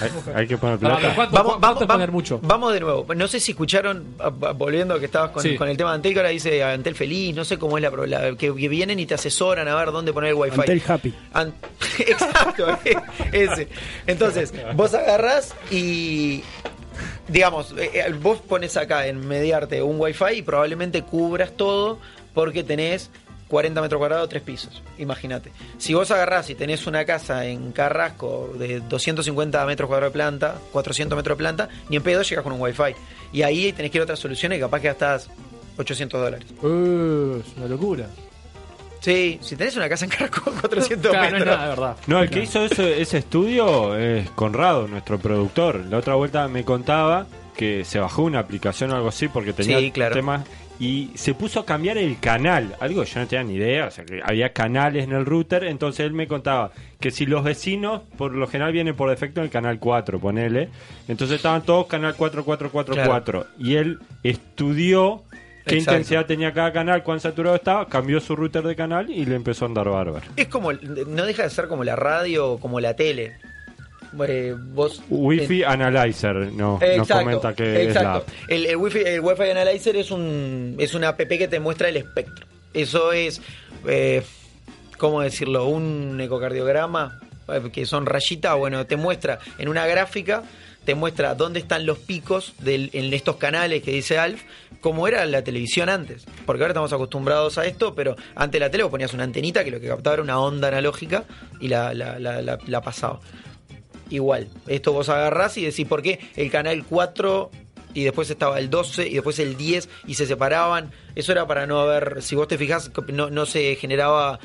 Hay, 0.00 0.10
hay 0.36 0.46
que 0.46 0.56
poner 0.56 0.78
plata. 0.78 1.12
¿cuánto- 1.14 1.34
Vamos, 1.36 1.52
cuánto 1.58 1.80
vamos, 1.80 1.86
poner 1.86 2.10
mucho? 2.12 2.40
vamos 2.42 2.72
de 2.72 2.80
nuevo. 2.80 3.06
No 3.14 3.28
sé 3.28 3.40
si 3.40 3.50
escucharon, 3.52 4.16
volviendo 4.56 4.94
a 4.94 4.98
que 4.98 5.04
estabas 5.04 5.32
con, 5.32 5.42
Sí. 5.42 5.54
con 5.56 5.68
el 5.68 5.76
tema 5.76 5.90
de 5.90 5.96
Antel, 5.96 6.14
que 6.14 6.18
ahora 6.20 6.30
dice 6.30 6.64
Antel 6.64 6.94
feliz, 6.94 7.34
no 7.36 7.44
sé 7.44 7.58
cómo 7.58 7.76
es 7.76 7.82
la, 7.82 7.90
la- 8.06 8.36
que, 8.36 8.54
que 8.54 8.68
vienen 8.68 8.98
y 9.00 9.04
te 9.06 9.14
asesoran 9.14 9.68
a 9.68 9.74
ver 9.74 9.92
dónde 9.92 10.14
poner 10.14 10.30
el 10.30 10.36
wifi. 10.36 10.60
Antel 10.60 10.82
Happy. 10.88 11.14
An- 11.34 11.52
Exacto, 11.98 12.66
ese. 13.32 13.68
Entonces, 14.06 14.54
vos 14.74 14.94
agarrás 14.94 15.54
y 15.70 16.42
digamos, 17.28 17.74
eh, 17.76 17.90
eh, 17.92 18.12
vos 18.18 18.38
pones 18.40 18.76
acá 18.78 19.06
en 19.08 19.26
mediarte 19.28 19.82
un 19.82 20.00
wifi 20.00 20.36
y 20.36 20.42
probablemente 20.42 21.02
cubras 21.02 21.52
todo 21.54 21.98
porque 22.32 22.64
tenés 22.64 23.10
40 23.54 23.80
metros 23.80 23.98
cuadrados, 23.98 24.28
tres 24.28 24.42
pisos. 24.42 24.82
Imagínate. 24.98 25.52
Si 25.78 25.94
vos 25.94 26.10
agarrás 26.10 26.50
y 26.50 26.56
tenés 26.56 26.86
una 26.88 27.04
casa 27.04 27.46
en 27.46 27.70
Carrasco 27.72 28.52
de 28.58 28.80
250 28.80 29.64
metros 29.64 29.86
cuadrados 29.86 30.12
de 30.12 30.18
planta, 30.18 30.56
400 30.72 31.16
metros 31.16 31.38
de 31.38 31.42
planta, 31.42 31.68
ni 31.88 31.96
en 31.96 32.02
pedo 32.02 32.22
llegas 32.22 32.42
con 32.42 32.52
un 32.52 32.60
wifi. 32.60 32.94
Y 33.32 33.42
ahí 33.42 33.72
tenés 33.72 33.90
que 33.92 33.98
ir 33.98 34.02
a 34.02 34.04
otras 34.04 34.18
soluciones 34.18 34.58
y 34.58 34.60
capaz 34.60 34.80
que 34.80 34.88
gastás 34.88 35.30
800 35.78 36.20
dólares. 36.20 36.48
Uh, 36.62 37.38
es 37.40 37.56
una 37.56 37.66
locura. 37.68 38.06
Sí, 39.00 39.38
si 39.42 39.54
tenés 39.54 39.76
una 39.76 39.88
casa 39.88 40.04
en 40.06 40.10
Carrasco, 40.10 40.50
400 40.60 41.10
Claro, 41.10 41.20
no 41.20 41.26
es 41.26 41.32
metros. 41.40 41.46
nada, 41.56 41.62
de 41.62 41.68
verdad. 41.70 41.96
No, 42.06 42.22
el 42.22 42.30
que 42.30 42.42
hizo 42.42 42.64
ese, 42.64 43.00
ese 43.02 43.18
estudio 43.18 43.96
es 43.96 44.30
Conrado, 44.30 44.88
nuestro 44.88 45.18
productor. 45.18 45.84
La 45.88 45.98
otra 45.98 46.14
vuelta 46.14 46.48
me 46.48 46.64
contaba 46.64 47.26
que 47.56 47.84
se 47.84 48.00
bajó 48.00 48.22
una 48.22 48.40
aplicación 48.40 48.90
o 48.92 48.96
algo 48.96 49.08
así 49.08 49.28
porque 49.28 49.52
tenía 49.52 49.78
Sí, 49.78 49.90
claro. 49.92 50.14
temas 50.16 50.42
y 50.80 51.10
se 51.14 51.34
puso 51.34 51.60
a 51.60 51.66
cambiar 51.66 51.98
el 51.98 52.18
canal, 52.18 52.74
algo 52.80 53.02
que 53.02 53.10
yo 53.10 53.20
no 53.20 53.26
tenía 53.26 53.44
ni 53.44 53.54
idea, 53.54 53.86
o 53.86 53.90
sea 53.90 54.04
que 54.04 54.20
había 54.24 54.52
canales 54.52 55.04
en 55.04 55.12
el 55.12 55.24
router, 55.24 55.64
entonces 55.64 56.06
él 56.06 56.12
me 56.12 56.26
contaba 56.26 56.72
que 57.00 57.10
si 57.10 57.26
los 57.26 57.44
vecinos 57.44 58.02
por 58.18 58.32
lo 58.32 58.46
general 58.46 58.72
vienen 58.72 58.96
por 58.96 59.08
defecto 59.08 59.40
en 59.40 59.44
el 59.44 59.50
canal 59.50 59.78
4, 59.78 60.18
ponele, 60.18 60.70
entonces 61.06 61.36
estaban 61.36 61.62
todos 61.62 61.86
canal 61.86 62.14
4444 62.16 63.46
y 63.58 63.76
él 63.76 63.98
estudió 64.22 65.22
qué 65.64 65.76
Exacto. 65.76 65.92
intensidad 65.92 66.26
tenía 66.26 66.52
cada 66.52 66.72
canal, 66.72 67.02
cuán 67.02 67.20
saturado 67.20 67.56
estaba, 67.56 67.88
cambió 67.88 68.20
su 68.20 68.34
router 68.34 68.64
de 68.64 68.76
canal 68.76 69.10
y 69.10 69.24
le 69.24 69.36
empezó 69.36 69.64
a 69.64 69.68
andar 69.68 69.88
bárbaro. 69.88 70.26
Es 70.36 70.48
como, 70.48 70.72
no 70.72 71.24
deja 71.24 71.44
de 71.44 71.50
ser 71.50 71.68
como 71.68 71.84
la 71.84 71.96
radio 71.96 72.52
o 72.52 72.60
como 72.60 72.80
la 72.80 72.94
tele. 72.94 73.34
Eh, 74.28 74.54
vos 74.56 75.02
Wi-Fi 75.08 75.64
Analyzer, 75.64 76.34
no, 76.52 76.72
nos 76.74 76.82
Exacto, 76.82 77.18
comenta 77.24 77.54
que 77.54 77.82
es 77.88 77.94
la 77.94 78.00
exacto. 78.02 78.32
El, 78.48 78.66
el 78.66 78.76
Wi-Fi, 78.76 78.98
el 79.00 79.20
Wi-Fi 79.20 79.50
Analyzer 79.50 79.96
es 79.96 80.10
un 80.10 80.76
es 80.78 80.94
una 80.94 81.08
app 81.08 81.18
que 81.20 81.48
te 81.48 81.60
muestra 81.60 81.88
el 81.88 81.96
espectro. 81.96 82.46
Eso 82.72 83.12
es, 83.12 83.40
eh, 83.86 84.22
¿cómo 84.98 85.20
decirlo? 85.20 85.66
Un 85.66 86.20
ecocardiograma, 86.20 87.20
eh, 87.48 87.70
que 87.72 87.86
son 87.86 88.06
rayitas, 88.06 88.56
bueno, 88.56 88.86
te 88.86 88.96
muestra 88.96 89.38
en 89.58 89.68
una 89.68 89.86
gráfica, 89.86 90.42
te 90.84 90.94
muestra 90.94 91.34
dónde 91.34 91.60
están 91.60 91.86
los 91.86 91.98
picos 91.98 92.52
del- 92.58 92.90
en 92.92 93.12
estos 93.14 93.36
canales 93.36 93.82
que 93.82 93.90
dice 93.92 94.18
Alf, 94.18 94.42
como 94.80 95.08
era 95.08 95.24
la 95.24 95.42
televisión 95.42 95.88
antes. 95.88 96.26
Porque 96.44 96.62
ahora 96.62 96.72
estamos 96.72 96.92
acostumbrados 96.92 97.56
a 97.56 97.64
esto, 97.64 97.94
pero 97.94 98.16
antes 98.34 98.52
de 98.60 98.66
la 98.66 98.70
tele 98.70 98.82
vos 98.82 98.90
ponías 98.90 99.14
una 99.14 99.24
antenita 99.24 99.64
que 99.64 99.70
lo 99.70 99.80
que 99.80 99.88
captaba 99.88 100.14
era 100.14 100.22
una 100.22 100.38
onda 100.38 100.68
analógica 100.68 101.24
y 101.60 101.68
la, 101.68 101.94
la, 101.94 102.18
la, 102.18 102.42
la- 102.42 102.58
la 102.66 102.80
pasaba. 102.82 103.18
Igual, 104.10 104.48
esto 104.66 104.92
vos 104.92 105.08
agarrás 105.08 105.56
y 105.56 105.64
decís 105.64 105.86
por 105.86 106.02
qué 106.02 106.20
el 106.36 106.50
canal 106.50 106.84
4 106.88 107.50
y 107.94 108.02
después 108.04 108.28
estaba 108.30 108.58
el 108.58 108.70
12 108.70 109.08
y 109.08 109.14
después 109.14 109.38
el 109.38 109.56
10 109.56 109.88
y 110.06 110.14
se 110.14 110.26
separaban. 110.26 110.90
Eso 111.14 111.32
era 111.32 111.46
para 111.46 111.66
no 111.66 111.78
haber, 111.80 112.22
si 112.22 112.34
vos 112.36 112.48
te 112.48 112.58
fijás, 112.58 112.90
no, 113.08 113.30
no 113.30 113.46
se 113.46 113.76
generaba, 113.76 114.40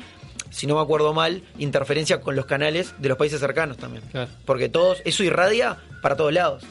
si 0.50 0.66
no 0.66 0.76
me 0.76 0.80
acuerdo 0.80 1.12
mal, 1.12 1.42
interferencia 1.58 2.20
con 2.20 2.36
los 2.36 2.46
canales 2.46 2.94
de 2.98 3.08
los 3.08 3.18
países 3.18 3.40
cercanos 3.40 3.76
también. 3.76 4.02
Claro. 4.10 4.30
Porque 4.46 4.68
todos, 4.68 5.02
eso 5.04 5.22
irradia 5.24 5.78
para 6.00 6.16
todos 6.16 6.32
lados. 6.32 6.62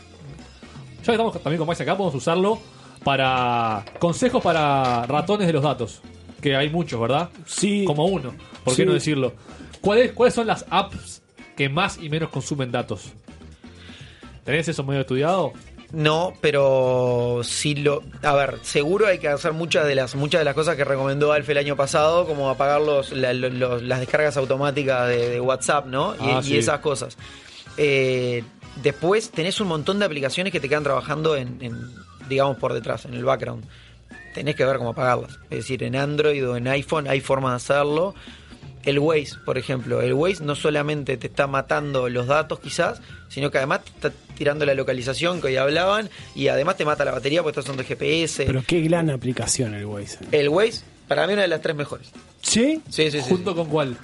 Ya 1.02 1.06
que 1.06 1.12
estamos 1.12 1.34
también 1.42 1.58
con 1.58 1.68
Max 1.68 1.80
acá, 1.82 1.96
podemos 1.96 2.16
usarlo 2.16 2.60
para 3.04 3.86
consejos 4.00 4.44
para 4.44 5.06
ratones 5.06 5.48
de 5.48 5.54
los 5.54 5.64
datos. 5.64 6.02
Que 6.42 6.56
hay 6.56 6.70
muchos, 6.70 7.00
¿verdad? 7.00 7.30
Sí. 7.46 7.84
Como 7.86 8.06
uno. 8.06 8.34
¿Por 8.64 8.74
qué 8.76 8.84
Sí. 8.84 8.86
no 8.86 8.94
decirlo? 8.94 9.34
¿Cuáles, 9.82 10.12
¿Cuáles 10.14 10.34
son 10.34 10.48
las 10.48 10.66
apps 10.70 11.19
que 11.60 11.68
más 11.68 11.98
y 12.02 12.08
menos 12.08 12.30
consumen 12.30 12.72
datos? 12.72 13.12
¿Tenés 14.46 14.66
eso 14.70 14.82
medio 14.86 15.02
estudiado? 15.02 15.52
No, 15.92 16.32
pero 16.40 17.42
sí 17.44 17.76
lo. 17.76 18.02
A 18.24 18.34
ver, 18.34 18.60
seguro 18.62 19.08
hay 19.08 19.18
que 19.20 19.28
hacer 19.28 19.52
muchas 19.52 19.86
de 19.86 19.94
las 19.96 20.16
muchas 20.16 20.40
de 20.40 20.46
las 20.46 20.54
cosas 20.54 20.78
que 20.78 20.86
recomendó 20.86 21.34
Alf 21.34 21.50
el 21.50 21.58
año 21.58 21.76
pasado, 21.76 22.26
como 22.26 22.50
apagar 22.50 22.80
los, 22.80 23.12
la- 23.12 23.34
lo- 23.34 23.50
los- 23.50 23.82
las 23.84 24.00
descargas 24.00 24.38
automáticas 24.38 25.10
de, 25.10 25.30
de 25.32 25.42
WhatsApp, 25.42 25.88
¿no? 25.88 26.16
Y, 26.16 26.18
Ah, 26.22 26.40
y 26.42 26.48
sí. 26.48 26.58
esas 26.58 26.80
cosas. 26.80 27.18
Eh, 27.76 28.42
después 28.82 29.32
tenés 29.32 29.60
un 29.60 29.68
montón 29.68 30.00
de 30.00 30.06
aplicaciones 30.06 30.54
que 30.54 30.62
te 30.62 30.70
quedan 30.70 30.84
trabajando 30.84 31.36
en, 31.36 31.58
en, 31.62 31.76
digamos, 32.30 32.56
por 32.58 32.72
detrás, 32.74 33.04
en 33.04 33.16
el 33.16 33.26
background. 33.26 33.66
Tenés 34.34 34.56
que 34.56 34.64
ver 34.64 34.78
cómo 34.78 34.92
apagarlas. 34.92 35.34
Es 35.50 35.58
decir, 35.58 35.84
en 35.84 35.98
Android 35.98 36.48
o 36.48 36.56
en 36.56 36.68
iPhone 36.70 37.08
hay 37.10 37.20
formas 37.20 37.52
de 37.52 37.74
hacerlo. 37.74 38.16
El 38.86 39.00
Waze, 39.00 39.36
por 39.46 39.58
ejemplo, 39.58 40.02
el 40.02 40.14
Waze 40.14 40.44
no 40.44 40.56
solamente 40.56 41.18
te 41.18 41.28
está 41.28 41.48
matando 41.48 42.08
los 42.10 42.28
datos 42.28 42.60
quizás, 42.60 43.02
sino 43.28 43.52
que 43.52 43.58
además 43.58 43.82
te 43.84 43.90
está 44.08 44.12
tirando 44.38 44.66
la 44.66 44.74
localización 44.74 45.42
que 45.42 45.48
hoy 45.48 45.58
hablaban 45.58 46.10
y 46.34 46.48
además 46.48 46.78
te 46.78 46.86
mata 46.86 47.04
la 47.04 47.12
batería 47.12 47.44
porque 47.44 47.60
estás 47.60 47.66
usando 47.66 47.84
GPS. 47.84 48.46
Pero 48.46 48.64
qué 48.66 48.80
gran 48.82 49.10
aplicación 49.10 49.74
el 49.74 49.86
Waze. 49.86 50.20
El 50.32 50.48
Waze, 50.50 50.82
para 51.10 51.28
mí 51.28 51.34
una 51.34 51.42
de 51.42 51.50
las 51.50 51.62
tres 51.62 51.76
mejores. 51.76 52.10
¿Sí? 52.42 52.82
Sí, 52.90 53.12
sí, 53.12 53.20
sí. 53.22 53.30
¿Junto 53.30 53.54
con 53.54 53.68
cuál? 53.68 53.98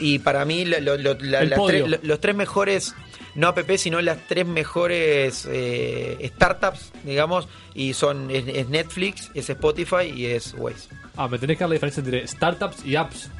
Y 0.00 0.18
para 0.18 0.44
mí 0.44 0.64
lo- 0.66 0.80
lo- 0.80 0.96
lo- 0.98 1.14
la- 1.20 1.40
El 1.40 1.50
las 1.50 1.64
tres- 1.66 1.88
lo- 1.88 1.98
los 2.02 2.20
tres 2.20 2.36
mejores, 2.36 2.94
no 3.34 3.48
app, 3.48 3.58
sino 3.78 4.00
las 4.02 4.18
tres 4.28 4.46
mejores 4.46 5.46
eh, 5.50 6.30
startups, 6.36 6.92
digamos, 7.04 7.48
y 7.74 7.94
son 7.94 8.30
es, 8.30 8.44
es 8.48 8.68
Netflix, 8.68 9.30
es 9.34 9.48
Spotify 9.50 10.12
y 10.14 10.26
es 10.26 10.54
Waze. 10.58 10.88
Ah, 11.16 11.26
me 11.28 11.38
tenés 11.38 11.56
que 11.56 11.64
dar 11.64 11.70
la 11.70 11.74
diferencia 11.74 12.02
entre 12.02 12.26
startups 12.26 12.84
y 12.84 12.96
apps. 12.96 13.30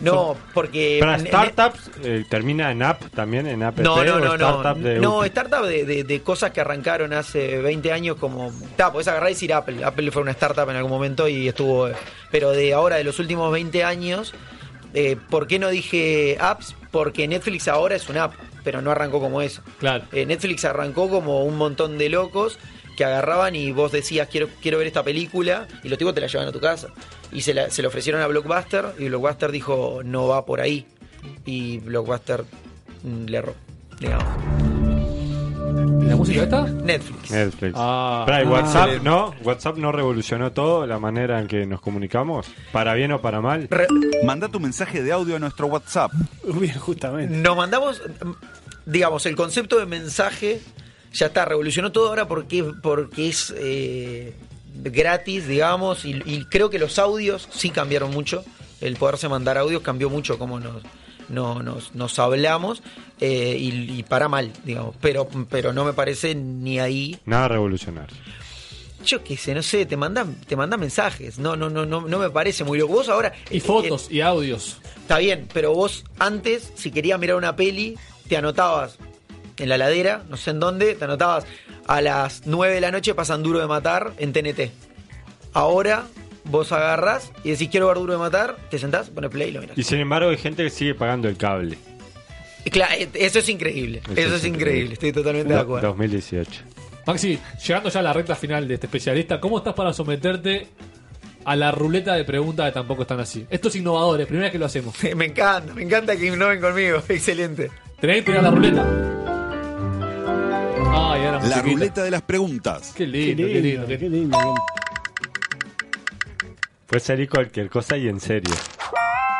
No, 0.00 0.36
porque... 0.52 0.98
Para 1.00 1.18
startups, 1.18 1.90
eh, 2.02 2.24
termina 2.28 2.70
en 2.70 2.82
app 2.82 3.02
también, 3.14 3.46
en 3.46 3.62
app. 3.62 3.78
No, 3.78 4.04
no, 4.04 4.18
no, 4.18 4.36
no. 4.36 4.60
startup 4.60 4.82
de 4.82 4.98
No, 4.98 5.24
startup 5.24 5.64
de, 5.66 5.84
de- 5.84 6.04
de 6.04 6.22
cosas 6.22 6.50
que 6.50 6.60
arrancaron 6.60 7.12
hace 7.12 7.58
20 7.58 7.92
años 7.92 8.16
como... 8.16 8.52
Ta, 8.76 8.92
podés 8.92 9.08
agarrar 9.08 9.30
y 9.30 9.34
decir 9.34 9.52
Apple. 9.54 9.84
Apple 9.84 10.10
fue 10.10 10.22
una 10.22 10.32
startup 10.32 10.68
en 10.70 10.76
algún 10.76 10.90
momento 10.92 11.28
y 11.28 11.48
estuvo... 11.48 11.88
Pero 12.30 12.50
de 12.50 12.72
ahora, 12.74 12.96
de 12.96 13.04
los 13.04 13.18
últimos 13.18 13.50
20 13.52 13.84
años, 13.84 14.34
eh, 14.92 15.16
¿por 15.30 15.46
qué 15.46 15.58
no 15.58 15.68
dije 15.68 16.36
apps? 16.40 16.74
Porque 16.90 17.26
Netflix 17.28 17.68
ahora 17.68 17.96
es 17.96 18.08
una 18.08 18.24
app, 18.24 18.34
pero 18.62 18.80
no 18.82 18.90
arrancó 18.90 19.20
como 19.20 19.42
eso. 19.42 19.62
Claro. 19.78 20.04
Eh, 20.12 20.26
Netflix 20.26 20.64
arrancó 20.64 21.08
como 21.08 21.44
un 21.44 21.56
montón 21.56 21.98
de 21.98 22.08
locos 22.08 22.58
que 22.96 23.04
agarraban 23.04 23.54
y 23.56 23.72
vos 23.72 23.92
decías 23.92 24.28
quiero, 24.28 24.48
quiero 24.62 24.78
ver 24.78 24.86
esta 24.86 25.02
película 25.02 25.66
y 25.82 25.88
los 25.88 25.98
tipos 25.98 26.14
te 26.14 26.20
la 26.20 26.26
llevan 26.26 26.48
a 26.48 26.52
tu 26.52 26.60
casa. 26.60 26.88
Y 27.32 27.40
se 27.40 27.52
la, 27.54 27.70
se 27.70 27.82
la 27.82 27.88
ofrecieron 27.88 28.20
a 28.22 28.26
Blockbuster 28.26 28.94
y 28.98 29.08
Blockbuster 29.08 29.50
dijo 29.50 30.00
no 30.04 30.28
va 30.28 30.44
por 30.46 30.60
ahí. 30.60 30.86
Y 31.46 31.78
Blockbuster 31.78 32.44
mm, 33.02 33.24
le 33.26 33.36
erró, 33.38 33.54
digamos. 33.98 34.24
¿La 36.04 36.16
música 36.16 36.42
esta? 36.42 36.62
Netflix. 36.66 37.30
Netflix. 37.30 37.72
Ah. 37.76 38.24
Pará, 38.26 38.42
¿y 38.42 38.46
Ah. 38.46 38.50
WhatsApp 38.50 39.02
no? 39.02 39.34
¿WhatsApp 39.42 39.76
no 39.78 39.90
revolucionó 39.90 40.52
todo 40.52 40.86
la 40.86 40.98
manera 40.98 41.40
en 41.40 41.48
que 41.48 41.66
nos 41.66 41.80
comunicamos? 41.80 42.46
¿Para 42.72 42.94
bien 42.94 43.10
o 43.12 43.20
para 43.20 43.40
mal? 43.40 43.68
Manda 44.24 44.48
tu 44.48 44.60
mensaje 44.60 45.02
de 45.02 45.12
audio 45.12 45.36
a 45.36 45.38
nuestro 45.38 45.66
WhatsApp. 45.66 46.12
Bien, 46.60 46.78
justamente. 46.78 47.34
Nos 47.34 47.56
mandamos, 47.56 48.02
digamos, 48.86 49.26
el 49.26 49.34
concepto 49.34 49.78
de 49.78 49.86
mensaje 49.86 50.60
ya 51.14 51.26
está, 51.26 51.44
revolucionó 51.44 51.92
todo 51.92 52.08
ahora 52.08 52.28
porque, 52.28 52.64
porque 52.82 53.28
es 53.28 53.54
eh, 53.56 54.34
gratis, 54.74 55.46
digamos, 55.46 56.04
y, 56.04 56.20
y 56.26 56.44
creo 56.46 56.68
que 56.70 56.78
los 56.78 56.98
audios 56.98 57.48
sí 57.52 57.70
cambiaron 57.70 58.10
mucho. 58.10 58.44
El 58.80 58.96
poderse 58.96 59.28
mandar 59.28 59.56
audios 59.56 59.82
cambió 59.82 60.10
mucho 60.10 60.38
como 60.38 60.60
nos, 60.60 60.82
no, 61.28 61.62
nos, 61.62 61.94
nos 61.94 62.18
hablamos 62.18 62.82
eh, 63.20 63.56
y, 63.58 63.98
y 63.98 64.02
para 64.02 64.28
mal, 64.28 64.52
digamos. 64.64 64.94
Pero, 65.00 65.28
pero 65.48 65.72
no 65.72 65.84
me 65.84 65.92
parece 65.94 66.34
ni 66.34 66.80
ahí 66.80 67.18
Nada 67.24 67.48
revolucionario. 67.48 68.14
yo 69.06 69.22
qué 69.22 69.36
sé, 69.36 69.54
no 69.54 69.62
sé, 69.62 69.86
te 69.86 69.96
mandan, 69.96 70.34
te 70.40 70.56
mandan 70.56 70.80
mensajes. 70.80 71.38
No, 71.38 71.56
no, 71.56 71.70
no, 71.70 71.86
no, 71.86 72.02
no 72.02 72.18
me 72.18 72.28
parece 72.30 72.64
muy 72.64 72.78
loco. 72.78 72.94
Vos 72.94 73.08
ahora. 73.08 73.32
Y 73.50 73.60
fotos 73.60 74.10
y 74.10 74.20
audios. 74.20 74.78
Está 74.96 75.18
bien, 75.18 75.48
pero 75.54 75.72
vos 75.72 76.04
antes, 76.18 76.72
si 76.74 76.90
querías 76.90 77.18
mirar 77.20 77.36
una 77.36 77.54
peli, 77.56 77.96
te 78.28 78.36
anotabas 78.36 78.98
en 79.58 79.68
la 79.68 79.78
ladera, 79.78 80.22
no 80.28 80.36
sé 80.36 80.50
en 80.50 80.60
dónde, 80.60 80.94
te 80.94 81.04
anotabas 81.04 81.46
a 81.86 82.00
las 82.00 82.46
9 82.46 82.74
de 82.74 82.80
la 82.80 82.90
noche 82.90 83.14
pasan 83.14 83.42
Duro 83.42 83.60
de 83.60 83.66
Matar 83.66 84.12
en 84.18 84.32
TNT. 84.32 84.70
Ahora 85.52 86.06
vos 86.44 86.72
agarras 86.72 87.32
y 87.42 87.50
decís 87.50 87.68
quiero 87.70 87.88
ver 87.88 87.96
Duro 87.96 88.12
de 88.14 88.18
Matar, 88.18 88.56
te 88.70 88.78
sentás, 88.78 89.10
pones 89.10 89.30
play 89.30 89.50
y 89.50 89.52
lo 89.52 89.60
miras. 89.60 89.78
Y 89.78 89.82
sin 89.82 90.00
embargo 90.00 90.30
hay 90.30 90.38
gente 90.38 90.64
que 90.64 90.70
sigue 90.70 90.94
pagando 90.94 91.28
el 91.28 91.36
cable. 91.36 91.78
Claro, 92.70 92.94
eh, 92.96 93.08
eso 93.14 93.38
es 93.38 93.48
increíble. 93.48 94.00
Eso, 94.16 94.36
es 94.36 94.44
increíble. 94.44 94.94
Estoy 94.94 95.12
totalmente 95.12 95.52
de 95.52 95.60
acuerdo. 95.60 95.88
2018. 95.88 96.62
Maxi, 97.06 97.38
llegando 97.66 97.90
ya 97.90 98.00
a 98.00 98.02
la 98.02 98.12
recta 98.12 98.34
final 98.34 98.66
de 98.66 98.74
este 98.74 98.86
especialista, 98.86 99.38
¿cómo 99.38 99.58
estás 99.58 99.74
para 99.74 99.92
someterte 99.92 100.68
a 101.44 101.54
la 101.56 101.70
ruleta 101.70 102.14
de 102.14 102.24
preguntas 102.24 102.64
de 102.64 102.72
tampoco 102.72 103.02
están 103.02 103.20
así? 103.20 103.46
Esto 103.50 103.68
es 103.68 103.76
innovador, 103.76 104.20
es 104.20 104.26
primera 104.26 104.46
vez 104.46 104.52
que 104.52 104.58
lo 104.58 104.64
hacemos. 104.64 104.94
me 105.16 105.26
encanta, 105.26 105.74
me 105.74 105.82
encanta 105.82 106.16
que 106.16 106.26
innoven 106.26 106.60
conmigo. 106.60 107.02
Excelente. 107.08 107.70
Tenés 108.00 108.16
que 108.16 108.22
tirar 108.22 108.42
la 108.42 108.50
ruleta. 108.50 109.33
Ay, 110.96 111.22
La 111.48 111.60
ruleta 111.62 112.02
de 112.02 112.10
las 112.10 112.22
preguntas. 112.22 112.92
Qué 112.96 113.06
lindo, 113.06 113.42
qué 113.46 113.60
lindo. 113.60 113.86
qué- 113.86 113.98
Qué 113.98 114.08
lindo. 114.08 114.54
Puede 116.86 117.00
salir 117.00 117.28
cualquier 117.28 117.68
cosa 117.68 117.96
y 117.96 118.08
en 118.08 118.20
serio. 118.20 118.54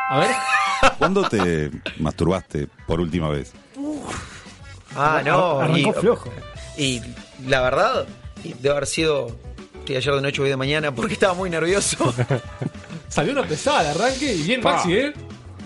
A 0.09 0.19
ver. 0.19 0.31
¿Cuándo 0.97 1.27
te 1.27 1.71
masturbaste 1.99 2.67
por 2.85 2.99
última 2.99 3.29
vez? 3.29 3.53
Ah, 4.95 5.21
no. 5.25 5.59
Arrancó 5.59 5.89
y, 5.89 5.93
flojo. 5.93 6.29
Y 6.77 7.01
la 7.47 7.61
verdad, 7.61 8.05
y 8.43 8.53
debe 8.53 8.71
haber 8.71 8.87
sido 8.87 9.27
sí, 9.87 9.95
ayer 9.95 10.13
de 10.15 10.21
noche 10.21 10.41
o 10.41 10.43
hoy 10.43 10.49
de 10.49 10.57
mañana 10.57 10.93
porque 10.93 11.13
estaba 11.13 11.33
muy 11.33 11.49
nervioso. 11.49 12.13
Salió 13.09 13.31
una 13.31 13.43
pesada 13.43 13.81
el 13.81 13.87
arranque 14.01 14.33
y 14.33 14.43
bien 14.43 14.61
Pa. 14.61 14.73
Maxi, 14.73 14.93
¿eh? 14.97 15.13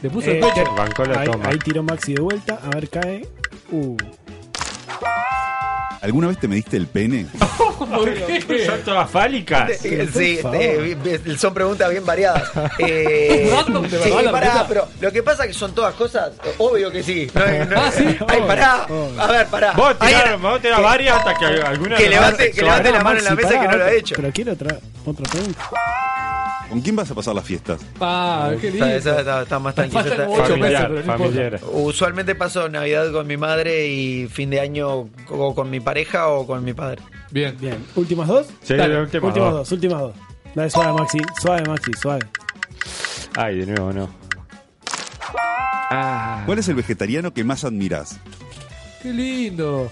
Le 0.01 0.09
puso 0.09 0.29
Eh, 0.29 0.39
el 0.39 0.45
pecho. 0.45 1.11
ahí, 1.17 1.27
ahí 1.43 1.57
tiró 1.59 1.83
Maxi 1.83 2.13
de 2.13 2.21
vuelta. 2.21 2.59
A 2.63 2.69
ver, 2.69 2.89
cae. 2.89 3.27
Uh. 3.71 3.97
¿Alguna 6.01 6.27
vez 6.27 6.39
te 6.39 6.47
mediste 6.47 6.77
el 6.77 6.87
pene? 6.87 7.27
Son 8.65 8.81
todas 8.85 9.09
fálicas. 9.09 9.71
sí, 9.81 9.89
eh, 10.53 10.97
eh, 11.05 11.35
son 11.37 11.53
preguntas 11.53 11.89
bien 11.89 12.05
variadas. 12.05 12.49
Eh, 12.79 13.51
sí, 14.03 14.11
pará, 14.31 14.65
pero 14.67 14.87
lo 15.01 15.11
que 15.11 15.21
pasa 15.23 15.43
es 15.43 15.49
que 15.49 15.53
son 15.53 15.73
todas 15.73 15.93
cosas, 15.95 16.31
obvio 16.57 16.91
que 16.91 17.03
sí. 17.03 17.29
No, 17.33 17.65
no- 17.65 17.79
Ah, 17.81 17.91
¿sí? 17.91 18.03
Ay, 18.27 18.41
pará. 18.47 18.87
A 19.17 19.27
ver, 19.27 19.47
pará. 19.47 19.71
Vos 19.73 19.97
tirás, 19.99 20.25
era- 20.25 20.35
vos 20.37 20.61
tirás 20.61 20.77
que- 20.77 20.83
varias 20.83 21.17
hasta 21.17 21.33
que 21.35 21.45
alguna 21.45 21.95
que 21.97 22.03
le 22.03 22.09
levante, 22.09 22.51
que 22.51 22.61
levante 22.61 22.91
la 22.91 23.03
mano 23.03 23.19
en 23.19 23.25
la 23.25 23.35
mesa 23.35 23.49
que 23.61 23.67
no 23.67 23.77
lo 23.77 23.83
ha 23.85 23.91
hecho. 23.91 24.15
Pero 24.15 24.31
quiero 24.31 24.53
otra, 24.53 24.77
otra 25.05 25.25
pregunta. 25.29 25.59
¿Con 26.69 26.81
quién 26.81 26.95
vas 26.95 27.09
a 27.09 27.15
pasar 27.15 27.33
las 27.33 27.43
fiestas? 27.45 27.81
Ah, 27.99 28.51
qué 28.61 28.69
lindo. 28.69 28.85
Está, 28.85 29.09
está- 29.09 29.19
está- 29.21 29.41
está 29.41 29.59
más 29.59 29.73
tranquilo. 29.75 30.01
Está- 30.01 30.27
Familiar, 30.45 30.91
meses. 30.91 31.61
Usualmente 31.71 32.35
paso 32.35 32.69
Navidad 32.69 33.11
con 33.11 33.25
mi 33.25 33.37
madre 33.37 33.87
y 33.87 34.27
fin 34.27 34.51
de 34.51 34.59
año 34.59 35.09
o 35.29 35.55
con 35.55 35.69
mi 35.71 35.79
pareja 35.79 36.27
o 36.29 36.45
con 36.45 36.63
mi 36.63 36.73
padre. 36.73 37.01
Bien. 37.31 37.57
Bien. 37.59 37.83
¿Últimas 37.95 38.27
dos? 38.27 38.47
Sí, 38.61 38.75
Dale, 38.75 39.01
últimas 39.01 39.33
dos. 39.33 39.51
dos. 39.53 39.71
últimas 39.71 39.99
dos. 40.01 40.15
Dale 40.53 40.69
suave, 40.69 40.93
Maxi. 40.93 41.17
Suave, 41.41 41.63
Maxi, 41.67 41.91
suave. 41.99 42.21
Ay, 43.35 43.57
de 43.59 43.65
nuevo 43.65 43.91
no. 43.93 44.09
¿Cuál 46.45 46.59
es 46.59 46.67
el 46.69 46.75
vegetariano 46.75 47.33
que 47.33 47.43
más 47.43 47.63
admirás? 47.63 48.19
Qué 49.01 49.11
lindo. 49.11 49.91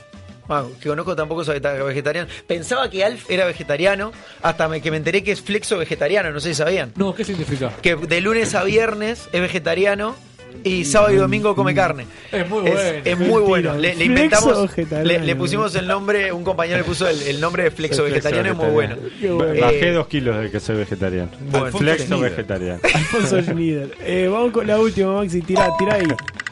Ah, 0.50 0.64
que 0.82 0.90
conozco 0.90 1.16
tampoco 1.16 1.44
soy 1.44 1.56
vegeta- 1.60 1.84
vegetariano. 1.84 2.28
Pensaba 2.48 2.90
que 2.90 3.04
Alf 3.04 3.30
era 3.30 3.46
vegetariano 3.46 4.12
hasta 4.42 4.68
me- 4.68 4.82
que 4.82 4.92
me 4.92 4.98
enteré 4.98 5.24
que 5.24 5.32
es 5.34 5.42
flexo 5.42 5.78
vegetariano, 5.78 6.32
no 6.32 6.40
sé 6.40 6.50
si 6.50 6.56
sabían. 6.56 6.92
No, 6.96 7.14
¿qué 7.14 7.24
significa? 7.24 7.72
Que 7.82 7.96
de 7.96 8.22
lunes 8.22 8.56
a 8.56 8.64
viernes 8.64 9.28
es 9.32 9.42
vegetariano 9.42 10.16
y 10.64 10.86
sábado 10.86 11.14
y 11.14 11.18
domingo 11.18 11.54
come 11.56 11.76
carne. 11.76 12.08
Es 12.32 12.48
muy 12.50 12.62
bueno. 12.62 12.80
es 13.04 13.18
muy 13.20 13.42
bueno. 13.42 13.76
Le, 13.76 13.94
inventamos, 14.04 14.72
le, 15.04 15.20
le 15.20 15.36
pusimos 15.36 15.76
el 15.76 15.86
nombre, 15.86 16.32
un 16.32 16.44
compañero 16.44 16.78
le 16.78 16.84
puso 16.86 17.08
el, 17.08 17.22
el 17.24 17.40
nombre 17.42 17.64
de 17.64 17.72
flexo 17.72 18.04
vegetariano, 18.06 18.52
es 18.52 18.56
muy 18.56 18.70
bueno. 18.70 18.96
bueno. 19.22 19.62
Bajé 19.62 19.90
Eh, 19.90 19.92
dos 19.92 20.08
kilos 20.08 20.42
de 20.42 20.50
que 20.50 20.60
soy 20.60 20.78
vegetariano. 20.78 21.30
Bueno. 21.52 21.78
Flexo 21.78 22.06
Schneider. 22.06 22.30
vegetariano. 22.32 22.80
Alfonso 22.94 23.42
Schneider. 23.44 23.92
Eh, 24.02 24.30
vamos 24.32 24.52
con 24.52 24.66
la 24.66 24.80
última, 24.80 25.14
Maxi. 25.18 25.42
Tira, 25.42 25.70
tira 25.78 25.96
ahí. 25.96 26.08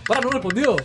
Pará, 0.08 0.22
no 0.22 0.30
respondió. 0.30 0.76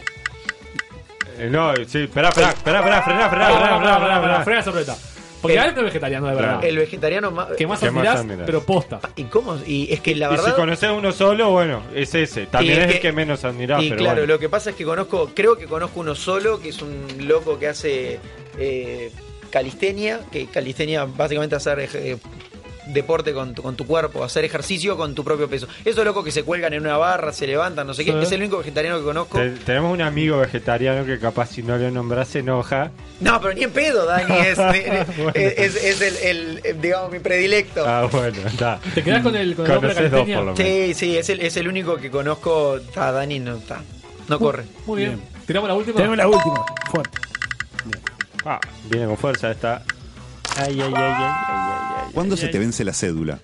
Eh, 1.40 1.48
no, 1.50 1.74
sí, 1.86 2.02
esperá, 2.04 2.28
esperá, 2.28 2.50
esperá, 2.50 2.78
esperá, 2.80 3.02
frená, 3.02 3.28
frená, 3.30 3.46
frená, 3.50 3.78
frená, 3.78 3.98
frená, 3.98 4.20
frená. 4.20 4.44
frena 4.44 4.60
esa 4.60 4.70
ruleta. 4.70 4.96
Porque 5.40 5.56
El- 5.56 5.68
es 5.70 5.74
vegetariano, 5.74 6.26
de 6.28 6.34
verdad. 6.34 6.62
El 6.64 6.76
vegetariano 6.76 7.30
más. 7.30 7.46
Que 7.56 7.66
más 7.66 7.80
¿Qué 7.80 7.86
más 7.90 7.96
admirás, 7.96 8.20
admirás? 8.20 8.42
pero 8.44 8.62
posta. 8.62 9.00
¿Y 9.16 9.24
cómo? 9.24 9.56
Y 9.66 9.90
es 9.90 10.00
que 10.00 10.14
la 10.14 10.26
Y 10.26 10.30
verdad. 10.32 10.44
si 10.44 10.52
conoces 10.52 10.90
uno 10.90 11.12
solo, 11.12 11.50
bueno, 11.50 11.82
es 11.94 12.14
ese. 12.14 12.44
También 12.46 12.74
Y 12.74 12.78
es, 12.80 12.84
es 12.84 12.86
el 12.88 13.00
que- 13.00 13.08
que 13.08 13.12
menos 13.12 13.42
admirás, 13.46 13.82
Y 13.82 13.88
pero 13.88 14.00
claro, 14.00 14.16
bueno. 14.20 14.34
lo 14.34 14.38
que 14.38 14.50
pasa 14.50 14.68
es 14.70 14.76
que 14.76 14.84
conozco, 14.84 15.30
creo 15.34 15.56
que 15.56 15.64
conozco 15.64 16.00
uno 16.00 16.14
solo, 16.14 16.60
que 16.60 16.68
es 16.68 16.82
un 16.82 17.06
loco 17.26 17.58
que 17.58 17.68
hace 17.68 18.20
eh, 18.58 19.10
calistenia, 19.50 20.20
que 20.30 20.46
calistenia 20.46 21.04
básicamente 21.06 21.56
hacer 21.56 21.88
eh, 21.94 22.18
deporte 22.92 23.32
con 23.32 23.54
tu, 23.54 23.62
con 23.62 23.76
tu 23.76 23.86
cuerpo, 23.86 24.22
hacer 24.24 24.44
ejercicio 24.44 24.96
con 24.96 25.14
tu 25.14 25.24
propio 25.24 25.48
peso. 25.48 25.66
Esos 25.84 26.04
locos 26.04 26.24
que 26.24 26.30
se 26.32 26.42
cuelgan 26.42 26.72
en 26.72 26.82
una 26.82 26.96
barra, 26.96 27.32
se 27.32 27.46
levantan, 27.46 27.86
no 27.86 27.94
sé 27.94 28.04
qué, 28.04 28.12
Sí. 28.12 28.18
es 28.22 28.32
el 28.32 28.40
único 28.40 28.58
vegetariano 28.58 28.98
que 28.98 29.04
conozco. 29.04 29.38
Te- 29.38 29.50
tenemos 29.50 29.92
un 29.92 30.02
amigo 30.02 30.38
vegetariano 30.38 31.04
que 31.06 31.18
capaz 31.18 31.46
si 31.50 31.62
no 31.62 31.76
lo 31.76 31.90
nombras 31.90 32.28
se 32.28 32.40
enoja. 32.40 32.90
No, 33.20 33.40
pero 33.40 33.54
ni 33.54 33.64
en 33.64 33.70
pedo, 33.70 34.06
Dani, 34.06 34.34
es, 34.46 34.56
Bueno. 35.16 35.30
es, 35.34 35.58
es- 35.76 36.00
es 36.00 36.00
el, 36.22 36.58
el, 36.64 36.80
digamos, 36.80 37.10
mi 37.12 37.18
predilecto. 37.18 37.84
Ah, 37.86 38.08
bueno, 38.10 38.38
está. 38.46 38.78
¿Te 38.94 39.02
quedás 39.02 39.22
con 39.22 39.36
el, 39.36 39.54
con 39.54 39.66
el 39.66 39.72
Conoces 39.76 39.96
dos 39.96 40.10
calistenia? 40.10 40.36
por 40.36 40.44
lo 40.46 40.52
menos. 40.54 40.66
Sí, 40.88 40.94
sí, 40.94 41.16
es 41.16 41.28
el, 41.30 41.40
es 41.40 41.56
el 41.56 41.68
único 41.68 41.96
que 41.96 42.10
conozco. 42.10 42.76
Está, 42.76 43.12
Dani 43.12 43.38
no 43.40 43.56
está. 43.56 43.80
No 44.28 44.38
corre. 44.38 44.64
Muy 44.86 45.02
bien. 45.04 45.20
Tiramos 45.46 45.68
la 45.68 45.74
última. 45.74 45.96
Tenemos 45.96 46.16
la 46.16 46.28
última. 46.28 46.64
Fuerte. 46.90 47.18
Ah, 48.44 48.58
viene 48.88 49.06
con 49.06 49.16
fuerza 49.16 49.50
esta. 49.50 49.82
Ay, 50.56 50.80
ay, 50.80 50.80
ay, 50.80 50.92
ay, 50.94 50.94
ay, 50.94 51.22
ay, 51.28 52.04
ay. 52.06 52.12
¿Cuándo 52.12 52.34
ay, 52.34 52.40
se 52.40 52.46
ay. 52.46 52.52
te 52.52 52.58
vence 52.58 52.84
la 52.84 52.92
cédula? 52.92 53.38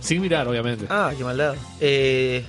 Sin 0.00 0.20
mirar, 0.20 0.46
obviamente. 0.48 0.86
Ah, 0.88 1.12
qué 1.16 1.24
maldad. 1.24 1.54
Eh, 1.80 2.44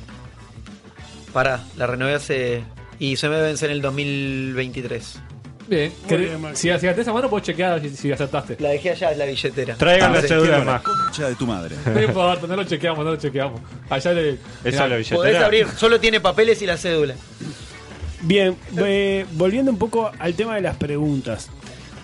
pará, 1.33 1.63
la 1.77 1.87
renové 1.87 2.13
hace. 2.15 2.63
Y 2.99 3.15
se 3.17 3.27
me 3.29 3.41
vence 3.41 3.65
en 3.65 3.71
el 3.71 3.81
2023. 3.81 5.19
Bien. 5.67 5.91
Muy 6.03 6.09
¿Querés- 6.09 6.39
bien, 6.39 6.55
si 6.55 6.61
si 6.63 6.69
acertaste 6.69 7.01
esa 7.01 7.13
mano, 7.13 7.29
puedes 7.29 7.47
chequear 7.47 7.81
si, 7.81 7.89
si 7.89 8.11
acertaste. 8.11 8.57
La 8.59 8.69
dejé 8.69 8.91
allá 8.91 9.11
en 9.11 9.19
la 9.19 9.25
billetera. 9.25 9.75
Traigan 9.75 10.11
Ah, 10.11 10.15
la 10.15 10.27
cédula 10.27 10.59
más. 10.63 10.81
concha 10.83 11.27
de 11.27 11.35
tu 11.35 11.47
madre. 11.47 11.75
No 11.85 12.01
importa, 12.01 12.45
no 12.47 12.55
lo 12.55 12.63
chequeamos, 12.65 13.03
no 13.03 13.11
lo 13.11 13.17
chequeamos. 13.17 13.59
Allá 13.89 14.13
le. 14.13 14.37
Esa 14.63 14.87
la 14.87 14.95
Podés 14.97 15.09
billetera. 15.09 15.45
abrir, 15.45 15.67
solo 15.75 15.99
tiene 15.99 16.19
papeles 16.21 16.61
y 16.61 16.65
la 16.67 16.77
cédula. 16.77 17.15
Bien, 18.21 18.55
eh, 18.77 19.25
volviendo 19.33 19.71
un 19.71 19.77
poco 19.77 20.11
al 20.19 20.33
tema 20.35 20.55
de 20.55 20.61
las 20.61 20.75
preguntas. 20.77 21.49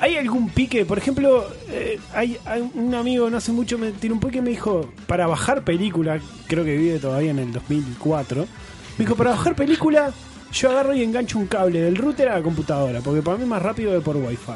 ¿Hay 0.01 0.17
algún 0.17 0.49
pique? 0.49 0.83
Por 0.83 0.97
ejemplo, 0.97 1.45
eh, 1.69 1.99
hay, 2.13 2.37
hay 2.45 2.69
un 2.73 2.93
amigo 2.95 3.29
no 3.29 3.37
hace 3.37 3.51
mucho 3.51 3.77
me 3.77 3.91
tiró 3.91 4.15
un 4.15 4.19
pique 4.19 4.39
y 4.39 4.41
me 4.41 4.49
dijo, 4.49 4.89
para 5.07 5.27
bajar 5.27 5.63
película, 5.63 6.19
creo 6.47 6.65
que 6.65 6.75
vive 6.75 6.97
todavía 6.99 7.31
en 7.31 7.39
el 7.39 7.53
2004, 7.53 8.41
me 8.97 9.05
dijo, 9.05 9.15
para 9.15 9.29
bajar 9.31 9.55
película 9.55 10.11
yo 10.51 10.69
agarro 10.71 10.93
y 10.95 11.03
engancho 11.03 11.37
un 11.39 11.45
cable 11.45 11.79
del 11.81 11.95
router 11.95 12.27
a 12.29 12.37
la 12.37 12.41
computadora, 12.43 12.99
porque 13.01 13.21
para 13.21 13.37
mí 13.37 13.43
es 13.43 13.49
más 13.49 13.61
rápido 13.61 13.93
de 13.93 14.01
por 14.01 14.17
wifi. 14.17 14.51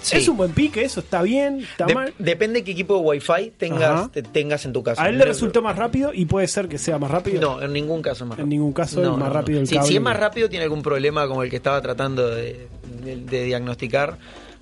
Sí. 0.00 0.16
¿Es 0.18 0.28
un 0.28 0.36
buen 0.36 0.52
pique? 0.52 0.84
¿Eso 0.84 1.00
está 1.00 1.22
bien? 1.22 1.58
¿Está 1.58 1.84
De- 1.86 1.94
mal? 1.96 2.14
depende 2.20 2.62
qué 2.62 2.70
equipo 2.70 2.94
de 2.94 3.00
wifi 3.00 3.52
tengas, 3.58 4.12
te- 4.12 4.22
tengas 4.22 4.64
en 4.64 4.72
tu 4.72 4.84
casa. 4.84 5.02
¿A 5.02 5.08
él 5.08 5.18
le 5.18 5.24
resultó 5.24 5.60
más 5.60 5.74
rápido 5.76 6.12
y 6.14 6.24
puede 6.26 6.46
ser 6.46 6.68
que 6.68 6.78
sea 6.78 6.98
más 7.00 7.10
rápido? 7.10 7.40
No, 7.40 7.60
en 7.60 7.72
ningún 7.72 8.00
caso 8.00 8.24
más 8.24 8.38
En 8.38 8.44
rápido. 8.44 8.46
ningún 8.48 8.72
caso 8.72 9.02
No, 9.02 9.14
es 9.14 9.18
más 9.18 9.28
no, 9.28 9.34
rápido 9.34 9.56
no. 9.58 9.62
el 9.62 9.66
Si- 9.66 9.74
cable. 9.74 9.88
Si, 9.88 9.96
es 9.96 10.00
más 10.00 10.16
rápido, 10.16 10.48
tiene 10.48 10.62
algún 10.62 10.82
problema 10.82 11.26
como 11.26 11.42
el 11.42 11.50
que 11.50 11.56
estaba 11.56 11.82
tratando 11.82 12.28
de, 12.28 12.68
de- 13.02 13.16
de 13.16 13.44
diagnosticar, 13.44 14.18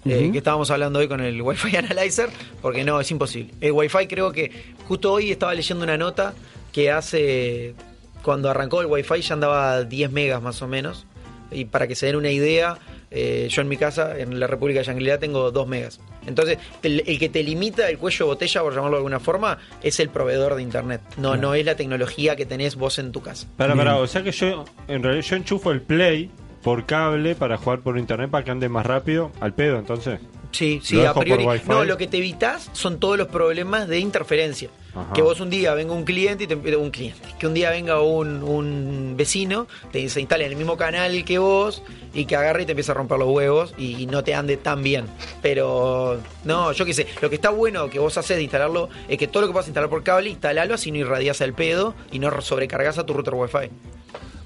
eh, 0.08 0.30
que 0.32 0.38
estábamos 0.38 0.70
hablando 0.70 0.98
hoy 0.98 1.08
con 1.08 1.20
el 1.20 1.40
Wi-Fi 1.40 1.76
Analyzer, 1.78 2.28
porque 2.62 2.84
no, 2.84 3.00
es 3.00 3.10
imposible. 3.10 3.52
El 3.60 3.72
Wi-Fi 3.72 4.06
creo 4.06 4.32
que 4.32 4.50
justo 4.86 5.12
hoy 5.12 5.30
estaba 5.30 5.54
leyendo 5.54 5.84
una 5.84 5.96
nota 5.96 6.34
que 6.72 6.90
hace, 6.90 7.74
cuando 8.22 8.50
arrancó 8.50 8.80
el 8.80 8.86
Wi-Fi 8.86 9.20
ya 9.20 9.34
andaba 9.34 9.72
a 9.72 9.84
10 9.84 10.10
megas 10.12 10.42
más 10.42 10.62
o 10.62 10.68
menos, 10.68 11.06
y 11.50 11.64
para 11.64 11.86
que 11.86 11.94
se 11.94 12.06
den 12.06 12.16
una 12.16 12.30
idea, 12.30 12.78
eh, 13.10 13.48
yo 13.50 13.62
en 13.62 13.68
mi 13.68 13.76
casa, 13.76 14.18
en 14.18 14.38
la 14.40 14.46
República 14.46 14.80
de 14.80 14.86
Shangri-La, 14.86 15.18
tengo 15.18 15.50
2 15.50 15.68
megas. 15.68 16.00
Entonces, 16.26 16.58
el, 16.82 17.02
el 17.06 17.18
que 17.18 17.28
te 17.28 17.42
limita 17.42 17.88
el 17.88 17.98
cuello 17.98 18.26
de 18.26 18.32
botella, 18.32 18.62
por 18.62 18.74
llamarlo 18.74 18.96
de 18.96 18.98
alguna 18.98 19.20
forma, 19.20 19.58
es 19.82 20.00
el 20.00 20.08
proveedor 20.08 20.56
de 20.56 20.62
internet. 20.62 21.00
No, 21.16 21.36
no 21.36 21.54
es 21.54 21.64
la 21.64 21.76
tecnología 21.76 22.34
que 22.34 22.46
tenés 22.46 22.74
vos 22.74 22.98
en 22.98 23.12
tu 23.12 23.22
casa. 23.22 23.46
Para, 23.56 23.76
para, 23.76 23.96
o 23.96 24.06
sea 24.06 24.22
que 24.22 24.32
yo, 24.32 24.64
en 24.88 25.02
realidad, 25.02 25.24
yo 25.24 25.36
enchufo 25.36 25.70
el 25.70 25.82
Play 25.82 26.30
por 26.66 26.84
cable 26.84 27.36
para 27.36 27.58
jugar 27.58 27.78
por 27.78 27.96
internet 27.96 28.28
para 28.28 28.42
que 28.42 28.50
ande 28.50 28.68
más 28.68 28.84
rápido 28.84 29.30
al 29.38 29.54
pedo, 29.54 29.78
entonces. 29.78 30.18
Sí, 30.50 30.80
sí, 30.82 31.04
a 31.04 31.14
priori. 31.14 31.46
No, 31.68 31.84
lo 31.84 31.96
que 31.96 32.08
te 32.08 32.16
evitas 32.16 32.70
son 32.72 32.98
todos 32.98 33.16
los 33.16 33.28
problemas 33.28 33.86
de 33.86 34.00
interferencia. 34.00 34.68
Ajá. 34.92 35.12
Que 35.12 35.22
vos 35.22 35.38
un 35.38 35.48
día 35.48 35.74
venga 35.74 35.92
un 35.92 36.02
cliente 36.02 36.42
y 36.42 36.46
te 36.48 36.56
un 36.56 36.90
cliente, 36.90 37.28
que 37.38 37.46
un 37.46 37.54
día 37.54 37.70
venga 37.70 38.00
un, 38.00 38.42
un 38.42 39.14
vecino, 39.16 39.68
te 39.92 40.08
se 40.08 40.20
instale 40.20 40.44
en 40.44 40.50
el 40.50 40.56
mismo 40.56 40.76
canal 40.76 41.24
que 41.24 41.38
vos 41.38 41.84
y 42.12 42.24
que 42.24 42.34
agarre 42.34 42.62
y 42.62 42.66
te 42.66 42.72
empiece 42.72 42.90
a 42.90 42.94
romper 42.94 43.20
los 43.20 43.28
huevos 43.28 43.72
y, 43.78 44.02
y 44.02 44.06
no 44.08 44.24
te 44.24 44.34
ande 44.34 44.56
tan 44.56 44.82
bien. 44.82 45.04
Pero 45.42 46.18
no, 46.42 46.72
yo 46.72 46.84
qué 46.84 46.94
sé, 46.94 47.06
lo 47.22 47.30
que 47.30 47.36
está 47.36 47.50
bueno 47.50 47.88
que 47.88 48.00
vos 48.00 48.18
haces 48.18 48.38
de 48.38 48.42
instalarlo 48.42 48.88
es 49.06 49.18
que 49.18 49.28
todo 49.28 49.42
lo 49.42 49.46
que 49.46 49.52
puedas 49.52 49.68
instalar 49.68 49.88
por 49.88 50.02
cable, 50.02 50.30
instalalo 50.30 50.74
así 50.74 50.90
no 50.90 50.98
irradias 50.98 51.40
el 51.42 51.52
pedo 51.52 51.94
y 52.10 52.18
no 52.18 52.40
sobrecargas 52.40 52.98
a 52.98 53.06
tu 53.06 53.12
router 53.12 53.34
Wi-Fi. 53.34 53.70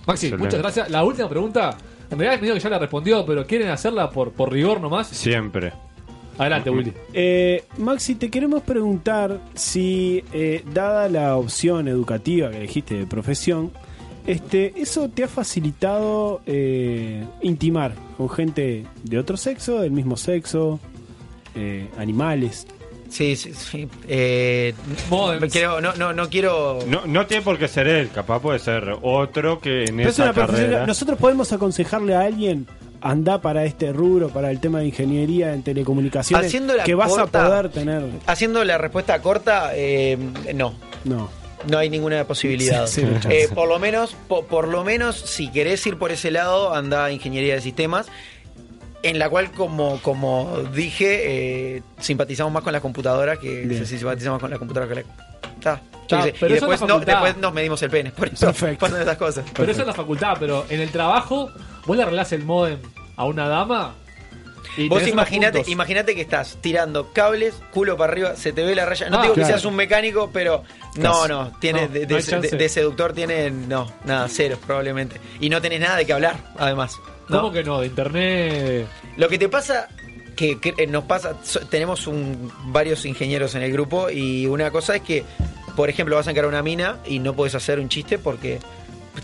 Maxi, 0.06 0.26
Excelente. 0.26 0.36
muchas 0.36 0.60
gracias. 0.60 0.90
La 0.90 1.02
última 1.04 1.28
pregunta, 1.28 1.76
en 2.10 2.18
realidad 2.18 2.34
es 2.34 2.40
medio 2.40 2.54
que 2.54 2.60
ya 2.60 2.70
la 2.70 2.78
respondió, 2.78 3.24
pero 3.24 3.46
¿quieren 3.46 3.68
hacerla 3.68 4.10
por, 4.10 4.32
por 4.32 4.52
rigor 4.52 4.80
nomás? 4.80 5.08
Siempre. 5.08 5.72
Adelante, 6.38 6.70
Willy. 6.70 6.92
Eh, 7.12 7.64
Maxi, 7.78 8.14
te 8.14 8.30
queremos 8.30 8.62
preguntar 8.62 9.40
si, 9.54 10.24
eh, 10.32 10.64
dada 10.72 11.08
la 11.08 11.36
opción 11.36 11.86
educativa 11.86 12.50
que 12.50 12.56
elegiste 12.56 12.94
de 12.94 13.06
profesión, 13.06 13.70
este, 14.26 14.72
¿eso 14.80 15.08
te 15.08 15.24
ha 15.24 15.28
facilitado 15.28 16.40
eh, 16.46 17.24
intimar 17.42 17.94
con 18.16 18.28
gente 18.28 18.86
de 19.02 19.18
otro 19.18 19.36
sexo, 19.36 19.80
del 19.80 19.92
mismo 19.92 20.16
sexo, 20.16 20.78
eh, 21.54 21.88
animales? 21.98 22.66
Sí, 23.10 23.36
sí, 23.36 23.52
sí. 23.54 23.88
Eh, 24.08 24.72
quiero- 25.50 25.80
no, 25.80 25.92
no, 25.94 26.12
no 26.12 26.28
quiero. 26.28 26.78
No, 26.86 27.06
no 27.06 27.26
tiene 27.26 27.42
por 27.42 27.58
qué 27.58 27.68
ser 27.68 27.86
él, 27.88 28.08
capaz 28.14 28.40
puede 28.40 28.58
ser 28.58 28.96
otro 29.02 29.60
que 29.60 29.84
en 29.84 29.96
Pero 29.96 30.08
es 30.08 30.14
esa 30.14 30.22
una 30.24 30.32
profesión- 30.32 30.66
carrera. 30.70 30.86
Nosotros 30.86 31.18
podemos 31.18 31.52
aconsejarle 31.52 32.14
a 32.14 32.20
alguien 32.20 32.66
anda 33.02 33.40
para 33.40 33.64
este 33.64 33.92
rubro, 33.92 34.28
para 34.28 34.50
el 34.50 34.60
tema 34.60 34.80
de 34.80 34.86
ingeniería 34.86 35.54
en 35.54 35.62
telecomunicaciones, 35.62 36.46
Haciendo 36.46 36.76
la 36.76 36.84
que 36.84 36.94
vas 36.94 37.10
corta- 37.10 37.44
a 37.44 37.48
poder 37.48 37.68
tener. 37.70 38.02
Haciendo 38.26 38.62
la 38.64 38.78
respuesta 38.78 39.20
corta, 39.22 39.72
eh, 39.74 40.16
no. 40.54 40.74
No. 41.04 41.28
No 41.68 41.76
hay 41.76 41.90
ninguna 41.90 42.24
posibilidad. 42.24 42.86
Sí, 42.86 43.02
sí, 43.02 43.06
chance. 43.20 43.42
Eh, 43.42 43.48
por 43.54 43.68
lo 43.68 43.78
menos, 43.78 44.16
po- 44.28 44.46
por, 44.46 44.66
lo 44.68 44.82
menos, 44.82 45.16
si 45.16 45.50
querés 45.50 45.86
ir 45.86 45.98
por 45.98 46.10
ese 46.10 46.30
lado, 46.30 46.74
anda 46.74 47.04
a 47.06 47.12
ingeniería 47.12 47.54
de 47.54 47.60
sistemas. 47.60 48.06
En 49.02 49.18
la 49.18 49.30
cual, 49.30 49.50
como, 49.52 50.00
como 50.02 50.62
dije, 50.74 51.76
eh, 51.76 51.82
simpatizamos 51.98 52.52
más 52.52 52.62
con 52.62 52.72
las 52.72 52.82
computadoras 52.82 53.38
que 53.38 53.62
Bien. 53.62 53.86
simpatizamos 53.86 54.38
con 54.40 54.50
las 54.50 54.58
computadoras 54.58 54.88
que 54.90 55.04
la. 55.64 55.76
Sé. 56.10 56.34
pero 56.40 56.50
y 56.50 56.54
después, 56.58 56.80
la 56.80 56.86
no, 56.88 56.98
después 57.00 57.36
nos 57.36 57.52
medimos 57.54 57.80
el 57.82 57.90
pene. 57.90 58.10
Por 58.16 58.28
eso 58.28 58.52
pasan 58.78 59.00
esas 59.02 59.16
cosas. 59.16 59.44
Pero 59.54 59.70
eso 59.70 59.80
es 59.82 59.86
la 59.86 59.94
facultad, 59.94 60.36
pero 60.40 60.66
en 60.68 60.80
el 60.80 60.90
trabajo, 60.90 61.50
vos 61.86 61.96
le 61.96 62.02
arreglás 62.02 62.32
el 62.32 62.44
modem 62.44 62.78
a 63.16 63.24
una 63.24 63.48
dama. 63.48 63.94
Y 64.76 64.88
Vos 64.88 65.02
puntos. 65.02 65.68
imagínate 65.68 66.14
que 66.14 66.20
estás 66.20 66.58
tirando 66.60 67.12
cables, 67.12 67.54
culo 67.72 67.96
para 67.96 68.12
arriba, 68.12 68.36
se 68.36 68.52
te 68.52 68.62
ve 68.64 68.74
la 68.74 68.86
raya. 68.86 69.08
No 69.08 69.18
Ah, 69.18 69.22
digo 69.22 69.34
que 69.34 69.44
seas 69.44 69.64
un 69.64 69.74
mecánico, 69.74 70.30
pero 70.32 70.62
no, 70.96 71.26
no, 71.26 71.52
tiene 71.60 71.82
No, 71.82 71.88
de, 71.88 72.06
de- 72.06 72.56
de 72.56 72.68
seductor 72.68 73.12
tiene 73.12 73.50
no, 73.50 73.90
nada, 74.04 74.28
cero 74.28 74.58
probablemente. 74.64 75.20
Y 75.40 75.48
no 75.48 75.60
tenés 75.60 75.80
nada 75.80 75.96
de 75.96 76.06
qué 76.06 76.12
hablar, 76.12 76.36
además. 76.58 76.98
¿No? 77.30 77.40
¿Cómo 77.42 77.52
que 77.52 77.62
no? 77.64 77.80
De 77.80 77.86
internet. 77.86 78.86
Lo 79.16 79.28
que 79.28 79.38
te 79.38 79.48
pasa 79.48 79.88
que, 80.36 80.58
que, 80.60 80.74
eh, 80.76 80.86
nos 80.86 81.04
pasa, 81.04 81.36
so- 81.42 81.60
tenemos 81.60 82.06
un, 82.06 82.50
varios 82.66 83.04
ingenieros 83.06 83.54
en 83.54 83.62
el 83.62 83.72
grupo 83.72 84.10
y 84.10 84.46
una 84.46 84.70
cosa 84.70 84.96
es 84.96 85.02
que, 85.02 85.24
por 85.76 85.88
ejemplo, 85.90 86.16
vas 86.16 86.26
a 86.28 86.30
encarar 86.30 86.48
una 86.48 86.62
mina 86.62 86.98
y 87.06 87.18
no 87.18 87.34
puedes 87.34 87.54
hacer 87.54 87.78
un 87.78 87.88
chiste 87.88 88.18
porque 88.18 88.58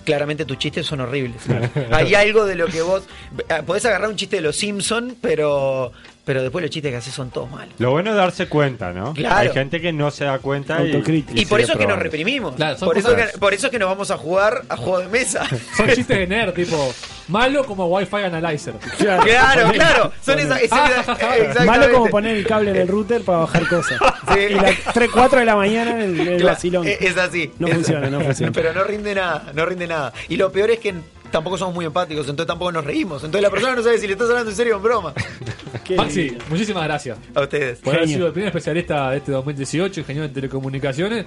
claramente 0.05 0.45
tus 0.45 0.59
chistes 0.59 0.85
son 0.87 1.01
horribles. 1.01 1.43
Hay 1.91 2.15
algo 2.15 2.45
de 2.45 2.55
lo 2.55 2.66
que 2.66 2.83
vos 2.83 3.05
eh, 3.49 3.62
podés 3.65 3.85
agarrar 3.87 4.11
un 4.11 4.16
chiste 4.16 4.37
de 4.37 4.43
los 4.43 4.57
Simpson, 4.57 5.16
pero 5.20 5.93
pero 6.27 6.43
después 6.43 6.61
los 6.61 6.70
chistes 6.73 6.90
que 6.90 6.97
haces 6.97 7.15
son 7.15 7.31
todos 7.31 7.48
malos. 7.48 7.73
Lo 7.78 7.93
bueno 7.93 8.11
es 8.11 8.16
darse 8.16 8.48
cuenta, 8.48 8.93
¿no? 8.93 9.15
Claro. 9.15 9.36
Hay 9.36 9.48
gente 9.51 9.81
que 9.81 9.93
no 9.93 10.11
se 10.11 10.24
da 10.24 10.40
cuenta 10.40 10.82
y, 10.85 10.89
Y, 10.89 11.47
por 11.47 11.61
sigue 11.61 11.62
eso 11.62 11.73
es 11.74 11.78
que 11.78 11.86
nos 11.86 12.01
reprimimos. 12.01 12.57
Claro, 12.57 12.77
por, 12.81 12.98
eso 12.98 13.15
que, 13.15 13.23
por 13.39 13.55
eso 13.55 13.66
es 13.69 13.70
que 13.70 13.78
nos 13.78 13.89
vamos 13.89 14.11
a 14.11 14.16
jugar 14.19 14.62
a 14.69 14.77
juego 14.77 14.98
de 14.98 15.07
mesa. 15.09 15.47
Son 15.77 15.86
chistes 15.86 16.19
de 16.19 16.27
nerd, 16.27 16.53
tipo, 16.53 16.93
malo 17.28 17.65
como 17.65 17.86
Wi-Fi 17.86 18.16
Analyzer. 18.24 18.74
Claro, 18.98 19.70
claro. 19.73 20.12
Son 20.20 20.39
esa- 20.40 20.59
esa- 20.61 20.77
Ah. 20.77 21.55
Malo 21.65 21.93
como 21.93 22.07
poner 22.11 22.36
el 22.36 22.44
cable 22.47 22.70
en 22.70 22.77
el 22.77 22.89
router 22.89 23.23
para 23.23 23.39
bajar 23.39 23.69
cosas. 23.69 23.98
Y 24.36 24.55
las 24.55 24.74
3, 24.93 25.09
4 25.12 25.39
de 25.39 25.44
la 25.44 25.55
mañana 25.57 25.93
en 25.93 26.01
el, 26.01 26.20
el 26.20 26.27
Claro, 26.39 26.47
vacilón. 26.55 26.86
es- 26.89 27.01
Es 27.01 27.16
así. 27.16 27.53
No 27.61 27.69
Es- 27.69 27.74
funciona, 27.74 28.11
no 28.11 28.20
funciona. 28.20 28.51
Pero 28.53 28.73
no 28.73 28.82
rinde 28.82 29.15
nada, 29.15 29.44
no 29.55 29.65
rinde 29.65 29.86
nada. 29.86 30.12
Y 30.28 30.36
lo 30.36 30.51
peor 30.51 30.70
es 30.73 30.81
que 30.81 30.93
tampoco 31.31 31.59
somos 31.59 31.74
muy 31.74 31.85
empáticos, 31.85 32.28
entonces 32.28 32.47
tampoco 32.47 32.73
nos 32.73 32.85
reímos. 32.85 33.23
Entonces 33.24 33.43
la 33.43 33.51
persona 33.51 33.74
no 33.74 33.82
sabe 33.82 33.98
si 33.98 34.07
le 34.07 34.12
estás 34.15 34.28
hablando 34.31 34.51
en 34.51 34.57
serio 34.57 34.74
o 34.74 34.77
en 34.78 34.82
broma. 34.82 35.12
Maxi, 35.97 36.36
muchísimas 36.48 36.85
gracias. 36.85 37.19
A 37.35 37.40
ustedes. 37.43 37.78
Por 37.78 37.94
haber 37.94 38.03
Genio. 38.07 38.16
sido 38.16 38.27
el 38.28 38.32
primer 38.32 38.48
especialista 38.48 39.11
de 39.11 39.16
este 39.19 39.32
2018, 39.32 40.01
ingeniero 40.01 40.27
en 40.27 40.32
telecomunicaciones. 40.32 41.27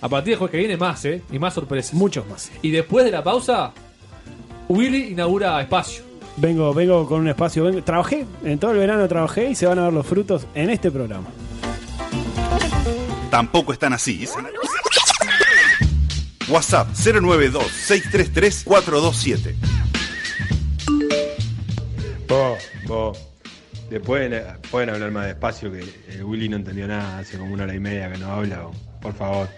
A 0.00 0.08
partir 0.08 0.32
del 0.32 0.38
jueves 0.38 0.52
que 0.52 0.58
viene 0.58 0.76
más, 0.76 1.04
¿eh? 1.06 1.22
Y 1.32 1.38
más 1.38 1.54
sorpresas. 1.54 1.94
Muchos 1.94 2.26
más. 2.28 2.50
Y 2.62 2.70
después 2.70 3.04
de 3.04 3.10
la 3.10 3.24
pausa, 3.24 3.72
Willy 4.68 5.12
inaugura 5.12 5.60
espacio. 5.62 6.04
Vengo, 6.36 6.74
vengo 6.74 7.06
con 7.06 7.20
un 7.20 7.28
espacio. 7.28 7.64
vengo- 7.64 7.82
trabajé, 7.82 8.26
en 8.44 8.58
todo 8.58 8.72
el 8.72 8.78
verano 8.78 9.08
trabajé 9.08 9.50
y 9.50 9.54
se 9.54 9.66
van 9.66 9.78
a 9.78 9.84
ver 9.84 9.92
los 9.94 10.06
frutos 10.06 10.46
en 10.54 10.68
este 10.70 10.90
programa. 10.90 11.28
Tampoco 13.30 13.72
están 13.72 13.92
así. 13.94 14.26
WhatsApp 16.48 16.88
092-633-427. 16.92 19.54
Vos, 22.28 22.58
vos. 22.86 23.18
Después 23.90 24.32
eh, 24.32 24.44
pueden 24.70 24.90
hablar 24.90 25.10
más 25.12 25.26
despacio 25.26 25.72
que 25.72 25.80
el 26.08 26.24
Willy 26.24 26.48
no 26.48 26.56
entendió 26.56 26.88
nada. 26.88 27.18
Hace 27.18 27.36
como 27.38 27.52
una 27.52 27.64
hora 27.64 27.74
y 27.74 27.80
media 27.80 28.10
que 28.12 28.18
no 28.18 28.32
habla. 28.32 28.62
vos. 28.62 28.76
Por 29.00 29.12
favor. 29.14 29.48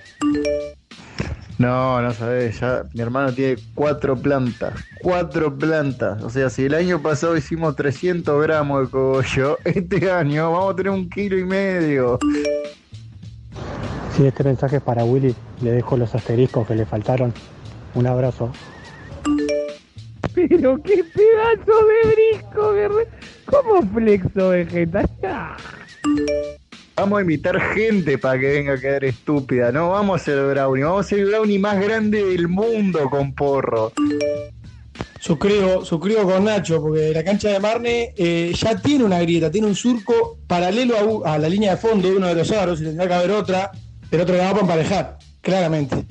No, 1.59 2.01
no 2.01 2.15
sabes, 2.15 2.61
ya 2.61 2.85
mi 2.95 3.01
hermano 3.01 3.33
tiene 3.33 3.61
cuatro 3.75 4.17
plantas, 4.17 4.75
cuatro 5.03 5.59
plantas. 5.59 6.23
O 6.23 6.31
sea, 6.31 6.49
si 6.51 6.67
el 6.67 6.75
año 6.75 7.03
pasado 7.03 7.37
hicimos 7.37 7.75
300 7.75 8.41
gramos 8.43 8.83
de 8.83 8.91
cogollo, 8.91 9.59
este 9.65 10.09
año 10.09 10.53
vamos 10.53 10.75
a 10.75 10.77
tener 10.77 10.93
un 10.93 11.11
kilo 11.11 11.37
y 11.37 11.45
medio. 11.45 12.21
Si 14.19 14.27
este 14.27 14.43
mensaje 14.43 14.77
es 14.79 14.83
para 14.83 15.05
Willy, 15.05 15.33
le 15.63 15.71
dejo 15.71 15.97
los 15.97 16.13
asteriscos 16.13 16.67
que 16.67 16.75
le 16.75 16.85
faltaron. 16.85 17.33
Un 17.95 18.07
abrazo. 18.09 18.51
Pero 20.35 20.83
qué 20.83 21.05
pedazo 21.05 21.73
de 21.87 22.15
brisco, 22.15 22.73
guerre- 22.75 23.09
¿Cómo 23.47 23.81
flexo 23.95 24.49
vegetal? 24.49 25.09
Vamos 26.97 27.19
a 27.19 27.23
invitar 27.23 27.61
gente 27.75 28.19
para 28.19 28.41
que 28.41 28.47
venga 28.49 28.73
a 28.73 28.79
quedar 28.79 29.05
estúpida. 29.05 29.71
No 29.71 29.91
vamos 29.91 30.15
a 30.15 30.23
hacer 30.23 30.45
brownie, 30.51 30.83
vamos 30.83 30.99
a 30.99 31.07
hacer 31.07 31.21
el 31.21 31.27
brownie 31.27 31.59
más 31.61 31.81
grande 31.81 32.25
del 32.25 32.49
mundo 32.49 33.09
con 33.09 33.33
porro. 33.37 33.93
Suscribo, 35.21 35.85
suscribo 35.85 36.25
con 36.25 36.45
Nacho, 36.45 36.81
porque 36.83 37.13
la 37.15 37.23
cancha 37.23 37.51
de 37.51 37.61
Marne 37.61 38.15
eh, 38.17 38.53
ya 38.53 38.77
tiene 38.77 39.05
una 39.05 39.21
grieta, 39.21 39.49
tiene 39.49 39.69
un 39.69 39.77
surco 39.77 40.39
paralelo 40.49 41.25
a 41.25 41.39
la 41.39 41.49
línea 41.49 41.73
de 41.73 41.77
fondo 41.77 42.09
de 42.11 42.17
uno 42.17 42.27
de 42.27 42.35
los 42.35 42.51
aros 42.51 42.81
y 42.81 42.85
tendrá 42.85 43.07
que 43.07 43.15
haber 43.15 43.31
otra, 43.31 43.71
pero 44.11 44.23
otro 44.23 44.37
lado 44.37 44.53
para 44.53 44.63
emparejar, 44.63 45.19
claramente. 45.41 46.05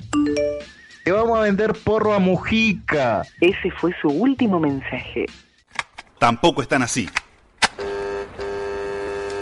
Que 1.04 1.12
vamos 1.12 1.38
a 1.38 1.42
vender 1.42 1.72
porro 1.72 2.12
a 2.12 2.18
Mujica. 2.18 3.22
Ese 3.40 3.70
fue 3.70 3.94
su 4.00 4.08
último 4.08 4.60
mensaje. 4.60 5.26
Tampoco 6.18 6.62
están 6.62 6.82
así. 6.82 7.08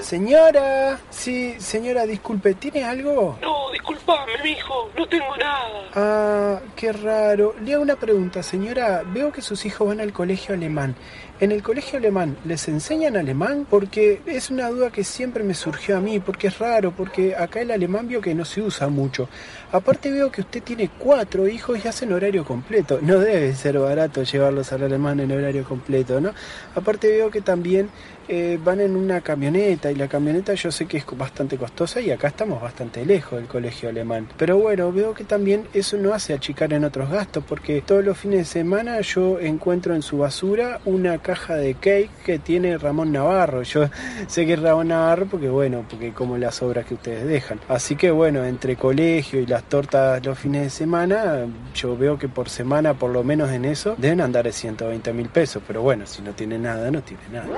Señora, 0.07 1.01
sí, 1.11 1.57
señora, 1.59 2.07
disculpe, 2.07 2.55
¿tiene 2.55 2.85
algo? 2.85 3.37
No, 3.43 3.73
disculpame, 3.73 4.35
mijo, 4.45 4.89
no 4.97 5.09
tengo 5.09 5.37
nada. 5.37 5.91
Ah, 5.97 6.61
qué 6.77 6.93
raro. 6.93 7.57
Le 7.61 7.75
hago 7.75 7.83
una 7.83 7.97
pregunta, 7.97 8.45
señora. 8.45 9.03
Veo 9.05 9.33
que 9.33 9.43
sus 9.43 9.67
hijos 9.67 9.89
van 9.89 10.01
al 10.01 10.13
colegio 10.13 10.55
alemán. 10.55 10.95
¿En 11.39 11.53
el 11.53 11.63
colegio 11.63 11.99
alemán 11.99 12.35
les 12.47 12.67
enseñan 12.67 13.15
alemán? 13.15 13.67
Porque 13.69 14.23
es 14.25 14.49
una 14.49 14.71
duda 14.71 14.91
que 14.91 15.05
siempre 15.05 15.45
me 15.45 15.53
surgió 15.53 15.99
a 15.99 16.01
mí, 16.01 16.19
porque 16.19 16.47
es 16.47 16.59
raro, 16.59 16.93
porque 16.93 17.37
acá 17.37 17.61
el 17.61 17.71
alemán 17.71 18.09
veo 18.09 18.23
que 18.23 18.35
no 18.35 18.47
se 18.47 18.63
usa 18.63 18.89
mucho. 18.89 19.29
Aparte 19.71 20.11
veo 20.11 20.33
que 20.33 20.41
usted 20.41 20.63
tiene 20.63 20.89
cuatro 20.99 21.47
hijos 21.47 21.79
y 21.85 21.89
hacen 21.89 22.15
horario 22.15 22.43
completo. 22.43 23.01
No 23.03 23.19
debe 23.19 23.55
ser 23.55 23.79
barato 23.79 24.23
llevarlos 24.23 24.73
al 24.73 24.85
alemán 24.85 25.21
en 25.21 25.31
horario 25.31 25.65
completo, 25.65 26.23
¿no? 26.23 26.33
Aparte 26.75 27.09
veo 27.09 27.31
que 27.31 27.43
también 27.43 27.91
eh, 28.29 28.59
van 28.63 28.81
en 28.81 28.97
una 28.97 29.21
camioneta 29.21 29.91
y 29.91 29.95
la 29.95 30.09
camioneta 30.09 30.55
yo 30.55 30.71
sé 30.71 30.87
que 30.87 30.99
es 30.99 31.07
bastante 31.17 31.57
costosa 31.57 32.01
y 32.01 32.11
acá 32.11 32.29
estamos 32.29 32.61
bastante 32.61 33.05
lejos 33.05 33.39
del 33.39 33.49
colegio. 33.49 33.89
alemán. 33.89 34.29
Pero 34.37 34.59
bueno, 34.59 34.93
veo 34.93 35.15
que 35.15 35.25
también 35.25 35.67
eso 35.73 35.97
no 35.97 36.13
hace 36.13 36.35
achicar 36.35 36.73
en 36.73 36.85
otros 36.85 37.11
gastos, 37.11 37.45
porque 37.47 37.81
todos 37.83 38.05
los 38.05 38.19
fines 38.19 38.41
de 38.41 38.45
semana 38.45 39.01
yo 39.01 39.39
encuentro 39.41 39.95
en 39.95 40.03
su 40.03 40.19
basura 40.19 40.81
una 40.85 41.19
caja 41.19 41.55
de 41.55 41.75
cake 41.75 42.11
que 42.25 42.39
tiene 42.39 42.79
Ramón 42.79 43.13
Navarro. 43.13 43.63
Yo 43.63 43.89
sé 44.27 44.47
que 44.47 44.55
es 44.55 44.61
Ramón 44.61 44.89
Navarro 44.89 45.27
porque 45.27 45.49
bueno, 45.49 45.85
porque 45.89 46.13
como 46.13 46.37
las 46.39 46.63
obras 46.63 46.87
que 46.87 46.95
ustedes 46.95 47.27
dejan. 47.27 47.61
Así 47.69 47.97
que 47.97 48.11
bueno, 48.11 48.45
entre 48.45 48.77
colegio 48.77 49.41
y 49.41 49.47
las 49.47 49.65
tortas 49.65 50.25
los 50.25 50.39
fines 50.39 50.63
de 50.63 50.71
semana, 50.71 51.47
yo 51.75 51.97
veo 51.97 52.19
que 52.19 52.29
por 52.29 52.49
semana, 52.49 52.95
por 52.95 53.11
lo 53.11 53.23
menos 53.25 53.51
en 53.51 53.65
eso, 53.65 53.95
deben 53.99 54.21
andar 54.21 54.45
de 54.45 54.53
120 54.53 55.13
mil 55.13 55.29
pesos. 55.29 55.63
Pero 55.67 55.83
bueno, 55.83 56.07
si 56.07 56.23
no 56.23 56.33
tiene 56.33 56.59
nada, 56.59 56.91
no 56.91 57.03
tiene 57.03 57.23
nada. 57.33 57.49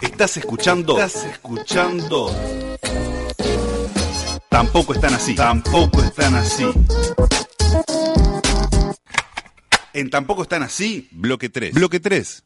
Estás 0.00 0.36
escuchando. 0.36 0.98
Estás 0.98 1.24
escuchando. 1.24 2.30
Tampoco 4.48 4.94
están 4.94 5.14
así. 5.14 5.34
Tampoco 5.34 6.02
están 6.02 6.34
así. 6.34 6.64
En 9.92 10.10
Tampoco 10.10 10.42
están 10.42 10.62
así, 10.62 11.08
bloque 11.12 11.48
3. 11.48 11.74
Bloque 11.74 12.00
3. 12.00 12.44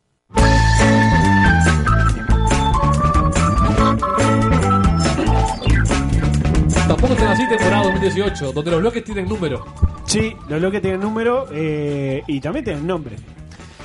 Tampoco 6.86 7.12
están 7.12 7.28
así 7.28 7.48
temporada 7.48 7.84
2018, 7.84 8.52
donde 8.52 8.70
los 8.70 8.80
bloques 8.80 9.04
tienen 9.04 9.28
número. 9.28 9.64
Sí, 10.04 10.34
los 10.48 10.60
bloques 10.60 10.82
tienen 10.82 11.00
número 11.00 11.46
eh, 11.52 12.22
y 12.26 12.40
también 12.40 12.64
tienen 12.64 12.86
nombre. 12.86 13.16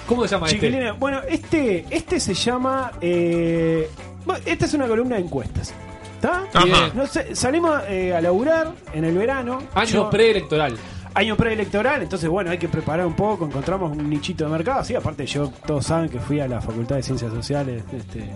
¿Cómo 0.07 0.23
se 0.23 0.29
llama 0.35 0.47
Chiquilina, 0.47 0.87
este? 0.87 0.99
Bueno, 0.99 1.19
este, 1.27 1.85
este 1.89 2.19
se 2.19 2.33
llama. 2.33 2.91
eh, 3.01 3.89
bueno, 4.25 4.41
esta 4.45 4.65
es 4.65 4.73
una 4.73 4.87
columna 4.87 5.15
de 5.15 5.21
encuestas. 5.23 5.73
¿Está? 6.15 6.43
Ajá. 6.53 6.91
No 6.93 7.05
sé, 7.07 7.35
salimos 7.35 7.81
eh, 7.89 8.13
a 8.15 8.21
laburar 8.21 8.71
en 8.93 9.03
el 9.05 9.17
verano. 9.17 9.59
Año 9.73 9.85
Yo- 9.89 10.09
preelectoral. 10.09 10.77
Año 11.15 11.35
preelectoral, 11.37 12.01
entonces 12.01 12.27
bueno, 12.27 12.49
hay 12.49 12.57
que 12.57 12.67
preparar 12.67 13.05
un 13.05 13.13
poco, 13.15 13.45
encontramos 13.45 13.95
un 13.95 14.09
nichito 14.09 14.45
de 14.45 14.49
mercado. 14.49 14.83
Sí, 14.83 14.95
aparte 14.95 15.27
yo, 15.27 15.49
todos 15.67 15.85
saben 15.85 16.09
que 16.09 16.19
fui 16.19 16.39
a 16.39 16.47
la 16.47 16.59
Facultad 16.59 16.95
de 16.95 17.03
Ciencias 17.03 17.31
Sociales 17.31 17.83
este, 17.95 18.31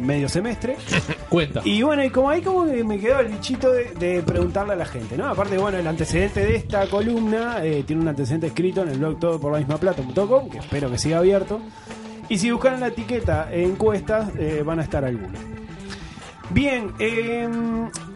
medio 0.00 0.28
semestre. 0.28 0.76
Cuenta. 1.28 1.60
Y 1.64 1.82
bueno, 1.82 2.04
y 2.04 2.10
como 2.10 2.30
ahí 2.30 2.42
como 2.42 2.64
que 2.66 2.82
me 2.84 2.98
quedó 2.98 3.20
el 3.20 3.28
bichito 3.28 3.70
de, 3.72 3.92
de 3.94 4.22
preguntarle 4.22 4.72
a 4.72 4.76
la 4.76 4.86
gente, 4.86 5.16
¿no? 5.16 5.26
Aparte, 5.26 5.58
bueno, 5.58 5.78
el 5.78 5.86
antecedente 5.86 6.40
de 6.40 6.56
esta 6.56 6.86
columna 6.86 7.64
eh, 7.64 7.84
tiene 7.86 8.02
un 8.02 8.08
antecedente 8.08 8.48
escrito 8.48 8.82
en 8.82 8.88
el 8.88 8.98
blog 8.98 9.18
todo 9.18 9.40
por 9.40 9.52
la 9.52 9.58
misma 9.58 9.76
plata.com, 9.78 10.48
que 10.48 10.58
espero 10.58 10.90
que 10.90 10.98
siga 10.98 11.18
abierto. 11.18 11.60
Y 12.28 12.38
si 12.38 12.50
buscan 12.50 12.80
la 12.80 12.88
etiqueta 12.88 13.48
encuestas, 13.50 14.30
eh, 14.38 14.62
van 14.64 14.80
a 14.80 14.82
estar 14.82 15.04
algunos. 15.04 15.40
Bien, 16.50 16.92
eh, 16.98 17.48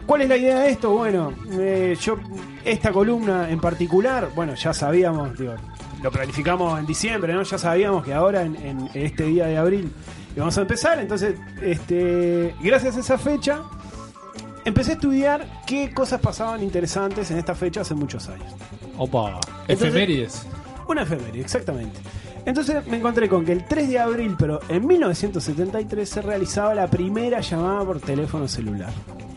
¿cuál 0.06 0.22
es 0.22 0.28
la 0.28 0.36
idea 0.36 0.60
de 0.60 0.70
esto? 0.70 0.90
Bueno, 0.90 1.32
eh, 1.52 1.96
yo, 2.00 2.16
esta 2.64 2.92
columna 2.92 3.50
en 3.50 3.60
particular, 3.60 4.30
bueno, 4.34 4.54
ya 4.54 4.72
sabíamos, 4.72 5.38
digo, 5.38 5.54
lo 6.02 6.10
planificamos 6.10 6.78
en 6.78 6.86
diciembre, 6.86 7.34
¿no? 7.34 7.42
Ya 7.42 7.58
sabíamos 7.58 8.04
que 8.04 8.14
ahora, 8.14 8.42
en, 8.42 8.56
en 8.56 8.90
este 8.94 9.24
día 9.24 9.46
de 9.46 9.58
abril, 9.58 9.92
íbamos 10.36 10.56
a 10.58 10.60
empezar. 10.62 10.98
Entonces, 11.00 11.34
este, 11.60 12.54
gracias 12.60 12.96
a 12.96 13.00
esa 13.00 13.18
fecha, 13.18 13.60
empecé 14.64 14.92
a 14.92 14.94
estudiar 14.94 15.46
qué 15.66 15.92
cosas 15.92 16.20
pasaban 16.20 16.62
interesantes 16.62 17.30
en 17.30 17.38
esta 17.38 17.54
fecha 17.54 17.80
hace 17.82 17.94
muchos 17.94 18.28
años. 18.28 18.52
Opa, 18.96 19.40
Entonces- 19.68 19.88
efemérides. 19.88 20.46
Una 20.88 21.02
efeméride, 21.02 21.40
exactamente. 21.42 21.98
Entonces 22.44 22.84
me 22.88 22.96
encontré 22.96 23.28
con 23.28 23.44
que 23.44 23.52
el 23.52 23.64
3 23.66 23.88
de 23.88 23.98
abril, 24.00 24.34
pero 24.36 24.58
en 24.68 24.84
1973, 24.84 26.08
se 26.08 26.22
realizaba 26.22 26.74
la 26.74 26.88
primera 26.88 27.40
llamada 27.40 27.84
por 27.84 28.00
teléfono 28.00 28.48
celular. 28.48 28.90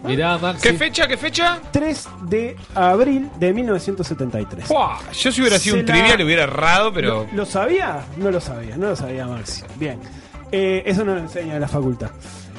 Mirá, 0.04 0.38
Max. 0.40 0.62
¿Qué 0.62 0.74
fecha? 0.74 1.08
¿Qué 1.08 1.16
fecha? 1.18 1.60
3 1.72 2.08
de 2.28 2.56
abril 2.74 3.30
de 3.40 3.54
1973. 3.54 4.66
¡Fua! 4.68 5.00
Yo 5.14 5.32
si 5.32 5.42
hubiera 5.42 5.58
sido 5.60 5.76
Se 5.76 5.82
un 5.82 5.86
la- 5.88 5.94
trivia 5.94 6.18
le 6.18 6.26
hubiera 6.26 6.44
errado, 6.44 6.92
pero. 6.94 7.26
¿Lo, 7.32 7.34
lo 7.38 7.46
sabía? 7.46 8.06
No 8.18 8.30
lo 8.32 8.40
sabía, 8.42 8.76
no 8.78 8.88
lo 8.90 8.96
sabía 8.96 9.26
Maxi. 9.28 9.64
Bien. 9.78 10.00
Eh, 10.58 10.84
eso 10.86 11.04
nos 11.04 11.16
lo 11.16 11.22
enseña 11.22 11.60
la 11.60 11.68
facultad. 11.68 12.12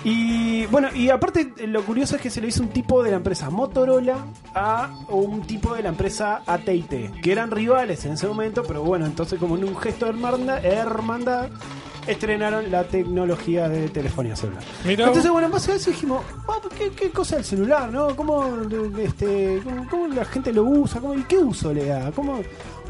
Y 0.04 0.66
bueno, 0.66 0.88
y 0.94 1.08
aparte 1.08 1.54
lo 1.66 1.82
curioso 1.82 2.16
es 2.16 2.22
que 2.22 2.28
se 2.28 2.42
le 2.42 2.48
hizo 2.48 2.62
un 2.62 2.68
tipo 2.68 3.02
de 3.02 3.10
la 3.10 3.16
empresa 3.16 3.48
Motorola 3.48 4.18
a 4.54 4.94
un 5.08 5.40
tipo 5.46 5.74
de 5.74 5.82
la 5.82 5.88
empresa 5.88 6.42
AT&T, 6.46 7.12
que 7.22 7.32
eran 7.32 7.50
rivales 7.50 8.04
en 8.04 8.12
ese 8.12 8.26
momento, 8.28 8.64
pero 8.64 8.82
bueno, 8.82 9.06
entonces 9.06 9.40
como 9.40 9.56
en 9.56 9.64
un 9.64 9.74
gesto 9.78 10.04
de 10.04 10.10
hermandad, 10.10 10.62
hermandad 10.62 11.48
estrenaron 12.06 12.70
la 12.70 12.84
tecnología 12.84 13.68
de 13.68 13.88
telefonía 13.88 14.36
celular. 14.36 14.62
Mirá. 14.84 15.06
Entonces, 15.06 15.30
bueno, 15.30 15.46
en 15.46 15.52
base 15.52 15.72
a 15.72 15.74
eso 15.76 15.90
dijimos, 15.90 16.22
"Ah, 16.48 16.60
¿qué, 16.76 16.90
qué 16.90 17.10
cosa 17.10 17.36
el 17.36 17.44
celular? 17.44 17.90
¿no? 17.90 18.14
¿Cómo, 18.16 18.44
este, 18.98 19.60
cómo, 19.64 19.88
cómo 19.88 20.08
la 20.08 20.24
gente 20.24 20.52
lo 20.52 20.64
usa? 20.64 21.00
¿Cómo, 21.00 21.14
¿Y 21.14 21.22
qué 21.24 21.38
uso 21.38 21.72
le 21.72 21.86
da? 21.86 22.12
¿Cómo, 22.12 22.40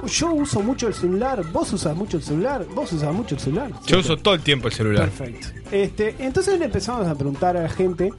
yo 0.06 0.32
uso 0.32 0.60
mucho 0.60 0.88
el 0.88 0.94
celular, 0.94 1.43
vos 1.52 1.72
usas 1.72 1.97
mucho 1.97 2.16
el 2.18 2.22
celular, 2.22 2.66
vos 2.74 2.93
usas 2.93 3.12
mucho 3.14 3.34
el 3.34 3.40
celular. 3.40 3.70
Yo 3.86 3.98
uso 3.98 4.16
todo 4.16 4.34
el 4.34 4.40
tiempo 4.43 4.68
el 4.68 4.74
celular. 4.74 5.09
Perfecto. 5.09 5.48
Este, 5.70 6.14
entonces 6.18 6.59
le 6.59 6.66
empezamos 6.66 7.06
a 7.06 7.14
preguntar 7.14 7.56
a 7.56 7.62
la 7.62 7.68
gente, 7.68 8.12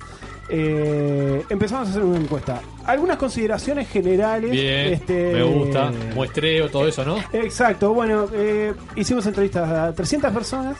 eh, 0.49 1.44
empezamos 1.49 1.88
a 1.88 1.91
hacer 1.91 2.03
una 2.03 2.18
encuesta. 2.18 2.61
Algunas 2.86 3.18
consideraciones 3.18 3.90
generales. 3.90 4.52
Bien, 4.52 4.94
este, 4.94 5.34
me 5.34 5.44
gusta. 5.44 5.91
Muestreo, 6.15 6.69
todo 6.69 6.88
eso, 6.88 7.03
¿no? 7.03 7.18
Exacto, 7.34 7.94
bueno, 7.94 8.28
eh, 8.34 8.74
hicimos 8.95 9.26
entrevistas 9.26 9.69
a 9.69 9.94
300 9.94 10.32
personas 10.32 10.78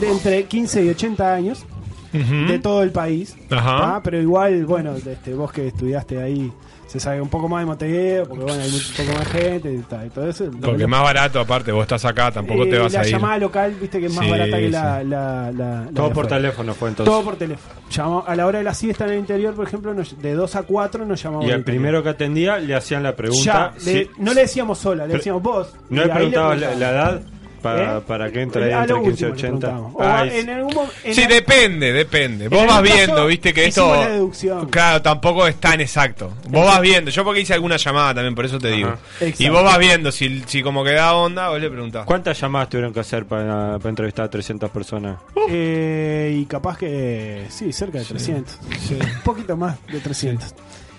de 0.00 0.10
entre 0.10 0.44
15 0.44 0.84
y 0.84 0.88
80 0.90 1.34
años 1.34 1.66
de 2.12 2.58
todo 2.58 2.82
el 2.82 2.92
país. 2.92 3.36
Ajá. 3.50 4.00
Pero 4.04 4.20
igual, 4.20 4.66
bueno, 4.66 4.94
este, 4.94 5.34
vos 5.34 5.50
que 5.52 5.68
estudiaste 5.68 6.22
ahí, 6.22 6.52
se 6.92 7.00
sabe 7.00 7.22
un 7.22 7.28
poco 7.30 7.48
más 7.48 7.62
de 7.62 7.66
Montevideo, 7.66 8.28
porque 8.28 8.44
bueno, 8.44 8.62
hay 8.62 8.68
un 8.70 9.06
poco 9.06 9.18
más 9.18 9.28
gente 9.28 9.72
y, 9.72 9.78
tal, 9.78 10.06
y 10.06 10.10
todo 10.10 10.28
eso. 10.28 10.44
Porque 10.60 10.82
es 10.82 10.88
más 10.88 11.02
barato, 11.02 11.40
aparte, 11.40 11.72
vos 11.72 11.80
estás 11.82 12.04
acá, 12.04 12.30
tampoco 12.30 12.64
te 12.64 12.76
Eh, 12.76 12.78
vas 12.80 12.92
la 12.92 13.00
a 13.00 13.06
ir. 13.06 13.12
llamada 13.12 13.38
local, 13.38 13.74
viste 13.80 13.98
que 13.98 14.06
es 14.06 14.14
más 14.14 14.24
Sí, 14.26 14.30
barata 14.30 14.56
que 14.58 14.68
la, 14.68 15.00
sí. 15.00 15.06
la- 15.08 15.52
la- 15.52 15.52
la 15.52 15.84
Todo 15.94 16.08
por 16.12 16.26
afuera. 16.26 16.36
teléfono 16.36 16.74
fue 16.74 16.88
entonces. 16.90 17.10
Todo 17.10 17.24
por 17.24 17.36
teléfono. 17.36 17.74
Llamamos- 17.90 18.24
a 18.28 18.36
la 18.36 18.46
hora 18.46 18.58
de 18.58 18.64
la 18.64 18.74
siesta 18.74 19.04
en 19.06 19.12
el 19.12 19.18
interior, 19.20 19.54
por 19.54 19.66
ejemplo, 19.66 19.94
nos- 19.94 20.20
de 20.20 20.34
2 20.34 20.54
a 20.54 20.64
4 20.64 21.06
nos 21.06 21.22
llamamos. 21.22 21.46
Y 21.46 21.50
al 21.50 21.64
primero 21.64 22.02
que 22.02 22.10
atendía 22.10 22.58
le 22.58 22.74
hacían 22.74 23.02
la 23.02 23.16
pregunta. 23.16 23.72
Ya, 23.78 23.90
le- 23.90 24.10
no 24.18 24.34
le 24.34 24.42
decíamos 24.42 24.78
sola, 24.78 25.06
le 25.06 25.14
decíamos 25.14 25.42
vos. 25.42 25.74
¿No 25.88 26.04
le 26.04 26.12
preguntabas 26.12 26.60
la, 26.60 26.74
la 26.74 26.90
edad 26.90 27.22
para, 27.62 27.98
¿Eh? 27.98 28.00
para 28.06 28.30
que 28.30 28.42
entre 28.42 28.64
ahí 28.74 28.80
entre 28.82 28.96
15 29.02 29.06
y 29.06 29.10
último 29.10 29.28
le 29.28 29.34
80? 29.34 29.58
preguntamos. 29.66 29.94
O 29.94 30.02
Ah, 30.02 30.26
en 30.26 30.50
algún 30.50 30.74
mo- 30.74 30.88
en 31.04 31.14
Sí, 31.14 31.26
depende, 31.26 31.92
depende. 31.92 32.48
Vos 32.48 32.60
En 32.60 32.66
vas 32.66 32.82
caso, 32.82 32.94
viendo, 32.94 33.26
viste 33.26 33.54
que 33.54 33.66
esto. 33.66 33.94
la 33.94 34.08
deducción. 34.08 34.68
Claro, 34.68 35.00
tampoco 35.02 35.46
es 35.46 35.56
tan 35.56 35.80
exacto. 35.80 36.32
Vos 36.48 36.66
vas 36.66 36.80
viendo. 36.80 37.10
Yo 37.10 37.24
porque 37.24 37.40
hice 37.40 37.54
alguna 37.54 37.76
llamada 37.76 38.14
también, 38.14 38.34
por 38.34 38.44
eso 38.44 38.58
te 38.58 38.70
digo. 38.72 38.94
Y 39.38 39.48
vos 39.48 39.62
vas 39.64 39.78
viendo, 39.78 40.10
si, 40.12 40.42
si 40.46 40.62
como 40.62 40.84
que 40.84 40.92
da 40.92 41.14
onda, 41.14 41.48
vos 41.48 41.60
le 41.60 41.70
preguntás. 41.70 42.04
¿Cuántas 42.04 42.38
llamadas 42.40 42.68
tuvieron 42.68 42.92
que 42.92 43.00
hacer 43.00 43.24
para, 43.26 43.78
para 43.78 43.88
entrevistar 43.90 44.24
a 44.26 44.30
300 44.30 44.70
personas? 44.70 45.18
Eh, 45.48 46.36
y 46.40 46.46
capaz 46.46 46.76
que 46.78 47.46
sí, 47.48 47.72
cerca 47.72 47.98
de 47.98 48.04
300. 48.04 48.58
Un 48.90 49.22
poquito 49.24 49.56
más 49.56 49.76
de 49.86 50.00
300. 50.00 50.54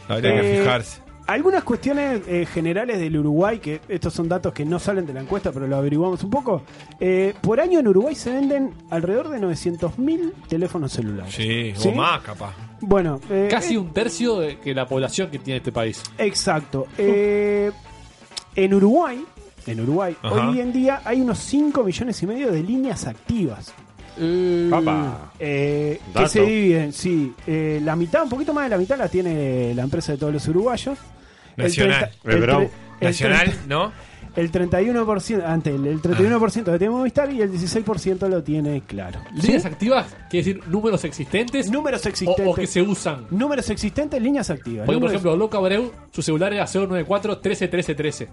Habría 0.08 0.42
que 0.42 0.56
Eh, 0.56 0.60
fijarse. 0.60 1.03
Algunas 1.26 1.64
cuestiones 1.64 2.22
eh, 2.28 2.46
generales 2.46 3.00
del 3.00 3.18
Uruguay, 3.18 3.60
que 3.60 3.80
estos 3.88 4.14
son 4.14 4.28
datos 4.28 4.54
que 4.54 4.66
no 4.66 4.78
salen 4.78 5.06
de 5.06 5.14
la 5.14 5.22
encuesta, 5.22 5.52
pero 5.54 5.68
lo 5.68 5.78
averiguamos 5.78 6.22
un 6.24 6.30
poco. 6.30 6.64
Eh, 7.00 7.34
por 7.42 7.62
año 7.62 7.80
en 7.80 7.88
Uruguay 7.88 8.14
se 8.14 8.32
venden 8.32 8.74
alrededor 8.90 9.30
de 9.30 9.40
900.000 9.40 10.34
teléfonos 10.50 10.92
celulares. 10.92 11.34
Sí, 11.34 11.74
¿Sí? 11.76 11.88
o 11.88 11.92
más, 11.94 12.22
capaz. 12.22 12.54
Bueno, 12.82 13.22
eh, 13.30 13.48
Casi 13.50 13.76
eh, 13.76 13.78
un 13.78 13.94
tercio 13.94 14.40
de 14.40 14.58
que 14.60 14.74
la 14.74 14.86
población 14.86 15.30
que 15.32 15.40
tiene 15.40 15.60
este 15.60 15.72
país. 15.72 16.04
Exacto. 16.18 16.88
Eh, 16.98 17.72
en 18.56 18.74
Uruguay, 18.74 19.24
en 19.66 19.80
Uruguay, 19.80 20.18
Ajá. 20.22 20.50
hoy 20.50 20.60
en 20.60 20.74
día 20.74 21.02
hay 21.06 21.22
unos 21.22 21.40
5 21.40 21.82
millones 21.86 22.22
y 22.22 22.28
medio 22.28 22.52
de 22.52 22.62
líneas 22.62 23.08
activas. 23.08 23.74
Papá. 24.70 25.32
Eh, 25.40 26.00
que 26.16 26.28
se 26.28 26.42
dividen, 26.42 26.94
sí. 26.94 27.34
eh, 27.48 27.82
la 27.84 27.96
mitad, 27.96 28.24
un 28.24 28.30
poquito 28.30 28.54
más 28.54 28.66
de 28.66 28.70
la 28.72 28.78
mitad 28.78 28.98
la 28.98 29.08
tiene 29.08 29.74
la 29.74 29.84
empresa 29.84 30.12
de 30.14 30.18
todos 30.18 30.34
los 30.34 30.48
uruguayos. 30.48 30.98
El 31.58 31.64
Nacional. 31.66 32.12
30 32.24 32.38
el 32.38 32.44
tre- 32.44 32.70
el 33.02 33.08
Nacional, 33.08 33.46
30 33.46 33.66
¿no? 33.68 33.92
El 34.36 34.52
31%, 34.52 35.44
antes, 35.46 35.76
el, 35.76 35.86
el 35.86 36.02
31% 36.02 36.66
lo 36.72 36.80
tiene 36.80 36.90
Movistar 36.90 37.32
y 37.32 37.42
el 37.44 37.52
16% 37.52 38.28
lo 38.28 38.42
tiene 38.42 38.82
Claro. 38.82 39.20
¿Líneas 39.36 39.64
activas? 39.66 40.08
Quiere 40.28 40.44
decir 40.48 40.68
números 40.68 41.04
existentes. 41.04 41.70
Números 41.70 42.04
O, 42.04 42.10
existentes. 42.10 42.48
o 42.48 42.56
que 42.56 42.66
se 42.66 42.82
usan. 42.82 43.28
Números 43.30 43.70
existentes, 43.70 44.20
líneas 44.20 44.50
activas. 44.50 44.88
Porque, 44.88 45.00
por 45.00 45.10
ejemplo, 45.10 45.36
Loco 45.36 45.58
Abreu, 45.58 45.92
su 46.12 46.24
celular 46.24 46.52
era 46.52 46.66
094 46.66 47.38
13 47.38 47.68
13 47.68 47.94
13. 47.94 48.28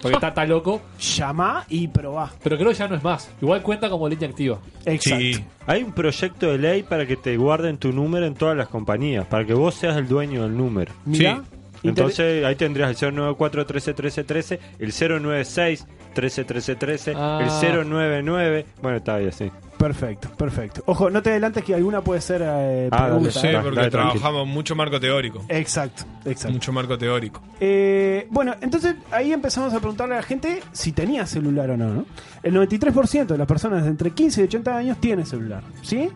Porque 0.00 0.14
está 0.14 0.32
tan 0.32 0.48
loco. 0.48 0.80
Llamá 0.98 1.64
y 1.68 1.88
probá. 1.88 2.30
Pero 2.42 2.56
creo 2.56 2.70
que 2.70 2.76
ya 2.76 2.88
no 2.88 2.96
es 2.96 3.02
más. 3.02 3.30
Igual 3.40 3.62
cuenta 3.62 3.90
como 3.90 4.08
línea 4.08 4.28
activa. 4.28 4.58
Exacto. 4.84 5.40
Hay 5.66 5.82
un 5.82 5.92
proyecto 5.92 6.50
de 6.50 6.58
ley 6.58 6.82
para 6.82 7.06
que 7.06 7.16
te 7.16 7.36
guarden 7.36 7.76
tu 7.78 7.92
número 7.92 8.26
en 8.26 8.34
todas 8.34 8.56
las 8.56 8.68
compañías, 8.68 9.26
para 9.26 9.44
que 9.44 9.54
vos 9.54 9.74
seas 9.74 9.96
el 9.96 10.08
dueño 10.08 10.42
del 10.42 10.56
número. 10.56 10.92
Mirá. 11.04 11.42
Entonces 11.82 12.44
ahí 12.44 12.56
tendrías 12.56 12.90
el 13.02 13.14
094 13.14 13.66
13 13.66 13.94
13 13.94 14.24
13, 14.24 14.60
el 14.78 14.92
096 14.92 15.86
13 16.14 16.44
13 16.44 16.74
13, 16.76 17.14
Ah. 17.16 17.38
el 17.42 17.48
099. 17.88 18.66
Bueno, 18.82 18.98
está 18.98 19.14
ahí 19.16 19.28
así. 19.28 19.50
Perfecto, 19.78 20.28
perfecto. 20.36 20.82
Ojo, 20.84 21.08
no 21.08 21.22
te 21.22 21.30
adelantes 21.30 21.64
que 21.64 21.74
alguna 21.74 22.02
puede 22.02 22.20
ser 22.20 22.42
eh, 22.44 22.88
Ah, 22.92 23.06
pregunta. 23.06 23.30
sí, 23.30 23.46
¿eh? 23.46 23.58
porque 23.62 23.88
trabajamos 23.90 24.46
mucho 24.46 24.76
marco 24.76 25.00
teórico. 25.00 25.42
Exacto, 25.48 26.02
exacto. 26.26 26.52
Mucho 26.52 26.70
marco 26.70 26.98
teórico. 26.98 27.40
Eh, 27.60 28.26
bueno, 28.30 28.54
entonces 28.60 28.96
ahí 29.10 29.32
empezamos 29.32 29.72
a 29.72 29.78
preguntarle 29.78 30.16
a 30.16 30.18
la 30.18 30.22
gente 30.22 30.62
si 30.72 30.92
tenía 30.92 31.24
celular 31.24 31.70
o 31.70 31.78
no, 31.78 31.88
¿no? 31.94 32.04
El 32.42 32.52
93% 32.54 33.26
de 33.28 33.38
las 33.38 33.46
personas 33.46 33.84
de 33.84 33.88
entre 33.90 34.10
15 34.10 34.42
y 34.42 34.44
80 34.44 34.76
años 34.76 34.98
tiene 35.00 35.24
celular, 35.24 35.62
¿sí? 35.82 36.10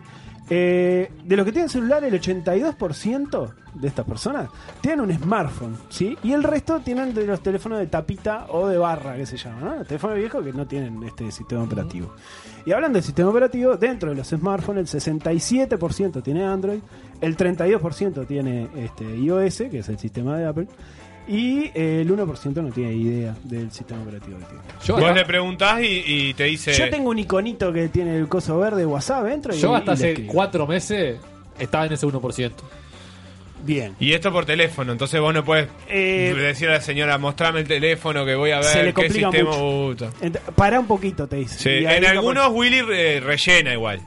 Eh, 0.49 1.11
de 1.23 1.35
los 1.35 1.45
que 1.45 1.51
tienen 1.51 1.69
celular, 1.69 2.03
el 2.03 2.13
82% 2.21 3.53
de 3.73 3.87
estas 3.87 4.05
personas 4.05 4.49
tienen 4.79 5.01
un 5.01 5.11
smartphone, 5.11 5.75
¿sí? 5.89 6.17
Y 6.23 6.33
el 6.33 6.43
resto 6.43 6.79
tienen 6.81 7.13
de 7.15 7.25
los 7.25 7.41
teléfonos 7.41 7.79
de 7.79 7.87
tapita 7.87 8.45
o 8.49 8.67
de 8.67 8.77
barra, 8.77 9.15
que 9.15 9.25
se 9.25 9.37
llama, 9.37 9.61
¿no? 9.61 9.75
Los 9.77 9.87
teléfonos 9.87 10.17
viejos 10.17 10.43
que 10.43 10.53
no 10.53 10.67
tienen 10.67 11.01
este 11.03 11.31
sistema 11.31 11.63
operativo. 11.63 12.13
Y 12.65 12.71
hablando 12.71 12.97
del 12.97 13.03
sistema 13.03 13.29
operativo, 13.29 13.75
dentro 13.75 14.11
de 14.11 14.15
los 14.15 14.27
smartphones, 14.27 14.93
el 14.93 15.01
67% 15.01 16.21
tiene 16.21 16.45
Android, 16.45 16.79
el 17.21 17.35
32% 17.35 18.27
tiene 18.27 18.69
este, 18.75 19.17
iOS, 19.17 19.63
que 19.71 19.79
es 19.79 19.89
el 19.89 19.97
sistema 19.97 20.37
de 20.37 20.45
Apple, 20.45 20.67
y 21.27 21.71
eh, 21.73 22.01
el 22.01 22.09
1% 22.09 22.53
no 22.61 22.69
tiene 22.71 22.93
idea 22.93 23.35
del 23.43 23.71
sistema 23.71 24.01
operativo 24.03 24.37
que 24.39 24.45
tiene. 24.45 25.01
Vos 25.07 25.15
le 25.15 25.25
preguntás 25.25 25.81
y, 25.81 26.03
y 26.05 26.33
te 26.33 26.43
dice. 26.45 26.73
Yo 26.73 26.89
tengo 26.89 27.09
un 27.09 27.19
iconito 27.19 27.71
que 27.73 27.87
tiene 27.89 28.17
el 28.17 28.27
coso 28.27 28.57
verde 28.59 28.85
WhatsApp 28.85 29.23
dentro 29.25 29.55
y 29.55 29.59
Yo 29.59 29.73
hasta 29.75 29.83
y 29.83 29.87
le 29.87 29.93
hace 29.93 30.09
escribo. 30.11 30.33
cuatro 30.33 30.67
meses 30.67 31.17
estaba 31.59 31.85
en 31.85 31.93
ese 31.93 32.05
1%. 32.07 32.51
Bien. 33.63 33.95
Y 33.99 34.13
esto 34.13 34.31
por 34.31 34.45
teléfono, 34.45 34.91
entonces 34.91 35.19
vos 35.19 35.33
no 35.33 35.43
puedes 35.43 35.67
Eh, 35.87 36.35
decir 36.37 36.69
a 36.69 36.73
la 36.73 36.81
señora, 36.81 37.17
mostrame 37.17 37.61
el 37.61 37.67
teléfono 37.67 38.23
que 38.23 38.35
voy 38.35 38.51
a 38.51 38.57
ver 38.57 38.65
Se 38.65 38.79
le 38.83 38.93
qué 38.93 38.93
complica 38.93 39.31
sistema 39.31 39.49
mucho. 39.57 39.87
usa". 39.87 40.09
Ent- 40.21 40.39
Para 40.55 40.79
un 40.79 40.85
poquito, 40.85 41.27
te 41.27 41.37
dice. 41.37 41.57
Sí, 41.57 41.69
Y 41.69 41.85
ahí 41.87 41.97
en 41.97 42.03
capaz- 42.03 42.11
algunos 42.11 42.49
Willy 42.51 42.81
re- 42.81 43.19
rellena 43.21 43.73
igual. 43.73 44.01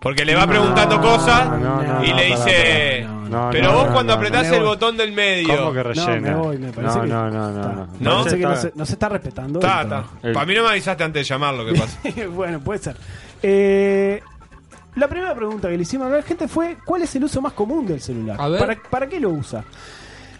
Porque 0.00 0.24
le 0.24 0.34
va 0.34 0.42
No, 0.46 0.48
preguntando 0.50 1.00
cosas 1.00 1.48
no, 1.48 1.58
no, 1.82 2.04
y 2.04 2.10
no, 2.10 2.16
le 2.16 2.28
pará, 2.30 2.44
dice, 2.44 2.98
pará, 3.02 3.12
no, 3.12 3.15
no, 3.28 3.48
pero 3.52 3.68
no, 3.70 3.74
vos 3.78 3.86
no, 3.86 3.92
cuando 3.92 4.12
no, 4.12 4.18
apretás 4.18 4.48
no, 4.48 4.54
el 4.54 4.62
botón 4.64 4.96
del 4.96 5.12
medio... 5.12 5.56
¿Cómo 5.56 5.72
que 5.72 5.78
No, 5.78 5.82
rellena? 5.84 6.20
me 6.20 6.34
voy, 6.34 6.58
me 6.58 6.72
parece 6.72 6.96
no, 6.96 7.02
que- 7.02 7.08
no, 7.08 7.30
no, 7.30 7.50
no, 7.52 7.72
no. 7.72 7.88
¿No? 8.00 8.18
Parece 8.18 8.36
que 8.38 8.42
no 8.44 8.56
se, 8.56 8.72
no 8.74 8.86
se 8.86 8.92
está 8.92 9.08
respetando. 9.08 9.58
Ta, 9.60 9.80
del 9.80 9.88
ta. 9.90 10.04
todo. 10.22 10.32
Para 10.32 10.46
mí 10.46 10.54
no 10.54 10.62
me 10.64 10.70
avisaste 10.70 11.04
antes 11.04 11.20
de 11.20 11.24
llamarlo, 11.24 11.64
¿qué 11.66 11.74
pasa? 11.78 11.98
bueno, 12.30 12.60
puede 12.60 12.78
ser. 12.80 12.96
Eh, 13.42 14.20
la 14.96 15.08
primera 15.08 15.34
pregunta 15.34 15.68
que 15.68 15.76
le 15.76 15.82
hicimos 15.82 16.06
a 16.06 16.10
la 16.16 16.22
gente 16.22 16.48
fue: 16.48 16.78
¿Cuál 16.84 17.02
es 17.02 17.14
el 17.16 17.24
uso 17.24 17.40
más 17.42 17.52
común 17.52 17.86
del 17.86 18.00
celular? 18.00 18.36
A 18.40 18.48
ver. 18.48 18.58
¿Para, 18.60 18.76
para 18.90 19.06
qué 19.08 19.20
lo 19.20 19.28
usa? 19.30 19.62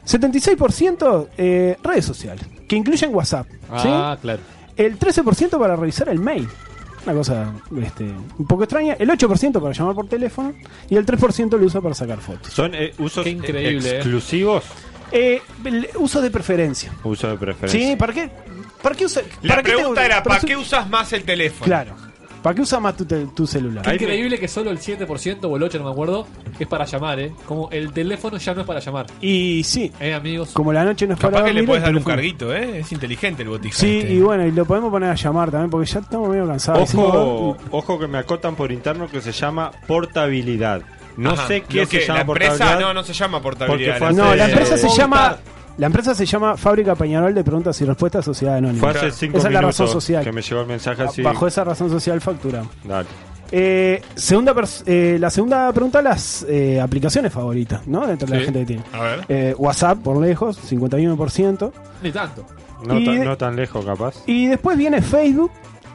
76% 0.06 1.28
eh, 1.36 1.76
redes 1.82 2.04
sociales, 2.04 2.46
que 2.68 2.76
incluyen 2.76 3.14
WhatsApp. 3.14 3.46
¿sí? 3.50 3.88
Ah, 3.90 4.16
claro. 4.20 4.40
El 4.76 4.98
13% 4.98 5.58
para 5.58 5.74
revisar 5.76 6.08
el 6.08 6.20
mail. 6.20 6.48
Una 7.06 7.14
cosa 7.14 7.52
este, 7.80 8.04
un 8.38 8.46
poco 8.48 8.64
extraña. 8.64 8.94
El 8.98 9.08
8% 9.08 9.60
para 9.60 9.72
llamar 9.72 9.94
por 9.94 10.08
teléfono. 10.08 10.52
Y 10.90 10.96
el 10.96 11.06
3% 11.06 11.56
lo 11.56 11.64
usa 11.64 11.80
para 11.80 11.94
sacar 11.94 12.18
fotos. 12.18 12.52
¿Son 12.52 12.74
eh, 12.74 12.92
usos 12.98 13.24
increíble, 13.26 13.88
eh. 13.90 13.96
exclusivos? 13.96 14.64
Eh, 15.12 15.40
uso 16.00 16.20
de 16.20 16.30
preferencia. 16.32 16.92
Uso 17.04 17.28
de 17.28 17.36
preferencia. 17.38 17.90
¿Sí? 17.90 17.94
¿Para 17.96 18.12
qué? 18.12 18.28
¿Para 18.82 18.94
qué 18.96 19.04
usa? 19.04 19.22
La 19.42 19.50
para 19.50 19.62
qué 19.62 19.70
te- 19.70 19.76
pregunta 19.76 20.04
era, 20.04 20.22
¿para 20.22 20.40
qué 20.40 20.56
usas 20.56 20.88
más 20.90 21.12
el 21.12 21.22
teléfono? 21.22 21.64
Claro. 21.64 21.94
¿Para 22.46 22.54
qué 22.54 22.62
usa 22.62 22.78
más 22.78 22.96
tu, 22.96 23.04
te- 23.04 23.26
tu 23.34 23.44
celular? 23.44 23.84
Qué 23.84 23.94
increíble 23.94 24.38
que 24.38 24.46
solo 24.46 24.70
el 24.70 24.78
7% 24.78 25.38
o 25.50 25.56
el 25.56 25.62
8%, 25.64 25.78
no 25.80 25.84
me 25.86 25.90
acuerdo, 25.90 26.28
es 26.60 26.66
para 26.68 26.84
llamar, 26.84 27.18
¿eh? 27.18 27.32
Como 27.44 27.68
el 27.72 27.92
teléfono 27.92 28.36
ya 28.36 28.54
no 28.54 28.60
es 28.60 28.66
para 28.68 28.78
llamar. 28.78 29.06
Y 29.20 29.64
sí, 29.64 29.90
¿Eh, 29.98 30.14
amigos? 30.14 30.50
como 30.52 30.72
la 30.72 30.84
noche 30.84 31.08
no 31.08 31.14
es 31.14 31.18
para 31.18 31.32
Capaz 31.32 31.44
que 31.48 31.54
le 31.54 31.60
dormir, 31.62 31.66
puedes 31.66 31.82
el 31.82 31.86
dar 31.86 31.96
un 31.96 32.04
teléfono- 32.04 32.14
carguito, 32.14 32.54
¿eh? 32.54 32.78
Es 32.78 32.92
inteligente 32.92 33.42
el 33.42 33.48
botija. 33.48 33.76
Sí, 33.76 33.98
este. 33.98 34.12
y 34.12 34.20
bueno, 34.20 34.46
y 34.46 34.52
lo 34.52 34.64
podemos 34.64 34.92
poner 34.92 35.10
a 35.10 35.14
llamar 35.16 35.50
también 35.50 35.70
porque 35.70 35.90
ya 35.90 35.98
estamos 35.98 36.28
medio 36.28 36.46
cansados. 36.46 36.94
Ojo, 36.94 37.56
ojo 37.72 37.98
que 37.98 38.06
me 38.06 38.18
acotan 38.18 38.54
por 38.54 38.70
interno 38.70 39.08
que 39.08 39.20
se 39.20 39.32
llama 39.32 39.72
portabilidad. 39.88 40.82
No 41.16 41.30
Ajá. 41.30 41.48
sé 41.48 41.62
qué 41.62 41.78
Lo 41.80 41.86
se 41.86 41.98
que- 41.98 42.04
llama 42.06 42.14
La 42.14 42.20
empresa 42.20 42.50
portabilidad. 42.52 42.80
no, 42.80 42.94
no 42.94 43.02
se 43.02 43.12
llama 43.12 43.42
portabilidad. 43.42 43.98
Porque 43.98 44.14
fue 44.14 44.22
No, 44.24 44.34
la 44.36 44.44
empresa 44.48 44.76
se 44.78 44.88
llama 44.90 45.36
la 45.78 45.86
empresa 45.86 46.14
se 46.14 46.24
llama 46.26 46.56
Fábrica 46.56 46.94
Peñarol 46.94 47.34
de 47.34 47.44
Preguntas 47.44 47.80
y 47.80 47.84
Respuestas 47.84 48.24
Sociedad 48.24 48.56
Anónima. 48.56 48.80
Fue 48.80 48.90
hace 48.90 49.10
cinco 49.10 49.38
Esa 49.38 49.48
es 49.48 49.54
la 49.54 49.60
razón 49.60 49.88
social. 49.88 50.24
que 50.24 50.32
me 50.32 50.42
llegó 50.42 50.60
el 50.62 50.66
mensaje 50.66 51.02
así. 51.02 51.22
Bajo 51.22 51.46
esa 51.46 51.64
razón 51.64 51.90
social 51.90 52.20
facturamos. 52.20 52.70
Dale. 52.84 53.08
Eh, 53.52 54.02
segunda 54.14 54.54
eh, 54.86 55.18
la 55.20 55.30
segunda 55.30 55.72
pregunta, 55.72 56.02
las 56.02 56.44
eh, 56.48 56.80
aplicaciones 56.80 57.32
favoritas, 57.32 57.86
¿no? 57.86 58.06
Dentro 58.06 58.26
de 58.28 58.38
la 58.38 58.44
gente 58.44 58.60
que 58.60 58.66
tiene. 58.66 58.82
A 58.92 59.02
ver. 59.02 59.24
Eh, 59.28 59.54
WhatsApp, 59.56 59.98
por 59.98 60.16
lejos, 60.20 60.58
51%. 60.70 61.72
Ni 62.02 62.10
tanto. 62.10 62.44
No, 62.84 62.98
Y- 62.98 63.04
tan, 63.04 63.24
no 63.24 63.36
tan 63.36 63.56
lejos, 63.56 63.84
capaz. 63.84 64.16
Y 64.26 64.46
después 64.46 64.76
viene 64.76 65.00
Facebook, 65.00 65.50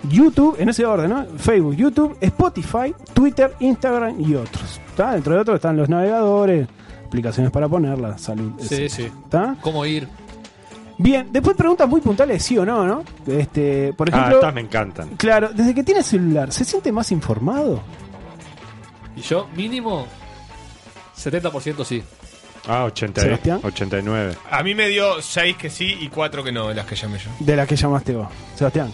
YouTube, 0.10 0.56
en 0.60 0.70
ese 0.70 0.86
orden, 0.86 1.10
¿no? 1.10 1.26
Facebook, 1.38 1.76
YouTube, 1.76 2.18
Spotify, 2.22 2.94
Twitter, 3.14 3.54
Instagram 3.60 4.20
y 4.20 4.36
otros. 4.36 4.80
¿Está? 4.88 5.14
Dentro 5.14 5.36
de 5.36 5.40
otros 5.42 5.56
están 5.56 5.78
los 5.78 5.90
navegadores, 5.90 6.68
aplicaciones 7.12 7.52
para 7.52 7.68
ponerla, 7.68 8.18
salud. 8.18 8.54
Sí, 8.58 8.64
etcétera. 8.86 8.90
sí. 8.90 9.04
¿Está? 9.04 9.56
¿Cómo 9.62 9.86
ir? 9.86 10.08
Bien, 10.98 11.28
después 11.32 11.58
preguntas 11.58 11.90
muy 11.90 12.00
puntuales 12.00 12.42
sí 12.42 12.58
o 12.58 12.66
no, 12.66 12.86
¿no? 12.86 13.04
Este, 13.28 13.92
por 13.94 14.08
Ah, 14.08 14.18
ejemplo, 14.18 14.36
estas 14.38 14.54
me 14.54 14.62
encantan. 14.62 15.10
claro, 15.18 15.50
desde 15.54 15.74
que 15.76 15.84
tiene 15.84 16.04
celular, 16.04 16.54
¿se 16.54 16.64
siente 16.64 16.90
más 16.92 17.12
informado? 17.12 17.82
Y 19.18 19.22
yo, 19.22 19.48
mínimo, 19.56 20.06
70% 21.18 21.84
sí. 21.84 22.02
Ah, 22.68 22.86
80, 22.86 23.22
Sebastián. 23.22 23.60
89. 23.64 24.36
A 24.52 24.64
mí 24.64 24.74
me 24.76 24.88
dio 24.88 25.22
6 25.22 25.58
que 25.58 25.70
sí 25.70 25.98
y 26.00 26.08
4 26.10 26.44
que 26.44 26.52
no, 26.52 26.68
de 26.70 26.76
las 26.76 26.86
que 26.86 26.96
llamé 26.96 27.18
yo. 27.18 27.30
De 27.40 27.56
la 27.56 27.66
que 27.66 27.76
llamaste 27.76 28.16
vos, 28.16 28.28
Sebastián. 28.56 28.92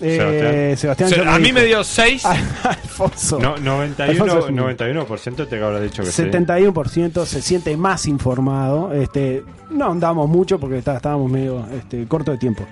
Eh, 0.00 0.74
Sebastián. 0.76 0.76
Sebastián 0.76 1.06
O 1.06 1.14
sea, 1.14 1.24
ya 1.24 1.34
a 1.34 1.38
mí 1.38 1.44
dijo. 1.44 1.54
me 1.58 1.64
dio 1.64 1.84
6. 1.84 2.24
Alfonso. 2.64 3.38
No, 3.38 3.54
Alfonso 3.54 3.66
91, 3.98 4.38
es 4.38 4.44
un- 4.46 4.56
91% 4.56 5.46
te 5.48 5.62
habrá 5.62 5.80
dicho 5.80 6.02
que 6.02 6.10
sí. 6.10 6.22
71% 6.22 7.24
se 7.26 7.42
siente 7.42 7.76
más 7.76 8.06
informado. 8.06 8.92
Este, 8.92 9.42
no 9.70 9.90
andamos 9.92 10.28
mucho 10.28 10.58
porque 10.58 10.78
está- 10.78 10.96
estábamos 10.96 11.30
medio 11.30 11.66
este, 11.76 12.06
corto 12.06 12.32
de 12.32 12.38
tiempo. 12.38 12.66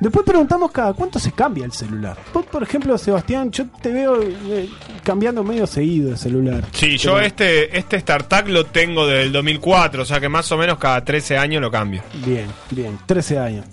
Después 0.00 0.24
preguntamos 0.24 0.70
cada 0.70 0.94
cuánto 0.94 1.18
se 1.18 1.30
cambia 1.30 1.66
el 1.66 1.72
celular. 1.72 2.16
Vos, 2.32 2.46
por 2.46 2.62
ejemplo, 2.62 2.96
Sebastián, 2.96 3.50
yo 3.50 3.66
te 3.82 3.92
veo 3.92 4.22
eh, 4.22 4.66
cambiando 5.04 5.44
medio 5.44 5.66
seguido 5.66 6.08
el 6.12 6.16
celular. 6.16 6.64
Sí, 6.72 6.96
yo 6.96 7.20
este, 7.20 7.76
este 7.78 8.00
StarTAC 8.00 8.48
lo 8.48 8.64
tengo 8.64 9.06
desde 9.06 9.24
el 9.24 9.32
2004, 9.32 10.00
o 10.02 10.04
sea 10.06 10.18
que 10.18 10.30
más 10.30 10.50
o 10.52 10.56
menos 10.56 10.78
cada 10.78 11.04
13 11.04 11.36
años 11.36 11.60
lo 11.60 11.70
cambio. 11.70 12.02
Bien, 12.24 12.46
bien, 12.70 12.98
13 13.04 13.38
años. 13.38 13.66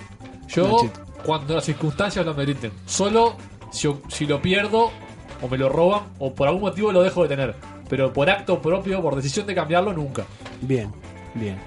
Yo, 0.49 0.68
Nachito. 0.82 1.06
Cuando 1.27 1.55
las 1.55 1.65
circunstancias 1.65 2.25
lo 2.25 2.33
meriten. 2.33 2.71
Solo 2.85 3.35
si, 3.69 3.89
si 4.07 4.25
lo 4.25 4.41
pierdo, 4.41 4.91
o 5.41 5.47
me 5.49 5.57
lo 5.57 5.67
roban, 5.67 6.03
o 6.19 6.33
por 6.33 6.47
algún 6.47 6.61
motivo 6.61 6.93
lo 6.93 7.03
dejo 7.03 7.23
de 7.23 7.27
tener. 7.27 7.55
Pero 7.89 8.13
por 8.13 8.29
acto 8.29 8.61
propio, 8.61 9.01
por 9.01 9.13
decisión 9.13 9.45
de 9.45 9.53
cambiarlo, 9.53 9.91
nunca. 9.91 10.23
Bien, 10.61 10.89
bien. 11.35 11.57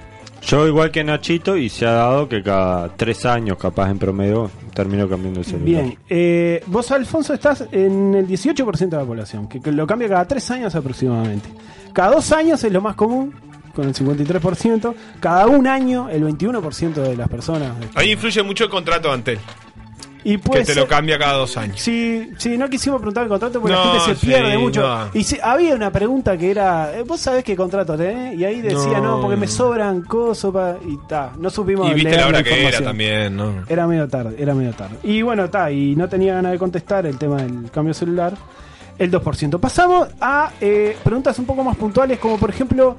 Yo 0.40 0.66
igual 0.66 0.90
que 0.90 1.04
Nachito 1.04 1.58
y 1.58 1.68
se 1.68 1.84
ha 1.84 1.92
dado 1.92 2.26
que 2.26 2.42
cada 2.42 2.88
tres 2.96 3.26
años 3.26 3.58
capaz 3.58 3.90
en 3.90 3.98
promedio 3.98 4.50
termino 4.72 5.06
cambiando 5.06 5.40
el 5.40 5.44
celular. 5.44 5.66
Bien, 5.66 5.98
eh, 6.08 6.62
vos 6.64 6.90
Alfonso 6.90 7.34
estás 7.34 7.66
en 7.70 8.14
el 8.14 8.26
18% 8.26 8.88
de 8.88 8.96
la 8.96 9.04
población, 9.04 9.46
que, 9.46 9.60
que 9.60 9.72
lo 9.72 9.86
cambia 9.86 10.08
cada 10.08 10.24
3 10.24 10.50
años 10.52 10.74
aproximadamente. 10.74 11.50
Cada 11.92 12.12
2 12.12 12.32
años 12.32 12.64
es 12.64 12.72
lo 12.72 12.80
más 12.80 12.94
común, 12.94 13.34
con 13.80 13.88
el 13.88 13.94
53%. 13.94 14.94
Cada 15.20 15.46
un 15.46 15.66
año, 15.66 16.08
el 16.08 16.22
21% 16.24 16.94
de 16.94 17.16
las 17.16 17.28
personas. 17.28 17.72
Ahí 17.94 18.12
influye 18.12 18.42
mucho 18.42 18.64
el 18.64 18.70
contrato 18.70 19.08
de 19.08 19.14
Antel, 19.14 19.38
Y 20.22 20.36
que 20.36 20.64
te 20.64 20.74
lo 20.74 20.86
cambia 20.86 21.18
cada 21.18 21.32
dos 21.34 21.56
años. 21.56 21.80
Sí, 21.80 22.30
sí, 22.36 22.58
no 22.58 22.68
quisimos 22.68 22.98
preguntar 22.98 23.22
el 23.22 23.30
contrato 23.30 23.58
porque 23.60 23.74
No, 23.74 23.94
la 23.94 24.00
gente 24.00 24.14
se 24.14 24.20
sí, 24.20 24.26
pierde 24.26 24.58
mucho. 24.58 24.82
no. 24.82 25.08
Y 25.14 25.24
había 25.42 25.74
una 25.74 25.90
pregunta 25.90 26.36
que 26.36 26.50
era, 26.50 26.92
eh, 26.94 27.02
¿vos 27.04 27.18
sabés 27.20 27.42
qué 27.42 27.56
contrato 27.56 27.96
tenés? 27.96 28.38
Y 28.38 28.44
ahí 28.44 28.60
decía, 28.60 29.00
no, 29.00 29.16
No. 29.16 29.20
porque 29.22 29.36
me 29.36 29.46
sobran 29.48 30.02
cosas 30.02 30.52
pa-", 30.52 30.76
y 30.86 30.98
ta, 31.08 31.32
no 31.38 31.48
supimos 31.48 31.90
Y 31.90 31.94
viste 31.94 32.16
la 32.16 32.26
hora 32.26 32.42
que 32.42 32.66
era 32.68 32.80
también, 32.82 33.34
¿no? 33.34 33.64
Era 33.66 33.86
medio 33.86 34.06
tarde, 34.08 34.36
era 34.38 34.54
medio 34.54 34.72
tarde. 34.74 34.96
Y 35.02 35.22
bueno, 35.22 35.44
está, 35.44 35.70
y 35.72 35.96
no 35.96 36.06
tenía 36.08 36.34
ganas 36.34 36.52
de 36.52 36.58
contestar 36.58 37.06
el 37.06 37.16
tema 37.16 37.36
del 37.42 37.70
cambio 37.70 37.94
celular. 37.94 38.34
El 38.98 39.10
2%. 39.10 39.58
Pasamos 39.58 40.08
a 40.20 40.50
eh, 40.60 40.94
preguntas 41.02 41.38
un 41.38 41.46
poco 41.46 41.64
más 41.64 41.74
puntuales, 41.78 42.18
como 42.18 42.36
por 42.36 42.50
ejemplo, 42.50 42.96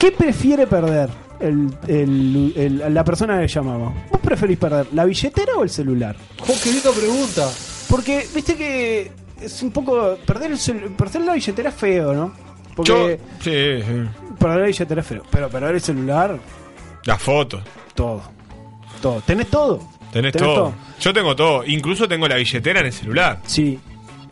¿qué 0.00 0.10
prefiere 0.10 0.66
perder 0.66 1.08
el, 1.38 1.72
el- 1.86 2.52
el- 2.56 2.92
la 2.94 3.04
persona 3.04 3.38
que 3.40 3.46
llamamos? 3.46 3.94
¿Vos 4.10 4.20
preferís 4.20 4.58
perder 4.58 4.88
la 4.92 5.04
billetera 5.04 5.52
o 5.56 5.62
el 5.62 5.70
celular? 5.70 6.16
¡Oh, 6.42 6.54
qué 6.64 6.72
linda 6.72 6.90
pregunta! 6.90 7.48
Porque, 7.88 8.26
viste 8.34 8.56
que 8.56 9.12
es 9.40 9.62
un 9.62 9.70
poco. 9.70 10.16
Perder, 10.26 10.52
el 10.52 10.90
perder 10.96 11.22
la 11.22 11.34
billetera 11.34 11.68
es 11.70 11.74
feo, 11.76 12.12
¿no? 12.12 12.26
Yo, 12.28 12.94
Porque 12.96 13.20
sí, 13.40 13.50
sí. 13.84 14.34
perder 14.38 14.60
la 14.60 14.66
billetera 14.66 15.00
es 15.02 15.06
feo. 15.06 15.22
Pero 15.30 15.48
perder 15.48 15.74
el 15.76 15.80
celular, 15.80 16.38
Las 17.04 17.22
fotos. 17.22 17.62
todo. 17.94 18.22
Todo. 19.02 19.20
¿Tenés 19.22 19.48
todo? 19.48 19.80
Tenés, 20.12 20.32
todo. 20.32 20.72
Yo 21.00 21.12
tengo 21.12 21.34
todo. 21.36 21.64
Incluso 21.64 22.06
tengo 22.08 22.26
la 22.28 22.36
billetera 22.36 22.80
en 22.80 22.86
el 22.86 22.92
celular. 22.92 23.40
Sí. 23.46 23.78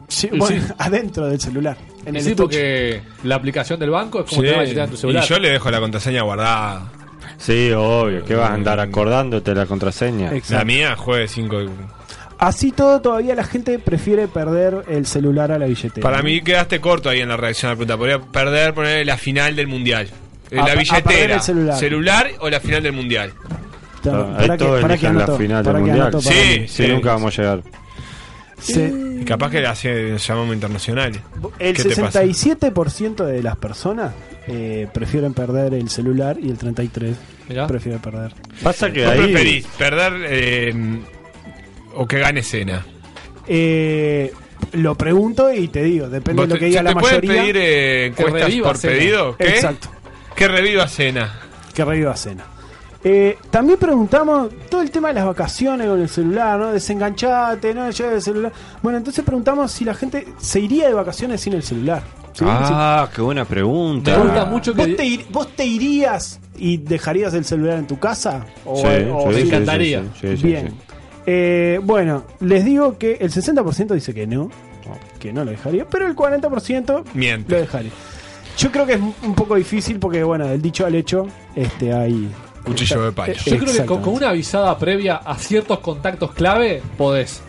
Sí, 0.09 0.29
bueno, 0.33 0.47
sí. 0.67 0.73
adentro 0.79 1.27
del 1.27 1.41
celular. 1.41 1.77
En 2.07 2.17
el 2.17 2.23
sí, 2.23 2.35
porque 2.35 3.03
la 3.25 3.35
aplicación 3.35 3.79
del 3.79 3.91
banco 3.91 4.21
es 4.21 4.31
como 4.31 4.43
Sí. 4.43 4.49
la 4.49 4.61
billetera 4.61 4.85
en 4.85 4.91
tu 4.91 4.97
celular. 4.97 5.25
Y 5.25 5.27
yo 5.29 5.39
le 5.39 5.51
dejo 5.51 5.71
la 5.71 5.81
contraseña 5.81 6.23
guardada. 6.23 6.93
Sí, 7.37 7.71
obvio. 7.73 8.25
que 8.25 8.35
vas 8.35 8.51
a 8.51 8.55
andar 8.55 8.81
acordándote 8.81 9.55
la 9.55 9.67
contraseña? 9.67 10.33
Exacto. 10.35 10.55
La 10.55 10.65
mía 10.65 10.97
juegue 10.97 11.29
5. 11.29 11.57
Así 12.39 12.71
todo, 12.73 13.01
todavía 13.01 13.35
la 13.35 13.45
gente 13.45 13.79
prefiere 13.79 14.29
perder 14.29 14.85
el 14.89 15.07
celular 15.07 15.51
a 15.53 15.59
la 15.59 15.67
billetera. 15.67 16.03
Para 16.03 16.23
mí 16.23 16.41
quedaste 16.41 16.81
corto 16.81 17.09
ahí 17.09 17.21
en 17.21 17.29
la 17.29 17.37
reacción 17.37 17.69
a 17.71 17.73
la 17.75 17.77
pregunta. 17.77 17.97
Podría 17.97 18.19
perder, 18.21 18.75
poner 18.75 19.07
la 19.07 19.17
final 19.19 19.55
del 19.57 19.67
mundial. 19.67 20.09
Eh, 20.51 20.59
A- 20.59 20.65
a 20.65 20.69
la 20.69 20.75
billetera, 20.77 21.35
el 21.37 21.41
celular. 21.75 22.31
o 22.41 22.49
la 22.49 22.61
final 22.61 22.83
del 22.83 22.93
mundial. 22.93 23.33
Para- 24.03 24.19
Ahí 24.19 24.47
para 24.47 24.57
que- 24.57 24.65
todos 24.65 24.81
para 24.81 24.97
que 24.97 25.07
eligen 25.07 25.19
la 25.29 25.37
final 25.37 25.65
del 25.65 25.75
mundial. 25.79 26.13
Sí, 26.23 26.59
mí. 26.61 26.69
Sí, 26.69 26.87
nunca 26.89 27.13
vamos 27.13 27.39
a 27.39 27.43
llegar. 27.43 27.63
Se- 28.61 28.93
Y 29.21 29.25
capaz 29.25 29.51
que 29.51 29.67
hace 29.67 30.17
llamamos 30.19 30.55
internacionales. 30.55 31.21
el 31.59 31.75
¿Qué 31.77 31.83
te 31.85 31.97
pasa? 32.03 32.23
67% 32.23 33.25
de 33.25 33.43
las 33.43 33.57
personas 33.57 34.13
eh, 34.47 34.89
prefieren 34.93 35.35
perder 35.35 35.75
el 35.75 35.89
celular 35.91 36.37
y 36.41 36.49
el 36.51 36.59
33% 36.59 37.15
prefiere 37.67 37.99
perder. 37.99 38.33
Pasa 38.63 38.91
que 38.93 39.05
¿Vos 39.05 39.13
ahí. 39.13 39.19
preferís 39.33 39.67
perder 39.79 40.13
eh, 40.29 40.75
o 41.95 42.07
que 42.07 42.19
gane 42.19 42.43
cena? 42.43 42.85
Eh, 43.47 44.33
lo 44.73 44.95
pregunto 44.97 45.53
y 45.53 45.69
te 45.69 45.83
digo, 45.83 46.09
depende 46.09 46.43
de 46.43 46.47
¿Vos 46.47 46.55
lo 46.55 46.59
que 46.59 46.67
diga 46.67 46.83
la 46.83 46.95
mayoría. 46.95 47.33
pedir 47.43 47.57
eh, 47.59 48.07
encuestas 48.07 48.55
por 48.57 48.77
cena. 48.77 48.93
pedido? 48.95 49.37
¿Qué? 49.37 49.49
Exacto. 49.49 49.89
Que 50.35 50.49
reviva 50.49 50.87
cena. 50.89 51.35
Que 51.75 51.85
reviva 51.85 52.17
cena. 52.17 52.45
Eh, 53.11 53.39
también 53.51 53.79
preguntamos 53.79 54.51
todo 54.71 54.83
el 54.83 54.91
tema 54.91 55.09
de 55.09 55.15
las 55.15 55.25
vacaciones 55.25 55.89
con 55.89 55.99
el 55.99 56.11
celular, 56.11 56.59
¿no? 56.61 56.73
Desenganchate, 56.73 57.73
no 57.73 57.89
lleves 57.91 58.13
el 58.17 58.21
celular. 58.23 58.53
Bueno, 58.83 58.99
entonces 58.99 59.25
preguntamos 59.25 59.73
si 59.73 59.87
la 59.87 59.95
gente 59.95 60.29
se 60.37 60.61
iría 60.61 60.89
de 60.89 60.93
vacaciones 60.93 61.41
sin 61.41 61.55
el 61.55 61.63
celular. 61.63 62.03
¿sí? 62.35 62.45
Ah, 62.47 63.09
qué 63.15 63.23
buena 63.23 63.47
pregunta. 63.47 64.19
¿Vos, 64.45 64.63
te 64.63 65.05
ir- 65.07 65.25
vos 65.31 65.49
te 65.57 65.65
irías 65.65 66.39
y 66.59 66.77
dejarías 66.77 67.33
el 67.33 67.47
celular 67.47 67.79
en 67.79 67.87
tu 67.87 67.99
casa? 67.99 68.45
O, 68.67 68.77
Sí, 68.77 68.83
o- 69.11 69.33
sí, 69.33 69.41
sí? 69.41 69.51
sí, 69.51 69.57
sí, 69.57 69.85
sí, 69.87 70.09
sí, 70.21 70.37
sí, 70.37 70.43
Bien. 70.47 70.69
sí. 70.69 70.75
Eh, 71.25 71.81
bueno, 71.83 72.25
les 72.41 72.63
digo 72.67 72.99
que 72.99 73.15
el 73.21 73.31
60% 73.33 73.95
dice 73.95 74.13
que 74.13 74.27
no, 74.27 74.51
que 75.19 75.33
no 75.33 75.47
lo 75.47 75.51
dejaría, 75.51 75.87
pero 75.89 76.07
el 76.07 76.15
40% 76.15 77.05
Miente. 77.15 77.53
lo 77.55 77.59
dejaría. 77.61 77.91
Yo 78.59 78.71
creo 78.71 78.85
que 78.87 78.95
es 78.95 79.01
un 79.01 79.35
poco 79.35 79.55
difícil 79.55 79.99
porque, 79.99 80.23
bueno, 80.25 80.47
del 80.47 80.61
dicho 80.61 80.85
al 80.85 80.95
hecho, 80.95 81.27
este 81.57 81.93
hay. 81.95 82.29
Cuchillo 82.69 83.03
de 83.03 83.13
palo. 83.13 83.33
Eh, 83.33 83.37
Yo 83.47 83.59
creo 83.59 83.73
que 83.73 83.85
con, 83.87 84.09
una 84.09 84.31
avisada 84.31 84.79
previa 84.79 85.17
a 85.17 85.37
ciertos 85.37 85.79
contactos 85.81 86.33
clave 86.33 86.83
podés. 86.97 87.43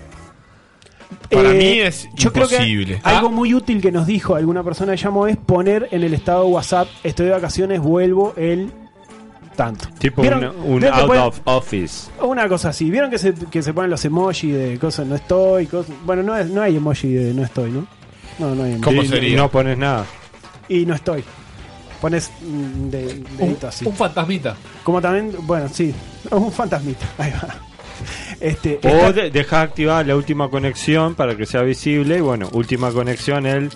Para 1.29 1.51
Eh, 1.51 1.57
mí 1.57 1.79
es 1.79 2.07
yo 2.15 2.31
creo 2.31 2.47
que 2.47 2.55
imposible. 2.55 3.01
algo 3.03 3.29
muy 3.31 3.53
útil 3.53 3.81
que 3.81 3.91
nos 3.91 4.05
dijo 4.07 4.35
alguna 4.35 4.63
persona 4.63 4.91
que 4.93 4.97
llamó 4.97 5.27
es 5.27 5.37
poner 5.37 5.87
en 5.91 6.03
el 6.03 6.13
estado 6.13 6.43
de 6.45 6.51
WhatsApp, 6.51 6.87
estoy 7.03 7.27
de 7.27 7.31
vacaciones, 7.31 7.79
vuelvo 7.79 8.33
el 8.37 8.71
tanto. 9.55 9.89
Tipo 9.99 10.21
un 10.21 10.27
¿Vieron 10.27 10.41
que 10.81 10.87
out 10.89 11.07
pueden- 11.07 11.23
of 11.23 11.41
office. 11.45 12.09
Una 12.21 12.47
cosa 12.47 12.69
así, 12.69 12.89
¿vieron 12.91 13.09
que 13.09 13.17
se, 13.17 13.33
que 13.33 13.61
se 13.61 13.73
ponen 13.73 13.89
los 13.89 14.03
emojis 14.05 14.53
de 14.53 14.77
cosas 14.79 15.05
no 15.07 15.15
estoy? 15.15 15.65
cosas- 15.67 15.93
bueno, 16.05 16.21
no, 16.23 16.37
es, 16.37 16.47
no 16.49 16.61
hay 16.61 16.77
emoji 16.77 17.11
de 17.13 17.33
no 17.33 17.43
estoy, 17.43 17.71
¿no? 17.71 17.85
No, 18.37 18.53
no 18.55 18.63
hay 18.63 18.69
emoji. 18.73 18.83
¿Cómo 18.83 19.01
Y 19.03 19.07
sería? 19.07 19.37
No 19.37 19.49
pones 19.49 19.77
nada. 19.77 20.05
Y 20.67 20.85
no 20.85 20.93
estoy. 20.95 21.23
Pones 22.01 22.31
mm, 22.41 22.89
de, 22.89 23.23
dedito 23.37 23.67
así. 23.67 23.85
Un 23.85 23.95
fantasmita. 23.95 24.55
Como 24.83 25.01
también, 25.01 25.35
bueno, 25.41 25.67
sí, 25.69 25.93
un 26.31 26.51
fantasmita. 26.51 27.05
Ahí 27.17 27.31
va. 27.31 27.55
Este, 28.39 28.79
O 28.83 28.87
está- 28.87 29.11
de- 29.11 29.31
dejas 29.31 29.63
activada 29.67 30.03
la 30.05 30.15
última 30.15 30.49
conexión 30.49 31.15
para 31.15 31.35
que 31.35 31.45
sea 31.45 31.61
visible. 31.63 32.17
Y 32.17 32.21
bueno, 32.21 32.47
última 32.53 32.91
conexión 32.91 33.45
el 33.45 33.69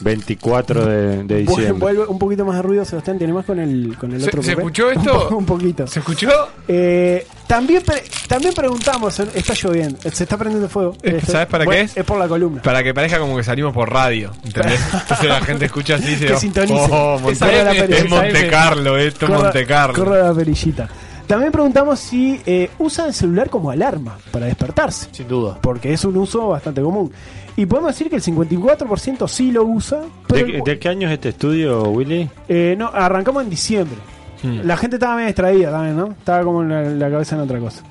24 0.00 0.86
de, 0.86 1.24
diciembre. 1.38 1.72
Vuelve 1.72 2.06
un 2.06 2.18
poquito 2.18 2.44
más 2.44 2.56
de 2.56 2.62
ruido, 2.62 2.84
Sebastián. 2.84 3.18
¿Tiene 3.18 3.32
más 3.32 3.44
con 3.44 3.58
el, 3.58 3.96
con 3.98 4.12
el 4.12 4.20
¿Se- 4.20 4.28
otro 4.28 4.42
se 4.42 4.50
papel? 4.52 4.60
escuchó 4.66 4.86
Un 4.92 4.92
esto? 4.98 5.28
po- 5.28 5.36
Un, 5.36 5.44
poquito. 5.46 5.86
¿Se 5.86 5.98
escuchó? 6.00 6.28
Eh, 6.66 7.26
también, 7.46 7.82
pre- 7.82 8.04
también 8.26 8.54
preguntamos, 8.54 9.18
eh, 9.20 9.28
está 9.34 9.54
lloviendo, 9.54 9.98
se 10.10 10.24
está 10.24 10.36
prendiendo 10.36 10.68
fuego. 10.68 10.94
Eh, 11.02 11.16
Esto- 11.18 11.32
¿Sabes 11.32 11.46
para 11.48 11.64
bueno, 11.64 11.78
qué 11.80 11.84
es? 11.84 11.96
Es 11.96 12.04
por 12.04 12.18
la 12.18 12.28
columna. 12.28 12.62
Para 12.62 12.82
que 12.82 12.92
parezca 12.94 13.18
como 13.18 13.36
que 13.36 13.42
salimos 13.44 13.72
por 13.72 13.90
radio. 13.92 14.32
¿Entendés? 14.44 14.80
Entonces 14.92 15.28
la 15.28 15.40
gente 15.40 15.64
escucha 15.66 15.94
así 15.96 16.08
y 16.12 16.16
dice. 16.16 16.32
Oh, 16.70 17.18
Monte, 17.18 17.64
la 17.64 17.72
es 17.72 18.08
Monte. 18.08 18.48
Carlo, 18.48 18.96
esto 18.98 19.26
es 19.26 19.30
Corra- 19.30 19.42
Monte 19.44 19.66
Carlo. 19.66 19.94
corra 20.04 20.22
la 20.28 20.34
perillita. 20.34 20.88
También 21.26 21.52
preguntamos 21.52 22.00
si 22.00 22.40
eh, 22.46 22.70
usan 22.78 23.08
el 23.08 23.14
celular 23.14 23.50
como 23.50 23.70
alarma 23.70 24.16
para 24.30 24.46
despertarse. 24.46 25.08
Sin 25.12 25.28
duda. 25.28 25.58
Porque 25.60 25.92
es 25.92 26.02
un 26.06 26.16
uso 26.16 26.48
bastante 26.48 26.80
común. 26.80 27.12
Y 27.58 27.66
podemos 27.66 27.90
decir 27.90 28.08
que 28.08 28.16
el 28.16 28.22
54% 28.22 29.26
sí 29.28 29.50
lo 29.50 29.64
usa. 29.64 30.02
¿De, 30.28 30.62
de 30.64 30.78
qué 30.78 30.88
año 30.88 31.08
es 31.08 31.14
este 31.14 31.30
estudio, 31.30 31.82
Willy? 31.90 32.28
Eh, 32.48 32.74
no, 32.78 32.86
arrancamos 32.86 33.42
en 33.42 33.50
diciembre. 33.50 33.96
Hmm. 34.42 34.60
La 34.62 34.76
gente 34.76 34.96
estaba 34.96 35.16
medio 35.16 35.26
distraída 35.26 35.70
también, 35.72 35.96
¿no? 35.96 36.06
Estaba 36.12 36.44
como 36.44 36.62
en 36.62 36.68
la, 36.68 36.82
la 36.82 37.10
cabeza 37.10 37.34
en 37.34 37.42
otra 37.42 37.58
cosa. 37.58 37.82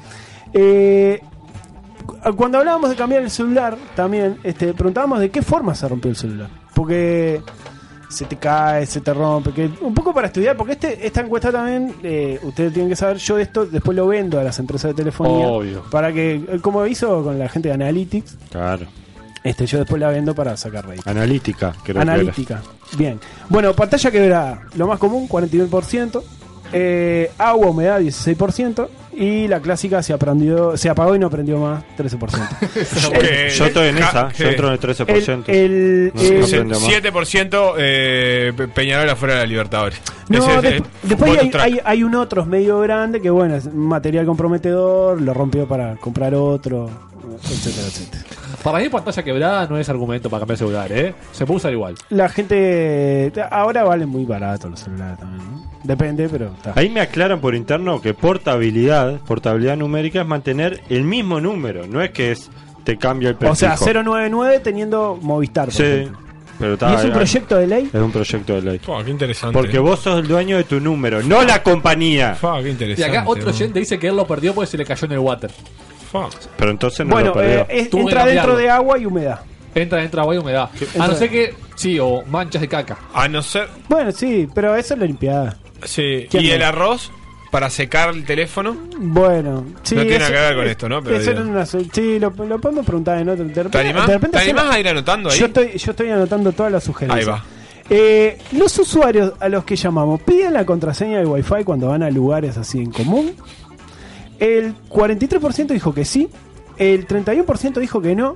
Eh, 0.54 1.20
cu- 2.06 2.18
cuando 2.38 2.60
hablábamos 2.60 2.90
de 2.90 2.96
cambiar 2.96 3.22
el 3.24 3.30
celular, 3.30 3.78
también 3.96 4.38
este, 4.44 4.74
preguntábamos 4.74 5.20
de 5.20 5.30
qué 5.30 5.42
forma 5.42 5.76
se 5.76 5.88
rompió 5.90 6.10
el 6.12 6.16
celular. 6.18 6.48
Porque 6.74 7.42
se 8.10 8.24
te 8.24 8.38
cae, 8.38 8.86
se 8.86 9.02
te 9.02 9.14
rompe. 9.14 9.52
Que, 9.52 9.70
un 9.82 9.94
poco 9.94 10.14
para 10.14 10.28
estudiar, 10.28 10.56
porque 10.56 10.74
este, 10.74 11.06
esta 11.06 11.20
encuesta 11.20 11.52
también, 11.52 11.94
eh, 12.04 12.40
ustedes 12.44 12.72
tienen 12.72 12.90
que 12.90 12.96
saber, 12.96 13.18
yo 13.18 13.38
esto 13.38 13.66
después 13.66 13.98
lo 13.98 14.08
vendo 14.08 14.40
a 14.40 14.44
las 14.44 14.58
empresas 14.60 14.92
de 14.92 14.96
telefonía. 14.96 15.48
Obvio. 15.48 15.84
Para 15.92 16.14
que, 16.14 16.36
eh, 16.36 16.60
como 16.62 16.86
hizo 16.86 17.22
con 17.22 17.38
la 17.38 17.50
gente 17.50 17.68
de 17.68 17.74
Analytics, 17.76 18.38
Claro. 18.50 18.86
Este, 19.50 19.66
yo 19.66 19.80
después 19.80 20.00
la 20.00 20.10
vendo 20.10 20.34
para 20.36 20.56
sacar 20.58 20.86
rédito. 20.88 21.10
Analítica, 21.10 21.74
creo 21.84 21.96
que 21.96 22.02
Analítica. 22.02 22.62
Bien. 22.98 23.20
Bueno, 23.50 23.74
pantalla 23.74 24.12
quebrada. 24.12 24.62
Lo 24.76 24.88
más 24.88 25.00
común, 25.00 25.28
49%. 25.28 26.24
Eh, 26.74 27.32
agua, 27.38 27.68
humedad, 27.70 28.00
16%. 28.02 28.88
Y 29.20 29.48
la 29.48 29.60
clásica 29.62 30.04
se 30.04 30.14
aprendió, 30.14 30.78
se 30.78 30.90
apagó 30.90 31.16
y 31.16 31.20
no 31.20 31.28
prendió 31.30 31.58
más, 31.58 31.84
13%. 31.98 33.14
era. 33.20 33.48
Yo 33.50 33.66
estoy 33.66 33.88
en 33.88 33.98
esa, 33.98 34.32
yo 34.32 34.48
entro 34.48 34.68
en 34.68 34.74
el 34.74 34.80
13%. 34.80 35.44
El- 35.48 35.56
el- 35.56 36.12
No, 36.14 36.22
el- 36.46 36.68
no 36.68 36.80
más. 36.80 36.90
7% 36.90 37.74
eh, 37.80 38.54
Pe- 38.56 38.68
Peñarol 38.68 39.10
afuera 39.10 39.36
de 39.36 39.40
la 39.42 39.46
Libertadores. 39.48 40.00
No, 40.30 40.38
Ese 40.38 40.56
es, 40.56 40.62
de- 40.62 40.78
eh, 40.78 40.84
después 41.02 41.32
hay, 41.40 41.52
hay, 41.60 41.80
hay 41.84 42.04
un 42.04 42.14
otro 42.14 42.46
medio 42.46 42.80
grande 42.80 43.20
que, 43.20 43.32
bueno, 43.32 43.56
es 43.56 43.74
material 43.74 44.28
comprometedor, 44.28 45.20
lo 45.20 45.34
rompió 45.34 45.68
para 45.68 45.96
comprar 45.96 46.36
otro, 46.36 46.88
etcétera, 47.44 47.88
etcétera. 47.88 48.24
Para 48.72 48.84
mí, 48.84 48.90
pantalla 48.90 49.24
quebrada 49.24 49.68
no 49.68 49.78
es 49.78 49.88
argumento 49.90 50.30
para 50.30 50.42
cambiar 50.42 50.58
celular, 50.58 50.92
¿eh? 50.92 51.16
Se 51.32 51.46
puede 51.46 51.58
usar 51.58 51.72
igual. 51.74 51.96
La 52.10 52.28
gente. 52.30 53.32
Ahora 53.50 53.84
valen 53.84 54.10
muy 54.10 54.26
barato 54.26 54.70
los 54.70 54.80
celulares 54.80 55.18
también, 55.20 55.44
¿no? 55.52 55.68
Depende, 55.84 56.28
pero 56.30 56.48
está. 56.56 56.74
Ahí 56.76 56.90
me 56.90 57.00
aclaran 57.02 57.40
por 57.40 57.56
interno 57.56 58.02
que 58.02 58.14
portabilidad, 58.14 59.20
portabilidad 59.22 59.78
numérica 59.78 60.22
es 60.22 60.28
mantener 60.28 60.82
el 60.90 61.04
mismo 61.04 61.40
número, 61.40 61.88
no 61.88 62.02
es 62.02 62.12
que 62.12 62.32
es 62.32 62.50
te 62.84 62.98
cambia 62.98 63.30
el 63.30 63.36
O 63.36 63.40
prefijo. 63.40 63.56
sea, 63.56 63.76
099 64.04 64.60
teniendo 64.60 65.18
Movistar. 65.22 65.66
por 65.66 65.74
Sí, 65.74 65.84
ejemplo. 65.84 66.18
pero 66.60 66.78
¿Y 66.92 66.96
es 66.96 67.04
un 67.06 67.12
proyecto 67.12 67.56
de 67.58 67.68
ley? 67.68 67.90
Es 67.94 68.02
un 68.02 68.12
proyecto 68.12 68.54
de 68.56 68.62
ley. 68.62 68.80
Fua, 68.80 69.04
qué 69.04 69.12
interesante. 69.12 69.54
Porque 69.54 69.78
vos 69.80 70.00
sos 70.00 70.20
el 70.20 70.28
dueño 70.28 70.58
de 70.58 70.64
tu 70.64 70.80
número, 70.80 71.22
no 71.24 71.44
la 71.44 71.62
compañía. 71.64 72.36
Fua, 72.36 72.62
qué 72.62 72.70
Y 72.70 72.72
interesante. 72.72 73.18
acá 73.18 73.30
otro 73.30 73.50
oyente 73.50 73.80
dice 73.80 74.00
que 74.00 74.08
él 74.08 74.16
lo 74.16 74.26
perdió 74.26 74.54
porque 74.54 74.70
se 74.72 74.78
le 74.78 74.86
cayó 74.86 75.06
en 75.06 75.12
el 75.14 75.20
water. 75.20 75.52
Pero 76.58 76.72
entonces 76.72 77.06
no 77.06 77.12
Bueno, 77.14 77.28
lo 77.30 77.34
perdió. 77.34 77.60
eh, 77.62 77.66
es- 77.70 77.94
entra 77.94 78.26
dentro 78.26 78.56
de 78.58 78.70
agua 78.70 78.98
y 78.98 79.06
humedad. 79.06 79.40
Entra, 79.76 80.04
entra 80.04 80.22
agua 80.24 80.34
y 80.36 80.38
humedad. 80.40 80.70
A 81.00 81.08
no 81.08 81.14
ser 81.14 81.30
que, 81.30 81.54
sí, 81.76 82.00
o 82.00 82.24
manchas 82.26 82.62
de 82.62 82.68
caca. 82.68 82.98
A 83.14 83.28
no 83.28 83.42
ser. 83.42 83.68
Bueno, 83.88 84.12
sí, 84.12 84.48
pero 84.54 84.76
eso 84.76 84.94
es 84.96 85.00
la 85.00 85.06
limpiada. 85.06 85.58
Sí. 85.84 86.26
¿Quién 86.32 86.46
¿Y 86.46 86.48
no? 86.50 86.56
el 86.56 86.64
arroz? 86.64 87.12
Para 87.52 87.70
secar 87.70 88.10
el 88.10 88.26
teléfono. 88.26 88.76
Bueno, 88.98 89.66
sí. 89.84 89.96
No 89.96 90.02
tiene 90.02 90.18
eso- 90.18 90.34
nada 90.34 90.50
que 90.50 90.56
ver 90.56 90.56
con 90.58 90.68
esto, 90.68 90.90
¿no? 90.90 91.02
Pero 91.04 91.16
eso 91.18 91.32
una 91.42 91.66
sí, 91.66 92.20
lo, 92.20 92.30
lo 92.32 92.60
podemos 92.60 92.86
preguntar 92.86 93.20
en 93.20 93.30
otro. 93.30 93.46
De 93.46 93.50
repente, 93.54 93.70
¿Te 93.70 93.80
animás? 93.80 94.08
de 94.08 94.14
repente 94.16 94.38
¿Te 94.38 94.44
animás 94.44 94.66
a 94.76 94.80
ir 94.80 94.88
anotando 94.90 95.30
ahí? 95.30 95.40
Yo 95.40 95.46
estoy, 95.46 95.78
yo 95.78 95.92
estoy 95.92 96.10
anotando 96.10 96.52
todas 96.52 96.72
las 96.72 96.84
sugerencias. 96.84 97.26
Ahí 97.28 97.32
va. 97.34 97.44
Eh, 97.90 98.38
los 98.52 98.78
usuarios 98.80 99.34
a 99.40 99.48
los 99.48 99.64
que 99.64 99.78
llamamos 99.78 100.22
piden 100.24 100.54
la 100.54 100.66
contraseña 100.66 101.20
del 101.20 101.28
Wi-Fi 101.28 101.64
cuando 101.64 101.88
van 101.88 102.04
a 102.04 102.10
lugares 102.10 102.58
así 102.58 102.80
en 102.80 102.92
común. 102.92 103.34
El 104.40 104.76
43% 104.90 105.68
dijo 105.68 105.94
que 105.94 106.06
sí. 106.06 106.30
El 106.78 107.08
31% 107.08 107.80
dijo 107.80 108.02
que 108.02 108.16
no. 108.16 108.36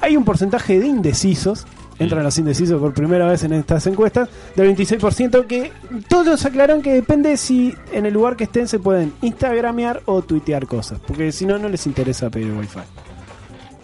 Hay 0.00 0.16
un 0.16 0.24
porcentaje 0.24 0.78
de 0.78 0.86
indecisos. 0.86 1.66
Entran 1.98 2.24
los 2.24 2.36
indecisos 2.38 2.80
por 2.80 2.92
primera 2.92 3.26
vez 3.26 3.44
en 3.44 3.52
estas 3.52 3.86
encuestas. 3.86 4.28
Del 4.56 4.76
26% 4.76 5.46
que 5.46 5.70
todos 6.08 6.44
aclaran 6.44 6.82
que 6.82 6.92
depende 6.92 7.36
si 7.36 7.74
en 7.92 8.06
el 8.06 8.14
lugar 8.14 8.36
que 8.36 8.44
estén 8.44 8.66
se 8.66 8.80
pueden 8.80 9.12
instagramear 9.22 10.02
o 10.06 10.22
tuitear 10.22 10.66
cosas. 10.66 10.98
Porque 11.06 11.30
si 11.30 11.46
no, 11.46 11.58
no 11.58 11.68
les 11.68 11.86
interesa 11.86 12.30
pedir 12.30 12.52
Wi-Fi. 12.52 13.03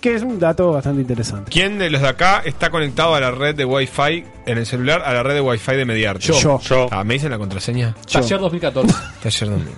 Que 0.00 0.14
es 0.14 0.22
un 0.22 0.38
dato 0.38 0.72
bastante 0.72 1.02
interesante. 1.02 1.50
¿Quién 1.50 1.78
de 1.78 1.90
los 1.90 2.00
de 2.00 2.08
acá 2.08 2.40
está 2.44 2.70
conectado 2.70 3.14
a 3.14 3.20
la 3.20 3.30
red 3.30 3.54
de 3.54 3.66
Wi-Fi 3.66 4.24
en 4.46 4.56
el 4.58 4.64
celular, 4.64 5.02
a 5.04 5.12
la 5.12 5.22
red 5.22 5.34
de 5.34 5.40
Wi-Fi 5.42 5.72
de 5.76 5.84
Mediarte? 5.84 6.32
Yo. 6.32 6.58
Yo. 6.60 6.88
Ah, 6.90 7.04
¿Me 7.04 7.14
dicen 7.14 7.30
la 7.30 7.36
contraseña? 7.38 7.94
Yo. 8.08 8.20
Taller 8.20 8.40
2014. 8.40 8.94
Taller 9.22 9.50
2000. 9.50 9.68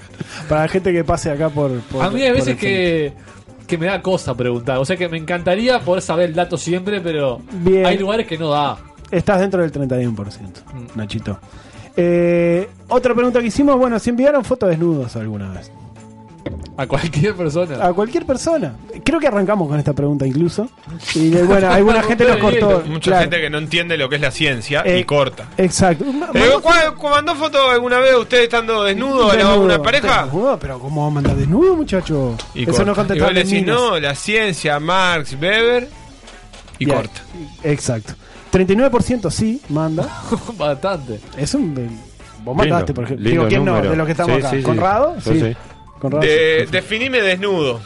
Para 0.49 0.63
la 0.63 0.69
gente 0.69 0.93
que 0.93 1.03
pase 1.03 1.31
acá 1.31 1.49
por. 1.49 1.73
por- 1.81 2.05
A 2.05 2.11
mí 2.11 2.23
hay 2.23 2.29
por 2.31 2.39
veces 2.39 2.57
que, 2.57 3.13
que 3.67 3.77
me 3.79 3.87
da 3.87 4.01
cosa 4.01 4.37
preguntar. 4.37 4.79
O 4.79 4.85
sea 4.85 4.97
que 4.97 5.09
me 5.09 5.19
encantaría 5.19 5.81
poder 5.81 6.03
saber 6.03 6.29
el 6.29 6.35
dato 6.37 6.57
siempre, 6.57 7.01
pero 7.01 7.41
Bien. 7.51 7.85
hay 7.85 7.99
lugares 7.99 8.27
que 8.27 8.39
no 8.39 8.51
da. 8.51 8.79
Estás 9.11 9.41
dentro 9.41 9.61
del 9.61 9.73
31%, 9.73 10.15
Nachito. 10.95 11.39
Eh, 11.97 12.69
otra 12.89 13.13
pregunta 13.15 13.41
que 13.41 13.49
hicimos, 13.49 13.77
bueno, 13.77 13.99
si 13.99 14.11
enviaron 14.11 14.45
fotos 14.45 14.71
desnudos 14.71 15.15
alguna 15.17 15.51
vez. 15.53 15.71
A 16.77 16.87
cualquier 16.87 17.35
persona. 17.35 17.85
A 17.85 17.93
cualquier 17.93 18.25
persona. 18.25 18.75
Creo 19.05 19.21
que 19.21 19.27
arrancamos 19.29 19.69
con 19.69 19.79
esta 19.79 19.93
pregunta 19.93 20.27
incluso. 20.27 20.69
Y 21.15 21.29
de- 21.29 21.43
bueno, 21.45 21.69
alguna 21.71 22.03
gente 22.03 22.25
nos 22.27 22.39
cortó. 22.39 22.83
Mucha 22.87 23.11
claro. 23.11 23.21
gente 23.23 23.41
que 23.43 23.51
no 23.51 23.59
entiende 23.59 23.97
lo 23.99 24.09
que 24.09 24.17
es 24.17 24.21
la 24.23 24.31
ciencia 24.31 24.83
Eh, 24.85 24.99
y 25.01 25.05
corta. 25.05 25.49
Exacto. 25.59 26.05
Eh, 26.35 26.51
¿cuál- 26.63 26.95
cu- 26.95 27.09
¿Mandó 27.09 27.35
foto 27.35 27.71
alguna 27.71 27.99
vez 27.99 28.15
usted 28.17 28.43
estando 28.45 28.85
desnudo 28.85 29.31
a 29.31 29.37
Desnudo, 29.37 29.61
una 29.61 29.83
pareja? 29.83 30.25
desnudo, 30.25 30.59
pero 30.59 30.79
¿cómo 30.79 31.03
va 31.03 31.07
a 31.09 31.11
mandar 31.11 31.37
desnudo, 31.37 31.77
muchacho? 31.77 32.37
Y 32.55 32.63
Eso 32.63 32.71
corta. 32.73 32.85
no 32.87 32.93
y 32.93 32.95
contesta 32.95 33.25
vos 33.27 33.35
decís, 33.35 33.53
minas. 33.53 33.77
no, 33.77 34.01
la 34.01 34.15
ciencia, 34.15 34.81
Marx, 34.81 35.37
Weber, 35.41 35.89
y 36.79 36.87
corta. 36.87 37.21
Exacto. 37.63 38.15
39% 38.51 39.31
sí, 39.31 39.61
manda. 39.69 40.09
Bastante. 40.59 41.21
Es 41.37 41.55
un. 41.55 41.75
Vos 41.75 41.87
Lindo, 42.47 42.55
mandaste, 42.55 42.93
por 42.95 43.05
ejemplo. 43.05 43.29
Digo, 43.31 43.47
¿quién 43.47 43.65
no? 43.65 43.81
De 43.81 43.95
los 43.97 44.05
que 44.07 44.13
estamos 44.13 44.33
Sí, 44.35 44.39
acá. 44.41 44.51
sí, 44.51 44.57
sí. 44.57 44.63
¿Conrado? 44.63 45.17
Sí. 45.21 45.57
De- 46.11 46.67
definime 46.71 47.21
desnudo. 47.21 47.81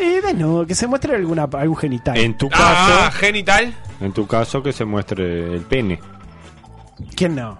Y 0.00 0.20
desnudo, 0.20 0.66
que 0.66 0.74
se 0.74 0.86
muestre 0.86 1.14
alguna, 1.14 1.48
algún 1.52 1.76
genital. 1.76 2.16
En 2.16 2.36
tu 2.36 2.48
Ah, 2.52 3.06
caso, 3.06 3.18
genital. 3.18 3.74
en 4.00 4.12
tu 4.12 4.26
caso 4.26 4.62
que 4.62 4.72
se 4.72 4.84
muestre 4.84 5.54
el 5.54 5.62
pene. 5.62 6.00
¿Quién 7.16 7.36
no? 7.36 7.58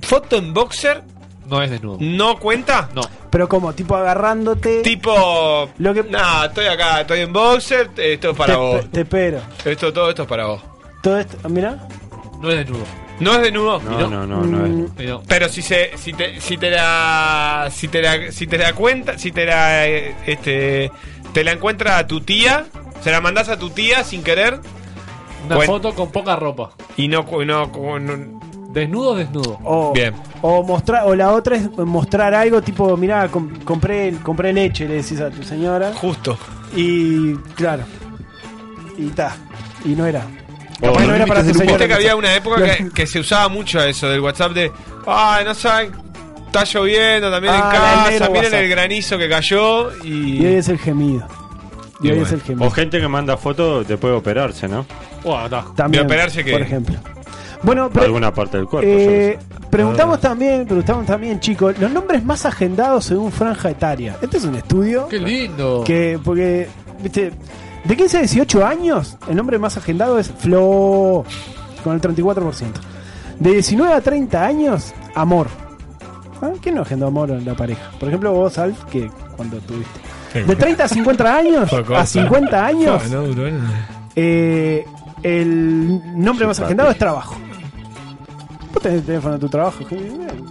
Foto 0.00 0.36
en 0.36 0.52
boxer. 0.54 1.02
No 1.48 1.60
es 1.60 1.70
desnudo. 1.70 1.98
¿No 2.00 2.38
cuenta? 2.38 2.88
No. 2.94 3.02
Pero 3.30 3.48
como, 3.48 3.72
tipo 3.74 3.96
agarrándote. 3.96 4.82
Tipo. 4.82 5.68
Lo 5.78 5.92
que... 5.92 6.04
Nah, 6.04 6.44
estoy 6.46 6.66
acá, 6.66 7.00
estoy 7.00 7.20
en 7.20 7.32
boxer, 7.32 7.90
esto 7.96 8.30
es 8.30 8.36
para 8.36 8.52
te, 8.54 8.58
vos. 8.58 8.90
te 8.90 9.00
espero. 9.00 9.40
Esto, 9.64 9.92
todo 9.92 10.08
esto 10.10 10.22
es 10.22 10.28
para 10.28 10.46
vos. 10.46 10.62
Todo 11.02 11.18
esto, 11.18 11.48
mira. 11.48 11.88
No 12.40 12.50
es 12.50 12.58
desnudo. 12.58 12.84
¿No 13.22 13.34
es 13.34 13.42
desnudo? 13.42 13.80
No, 13.80 14.08
no, 14.08 14.26
no, 14.26 14.42
no 14.44 14.66
es. 14.66 14.90
Pero 15.28 15.48
si 15.48 15.62
se, 15.62 15.96
si 15.96 16.12
te, 16.12 16.40
si 16.40 16.56
te 16.56 16.70
la, 16.70 17.68
si 17.70 17.88
te 17.88 18.02
la, 18.02 18.32
si 18.32 18.46
te 18.46 18.58
la 18.58 18.72
cuenta, 18.74 19.18
si 19.18 19.32
te 19.32 19.44
la, 19.46 19.86
este, 19.86 20.90
te 21.32 21.44
la 21.44 21.52
encuentra 21.52 21.98
a 21.98 22.06
tu 22.06 22.20
tía, 22.20 22.66
se 23.02 23.10
la 23.10 23.20
mandás 23.20 23.48
a 23.48 23.58
tu 23.58 23.70
tía 23.70 24.04
sin 24.04 24.22
querer 24.22 24.60
Una 25.46 25.56
Cuen- 25.56 25.66
foto 25.66 25.94
con 25.94 26.10
poca 26.10 26.36
ropa. 26.36 26.72
y 26.96 27.08
no, 27.08 27.24
no, 27.44 27.66
no- 28.00 28.40
Desnudo, 28.72 29.14
desnudo. 29.14 29.58
O, 29.64 29.92
bien. 29.92 30.14
o 30.40 30.62
mostrar 30.62 31.02
o 31.06 31.14
la 31.14 31.30
otra 31.32 31.56
es 31.56 31.68
mostrar 31.76 32.32
algo 32.34 32.62
tipo, 32.62 32.96
mirá, 32.96 33.28
com- 33.28 33.50
compré, 33.64 34.14
compré 34.22 34.50
leche, 34.54 34.88
le 34.88 34.94
decís 34.94 35.20
a 35.20 35.28
tu 35.30 35.42
señora. 35.42 35.92
Justo. 35.94 36.38
Y 36.74 37.34
claro. 37.54 37.82
Y 38.96 39.08
ta. 39.08 39.36
Y 39.84 39.90
no 39.90 40.06
era. 40.06 40.22
Oh, 40.82 40.86
Capaz 40.92 41.04
no 41.06 41.14
era 41.14 41.26
para 41.26 41.40
tu 41.42 41.46
Viste 41.48 41.64
señora. 41.64 41.86
que 41.86 41.94
había 41.94 42.16
una 42.16 42.34
época 42.34 42.62
que, 42.76 42.90
que 42.90 43.06
se 43.06 43.20
usaba 43.20 43.48
mucho 43.48 43.80
eso 43.82 44.08
del 44.10 44.20
WhatsApp 44.20 44.52
de, 44.52 44.72
ay, 45.06 45.44
no 45.44 45.54
saben, 45.54 45.92
está 46.46 46.64
lloviendo 46.64 47.30
también 47.30 47.54
Ah, 47.56 48.04
en 48.06 48.10
del 48.10 48.18
casa, 48.18 48.30
miren 48.30 48.44
WhatsApp. 48.44 48.60
el 48.62 48.68
granizo 48.68 49.18
que 49.18 49.28
cayó 49.28 50.04
Y 50.04 50.38
y... 50.42 50.46
hoy 50.46 50.54
es 50.54 50.68
el 50.68 50.78
gemido. 50.78 51.26
Y, 52.00 52.08
Y 52.08 52.10
hoy 52.10 52.16
bueno. 52.18 52.26
es 52.26 52.32
el 52.32 52.42
gemido. 52.42 52.66
O 52.66 52.70
gente 52.70 53.00
que 53.00 53.06
manda 53.08 53.36
fotos 53.36 53.86
después 53.86 54.12
de 54.12 54.16
operarse, 54.18 54.66
¿no? 54.68 54.84
También, 55.76 56.02
¿De 56.02 56.06
operarse 56.06 56.42
qué? 56.44 56.50
Por 56.52 56.62
ejemplo. 56.62 56.96
Bueno, 57.62 57.88
pero, 57.92 58.06
Alguna 58.06 58.34
parte 58.34 58.56
del 58.56 58.66
cuerpo. 58.66 58.90
eh, 58.92 59.38
preguntamos 59.70 60.20
también, 60.20 60.66
preguntamos 60.66 61.06
también, 61.06 61.38
chicos, 61.38 61.78
los 61.78 61.92
nombres 61.92 62.24
más 62.24 62.44
agendados 62.44 63.04
según 63.04 63.30
franja 63.30 63.70
etaria. 63.70 64.16
Este 64.20 64.38
es 64.38 64.44
un 64.44 64.56
estudio 64.56 65.06
Qué 65.06 65.20
lindo. 65.20 65.84
que, 65.86 66.18
porque, 66.24 66.66
viste, 67.00 67.30
de 67.84 67.96
15 67.96 68.16
a 68.16 68.20
18 68.20 68.66
años, 68.66 69.16
el 69.28 69.36
nombre 69.36 69.58
más 69.58 69.76
agendado 69.76 70.18
es 70.18 70.30
Flo, 70.30 71.24
con 71.84 71.94
el 71.94 72.00
34%. 72.00 72.66
De 73.38 73.50
19 73.52 73.92
a 73.94 74.00
30 74.00 74.44
años, 74.46 74.92
Amor. 75.14 75.48
¿Ah? 76.40 76.50
¿Quién 76.60 76.74
no 76.76 76.82
agendó 76.82 77.06
amor 77.06 77.30
en 77.30 77.44
la 77.44 77.54
pareja? 77.54 77.90
Por 78.00 78.08
ejemplo, 78.08 78.32
vos, 78.32 78.58
Alf, 78.58 78.82
que 78.84 79.08
cuando 79.36 79.58
tuviste. 79.58 80.00
De 80.46 80.56
30 80.56 80.84
a 80.84 80.88
50 80.88 81.36
años, 81.36 81.70
a 81.94 82.06
50 82.06 82.66
años, 82.66 83.02
Ah, 83.04 83.08
no, 83.12 83.22
duró 83.22 83.46
el- 83.46 83.60
eh, 84.16 84.84
el 85.22 86.00
nombre 86.20 86.46
más 86.46 86.58
agendado 86.58 86.90
es 86.90 86.98
trabajo. 86.98 87.36
Vos 88.72 88.82
tenés 88.82 88.98
el 89.00 89.04
teléfono 89.04 89.34
de 89.34 89.40
tu 89.40 89.48
trabajo. 89.48 89.84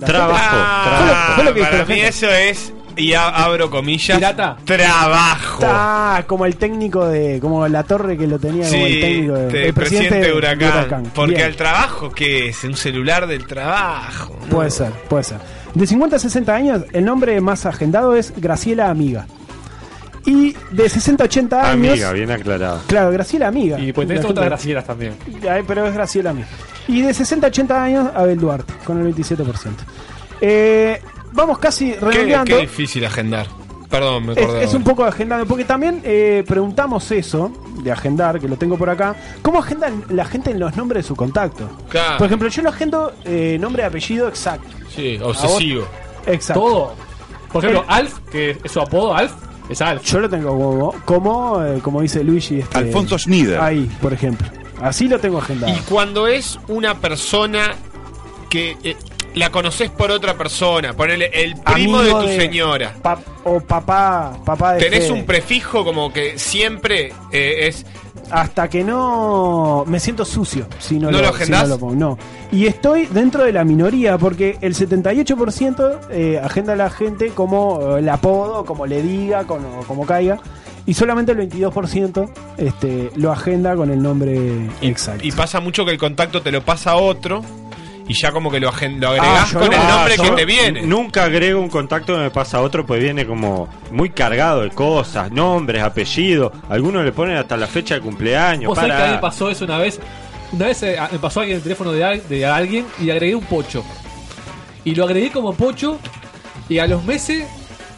Trabajo, 0.05 0.39
Ah, 0.39 0.95
Fue 0.97 1.07
lo- 1.07 1.35
fue 1.35 1.43
lo 1.45 1.53
que 1.53 1.59
dijo 1.59 1.71
para 1.71 1.85
mí 1.85 1.93
gente. 1.95 2.07
eso 2.07 2.27
es, 2.29 2.73
y 2.97 3.13
a- 3.13 3.29
abro 3.29 3.69
comillas, 3.69 4.19
trabajo. 4.65 5.63
Ah, 5.65 6.23
como 6.27 6.45
el 6.45 6.55
técnico 6.55 7.05
de. 7.07 7.39
Como 7.39 7.67
la 7.67 7.83
torre 7.83 8.17
que 8.17 8.27
lo 8.27 8.39
tenía 8.39 8.69
como 8.69 8.85
el 8.85 8.99
técnico 8.99 9.33
de. 9.33 9.67
el 9.67 9.73
presidente 9.73 10.19
de 10.21 10.33
Huracán. 10.33 11.11
Porque 11.13 11.35
Bien, 11.35 11.47
al 11.47 11.55
trabajo, 11.55 12.11
¿qué 12.11 12.49
es? 12.49 12.63
Un 12.63 12.75
celular 12.75 13.27
del 13.27 13.45
trabajo. 13.45 14.35
¿no? 14.43 14.47
Puede 14.49 14.71
ser, 14.71 14.91
puede 15.09 15.23
ser. 15.23 15.37
De 15.73 15.87
50 15.87 16.15
a 16.17 16.19
60 16.19 16.53
años, 16.53 16.83
el 16.91 17.05
nombre 17.05 17.39
más 17.41 17.65
agendado 17.65 18.15
es 18.15 18.33
Graciela 18.35 18.89
Amiga. 18.89 19.25
Y 20.25 20.55
de 20.71 20.87
60 20.87 21.23
a 21.23 21.25
80 21.25 21.71
años. 21.71 21.91
Amiga, 21.93 22.11
bien 22.11 22.29
aclarado. 22.29 22.81
Claro, 22.87 23.11
Graciela 23.11 23.47
Amiga. 23.47 23.79
Y 23.79 23.91
pues 23.91 24.07
tenés 24.07 24.23
otras 24.25 24.45
gracieras 24.45 24.85
también. 24.85 25.13
Ay, 25.49 25.63
pero 25.65 25.85
es 25.87 25.93
Graciela 25.93 26.29
Amiga. 26.31 26.47
Y 26.87 27.01
de 27.01 27.13
60 27.13 27.47
a 27.47 27.49
80 27.49 27.83
años, 27.83 28.09
Abel 28.13 28.39
Duarte, 28.39 28.73
con 28.83 28.99
el 29.05 29.15
27%. 29.15 29.45
Eh, 30.41 31.01
vamos 31.31 31.57
casi 31.59 31.91
Qué, 31.93 31.99
redondeando. 31.99 32.55
qué 32.55 32.61
difícil 32.61 33.05
agendar. 33.05 33.47
Perdón, 33.89 34.27
me 34.27 34.31
Es, 34.33 34.37
acordé. 34.39 34.63
es 34.63 34.73
un 34.73 34.83
poco 34.83 35.03
de 35.03 35.09
agendado, 35.09 35.45
porque 35.45 35.65
también 35.65 36.01
eh, 36.05 36.45
preguntamos 36.47 37.11
eso, 37.11 37.51
de 37.83 37.91
agendar, 37.91 38.39
que 38.39 38.47
lo 38.47 38.55
tengo 38.55 38.77
por 38.77 38.89
acá. 38.89 39.15
¿Cómo 39.41 39.59
agendan 39.59 40.05
la 40.09 40.23
gente 40.23 40.51
en 40.51 40.59
los 40.59 40.77
nombres 40.77 41.03
de 41.03 41.07
su 41.09 41.15
contacto? 41.15 41.69
Claro. 41.89 42.17
Por 42.17 42.27
ejemplo, 42.27 42.47
yo 42.47 42.61
lo 42.61 42.69
agendo 42.69 43.11
eh, 43.25 43.57
nombre 43.59 43.83
y 43.83 43.85
apellido 43.85 44.29
exacto. 44.29 44.67
Sí, 44.95 45.19
obsesivo. 45.21 45.85
Exacto. 46.25 46.61
Todo. 46.61 46.93
Por 47.51 47.65
ejemplo, 47.65 47.83
Eh, 47.83 47.93
Alf, 47.93 48.19
que 48.31 48.57
es 48.63 48.71
su 48.71 48.79
apodo, 48.79 49.13
Alf, 49.13 49.33
es 49.67 49.81
Alf. 49.81 50.03
Yo 50.05 50.19
lo 50.21 50.29
tengo 50.29 50.49
como, 50.57 50.95
como, 51.03 51.61
eh, 51.61 51.79
como 51.83 51.99
dice 52.01 52.23
Luigi. 52.23 52.59
Este, 52.59 52.77
Alfonso 52.77 53.17
Schneider. 53.17 53.59
Ahí, 53.59 53.89
por 54.01 54.13
ejemplo. 54.13 54.47
Así 54.81 55.09
lo 55.09 55.19
tengo 55.19 55.39
agendado. 55.39 55.73
Y 55.73 55.79
cuando 55.81 56.27
es 56.27 56.57
una 56.69 56.97
persona 56.99 57.73
que 58.49 58.77
eh, 58.83 58.95
la 59.35 59.49
conoces 59.49 59.89
por 59.89 60.11
otra 60.11 60.35
persona, 60.37 60.93
ponele 60.93 61.31
el 61.33 61.55
primo 61.55 61.97
Amigo 61.99 62.01
de 62.03 62.11
tu 62.11 62.27
de- 62.31 62.37
señora. 62.37 62.93
Pa- 63.01 63.19
o 63.43 63.59
papá, 63.59 64.37
papá 64.45 64.73
de 64.73 64.79
Tenés 64.81 65.07
Fede. 65.07 65.11
un 65.19 65.25
prefijo 65.25 65.83
como 65.83 66.11
que 66.13 66.37
siempre 66.37 67.13
eh, 67.31 67.67
es. 67.67 67.85
Hasta 68.29 68.69
que 68.69 68.81
no 68.83 69.83
me 69.87 69.99
siento 69.99 70.23
sucio 70.23 70.65
si 70.79 70.97
no, 70.97 71.11
¿No 71.11 71.19
lo, 71.19 71.27
lo 71.31 71.33
si 71.37 71.51
no 71.51 71.65
lo 71.65 71.77
pongo. 71.77 71.95
No. 71.95 72.17
Y 72.51 72.65
estoy 72.65 73.05
dentro 73.07 73.43
de 73.43 73.51
la 73.51 73.65
minoría 73.65 74.17
porque 74.17 74.57
el 74.61 74.73
78% 74.73 75.99
eh, 76.11 76.39
agenda 76.41 76.73
a 76.73 76.75
la 76.77 76.89
gente 76.89 77.29
como 77.29 77.97
eh, 77.97 77.99
el 77.99 78.07
apodo, 78.09 78.63
como 78.63 78.85
le 78.85 79.01
diga, 79.01 79.43
con- 79.45 79.65
o 79.65 79.81
como 79.85 80.05
caiga. 80.05 80.39
Y 80.85 80.93
solamente 80.93 81.33
el 81.33 81.37
22% 81.49 82.29
este, 82.57 83.11
lo 83.15 83.31
agenda 83.31 83.75
con 83.75 83.91
el 83.91 84.01
nombre 84.01 84.67
exacto. 84.81 85.25
Y 85.25 85.31
pasa 85.31 85.59
mucho 85.59 85.83
que 85.85 85.91
el 85.91 85.97
contacto 85.97 86.41
te 86.41 86.51
lo 86.51 86.61
pasa 86.63 86.91
a 86.91 86.95
otro 86.95 87.43
y 88.07 88.13
ya 88.13 88.31
como 88.31 88.49
que 88.51 88.59
lo, 88.59 88.67
lo 88.71 88.73
agregás 89.09 89.19
Ah, 89.21 89.47
yo 89.51 89.59
con 89.59 89.69
no. 89.69 89.75
el 89.81 89.87
nombre 89.87 90.15
Ah, 90.17 90.23
que 90.23 90.31
te 90.31 90.45
viene. 90.45 90.81
Nunca 90.83 91.23
agrego 91.23 91.59
un 91.61 91.69
contacto 91.69 92.13
que 92.13 92.19
me 92.19 92.31
pasa 92.31 92.57
a 92.57 92.61
otro, 92.61 92.85
pues 92.85 93.01
viene 93.01 93.25
como 93.25 93.67
muy 93.91 94.09
cargado 94.09 94.61
de 94.61 94.69
cosas, 94.71 95.31
nombres, 95.31 95.81
apellidos. 95.83 96.51
Algunos 96.69 97.05
le 97.05 97.11
ponen 97.11 97.37
hasta 97.37 97.55
la 97.57 97.67
fecha 97.67 97.95
de 97.95 98.01
cumpleaños. 98.01 98.67
Vos 98.69 98.77
sabés 98.77 98.95
que 98.95 99.01
a 99.03 99.11
mí 99.13 99.17
pasó 99.21 99.49
eso 99.49 99.65
una 99.65 99.77
vez. 99.77 99.99
Una 100.51 100.65
vez 100.67 100.83
eh, 100.83 100.97
me 101.11 101.19
pasó 101.19 101.39
alguien 101.39 101.57
el 101.57 101.63
teléfono 101.63 101.91
de, 101.93 102.03
al- 102.03 102.27
de 102.27 102.45
alguien 102.45 102.85
y 102.99 103.03
le 103.05 103.11
agregué 103.13 103.35
un 103.35 103.45
pocho. 103.45 103.83
Y 104.83 104.95
lo 104.95 105.05
agregué 105.05 105.31
como 105.31 105.53
pocho 105.53 105.99
y 106.67 106.79
a 106.79 106.87
los 106.87 107.03
meses 107.05 107.45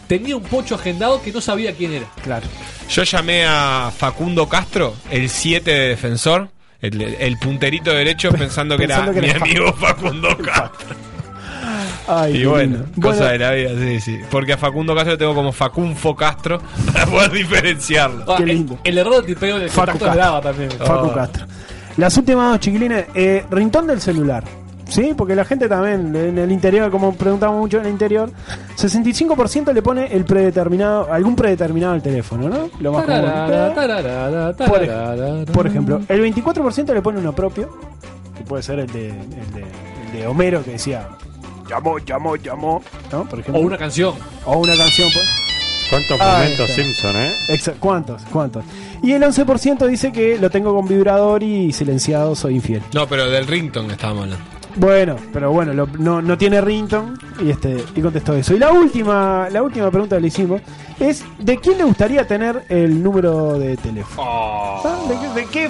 tenía 0.08 0.36
un 0.36 0.44
pocho 0.44 0.76
agendado 0.76 1.22
que 1.22 1.32
no 1.32 1.42
sabía 1.42 1.74
quién 1.74 1.94
era. 1.94 2.06
Claro. 2.24 2.46
Yo 2.90 3.04
llamé 3.04 3.46
a 3.48 3.92
Facundo 3.96 4.48
Castro, 4.50 4.94
el 5.10 5.30
7 5.30 5.72
de 5.72 5.88
defensor, 5.90 6.50
el, 6.84 7.02
el 7.02 7.38
punterito 7.38 7.92
derecho, 7.92 8.30
pensando 8.38 8.78
que 8.78 8.84
era 8.84 9.12
que 9.12 9.22
mi 9.22 9.30
amigo 9.32 9.74
Facundo 9.74 10.38
Castro. 10.38 10.96
Ay, 12.08 12.42
Y 12.42 12.46
bueno, 12.46 12.80
cosa 13.02 13.30
de 13.32 13.40
la 13.40 13.52
vida, 13.52 13.70
sí, 13.80 14.02
sí. 14.02 14.20
Porque 14.30 14.54
a 14.54 14.58
Facundo 14.58 14.94
Castro 14.94 15.14
lo 15.14 15.18
tengo 15.18 15.34
como 15.34 15.52
Facunfo 15.54 16.14
Castro 16.16 16.62
para 16.94 17.06
poder 17.06 17.32
diferenciarlo. 17.32 18.26
Ah, 18.28 18.36
Qué 18.38 18.44
el- 18.44 18.50
lindo. 18.50 18.78
El, 18.84 18.98
error 18.98 19.22
de 19.22 19.34
tipeo 19.34 19.58
del 19.58 19.70
Facu 19.70 19.98
Castro. 19.98 20.14
daba 20.16 20.42
también. 20.42 20.70
Facu 20.72 21.08
Ah. 21.12 21.14
Castro. 21.16 21.46
Las 21.98 22.18
últimas 22.18 22.52
dos, 22.52 22.60
chiquilines. 22.60 23.06
Eh, 23.16 23.46
rintón 23.50 23.88
del 23.88 24.02
celular. 24.02 24.44
¿Sí? 24.94 25.14
Porque 25.18 25.34
la 25.36 25.44
gente 25.44 25.68
también, 25.68 26.16
en 26.16 26.38
el 26.38 26.52
interior, 26.52 26.92
como 26.92 27.14
preguntamos 27.16 27.60
mucho 27.60 27.80
en 27.80 27.86
el 27.86 27.92
interior, 27.92 28.30
65% 28.78 29.74
le 29.74 29.82
pone 29.82 30.06
el 30.14 30.26
predeterminado, 30.26 31.12
algún 31.12 31.36
predeterminado 31.36 31.94
al 31.94 32.02
teléfono, 32.04 32.50
¿no? 32.50 32.70
Lo 32.80 32.92
más 32.94 33.06
común. 33.06 33.22
Tararara, 33.22 33.74
tararara, 33.74 35.46
Por, 35.52 35.68
ejemplo, 35.68 36.02
el 36.08 36.22
24% 36.34 36.94
le 36.94 37.02
pone 37.02 37.20
uno 37.20 37.34
propio, 37.34 37.70
que 38.38 38.44
puede 38.44 38.62
ser 38.64 38.80
el 38.80 38.88
de, 38.88 39.10
el 39.10 39.54
de, 39.54 39.62
el 40.06 40.12
de 40.20 40.28
Homero 40.28 40.64
que 40.64 40.72
decía, 40.72 41.08
llamó, 41.70 41.98
llamó, 42.00 42.36
llamó, 42.36 42.82
¿no? 43.12 43.24
Por 43.28 43.40
ejemplo. 43.40 43.62
O 43.62 43.66
una 43.66 43.78
canción. 43.78 44.14
O 44.46 44.58
una 44.60 44.76
canción, 44.76 45.10
pues. 45.14 45.26
¿Cuántos 45.90 46.18
Ah, 46.22 46.38
momentos. 46.40 46.70
Simpson, 46.72 47.16
eh? 47.18 47.34
Exa- 47.50 47.76
¿Cuántos? 47.80 48.22
¿Cuántos? 48.32 48.64
Y 49.04 49.12
el 49.12 49.22
11% 49.24 49.86
dice 49.88 50.12
que 50.12 50.38
lo 50.40 50.50
tengo 50.50 50.74
con 50.74 50.88
vibrador 50.88 51.44
y 51.44 51.72
silenciado, 51.74 52.36
soy 52.36 52.56
infiel. 52.56 52.82
No, 52.94 53.08
pero 53.08 53.30
del 53.30 53.46
rington 53.48 53.92
estábamos 53.92 54.24
hablando. 54.24 54.46
Bueno, 54.76 55.16
pero 55.32 55.52
bueno, 55.52 55.74
lo- 55.74 55.88
no, 56.00 56.22
no 56.22 56.38
tiene 56.38 56.60
rington 56.62 57.18
y 57.40 57.52
este 57.52 57.84
y 57.96 58.02
contestó 58.02 58.34
eso. 58.34 58.56
Y 58.56 58.60
la 58.60 58.72
última, 58.72 59.48
la 59.52 59.62
última 59.62 59.90
pregunta 59.92 60.16
que 60.16 60.22
le 60.22 60.28
hicimos 60.28 60.62
es 61.00 61.24
¿de 61.40 61.58
quién 61.58 61.78
le 61.78 61.84
gustaría 61.84 62.26
tener 62.28 62.64
el 62.70 63.02
número 63.04 63.58
de 63.60 63.78
teléfono? 63.78 64.28
Ah, 64.28 65.00
¿De 65.08 65.16
qué, 65.16 65.42
de 65.42 65.70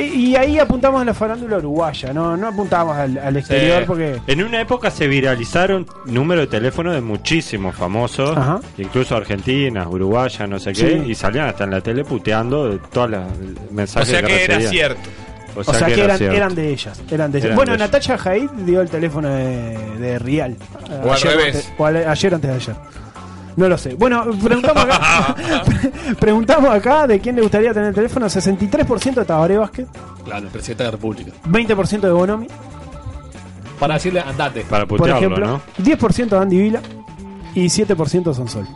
y, 0.00 0.36
ahí 0.36 0.58
apuntamos 0.58 1.00
a 1.02 1.04
la 1.04 1.14
farándula 1.14 1.56
uruguaya, 1.58 2.12
no, 2.12 2.36
no 2.36 2.48
apuntamos 2.48 2.94
al, 2.96 3.18
al 3.18 3.36
exterior 3.36 3.84
porque 3.86 4.20
En 4.26 4.42
una 4.44 4.60
época 4.60 4.90
se 4.90 5.08
viralizaron 5.08 5.86
números 6.04 6.44
de 6.44 6.46
teléfono 6.58 6.92
de 6.92 7.00
muchísimos 7.00 7.74
famosos, 7.74 8.36
Ajá. 8.36 8.60
incluso 8.76 9.16
argentinas, 9.16 9.86
uruguayas, 9.90 10.48
no 10.48 10.58
sé 10.58 10.72
qué, 10.72 11.02
Sí. 11.04 11.10
y 11.10 11.14
salían 11.14 11.48
hasta 11.48 11.64
en 11.64 11.70
la 11.70 11.80
tele 11.80 12.04
puteando 12.04 12.68
de 12.70 12.78
todas 12.92 13.10
las 13.10 13.24
mensajes 13.70 14.08
O 14.08 14.10
sea 14.12 14.22
que 14.22 14.44
era 14.44 14.60
cierto. 14.60 15.00
O 15.66 15.70
o 15.70 15.74
sea, 15.74 15.86
que, 15.88 15.94
era 15.94 16.04
eran, 16.04 16.18
cierto. 16.18 16.36
eran 16.36 16.54
de 16.54 16.68
ellas, 16.70 17.00
eran 17.10 17.32
de 17.32 17.38
ellas. 17.38 17.44
Eran 17.46 17.56
Bueno, 17.56 17.72
de 17.72 17.76
ellas. 17.76 17.88
Natacha 17.92 18.18
Haid 18.24 18.50
dio 18.64 18.80
el 18.80 18.88
teléfono 18.90 19.28
de, 19.28 19.76
de 19.98 20.18
Rial. 20.18 20.56
O 21.02 21.10
al 21.10 21.16
Ayer 21.16 21.36
revés. 21.36 21.56
antes- 21.56 21.72
o 21.78 21.86
ayer 21.86 22.34
antes 22.34 22.50
de 22.50 22.56
ayer. 22.56 22.76
No 23.56 23.68
lo 23.68 23.76
sé. 23.76 23.94
Bueno, 23.94 24.24
preguntamos 24.44 24.84
acá, 24.84 25.34
preguntamos 26.20 26.70
acá 26.70 27.06
de 27.08 27.18
quién 27.18 27.34
le 27.34 27.42
gustaría 27.42 27.72
tener 27.74 27.88
el 27.88 27.94
teléfono. 27.94 28.26
63% 28.26 29.14
de 29.14 29.24
Tabaré 29.24 29.58
Vázquez, 29.58 29.88
Claro, 30.24 30.44
el 30.46 30.52
presidente 30.52 30.84
de 30.84 30.88
la 30.88 30.90
República. 30.92 31.32
20% 31.48 32.00
de 32.02 32.10
Bonomi, 32.12 32.46
Para 33.80 33.94
decirle, 33.94 34.20
andate. 34.20 34.60
Para 34.62 34.86
por 34.86 34.98
putearlo, 34.98 35.26
ejemplo, 35.26 35.46
¿no? 35.46 35.60
10% 35.84 36.28
de 36.28 36.38
Andy 36.38 36.56
Vila 36.58 36.80
y 37.54 37.66
7% 37.66 38.32
son 38.34 38.48
Sol. 38.48 38.68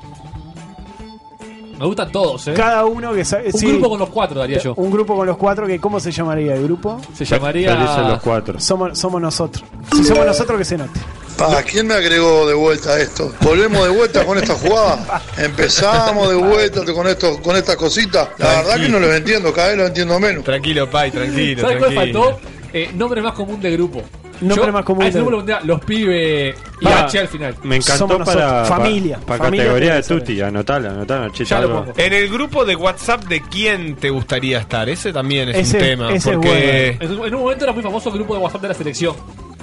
Me 1.83 1.89
gustan 1.89 2.13
todos, 2.13 2.47
¿eh? 2.47 2.55
Cada 2.55 2.85
uno 2.85 3.13
que 3.13 3.25
sabe. 3.25 3.47
Un 3.53 3.59
sí, 3.59 3.67
grupo 3.67 3.89
con 3.91 3.99
los 3.99 4.09
cuatro, 4.09 4.39
daría 4.39 4.59
yo. 4.61 4.73
Un 4.77 4.89
grupo 4.89 5.17
con 5.17 5.27
los 5.27 5.37
cuatro, 5.37 5.67
que 5.67 5.81
¿cómo 5.81 5.99
se 5.99 6.13
llamaría 6.13 6.55
el 6.55 6.63
grupo? 6.63 7.01
Se 7.13 7.25
llamaría. 7.25 7.75
Felices 7.75 8.07
los 8.07 8.23
cuatro. 8.23 8.61
Somos, 8.61 8.97
somos 8.97 9.21
nosotros. 9.21 9.65
Si 9.97 10.05
somos 10.05 10.25
nosotros, 10.25 10.59
que 10.59 10.65
se 10.65 10.79
note. 10.79 11.01
Pa, 11.37 11.61
¿quién 11.65 11.89
me 11.89 11.95
agregó 11.95 12.47
de 12.47 12.55
vuelta 12.55 12.91
a 12.91 13.01
esto? 13.01 13.33
Volvemos 13.41 13.83
de 13.83 13.89
vuelta 13.97 14.25
con 14.25 14.39
esta 14.39 14.55
jugada. 14.55 15.23
Empezamos 15.37 16.29
de 16.29 16.37
vuelta 16.37 16.85
con 16.85 17.09
esto, 17.09 17.43
con 17.43 17.57
estas 17.57 17.75
cositas. 17.75 18.29
La 18.39 18.63
verdad 18.63 18.81
que 18.81 18.89
no 18.89 19.01
los 19.01 19.13
entiendo, 19.13 19.53
cada 19.53 19.71
vez 19.71 19.79
los 19.79 19.89
entiendo 19.89 20.21
menos. 20.21 20.45
Tranquilo, 20.45 20.89
Pai, 20.89 21.11
tranquilo, 21.11 21.63
¿Sabes 21.63 21.79
cuál 21.79 21.95
faltó? 21.95 22.39
Eh, 22.73 22.93
nombre 22.95 23.21
más 23.21 23.33
común 23.33 23.61
de 23.61 23.73
grupo. 23.73 24.03
Nombre 24.43 24.73
más 24.73 24.85
común 24.85 25.11
de- 25.11 25.59
los 25.65 25.81
pibes 25.85 26.57
y 26.81 26.87
H 26.87 27.19
al 27.19 27.29
final. 27.29 27.55
Me 27.63 27.77
encantó 27.77 27.99
Somos 27.99 28.19
nosotros. 28.21 28.45
para, 28.45 28.65
Familia. 28.65 29.17
para, 29.17 29.27
para 29.27 29.45
Familia 29.45 29.65
categoría 29.67 29.95
de 29.95 30.03
puede 30.03 30.03
ser. 30.03 30.19
Tuti, 30.21 30.41
anotala, 30.41 30.91
anotala, 30.91 31.31
chita, 31.33 31.51
Ya 31.51 31.61
lo 31.61 31.67
algo. 31.69 31.85
pongo. 31.85 31.93
En 31.99 32.13
el 32.13 32.29
grupo 32.29 32.65
de 32.65 32.77
WhatsApp, 32.77 33.25
¿de 33.25 33.41
quién 33.43 33.97
te 33.97 34.11
gustaría 34.11 34.59
estar? 34.59 34.89
Ese 34.89 35.13
también 35.13 35.49
es 35.51 35.57
Ese- 35.59 35.77
un 35.79 35.83
tema. 35.83 36.13
ese 36.13 36.31
es 36.31 36.37
porque, 36.37 36.97
En 37.01 37.11
un 37.19 37.27
en 37.27 37.35
un 37.35 37.41
momento 37.43 37.65
era 37.65 37.73
muy 37.73 37.83
famoso 37.83 38.09
el 38.11 38.15
grupo 38.17 38.35
de 38.35 38.41
WhatsApp 38.41 38.63
de 38.63 38.69
la 38.69 38.75
selección. 38.75 39.15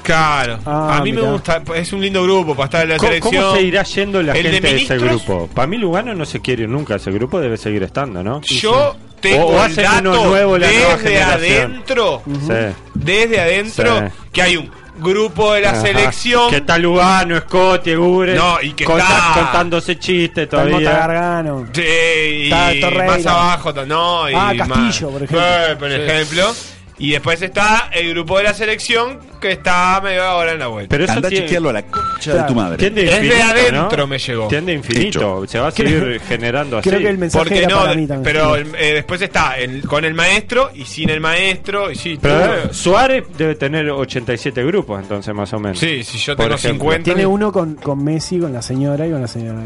claro, 0.03 0.57
Ah, 0.65 0.97
a 0.97 1.03
mí 1.03 1.11
mirá. 1.11 1.26
me 1.26 1.31
gusta, 1.34 1.61
es 1.76 1.93
un 1.93 2.01
lindo 2.01 2.23
grupo 2.23 2.56
para 2.56 2.65
estar 2.65 2.84
en 2.84 2.89
la 2.89 2.97
¿Cómo, 2.97 3.10
selección. 3.10 3.43
cómo 3.43 3.56
se 3.56 3.61
irá 3.61 3.84
yendo 3.84 4.23
la 4.23 4.34
El 4.34 4.43
de 4.43 4.51
gente 4.51 4.68
de, 4.68 4.76
ese 4.84 4.93
ministros, 4.95 5.26
grupo? 5.27 5.49
Para 5.53 5.68
mí 5.68 5.77
Lugano 5.77 6.15
no 6.15 6.26
se 6.26 6.39
quiere 6.39 6.64
ir 6.64 6.69
nunca, 6.69 6.95
ese 6.95 7.11
grupo 7.11 7.39
debe 7.39 7.57
seguir 7.57 7.84
estando, 7.84 8.23
¿no? 8.23 8.41
Yo 8.41 8.95
tengo 9.20 9.46
O- 9.46 9.62
o 9.62 9.66
el 9.66 9.76
dato 9.76 10.02
nuevo 10.26 10.58
desde 10.60 11.22
adentro, 11.22 12.24
Sí. 12.26 12.54
desde 12.94 13.40
adentro, 13.40 14.00
Sí. 14.00 14.14
que 14.32 14.41
hay 14.41 14.58
un 14.58 14.72
grupo 15.00 15.54
de 15.54 15.62
la 15.62 15.70
Ajá. 15.72 15.82
selección 15.82 16.50
Que 16.50 16.58
está 16.58 16.78
Lugano, 16.78 17.40
Scotty, 17.40 17.96
Gure. 17.96 18.34
No, 18.36 18.58
y 18.62 18.74
que 18.74 18.84
conta- 18.84 19.04
está- 19.04 19.34
contándose 19.44 19.98
chistes 19.98 20.44
Está 20.44 20.64
todavía. 20.64 20.91
Gargano. 20.91 21.68
Sí, 21.74 21.82
y 21.82 22.44
Está 22.52 22.72
Torreira. 22.82 23.06
más 23.18 23.26
abajo, 23.26 23.72
no, 23.86 24.30
y 24.30 24.34
Ah, 24.36 24.54
más- 24.54 24.68
Castillo, 24.68 25.10
por 25.12 25.24
ejemplo. 25.24 25.41
Eh, 25.48 25.76
por 25.78 25.91
ejemplo. 25.91 26.54
Y 27.00 27.12
después 27.12 27.42
está 27.42 27.90
el 27.94 28.10
grupo 28.10 28.38
de 28.38 28.44
la 28.44 28.54
selección 28.54 29.20
que 29.40 29.54
está 29.54 30.02
medio 30.04 30.22
ahora 30.22 30.52
en 30.52 30.60
la 30.60 30.68
vuelta. 30.68 30.90
Pero 30.90 31.06
eso 31.06 31.14
Anda 31.14 31.28
a 31.28 31.30
tiene- 31.30 31.46
chequearlo 31.46 31.70
a 31.70 31.74
la 31.74 31.84
concha 31.84 32.32
de 32.32 32.38
Claro. 32.38 32.48
tu 32.48 32.56
madre. 32.56 32.78
Tiende 32.78 33.04
Es 33.06 33.10
de 33.22 33.26
infinito, 33.28 33.46
adentro 33.50 33.98
¿no? 33.98 34.08
me 34.08 34.18
llegó. 34.20 34.48
Tiende 34.50 34.74
infinito. 34.74 35.48
Se 35.48 35.60
va 35.60 35.68
a 35.70 35.72
seguir 35.72 36.20
generando 36.28 36.78
así. 36.78 36.90
Creo 36.90 37.02
que 37.02 37.08
el 37.10 37.18
mensaje 37.18 37.46
Porque 37.46 37.60
era 37.60 37.70
no, 37.70 37.82
para 37.82 37.96
mí 37.96 38.06
también. 38.06 38.24
pero 38.24 38.56
el- 38.56 38.76
eh, 38.76 38.94
después 38.96 39.22
está 39.22 39.58
el- 39.58 39.82
con 39.88 40.04
el 40.04 40.14
maestro 40.14 40.72
y 40.76 40.84
sin 40.84 41.10
el 41.10 41.22
maestro. 41.22 41.90
Y 41.90 41.96
sí, 41.96 42.20
Pero 42.22 42.36
todo. 42.38 42.54
eh, 42.54 42.60
Suárez 42.74 43.24
debe 43.38 43.56
tener 43.56 43.90
87 43.90 44.62
grupos, 44.66 45.02
entonces, 45.02 45.34
más 45.34 45.54
o 45.54 45.60
menos. 45.60 45.80
sí, 45.80 46.04
si 46.04 46.18
yo 46.18 46.36
tengo 46.36 46.54
ejemplo. 46.54 46.70
50. 46.92 47.04
Tiene 47.06 47.26
uno 47.26 47.52
con, 47.54 47.76
con 47.76 48.04
Messi, 48.04 48.40
con 48.40 48.52
la 48.52 48.62
señora 48.62 49.08
y 49.08 49.12
con 49.12 49.22
la 49.22 49.28
señora. 49.28 49.62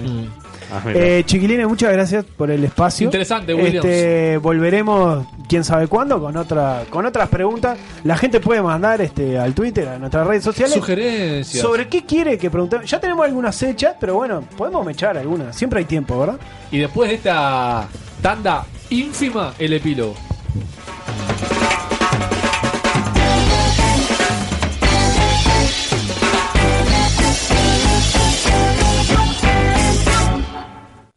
Ah. 0.74 0.82
Eh, 0.88 1.24
chiquilines, 1.24 1.68
muchas 1.68 1.94
gracias 1.94 2.26
por 2.26 2.50
el 2.50 2.64
espacio. 2.64 3.06
Interesante, 3.06 3.54
Williams. 3.54 3.86
Este, 3.86 4.38
volveremos, 4.38 5.28
quién 5.48 5.64
sabe 5.64 5.88
cuándo, 5.88 6.20
con 6.20 6.36
otra, 6.36 6.84
con 6.90 7.06
otras 7.06 7.30
preguntas. 7.30 7.78
La 8.04 8.18
gente 8.18 8.40
puede 8.40 8.62
mandar 8.64 9.00
este 9.02 9.38
al 9.38 9.54
Twitter, 9.54 9.88
a 9.88 10.00
nuestras 10.00 10.26
redes 10.26 10.44
sociales. 10.44 10.74
Sugerencias. 10.74 11.62
Sobre 11.62 11.88
qué 11.88 12.06
quiere 12.06 12.40
que 12.40 12.50
preguntemos. 12.50 12.90
Ya 12.90 13.00
tenemos 13.00 13.24
algunas 13.24 13.62
hechas, 13.62 13.96
pero 14.00 14.16
bueno, 14.16 14.42
podemos 14.58 14.84
mechar 14.84 15.16
algunas. 15.16 15.56
Siempre 15.56 15.80
hay 15.80 15.86
tiempo, 15.86 16.20
¿verdad? 16.20 16.40
Y 16.72 16.80
después 16.80 17.08
de 17.10 17.16
esta 17.18 17.88
tanda 18.24 18.66
ínfima, 18.90 19.54
el 19.60 19.74
epílogo. 19.74 20.16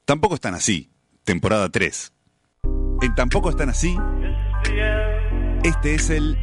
Tampoco 0.06 0.36
están 0.36 0.54
así. 0.54 0.88
Temporada 1.24 1.68
3. 1.68 2.12
En 3.02 3.14
Tampoco 3.16 3.50
están 3.50 3.70
así. 3.70 3.98
Este 5.64 5.96
es 5.96 6.10
el 6.10 6.38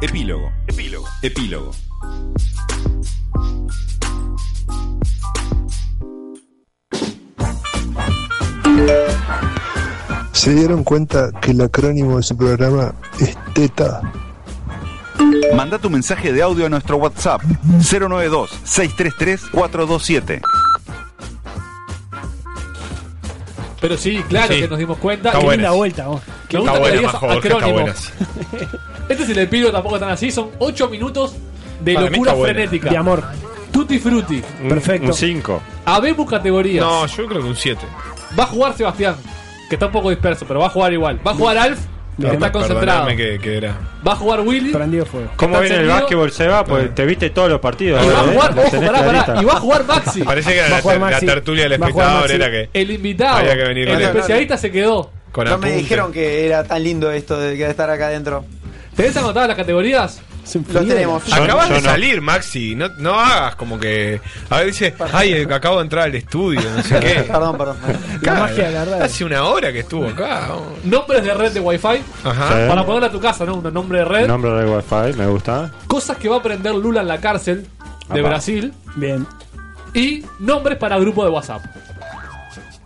epílogo. 0.00 0.50
Epílogo. 0.66 1.06
Epílogo. 1.22 1.70
¿Se 10.32 10.52
dieron 10.52 10.82
cuenta 10.82 11.30
que 11.40 11.52
el 11.52 11.60
acrónimo 11.60 12.16
de 12.16 12.24
su 12.24 12.36
programa 12.36 12.96
es 13.20 13.38
TETA? 13.54 14.02
Manda 15.54 15.78
tu 15.78 15.88
mensaje 15.88 16.32
de 16.32 16.42
audio 16.42 16.66
a 16.66 16.68
nuestro 16.68 16.96
WhatsApp 16.96 17.42
092-633-427. 17.78 20.42
Pero 23.82 23.98
sí, 23.98 24.22
claro 24.28 24.54
Sí. 24.54 24.60
que 24.62 24.68
nos 24.68 24.78
dimos 24.78 24.96
cuenta. 24.96 25.28
Está 25.28 25.38
Y 25.38 25.40
Qué 25.40 25.46
buenas. 25.46 25.58
linda 25.64 25.76
vuelta, 25.76 26.06
vos. 26.06 26.22
Me 26.50 26.58
gusta 26.58 26.72
que 26.72 26.78
buena, 26.78 27.02
Majo 27.02 27.32
está 27.32 27.38
acrónimos. 27.56 28.12
Este 29.08 29.24
es 29.24 29.28
el 29.30 29.38
epílogo, 29.38 29.72
tampoco 29.72 29.98
tan 29.98 30.10
así. 30.10 30.30
Son 30.30 30.50
8 30.58 30.88
minutos 30.88 31.34
de 31.80 31.94
Para 31.94 32.08
locura 32.08 32.34
frenética. 32.36 32.88
De 32.88 32.96
amor. 32.96 33.22
Tutti 33.72 33.98
frutti. 33.98 34.42
Un- 34.62 34.68
perfecto. 34.68 35.08
Un 35.08 35.14
5. 35.14 35.62
Habemos 35.84 36.30
categorías. 36.30 36.84
No, 36.84 37.06
yo 37.06 37.26
creo 37.26 37.42
que 37.42 37.48
un 37.48 37.56
7. 37.56 37.80
Va 38.38 38.44
a 38.44 38.46
jugar 38.46 38.74
Sebastián, 38.76 39.16
que 39.68 39.74
está 39.74 39.86
un 39.86 39.92
poco 39.92 40.08
disperso, 40.10 40.46
pero 40.46 40.60
va 40.60 40.66
a 40.66 40.70
jugar 40.70 40.92
igual. 40.92 41.20
Va 41.26 41.32
a 41.32 41.34
jugar 41.34 41.58
Alf, 41.58 41.80
que 42.28 42.34
está 42.36 42.52
concentrado. 42.52 43.06
que, 43.08 43.38
que 43.42 43.56
era. 43.56 43.76
Va 44.06 44.12
a 44.12 44.16
jugar 44.16 44.40
Willy. 44.40 44.72
Prendido 44.72 45.04
fuego. 45.06 45.30
¿Cómo 45.36 45.54
¿Está 45.56 45.60
viene 45.68 45.82
el 45.84 45.88
básquetbol, 45.88 46.32
Seba? 46.32 46.64
Pues 46.64 46.94
te 46.94 47.04
viste 47.04 47.30
todos 47.30 47.48
los 47.50 47.60
partidos. 47.60 48.04
Y 48.04 48.08
va 48.08 48.20
a 48.20 48.24
¿eh? 48.24 48.28
jugar, 48.32 48.54
ojo, 48.58 48.80
pará, 48.80 49.04
pará. 49.24 49.42
Y 49.42 49.44
va 49.44 49.52
a 49.52 49.60
jugar 49.60 49.84
Maxi. 49.84 50.22
Parece 50.24 50.54
que 50.54 50.68
la, 50.68 50.82
ter- 50.82 50.92
la 50.94 50.98
Maxi. 50.98 51.26
tertulia 51.26 51.62
del 51.64 51.72
espectador, 51.72 52.20
Maxi. 52.22 52.34
era 52.34 52.50
que 52.50 52.70
El 52.72 52.90
invitado. 52.90 53.36
Había 53.38 53.56
que 53.56 53.64
venir 53.64 53.88
el 53.88 54.00
especialista 54.02 54.56
se 54.56 54.70
quedó. 54.70 55.10
con 55.32 55.44
No 55.44 55.58
me 55.58 55.66
apunte. 55.68 55.76
dijeron 55.82 56.12
que 56.12 56.46
era 56.46 56.64
tan 56.64 56.82
lindo 56.82 57.10
esto 57.10 57.38
de 57.38 57.62
estar 57.68 57.88
acá 57.90 58.06
adentro. 58.06 58.44
¿Tenés 58.96 59.16
anotadas 59.16 59.48
las 59.48 59.56
categorías? 59.56 60.20
Los 60.72 60.86
tenemos. 60.86 61.24
Yo- 61.24 61.34
Acabas 61.42 61.68
yo 61.68 61.74
de 61.76 61.80
no. 61.82 61.88
salir, 61.90 62.20
Maxi. 62.20 62.74
No, 62.74 62.88
no 62.98 63.14
hagas 63.14 63.54
como 63.56 63.78
que. 63.78 64.20
A 64.50 64.58
ver, 64.58 64.66
dice. 64.66 64.94
Ay, 65.12 65.32
eh, 65.32 65.48
acabo 65.50 65.76
de 65.76 65.82
entrar 65.82 66.04
al 66.04 66.14
estudio, 66.14 66.60
no 66.76 66.82
sé 66.82 66.98
qué. 67.00 67.14
Perdón, 67.28 67.56
perdón. 67.56 67.76
La 68.22 68.34
magia 68.34 68.66
de 68.68 68.72
la 68.72 68.84
radio. 68.84 69.04
Hace 69.04 69.24
una 69.24 69.44
hora 69.44 69.72
que 69.72 69.80
estuvo 69.80 70.06
acá. 70.08 70.48
Nombres 70.84 71.24
de 71.24 71.32
red 71.34 71.52
de 71.52 71.60
Wi-Fi. 71.60 72.02
Ajá. 72.24 72.48
Sí. 72.48 72.68
Para 72.68 72.84
ponerle 72.84 73.06
a 73.06 73.12
tu 73.12 73.20
casa, 73.20 73.44
¿no? 73.44 73.54
Un 73.54 73.72
nombre 73.72 74.00
de 74.00 74.04
red. 74.04 74.26
Nombre 74.26 74.50
de 74.52 74.66
Wi-Fi, 74.76 75.16
me 75.16 75.26
gusta. 75.26 75.70
Cosas 75.86 76.16
que 76.16 76.28
va 76.28 76.36
a 76.36 76.38
aprender 76.40 76.74
Lula 76.74 77.00
en 77.02 77.08
la 77.08 77.18
cárcel 77.20 77.66
de. 78.12 78.22
Brasil. 78.22 78.72
Bien. 78.96 79.26
Y 79.94 80.24
nombres 80.40 80.76
para 80.78 80.98
grupo 80.98 81.24
de 81.24 81.30
WhatsApp. 81.30 81.62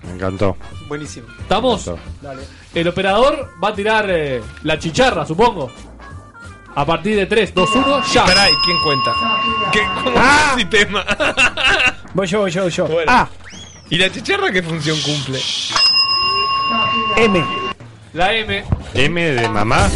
Me 0.04 0.12
encantó. 0.12 0.56
Buenísimo. 0.88 1.26
¿Estamos? 1.40 1.90
El 2.74 2.88
operador 2.88 3.50
va 3.62 3.68
a 3.70 3.74
tirar 3.74 4.06
eh, 4.08 4.40
la 4.62 4.78
chicharra, 4.78 5.24
supongo. 5.26 5.70
A 6.78 6.84
partir 6.84 7.16
de 7.16 7.24
3, 7.26 7.54
2, 7.54 7.70
1, 7.74 8.02
ya. 8.12 8.24
Pará, 8.26 8.50
¿y 8.50 8.54
quién 8.64 8.76
cuenta? 8.84 9.12
¿Qué, 9.72 9.80
¿Cómo 10.04 10.16
Ah. 10.18 10.48
es 10.48 10.52
el 10.52 10.60
sistema? 10.60 11.04
Voy 12.14 12.26
yo, 12.26 12.40
voy 12.40 12.50
yo, 12.50 12.62
voy 12.62 12.70
yo. 12.70 12.86
Bueno. 12.86 13.12
Ah, 13.12 13.28
¿Y 13.90 13.96
la 13.98 14.10
chicharra 14.10 14.50
qué 14.50 14.62
función 14.62 14.98
cumple? 15.02 15.38
M. 17.16 17.44
La 18.14 18.32
M. 18.34 18.64
M 18.94 19.20
de 19.32 19.48
mamá. 19.48 19.88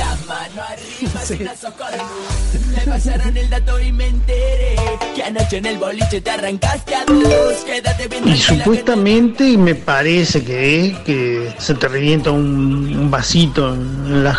Me 2.75 2.81
pasaron 2.87 3.37
el 3.37 3.49
dato 3.51 3.81
y 3.81 3.93
me 3.93 4.07
enteré 4.09 4.77
que 5.15 5.23
anoche 5.23 5.57
en 5.59 5.67
el 5.67 5.79
boliche 5.79 6.21
te 6.21 6.31
arrancaste 6.31 6.95
a 6.95 7.05
dos. 7.07 7.55
Quédate 7.65 8.09
bien 8.09 8.29
Y 8.29 8.37
supuestamente 8.37 9.57
me 9.57 9.75
parece 9.75 10.45
que, 10.45 10.97
que 11.07 11.55
se 11.59 11.75
te 11.75 11.89
revienta 11.89 12.31
un, 12.31 12.95
un 12.97 13.11
vasito 13.11 13.73
en 13.75 14.25
la... 14.25 14.39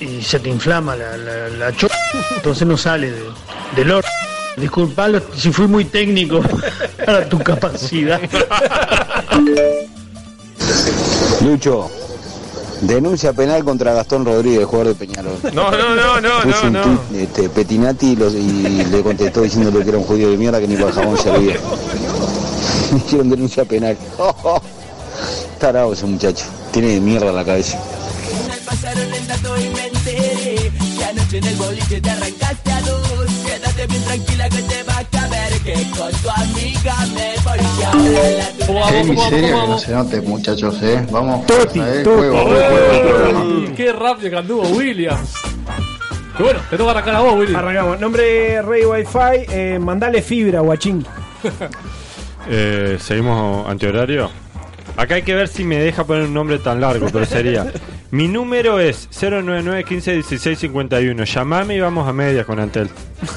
y 0.00 0.22
se 0.22 0.38
te 0.40 0.48
inflama 0.48 0.94
la, 0.96 1.16
la, 1.16 1.48
la 1.48 1.72
cho- 1.76 1.88
entonces 2.36 2.66
no 2.66 2.76
sale 2.76 3.10
de- 3.10 3.22
del 3.76 3.90
orden. 3.92 4.10
Disculpalo 4.56 5.20
si 5.36 5.52
fui 5.52 5.66
muy 5.68 5.84
técnico 5.84 6.40
para 7.06 7.28
tu 7.28 7.38
capacidad. 7.38 8.20
Lucho, 11.44 11.88
denuncia 12.80 13.32
penal 13.32 13.64
contra 13.64 13.92
Gastón 13.92 14.24
Rodríguez, 14.24 14.64
jugador 14.66 14.88
de 14.88 14.94
Peñarol. 15.06 15.38
No, 15.52 15.70
no, 15.70 15.94
no, 15.94 16.20
no, 16.20 16.30
Puso 16.42 16.60
no, 16.62 16.66
un 16.66 16.72
no. 16.72 16.82
tuit, 16.82 17.20
este, 17.22 17.48
Petinati 17.48 18.06
y, 18.12 18.16
los- 18.16 18.34
y 18.34 18.84
le 18.90 19.02
contestó 19.02 19.42
diciéndole 19.42 19.82
que 19.84 19.90
era 19.90 19.98
un 19.98 20.04
judío 20.04 20.30
de 20.30 20.36
mierda 20.36 20.58
que 20.60 20.66
ni 20.68 20.74
para 20.76 20.88
el 20.88 20.94
jabón 20.94 21.18
servía. 21.18 21.56
Hicieron 22.96 23.30
denuncia 23.30 23.64
penal. 23.64 23.96
Tarado 25.60 25.92
ese 25.92 26.06
muchacho. 26.06 26.44
Tiene 26.72 26.88
de 26.94 27.00
mierda 27.00 27.32
la 27.32 27.44
cabeza. 27.44 27.78
Pasaron 28.68 29.14
el 29.14 29.26
dato 29.26 29.56
y 29.58 29.68
me 29.70 29.86
enteré 29.86 30.70
que 30.98 31.04
anoche 31.04 31.38
en 31.38 31.44
el 31.46 31.56
boliche 31.56 32.00
te 32.00 32.10
arrancaste 32.10 32.70
a 32.72 32.80
dos. 32.82 33.26
Quédate 33.46 33.86
bien 33.86 34.02
tranquila 34.04 34.48
que 34.50 34.62
te 34.62 34.82
va 34.82 34.98
a 34.98 35.04
caber 35.04 35.52
que 35.64 35.74
con 35.96 36.12
tu 36.12 36.30
amiga 36.30 36.94
me 37.14 37.34
voy 37.44 37.84
a 37.84 37.90
hablar. 37.90 38.90
Qué 38.90 39.04
miseria 39.04 39.48
que 39.48 39.68
no 39.68 39.78
se 39.78 39.92
note, 39.92 40.20
muchachos, 40.20 40.82
eh. 40.82 41.06
Vamos, 41.10 41.46
Toti, 41.46 41.80
eh, 41.80 42.02
Toti. 42.04 42.16
juego, 42.18 42.42
juego. 42.44 43.74
Qué 43.74 43.92
rápido 43.92 44.30
que 44.30 44.36
anduvo 44.36 44.62
Williams. 44.68 45.32
Bueno, 46.38 46.60
te 46.70 46.76
toca 46.76 46.90
arrancar 46.92 47.16
a 47.16 47.20
vos, 47.20 47.34
Willy. 47.38 47.54
Arrancamos. 47.54 47.98
Nombre 47.98 48.62
Rey 48.62 48.84
Wi-Fi. 48.84 49.46
Eh, 49.50 49.78
mandale 49.80 50.20
fibra, 50.22 50.60
guachín. 50.60 51.04
Eh, 52.50 52.96
Seguimos 52.98 53.68
antihorario. 53.68 54.30
Acá 54.96 55.16
hay 55.16 55.22
que 55.22 55.34
ver 55.34 55.48
si 55.48 55.64
me 55.64 55.76
deja 55.76 56.04
poner 56.04 56.22
un 56.24 56.32
nombre 56.32 56.58
tan 56.58 56.80
largo, 56.80 57.06
pero 57.12 57.26
sería. 57.26 57.66
Mi 58.10 58.26
número 58.26 58.80
es 58.80 59.08
099 59.20 59.84
15 59.84 60.12
16 60.14 60.58
51. 60.58 61.24
Llamame 61.24 61.74
y 61.76 61.80
vamos 61.80 62.08
a 62.08 62.12
medias 62.12 62.46
con 62.46 62.58
Antel. 62.58 62.88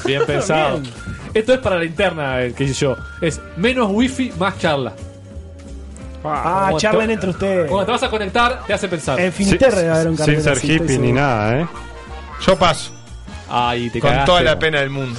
Bien 0.04 0.22
pensado. 0.26 0.80
Bien. 0.80 0.92
Esto 1.34 1.52
es 1.54 1.60
para 1.60 1.76
la 1.76 1.84
interna, 1.84 2.40
el 2.40 2.54
que 2.54 2.64
hice 2.64 2.74
yo. 2.74 2.96
Es 3.20 3.40
menos 3.56 3.88
wifi, 3.90 4.32
más 4.38 4.58
charla. 4.58 4.92
Ah, 6.24 6.66
Como 6.68 6.78
charlen 6.78 7.08
te- 7.08 7.12
entre 7.14 7.30
ustedes. 7.30 7.68
Cuando 7.70 7.86
te 7.86 7.92
vas 7.92 8.02
a 8.04 8.08
conectar, 8.10 8.64
te 8.66 8.72
hace 8.72 8.88
pensar. 8.88 9.18
En 9.20 9.32
Finisterre 9.32 9.76
debe 9.82 9.90
haber 9.90 10.08
un 10.08 10.16
Sin 10.16 10.26
cartel 10.26 10.42
ser 10.42 10.52
así, 10.52 10.72
estoy 10.72 10.76
hippie 10.86 10.98
ni 10.98 11.06
seguro. 11.08 11.20
nada, 11.22 11.60
¿eh? 11.60 11.66
Yo 12.46 12.58
paso. 12.58 12.92
Ay, 13.50 13.90
te 13.90 14.00
Con 14.00 14.08
cagaste, 14.10 14.26
toda 14.30 14.42
la 14.42 14.58
pena 14.58 14.80
del 14.80 14.90
mundo. 14.90 15.18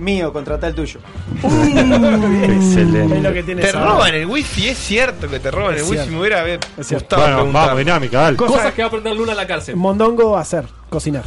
Mío, 0.00 0.32
contrata 0.32 0.66
el 0.66 0.74
tuyo. 0.74 0.98
Excelente. 1.36 3.16
Es 3.18 3.22
lo 3.22 3.32
que 3.32 3.42
tiene 3.42 3.62
Te 3.62 3.68
esa- 3.68 3.84
roban 3.84 4.14
el 4.14 4.26
wifi, 4.26 4.68
es 4.68 4.78
cierto 4.78 5.28
que 5.28 5.38
te 5.40 5.50
roban 5.50 5.74
Es 5.74 5.82
el 5.82 5.84
wifi. 5.84 5.94
cierto. 5.96 6.12
Me 6.12 6.20
hubiera 6.20 6.40
haber 6.40 6.60
gustado 6.76 7.22
Bueno, 7.22 7.36
preguntar. 7.36 7.62
vamos, 7.66 7.78
dinámica, 7.78 8.20
dale. 8.22 8.36
Cosa- 8.36 8.52
Cosas 8.54 8.72
que 8.74 8.82
va 8.82 8.86
a 8.86 8.88
aprender 8.88 9.14
Luna 9.16 9.32
en 9.32 9.36
la 9.36 9.46
cárcel. 9.46 9.76
Mondongo 9.76 10.36
hacer, 10.36 10.64
cocinar. 10.88 11.24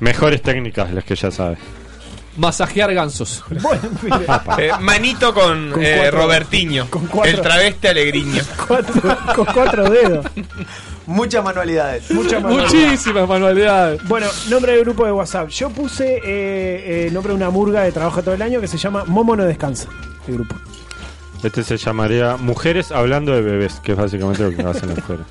Mejores 0.00 0.42
técnicas, 0.42 0.92
las 0.92 1.04
que 1.04 1.14
ya 1.16 1.30
sabes. 1.30 1.58
Masajear 2.36 2.94
gansos. 2.94 3.44
Bueno, 3.50 3.82
mire, 4.02 4.16
Eh, 4.58 4.70
manito 4.80 5.34
con, 5.34 5.70
Con 5.72 5.84
eh, 5.84 5.96
cuatro- 5.98 6.20
Robertiño. 6.22 6.86
con 6.88 7.06
cuatro- 7.06 7.30
El 7.30 7.40
travesti 7.40 7.88
alegriño. 7.88 8.42
cuatro- 8.68 9.18
con 9.34 9.44
cuatro 9.46 9.90
dedos. 9.90 10.26
Muchas 11.06 11.44
manualidades. 11.44 12.10
Muchas 12.10 12.42
manualidades. 12.42 12.74
Muchísimas 12.90 13.28
manualidades. 13.28 14.02
Bueno, 14.08 14.26
nombre 14.48 14.72
de 14.76 14.80
grupo 14.80 15.04
de 15.04 15.12
WhatsApp. 15.12 15.48
Yo 15.48 15.70
puse 15.70 16.16
eh, 16.16 16.20
eh, 17.06 17.10
nombre 17.12 17.32
de 17.32 17.36
una 17.36 17.50
murga 17.50 17.82
de 17.82 17.92
trabajo 17.92 18.22
todo 18.22 18.34
el 18.34 18.42
año 18.42 18.60
que 18.60 18.68
se 18.68 18.78
llama 18.78 19.04
Momo 19.06 19.34
no 19.36 19.44
descansa. 19.44 19.88
El 20.28 20.34
grupo. 20.34 20.54
Este 21.42 21.64
se 21.64 21.76
llamaría 21.76 22.36
Mujeres 22.36 22.92
hablando 22.92 23.32
de 23.32 23.42
bebés, 23.42 23.80
que 23.82 23.92
es 23.92 23.98
básicamente 23.98 24.42
lo 24.44 24.50
que 24.56 24.62
hacen 24.62 24.88
las 24.94 24.98
mujeres. 24.98 25.26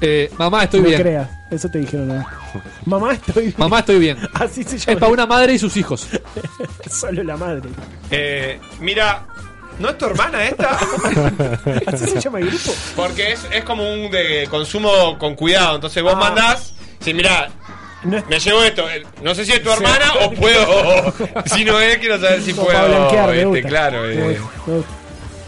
Eh, 0.00 0.30
mamá, 0.38 0.64
estoy 0.64 0.80
no 0.80 0.88
bien. 0.88 1.00
creas, 1.00 1.30
eso 1.50 1.68
te 1.70 1.78
dijeron. 1.78 2.08
¿no? 2.08 2.26
Mamá, 2.84 3.14
estoy 3.14 3.44
bien. 3.44 3.54
Mamá, 3.56 3.78
estoy 3.78 3.98
bien. 3.98 4.18
Así 4.34 4.62
se 4.62 4.76
llama. 4.78 4.92
Es 4.92 4.98
para 4.98 5.12
una 5.12 5.26
madre 5.26 5.54
y 5.54 5.58
sus 5.58 5.74
hijos. 5.76 6.06
Solo 6.90 7.22
la 7.24 7.36
madre. 7.38 7.70
Eh, 8.10 8.60
mira, 8.78 9.26
¿no 9.78 9.88
es 9.90 9.98
tu 9.98 10.06
hermana 10.06 10.44
esta? 10.46 10.78
Así 11.86 12.06
se 12.06 12.20
llama 12.20 12.38
el 12.40 12.46
grupo. 12.50 12.72
Porque 12.96 13.32
es, 13.32 13.46
es 13.52 13.64
como 13.64 13.90
un 13.92 14.10
de 14.10 14.46
consumo 14.50 15.18
con 15.18 15.34
cuidado. 15.34 15.76
Entonces 15.76 16.02
vos 16.02 16.14
Ah. 16.16 16.20
mandás. 16.20 16.74
Si 17.00 17.12
mirá, 17.14 17.48
No 18.04 18.16
es- 18.18 18.26
me 18.26 18.38
llevo 18.40 18.62
esto. 18.62 18.88
eh, 18.90 19.04
No 19.22 19.34
sé 19.34 19.44
si 19.44 19.52
es 19.52 19.62
tu 19.62 19.70
Sí. 19.70 19.76
hermana 19.76 20.12
o 20.24 20.30
puedo. 20.40 21.12
Si 21.46 21.64
no 21.64 21.78
es, 21.80 21.98
quiero 21.98 22.18
saber 22.20 22.42
si 22.42 22.52
Como 22.52 22.66
para 22.68 22.80
puedo. 22.86 22.96
blanquear, 22.98 23.28
me 23.30 23.34
este, 23.36 23.44
gusta. 23.46 23.68
claro. 23.68 24.02
Me 24.02 24.12
eh. 24.12 24.38
gusta, 24.38 24.50
me 24.66 24.74
gusta. 24.76 24.90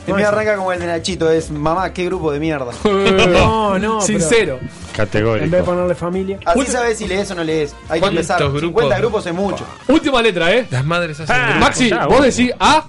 El 0.07 0.15
mío 0.15 0.29
arranca 0.29 0.57
como 0.57 0.73
el 0.73 0.81
de 0.81 0.87
Nachito, 0.87 1.31
es 1.31 1.51
mamá, 1.51 1.93
qué 1.93 2.07
grupo 2.07 2.33
de 2.33 2.41
mierda. 2.41 2.73
No, 2.85 3.79
no. 3.79 4.01
Sincero. 4.01 4.59
pero 4.59 4.63
En 4.63 4.63
vez 4.63 4.81
de 4.91 4.97
Categórico. 4.97 5.65
ponerle 5.65 5.95
familia. 5.95 6.39
Así 6.47 6.65
sabes 6.67 6.97
si 6.99 7.07
lees 7.07 7.31
o 7.31 7.35
no 7.35 7.45
lees. 7.45 7.75
Hay 7.91 7.97
que 7.99 8.01
¿Cuántos 8.01 8.11
empezar. 8.31 8.39
grupos? 8.39 8.61
50 8.63 8.99
grupos 8.99 9.27
es 9.27 9.35
mucho. 9.35 9.65
Última 9.89 10.23
letra, 10.23 10.51
¿eh? 10.53 10.67
Las 10.71 10.85
madres 10.85 11.21
hacen. 11.21 11.37
Ah. 11.39 11.57
Maxi, 11.61 11.91
ya, 11.91 12.07
vos 12.07 12.19
bueno. 12.19 12.25
decís 12.25 12.51
A 12.59 12.85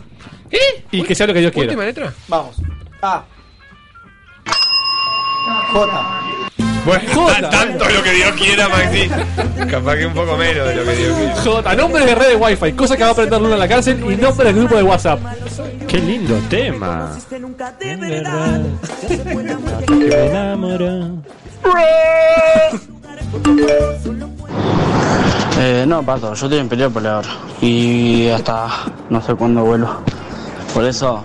y 0.91 1.03
que 1.03 1.15
sea 1.15 1.27
lo 1.27 1.33
que 1.33 1.39
Dios 1.41 1.51
quiera. 1.51 1.67
Última 1.67 1.85
letra. 1.85 2.13
Vamos. 2.27 2.55
A. 3.01 3.23
J. 5.71 6.21
Bueno, 6.85 7.03
Jota. 7.13 7.41
tan- 7.41 7.49
tanto 7.51 7.89
lo 7.89 8.01
que 8.03 8.11
Dios 8.11 8.31
quiera, 8.33 8.67
Maxi. 8.69 9.09
Capaz 9.69 9.95
que 9.97 10.05
un 10.05 10.13
poco 10.13 10.35
menos 10.37 10.67
de 10.67 10.75
lo 10.75 10.83
que 10.85 10.95
Dios 10.95 11.17
quiera. 11.17 11.35
J, 11.35 11.75
nombres 11.75 12.05
de 12.05 12.15
redes 12.15 12.37
Wi-Fi, 12.39 12.71
cosa 12.73 12.95
que 12.97 13.03
va 13.03 13.09
a 13.09 13.11
aprender 13.11 13.39
Luna 13.41 13.53
en 13.53 13.59
la 13.59 13.67
cárcel 13.67 13.97
y 13.99 14.15
nombres 14.15 14.37
del 14.47 14.55
grupo 14.55 14.75
de 14.75 14.83
WhatsApp. 14.83 15.19
Qué 15.87 15.97
lindo 15.99 16.35
tema. 16.49 17.15
En 17.81 17.99
verdad, 17.99 18.61
que 19.87 19.95
me 19.95 20.25
enamoró. 20.27 21.17
Eh, 25.61 25.85
no, 25.87 26.01
Pato, 26.03 26.33
yo 26.33 26.45
estoy 26.45 26.59
en 26.59 26.69
pelea 26.69 26.89
por 26.89 27.05
ahora. 27.05 27.27
Y 27.61 28.29
hasta 28.29 28.67
no 29.09 29.21
sé 29.21 29.35
cuándo 29.35 29.63
vuelvo. 29.63 30.01
Por 30.73 30.85
eso 30.85 31.23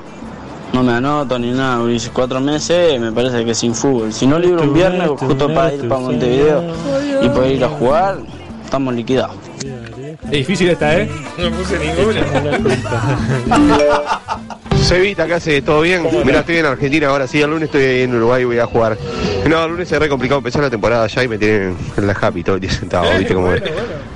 no 0.73 0.83
me 0.83 0.93
anoto 0.93 1.39
ni 1.39 1.53
nada. 1.53 1.85
Dice 1.87 2.11
cuatro 2.13 2.41
meses, 2.41 3.01
me 3.01 3.13
parece 3.13 3.45
que 3.45 3.55
sin 3.55 3.75
fútbol. 3.75 4.13
Si 4.13 4.27
no 4.27 4.39
libro 4.39 4.63
un 4.63 4.75
viernes, 4.75 5.09
justo 5.09 5.53
para 5.53 5.75
ir 5.75 5.89
para 5.89 6.01
Montevideo 6.01 6.65
y 7.23 7.29
poder 7.29 7.53
ir 7.53 7.65
a 7.65 7.69
jugar, 7.69 8.19
estamos 8.65 8.95
liquidados. 8.95 9.37
Es 10.25 10.31
difícil 10.31 10.71
esta, 10.71 10.97
¿eh? 10.97 11.11
No 11.39 11.51
puse 11.51 11.79
ninguna. 11.79 12.21
Cevita, 14.85 15.27
¿qué 15.27 15.35
hace? 15.35 15.63
¿Todo 15.63 15.81
bien? 15.81 16.03
Mirá, 16.25 16.41
estoy 16.41 16.59
en 16.59 16.67
Argentina 16.67 17.09
ahora, 17.09 17.27
sí, 17.27 17.41
el 17.41 17.49
lunes 17.51 17.65
estoy 17.65 18.03
en 18.03 18.15
Uruguay 18.15 18.43
y 18.43 18.45
voy 18.45 18.59
a 18.59 18.67
jugar. 18.67 18.99
No, 19.49 19.65
el 19.65 19.71
lunes 19.71 19.91
es 19.91 19.99
re 19.99 20.11
complicado 20.11 20.39
empezar 20.39 20.63
la 20.63 20.69
temporada 20.69 21.05
allá 21.05 21.23
y 21.25 21.29
me 21.29 21.39
tienen 21.39 21.75
en 21.97 22.07
la 22.07 22.13
happy 22.13 22.45
todo 22.45 22.57
el 22.57 22.61
día 22.61 22.71
sentado, 22.71 23.07
¿viste 23.19 23.33
cómo 23.33 23.53
es? 23.53 23.63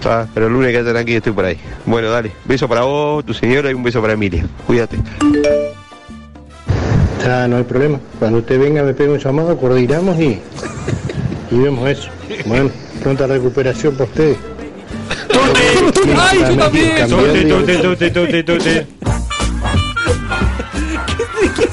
Ah, 0.04 0.26
pero 0.34 0.46
el 0.46 0.52
lunes 0.52 0.70
quédate 0.70 0.90
tranquilo, 0.92 1.18
estoy 1.18 1.32
por 1.32 1.46
ahí. 1.46 1.58
Bueno, 1.86 2.10
dale, 2.10 2.32
beso 2.44 2.68
para 2.68 2.82
vos, 2.82 3.24
tu 3.24 3.32
señora 3.32 3.70
y 3.70 3.74
un 3.74 3.82
beso 3.82 4.02
para 4.02 4.12
Emilia. 4.12 4.44
Cuídate. 4.66 4.98
Ah, 7.26 7.46
no 7.48 7.56
hay 7.56 7.64
problema. 7.64 7.98
Cuando 8.18 8.38
usted 8.38 8.60
venga 8.60 8.82
me 8.82 8.92
pega 8.92 9.12
un 9.12 9.18
llamado, 9.18 9.56
coordinamos 9.56 10.20
y, 10.20 10.38
y 11.50 11.58
vemos 11.58 11.88
eso. 11.88 12.10
Bueno, 12.44 12.70
pronta 13.02 13.26
recuperación 13.26 13.94
para 13.94 14.04
ustedes. 14.04 14.36
¡Ay, 16.18 16.40
yo 16.40 16.56
también! 16.56 17.08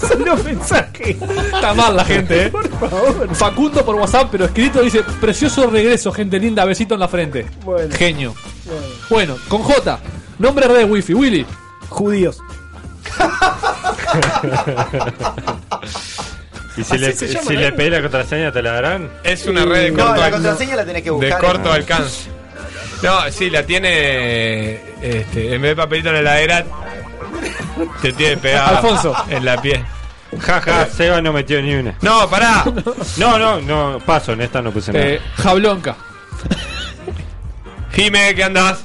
Son 0.08 0.26
los 0.26 0.44
mensajes? 0.44 1.18
Está 1.54 1.74
mal 1.74 1.96
la 1.96 2.06
gente, 2.06 2.46
¿eh? 2.46 2.50
Por 2.50 2.68
favor. 2.70 3.36
Facundo 3.36 3.86
por 3.86 3.96
WhatsApp, 3.96 4.30
pero 4.32 4.46
escrito 4.46 4.82
dice: 4.82 5.04
Precioso 5.22 5.70
regreso, 5.70 6.12
gente 6.12 6.40
linda, 6.40 6.66
besito 6.66 6.94
en 6.96 7.00
la 7.00 7.08
frente. 7.08 7.46
Bueno. 7.64 7.94
Genio. 7.96 8.34
Bueno, 9.10 9.38
con 9.48 9.62
J, 9.64 10.00
nombre 10.40 10.68
de 10.68 10.74
red 10.74 10.90
Wi-Fi, 10.90 11.14
Willy. 11.14 11.46
Judíos. 11.90 12.40
Y 16.78 16.84
si 16.84 16.98
le, 16.98 17.14
llama, 17.14 17.42
si 17.48 17.54
¿no? 17.54 17.60
le 17.62 17.72
pedís 17.72 17.92
la 17.92 18.02
contraseña, 18.02 18.52
¿te 18.52 18.62
la 18.62 18.74
darán? 18.74 19.10
Es 19.24 19.46
una 19.48 19.64
red 19.64 19.84
de 19.84 19.92
No, 19.92 20.04
corto, 20.08 20.20
la 20.20 20.26
al- 20.26 20.32
contraseña 20.34 20.76
la 20.76 20.86
tenés 20.86 21.04
que 21.04 21.10
de 21.10 21.16
buscar. 21.16 21.40
corto 21.40 21.72
alcance. 21.72 22.30
No, 23.02 23.32
sí, 23.32 23.50
la 23.50 23.64
tiene. 23.66 24.82
Este, 25.02 25.56
en 25.56 25.62
vez 25.62 25.72
de 25.72 25.76
papelito 25.78 26.10
en 26.10 26.16
la 26.16 26.20
heladera, 26.22 26.66
te 28.02 28.14
tiene 28.14 28.38
pegado. 28.38 28.78
Alfonso. 28.78 29.16
En 29.30 29.46
la 29.46 29.62
piel. 29.62 29.84
Jaja, 30.40 30.88
Seba 30.88 31.22
no 31.22 31.32
metió 31.32 31.62
ni 31.62 31.76
una. 31.76 31.96
No, 32.02 32.30
pará. 32.30 32.66
No, 33.18 33.40
no, 33.40 33.62
no, 33.62 34.00
paso, 34.06 34.34
en 34.34 34.42
esta 34.42 34.62
no 34.62 34.72
puse 34.72 34.92
nada. 34.92 35.06
Eh, 35.06 35.22
Jablonca. 35.38 35.96
Jime, 37.94 38.36
¿qué 38.36 38.44
andás? 38.44 38.84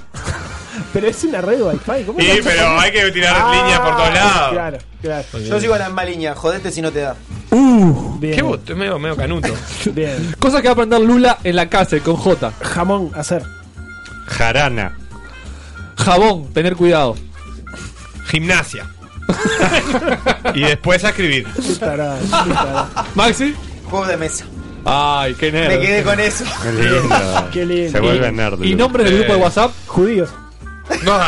Pero 0.92 1.08
es 1.08 1.24
una 1.24 1.40
red 1.40 1.60
Wi-Fi. 1.60 2.04
¿Cómo 2.04 2.18
Sí, 2.20 2.40
pero 2.42 2.78
hay 2.80 2.92
que 2.92 3.10
tirar 3.10 3.34
Ah, 3.36 3.52
líneas 3.54 3.80
por 3.80 3.96
todos 3.96 4.14
lados. 4.14 4.52
Claro, 4.52 4.78
claro. 5.02 5.24
Yo 5.38 5.60
sigo 5.60 5.76
la 5.76 5.86
misma 5.86 6.04
línea, 6.04 6.34
jodete 6.34 6.70
si 6.70 6.80
no 6.82 6.90
te 6.92 7.00
da. 7.00 7.16
Uh, 7.50 8.18
bien. 8.18 8.34
Qué 8.36 8.42
bot, 8.42 8.68
es 8.70 8.76
medio, 8.76 8.98
medio 8.98 9.16
canuto. 9.16 9.48
Bien. 9.92 10.34
Cosa 10.38 10.62
que 10.62 10.68
va 10.68 10.70
a 10.70 10.74
aprender 10.74 11.00
Lula 11.00 11.38
en 11.42 11.56
la 11.56 11.68
cárcel 11.68 12.00
con 12.00 12.16
J. 12.16 12.52
Jamón, 12.62 13.10
hacer. 13.14 13.42
Jarana. 14.26 14.96
Jabón, 15.96 16.52
tener 16.52 16.76
cuidado. 16.76 17.16
Gimnasia. 18.30 18.86
y 20.54 20.62
después 20.62 21.04
a 21.04 21.10
escribir. 21.10 21.46
Qué 21.54 21.74
tarado, 21.74 22.18
qué 22.20 22.52
tarado. 22.52 22.88
Maxi. 23.14 23.54
Juego 23.88 24.06
de 24.06 24.16
mesa. 24.16 24.44
Ay, 24.84 25.34
qué 25.34 25.52
nerd. 25.52 25.68
Me 25.68 25.80
quedé 25.80 26.02
con 26.02 26.18
eso. 26.20 26.44
Qué 26.62 26.72
lindo. 26.72 27.48
Qué 27.52 27.66
lindo. 27.66 27.92
Se 27.92 28.00
vuelve 28.00 28.32
nerd. 28.32 28.62
¿Y 28.62 28.74
nombres 28.74 29.06
del 29.06 29.18
grupo 29.18 29.34
de 29.34 29.38
WhatsApp? 29.38 29.72
Judíos. 29.86 30.30
No. 31.04 31.18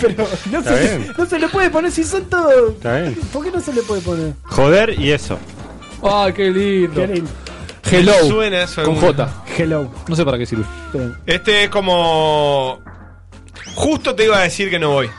Pero 0.00 0.26
no 0.50 0.62
se, 0.62 0.80
bien. 0.80 1.12
no 1.16 1.26
se 1.26 1.38
le 1.38 1.48
puede 1.48 1.70
poner 1.70 1.90
si 1.90 2.04
son 2.04 2.24
todos. 2.26 2.74
Está 2.74 2.98
bien. 3.00 3.14
¿Por 3.32 3.44
qué 3.44 3.50
no 3.50 3.60
se 3.60 3.72
le 3.72 3.82
puede 3.82 4.00
poner? 4.00 4.34
Joder 4.44 4.98
y 4.98 5.12
eso. 5.12 5.38
Ay, 6.02 6.32
qué 6.32 6.50
lindo. 6.50 6.94
Qué 6.94 7.06
lindo. 7.06 7.30
Hello. 7.90 8.14
Suena 8.28 8.62
eso 8.62 8.84
Con 8.84 8.96
J. 8.96 9.28
Hello. 9.58 9.90
No 10.06 10.16
sé 10.16 10.24
para 10.24 10.38
qué 10.38 10.46
sirve. 10.46 10.64
Este 11.26 11.64
es 11.64 11.70
como. 11.70 12.80
Justo 13.80 14.14
te 14.14 14.24
iba 14.24 14.38
a 14.38 14.42
decir 14.42 14.68
que 14.70 14.78
no 14.78 14.90
voy. 14.90 15.10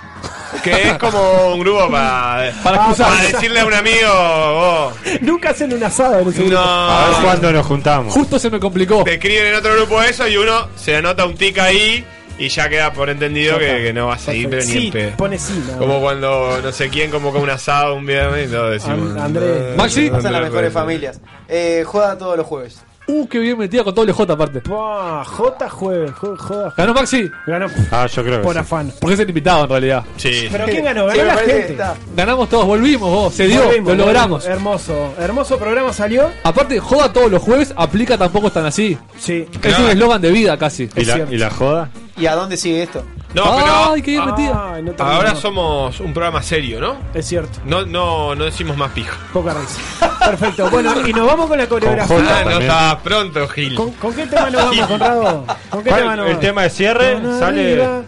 Que 0.63 0.89
es 0.89 0.97
como 0.97 1.53
un 1.53 1.59
grupo 1.61 1.89
para. 1.89 2.51
Para 2.63 2.93
decirle 3.21 3.61
a 3.61 3.65
un 3.65 3.73
amigo. 3.73 4.07
vos, 4.13 4.93
Nunca 5.21 5.49
hacen 5.51 5.73
un 5.73 5.83
asado 5.83 6.19
en 6.19 6.27
ese 6.29 6.39
no. 6.41 6.45
grupo. 6.47 6.61
A 6.63 7.07
ver 7.09 7.23
cuándo 7.23 7.51
nos 7.53 7.65
juntamos. 7.65 8.13
Justo 8.13 8.37
se 8.37 8.49
me 8.49 8.59
complicó. 8.59 9.03
Te 9.03 9.13
escriben 9.15 9.47
en 9.47 9.55
otro 9.55 9.73
grupo 9.75 10.01
eso 10.03 10.27
y 10.27 10.37
uno 10.37 10.67
se 10.75 10.95
anota 10.97 11.25
un 11.25 11.35
tic 11.35 11.57
ahí 11.57 12.05
y 12.37 12.49
ya 12.49 12.67
queda 12.69 12.91
por 12.93 13.09
entendido 13.09 13.57
que, 13.59 13.91
no 13.93 14.07
va 14.07 14.15
a 14.15 14.19
seguir, 14.19 14.49
pero 14.49 14.63
ni 14.63 14.71
Sí, 14.71 14.85
en 14.87 14.91
pedo. 14.93 15.17
pone 15.17 15.37
sí. 15.39 15.53
nada 15.67 15.77
Como 15.79 15.99
cuando 16.01 16.59
no 16.61 16.71
sé 16.71 16.89
quién 16.89 17.09
convocó 17.11 17.39
un 17.39 17.49
asado 17.49 17.95
un 17.95 18.05
viernes 18.05 18.47
y 18.49 18.51
todos 18.51 18.71
decimos. 18.71 19.11
An- 19.15 19.19
Andrés. 19.19 19.69
no, 19.71 19.75
Maxi. 19.77 20.09
no, 20.09 20.21
Son 20.21 20.31
las 20.33 20.41
no, 20.41 20.47
mejores 20.47 20.73
no, 20.73 20.79
no. 20.79 20.85
familias. 20.85 21.21
Eh, 21.47 21.83
juega 21.85 22.17
todos 22.17 22.37
los 22.37 22.45
jueves. 22.45 22.81
Uh, 23.13 23.27
qué 23.27 23.39
bien 23.39 23.57
metida 23.57 23.83
con 23.83 23.93
doble 23.93 24.13
J 24.13 24.33
aparte. 24.33 24.61
J 24.65 25.69
jueves. 25.69 26.11
jo- 26.13 26.37
Joda. 26.37 26.73
¿Ganó 26.77 26.93
Maxi? 26.93 27.29
Ganó 27.45 27.67
Ah, 27.91 28.07
yo 28.07 28.23
creo 28.23 28.37
que 28.37 28.43
por 28.43 28.53
sí. 28.53 28.59
afán. 28.59 28.91
Porque 29.01 29.13
es 29.15 29.19
el 29.19 29.27
invitado 29.29 29.63
en 29.65 29.69
realidad. 29.69 30.03
Sí. 30.17 30.47
¿Pero 30.51 30.65
quién 30.65 30.83
ganó? 30.85 31.05
Ganó 31.07 31.23
la 31.25 31.37
gente. 31.37 31.71
está. 31.71 31.95
Ganamos 32.15 32.47
todos, 32.49 32.65
volvimos 32.65 33.09
vos. 33.09 33.33
Se 33.33 33.47
dio, 33.47 33.63
Volvimos, 33.65 33.89
lo 33.97 34.05
logramos. 34.05 34.45
Hermoso. 34.45 35.13
Hermoso 35.19 35.57
programa 35.57 35.91
salió. 35.91 36.29
Aparte, 36.43 36.79
joda 36.79 37.11
todos 37.11 37.29
los 37.29 37.41
jueves, 37.41 37.73
aplica 37.75 38.17
tampoco 38.17 38.47
están 38.47 38.65
así. 38.65 38.97
Sí. 39.19 39.45
Es 39.61 39.79
un 39.79 39.89
eslogan 39.89 40.21
de 40.21 40.31
vida 40.31 40.57
casi. 40.57 40.83
¿Y 40.95 41.01
Es 41.01 41.07
la, 41.07 41.13
cierto. 41.15 41.33
¿Y 41.33 41.37
la 41.37 41.49
joda? 41.49 41.89
¿Y 42.17 42.25
a 42.27 42.35
dónde 42.35 42.55
sigue 42.57 42.83
esto? 42.83 43.03
No, 43.33 43.43
pero 43.55 43.93
Ay, 43.93 44.01
qué 44.01 44.11
bien 44.11 44.25
metida. 44.25 44.73
Ay, 44.73 44.83
no 44.83 44.93
ahora 44.99 45.35
somos 45.35 45.99
un 46.01 46.13
programa 46.13 46.41
serio, 46.43 46.81
¿no? 46.81 46.97
Es 47.13 47.25
cierto. 47.27 47.59
No, 47.65 47.85
no, 47.85 48.35
no 48.35 48.43
decimos 48.45 48.75
más 48.75 48.91
pija. 48.91 49.15
Poca 49.31 49.53
risa. 49.53 50.19
Perfecto. 50.19 50.69
Bueno, 50.69 50.93
y 51.07 51.13
nos 51.13 51.25
vamos 51.27 51.47
con 51.47 51.57
la 51.57 51.67
coreografía. 51.67 52.15
Con 52.15 52.25
J. 52.25 52.39
Ah, 52.39 52.43
no 52.43 52.59
estabas 52.59 52.95
pronto, 52.97 53.47
Gil. 53.47 53.75
¿Con, 53.75 53.91
con 53.93 54.13
qué 54.13 54.27
tema 54.27 54.49
nos 54.49 54.65
vamos, 54.65 54.87
Conrado? 54.87 55.45
¿Con 55.69 55.83
qué 55.83 55.89
¿Cuál? 55.89 56.01
tema 56.01 56.15
nos 56.15 56.25
El 56.25 56.31
vamos? 56.33 56.41
tema 56.41 56.61
de 56.63 56.69
cierre 56.69 57.15
Mano 57.15 57.39
sale. 57.39 57.71
arriba, 57.71 58.01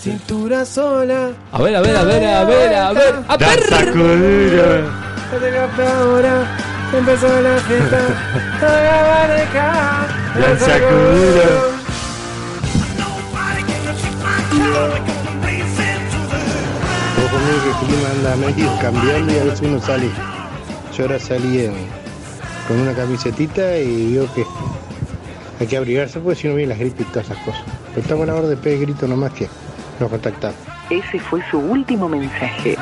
cintura 0.00 0.64
sola. 0.64 1.30
A 1.52 1.62
ver, 1.62 1.76
a 1.76 1.80
ver, 1.80 1.96
a 1.96 2.04
ver, 2.04 2.24
a 2.26 2.44
ver, 2.44 2.74
a 2.74 2.92
ver. 2.92 3.14
A 3.28 3.36
Danza 3.36 3.76
ver. 3.84 4.84
Desde 5.30 5.58
ahora 5.58 6.46
empezó 6.96 7.40
la 7.42 7.56
fiesta. 7.58 7.98
Toda 8.60 9.26
pareja, 9.26 10.06
Danza 10.40 10.78
Kuduro. 10.78 11.77
Vos 17.16 17.30
conmigo 17.30 17.62
que 17.62 17.68
el 17.70 17.76
clima 17.86 18.08
anda 18.10 18.36
medio 18.36 18.78
cambiando 18.80 19.32
y 19.32 19.38
a 19.38 19.44
veces 19.44 19.60
uno 19.62 19.80
sale. 19.80 20.08
Yo 20.96 21.04
ahora 21.04 21.18
salí 21.18 21.64
en- 21.66 21.74
con 22.66 22.78
una 22.80 22.92
camisetita 22.94 23.76
y 23.78 24.14
veo 24.14 24.32
que 24.34 24.44
hay 25.60 25.66
que 25.66 25.76
abrigarse 25.76 26.20
porque 26.20 26.40
si 26.40 26.48
no 26.48 26.54
vienen 26.54 26.70
las 26.70 26.78
gripes 26.78 27.06
y 27.06 27.10
todas 27.10 27.26
esas 27.30 27.38
cosas. 27.44 27.62
Pero 27.90 28.00
estamos 28.02 28.22
a 28.24 28.26
la 28.32 28.34
hora 28.38 28.48
de 28.48 28.56
pedir 28.56 28.80
grito 28.80 29.06
nomás 29.06 29.32
que 29.32 29.48
nos 30.00 30.10
contactamos. 30.10 30.56
Ese 30.90 31.18
fue 31.18 31.42
su 31.50 31.58
último 31.58 32.08
mensaje. 32.08 32.76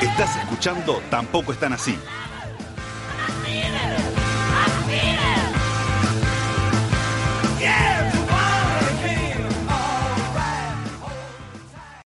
Estás 0.00 0.36
escuchando 0.36 1.00
Tampoco 1.10 1.52
están 1.52 1.72
así. 1.72 1.96